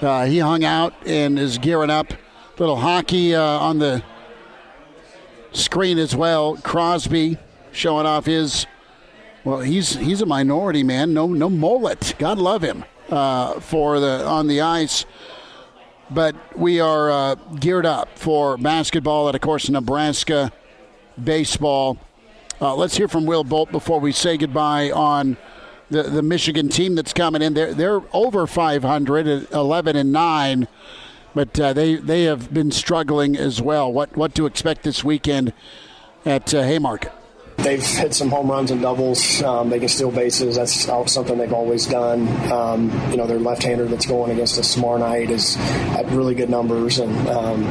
uh, 0.00 0.24
he 0.24 0.38
hung 0.38 0.64
out 0.64 0.94
and 1.04 1.38
is 1.38 1.58
gearing 1.58 1.90
up. 1.90 2.14
Little 2.58 2.76
hockey 2.76 3.34
uh, 3.34 3.42
on 3.42 3.80
the 3.80 4.02
screen 5.52 5.98
as 5.98 6.16
well. 6.16 6.56
Crosby 6.56 7.36
showing 7.70 8.06
off 8.06 8.24
his. 8.24 8.66
Well, 9.44 9.60
he's 9.60 9.96
he's 9.96 10.22
a 10.22 10.26
minority 10.26 10.82
man. 10.82 11.12
No 11.12 11.26
no 11.26 11.50
mullet. 11.50 12.14
God 12.18 12.38
love 12.38 12.62
him 12.62 12.86
uh, 13.12 13.60
for 13.60 14.00
the 14.00 14.26
on 14.26 14.46
the 14.46 14.62
ice. 14.62 15.04
But 16.10 16.34
we 16.56 16.80
are 16.80 17.10
uh, 17.10 17.34
geared 17.60 17.86
up 17.86 18.18
for 18.18 18.56
basketball 18.56 19.28
and 19.28 19.34
of 19.34 19.40
course 19.40 19.68
Nebraska 19.68 20.52
baseball. 21.22 21.98
Uh, 22.60 22.74
let's 22.74 22.96
hear 22.96 23.08
from 23.08 23.26
Will 23.26 23.44
Bolt 23.44 23.70
before 23.70 24.00
we 24.00 24.12
say 24.12 24.36
goodbye 24.36 24.90
on 24.90 25.36
the 25.90 26.04
the 26.04 26.22
Michigan 26.22 26.68
team 26.68 26.94
that's 26.94 27.12
coming 27.12 27.42
in. 27.42 27.54
They're 27.54 27.74
they're 27.74 28.02
over 28.12 28.46
500 28.46 29.52
11 29.52 29.96
and 29.96 30.12
nine 30.12 30.68
but 31.34 31.58
uh, 31.58 31.72
they 31.72 31.96
they 31.96 32.24
have 32.24 32.52
been 32.52 32.70
struggling 32.70 33.36
as 33.36 33.62
well. 33.62 33.92
What 33.92 34.16
what 34.16 34.34
to 34.34 34.46
expect 34.46 34.82
this 34.82 35.02
weekend 35.02 35.52
at 36.24 36.52
uh, 36.52 36.62
Haymarket? 36.62 37.12
They've 37.62 37.84
hit 37.84 38.12
some 38.12 38.28
home 38.28 38.50
runs 38.50 38.72
and 38.72 38.82
doubles. 38.82 39.40
Um, 39.42 39.70
they 39.70 39.78
can 39.78 39.88
steal 39.88 40.10
bases. 40.10 40.56
That's 40.56 40.84
something 41.12 41.38
they've 41.38 41.52
always 41.52 41.86
done. 41.86 42.26
Um, 42.50 42.90
you 43.10 43.16
know, 43.16 43.26
their 43.26 43.38
left-hander 43.38 43.86
that's 43.86 44.06
going 44.06 44.32
against 44.32 44.58
us 44.58 44.74
tomorrow 44.74 44.98
night 44.98 45.30
is 45.30 45.56
at 45.56 46.06
really 46.06 46.34
good 46.34 46.50
numbers, 46.50 46.98
and 46.98 47.28
um, 47.28 47.62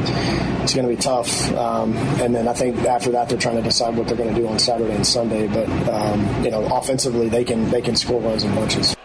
it's 0.62 0.74
going 0.74 0.88
to 0.88 0.94
be 0.94 1.00
tough. 1.00 1.52
Um, 1.52 1.94
and 2.20 2.34
then 2.34 2.48
I 2.48 2.54
think 2.54 2.78
after 2.78 3.10
that, 3.12 3.28
they're 3.28 3.38
trying 3.38 3.56
to 3.56 3.62
decide 3.62 3.94
what 3.94 4.08
they're 4.08 4.16
going 4.16 4.34
to 4.34 4.40
do 4.40 4.48
on 4.48 4.58
Saturday 4.58 4.94
and 4.94 5.06
Sunday. 5.06 5.46
But 5.46 5.68
um, 5.90 6.44
you 6.44 6.50
know, 6.50 6.64
offensively, 6.74 7.28
they 7.28 7.44
can 7.44 7.70
they 7.70 7.82
can 7.82 7.94
score 7.94 8.20
runs 8.20 8.44
in 8.44 8.54
bunches. 8.54 8.96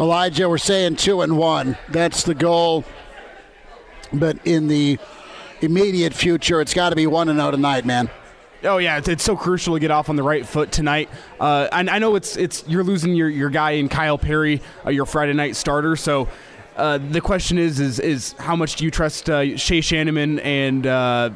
Elijah, 0.00 0.48
we're 0.48 0.58
saying 0.58 0.96
two 0.96 1.20
and 1.20 1.38
one. 1.38 1.78
That's 1.88 2.24
the 2.24 2.34
goal. 2.34 2.84
But 4.12 4.38
in 4.44 4.66
the 4.66 4.98
immediate 5.60 6.12
future, 6.12 6.60
it's 6.60 6.74
got 6.74 6.90
to 6.90 6.96
be 6.96 7.06
one 7.06 7.28
and 7.28 7.38
zero 7.38 7.52
tonight, 7.52 7.84
man. 7.84 8.10
Oh 8.64 8.78
yeah, 8.78 8.98
it's, 8.98 9.08
it's, 9.08 9.24
so 9.24 9.36
crucial 9.36 9.74
to 9.74 9.80
get 9.80 9.90
off 9.90 10.08
on 10.08 10.16
the 10.16 10.22
right 10.22 10.46
foot 10.46 10.70
tonight. 10.70 11.08
Uh, 11.40 11.68
I, 11.72 11.80
I, 11.80 11.98
know 11.98 12.14
it's 12.14 12.36
it's 12.36 12.64
you're 12.68 12.84
losing 12.84 13.14
your, 13.14 13.28
your 13.28 13.50
guy 13.50 13.72
in 13.72 13.88
Kyle 13.88 14.18
Perry, 14.18 14.60
uh, 14.86 14.90
your 14.90 15.04
Friday 15.04 15.32
night 15.32 15.56
starter. 15.56 15.96
So 15.96 16.28
uh, 16.76 16.98
the 16.98 17.20
question 17.20 17.58
is 17.58 17.80
is 17.80 17.98
is 17.98 18.32
how 18.34 18.54
much 18.54 18.76
do 18.76 18.84
you 18.84 18.90
trust 18.90 19.28
uh, 19.28 19.56
Shay 19.56 19.80
Schanaman 19.80 20.40
and 20.44 20.86
uh, 20.86 21.30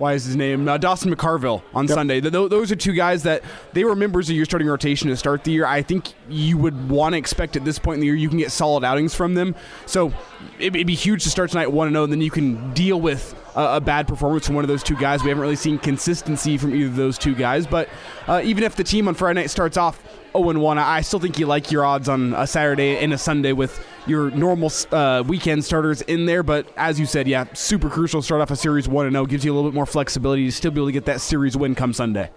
why 0.00 0.14
is 0.14 0.24
his 0.24 0.34
name 0.34 0.66
uh, 0.66 0.78
Dawson 0.78 1.14
McCarville 1.14 1.62
on 1.74 1.86
yep. 1.86 1.94
Sunday. 1.94 2.22
Th- 2.22 2.32
those 2.32 2.72
are 2.72 2.76
two 2.76 2.94
guys 2.94 3.22
that 3.24 3.42
they 3.74 3.84
were 3.84 3.94
members 3.94 4.30
of 4.30 4.36
your 4.36 4.46
starting 4.46 4.66
rotation 4.66 5.10
to 5.10 5.16
start 5.16 5.44
the 5.44 5.52
year. 5.52 5.66
I 5.66 5.82
think 5.82 6.14
you 6.26 6.56
would 6.56 6.88
want 6.88 7.12
to 7.12 7.18
expect 7.18 7.54
at 7.54 7.66
this 7.66 7.78
point 7.78 7.96
in 7.96 8.00
the 8.00 8.06
year 8.06 8.14
you 8.14 8.30
can 8.30 8.38
get 8.38 8.50
solid 8.50 8.82
outings 8.82 9.14
from 9.14 9.34
them. 9.34 9.54
So 9.84 10.12
it'd 10.58 10.86
be 10.86 10.94
huge 10.94 11.24
to 11.24 11.30
start 11.30 11.50
tonight 11.50 11.70
one 11.70 11.86
and 11.86 11.94
zero, 11.94 12.04
and 12.04 12.12
then 12.12 12.22
you 12.22 12.30
can 12.30 12.72
deal 12.72 12.98
with 12.98 13.34
a, 13.54 13.76
a, 13.76 13.80
bad 13.80 14.08
performance 14.08 14.46
from 14.46 14.54
one 14.54 14.64
of 14.64 14.68
those 14.68 14.82
two 14.82 14.96
guys. 14.96 15.22
We 15.22 15.28
haven't 15.28 15.42
really 15.42 15.54
seen 15.54 15.78
consistency 15.78 16.56
from 16.56 16.74
either 16.74 16.86
of 16.86 16.96
those 16.96 17.18
two 17.18 17.34
guys. 17.34 17.66
But 17.66 17.90
uh, 18.26 18.40
even 18.42 18.64
if 18.64 18.76
the 18.76 18.84
team 18.84 19.06
on 19.06 19.14
Friday 19.14 19.40
night 19.40 19.50
starts 19.50 19.76
off 19.76 20.02
0 20.32 20.58
1, 20.58 20.78
I 20.78 21.00
still 21.00 21.20
think 21.20 21.38
you 21.38 21.46
like 21.46 21.70
your 21.70 21.84
odds 21.84 22.08
on 22.08 22.34
a 22.34 22.46
Saturday 22.46 22.98
and 22.98 23.12
a 23.12 23.18
Sunday 23.18 23.52
with 23.52 23.84
your 24.06 24.30
normal 24.30 24.70
uh, 24.92 25.22
weekend 25.26 25.64
starters 25.64 26.02
in 26.02 26.26
there. 26.26 26.42
But 26.42 26.66
as 26.76 26.98
you 26.98 27.06
said, 27.06 27.28
yeah, 27.28 27.44
super 27.52 27.88
crucial 27.88 28.20
to 28.20 28.24
start 28.24 28.40
off 28.40 28.50
a 28.50 28.56
series 28.56 28.88
1 28.88 29.10
0. 29.10 29.26
Gives 29.26 29.44
you 29.44 29.52
a 29.52 29.54
little 29.54 29.70
bit 29.70 29.74
more 29.74 29.86
flexibility 29.86 30.46
to 30.46 30.52
still 30.52 30.70
be 30.70 30.78
able 30.78 30.86
to 30.86 30.92
get 30.92 31.06
that 31.06 31.20
series 31.20 31.56
win 31.56 31.74
come 31.74 31.92
Sunday. 31.92 32.30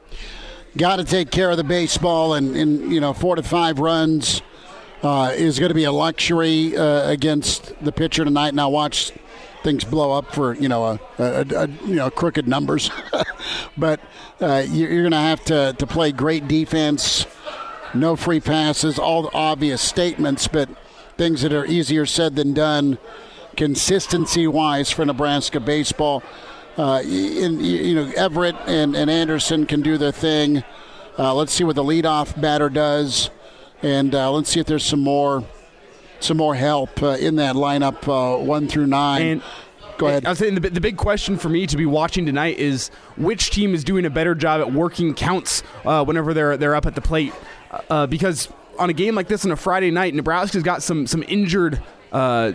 Got 0.78 0.98
to 0.98 1.04
take 1.04 1.30
care 1.30 1.52
of 1.52 1.58
the 1.58 1.64
baseball, 1.64 2.34
and, 2.34 2.56
and 2.56 2.92
you 2.92 3.00
know, 3.00 3.14
four 3.14 3.36
to 3.36 3.44
five 3.44 3.80
runs. 3.80 4.42
Uh, 5.04 5.34
is 5.36 5.60
going 5.60 5.70
to 5.70 5.76
be 5.76 5.84
a 5.84 5.92
luxury 5.92 6.78
uh, 6.78 7.10
against 7.10 7.74
the 7.84 7.92
pitcher 7.92 8.24
tonight. 8.24 8.54
Now 8.54 8.70
watch 8.70 9.12
things 9.64 9.84
blow 9.84 10.12
up 10.12 10.34
for 10.34 10.54
you 10.56 10.68
know 10.68 10.86
a, 10.86 11.00
a, 11.18 11.46
a 11.56 11.68
you 11.68 11.96
know 11.96 12.10
crooked 12.10 12.48
numbers, 12.48 12.92
but 13.78 14.00
uh, 14.42 14.64
you're 14.68 15.02
going 15.02 15.12
to 15.12 15.18
have 15.18 15.44
to 15.46 15.74
to 15.78 15.88
play 15.88 16.12
great 16.12 16.48
defense, 16.48 17.26
no 17.94 18.16
free 18.16 18.40
passes, 18.40 18.98
all 18.98 19.24
the 19.24 19.34
obvious 19.34 19.82
statements, 19.82 20.48
but 20.48 20.70
things 21.18 21.42
that 21.42 21.54
are 21.54 21.66
easier 21.66 22.06
said 22.06 22.36
than 22.36 22.54
done, 22.54 22.98
consistency 23.56 24.48
wise 24.48 24.92
for 24.92 25.06
Nebraska 25.06 25.60
baseball. 25.60 26.24
Uh, 26.76 27.02
in, 27.04 27.60
you 27.60 27.94
know 27.94 28.12
Everett 28.16 28.56
and, 28.66 28.96
and 28.96 29.10
Anderson 29.10 29.68
can 29.68 29.82
do 29.82 29.98
their 29.98 30.12
thing. 30.12 30.64
Uh, 31.20 31.34
let's 31.36 31.54
see 31.54 31.64
what 31.64 31.76
the 31.76 31.84
leadoff 31.84 32.40
batter 32.42 32.68
does, 32.68 33.30
and 33.84 34.16
uh, 34.16 34.32
let's 34.32 34.50
see 34.50 34.60
if 34.60 34.66
there's 34.66 34.86
some 34.86 35.02
more 35.02 35.44
some 36.20 36.38
more 36.38 36.56
help 36.56 37.04
uh, 37.04 37.10
in 37.10 37.36
that 37.36 37.56
lineup, 37.56 38.08
uh, 38.08 38.44
one 38.44 38.68
through 38.68 38.88
nine. 38.88 39.22
And 39.22 39.44
Go 39.98 40.08
ahead. 40.08 40.26
I 40.26 40.30
was 40.30 40.40
saying 40.40 40.56
the, 40.56 40.70
the 40.70 40.82
big 40.82 40.98
question 40.98 41.38
for 41.38 41.50
me 41.50 41.68
to 41.68 41.78
be 41.78 41.86
watching 41.86 42.26
tonight 42.26 42.58
is 42.58 42.90
which 43.18 43.52
team 43.52 43.74
is 43.74 43.84
doing 43.84 44.06
a 44.06 44.10
better 44.10 44.34
job 44.34 44.62
at 44.62 44.74
working 44.74 45.14
counts 45.14 45.64
uh, 45.86 46.04
whenever 46.04 46.34
they're 46.34 46.58
they're 46.58 46.76
up 46.76 46.86
at 46.86 46.96
the 46.96 47.02
plate, 47.02 47.34
uh, 47.90 48.08
because 48.08 48.50
on 48.80 48.90
a 48.90 48.94
game 48.94 49.16
like 49.16 49.28
this 49.28 49.46
on 49.46 49.52
a 49.52 49.56
Friday 49.56 49.92
night, 49.92 50.14
Nebraska's 50.14 50.64
got 50.64 50.84
some 50.84 51.08
some 51.08 51.24
injured. 51.28 51.82
Uh, 52.12 52.54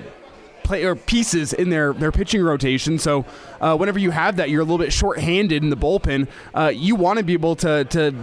play 0.69 0.85
or 0.85 0.95
pieces 0.95 1.55
in 1.55 1.71
their 1.71 1.95
their 1.95 2.13
pitching 2.13 2.43
rotation. 2.43 2.99
So 2.99 3.25
uh, 3.61 3.77
whenever 3.77 3.99
you 3.99 4.11
have 4.11 4.37
that, 4.37 4.51
you're 4.51 4.61
a 4.61 4.65
little 4.65 4.79
bit 4.79 4.93
short-handed 4.93 5.65
in 5.65 5.71
the 5.71 5.77
bullpen. 5.77 6.29
Uh, 6.55 6.71
you 6.73 6.95
want 6.95 7.19
to 7.19 7.25
be 7.25 7.33
able 7.33 7.57
to 7.57 7.85
to 7.87 8.15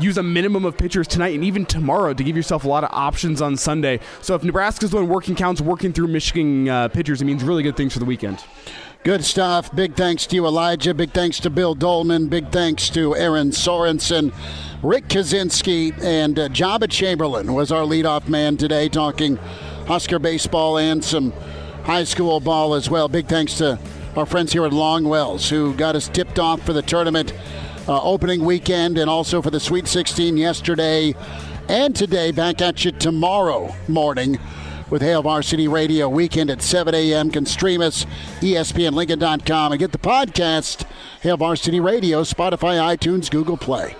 use 0.00 0.16
a 0.16 0.22
minimum 0.22 0.64
of 0.64 0.76
pitchers 0.76 1.06
tonight 1.06 1.34
and 1.34 1.44
even 1.44 1.66
tomorrow 1.66 2.14
to 2.14 2.24
give 2.24 2.34
yourself 2.34 2.64
a 2.64 2.68
lot 2.68 2.82
of 2.82 2.90
options 2.92 3.40
on 3.42 3.56
Sunday. 3.56 4.00
So 4.22 4.34
if 4.34 4.42
Nebraska's 4.42 4.90
doing 4.90 5.08
working 5.08 5.36
counts, 5.36 5.60
working 5.60 5.92
through 5.92 6.08
Michigan 6.08 6.68
uh, 6.68 6.88
pitchers, 6.88 7.20
it 7.20 7.26
means 7.26 7.44
really 7.44 7.62
good 7.62 7.76
things 7.76 7.92
for 7.92 7.98
the 7.98 8.06
weekend. 8.06 8.42
Good 9.04 9.24
stuff. 9.24 9.74
Big 9.74 9.96
thanks 9.96 10.26
to 10.28 10.36
you, 10.36 10.46
Elijah. 10.46 10.94
Big 10.94 11.10
thanks 11.10 11.40
to 11.40 11.50
Bill 11.50 11.74
Doleman. 11.74 12.28
Big 12.28 12.52
thanks 12.52 12.88
to 12.90 13.16
Erin 13.16 13.50
Sorensen. 13.50 14.32
Rick 14.80 15.08
Kaczenski 15.08 16.00
and 16.00 16.38
uh, 16.38 16.48
Joba 16.48 16.88
Chamberlain 16.88 17.52
was 17.52 17.72
our 17.72 17.82
leadoff 17.82 18.28
man 18.28 18.56
today, 18.56 18.88
talking 18.88 19.38
Husker 19.88 20.20
baseball 20.20 20.78
and 20.78 21.02
some 21.02 21.32
high 21.82 22.04
school 22.04 22.38
ball 22.38 22.74
as 22.74 22.88
well. 22.88 23.08
Big 23.08 23.26
thanks 23.26 23.58
to 23.58 23.76
our 24.14 24.24
friends 24.24 24.52
here 24.52 24.64
at 24.64 24.72
Longwells 24.72 25.50
who 25.50 25.74
got 25.74 25.96
us 25.96 26.08
tipped 26.08 26.38
off 26.38 26.62
for 26.62 26.72
the 26.72 26.82
tournament 26.82 27.34
uh, 27.88 28.00
opening 28.04 28.44
weekend 28.44 28.98
and 28.98 29.10
also 29.10 29.42
for 29.42 29.50
the 29.50 29.58
Sweet 29.58 29.88
16 29.88 30.36
yesterday 30.36 31.12
and 31.68 31.96
today. 31.96 32.30
Back 32.30 32.62
at 32.62 32.84
you 32.84 32.92
tomorrow 32.92 33.74
morning 33.88 34.38
with 34.92 35.00
Hail 35.00 35.22
Varsity 35.22 35.68
Radio 35.68 36.06
weekend 36.06 36.50
at 36.50 36.60
7 36.60 36.94
a.m. 36.94 37.30
Can 37.30 37.46
stream 37.46 37.80
us 37.80 38.04
ESPNLincoln.com 38.42 39.72
and 39.72 39.78
get 39.78 39.90
the 39.90 39.98
podcast 39.98 40.86
Hail 41.22 41.38
Varsity 41.38 41.80
Radio, 41.80 42.22
Spotify, 42.22 42.78
iTunes, 42.94 43.30
Google 43.30 43.56
Play. 43.56 43.96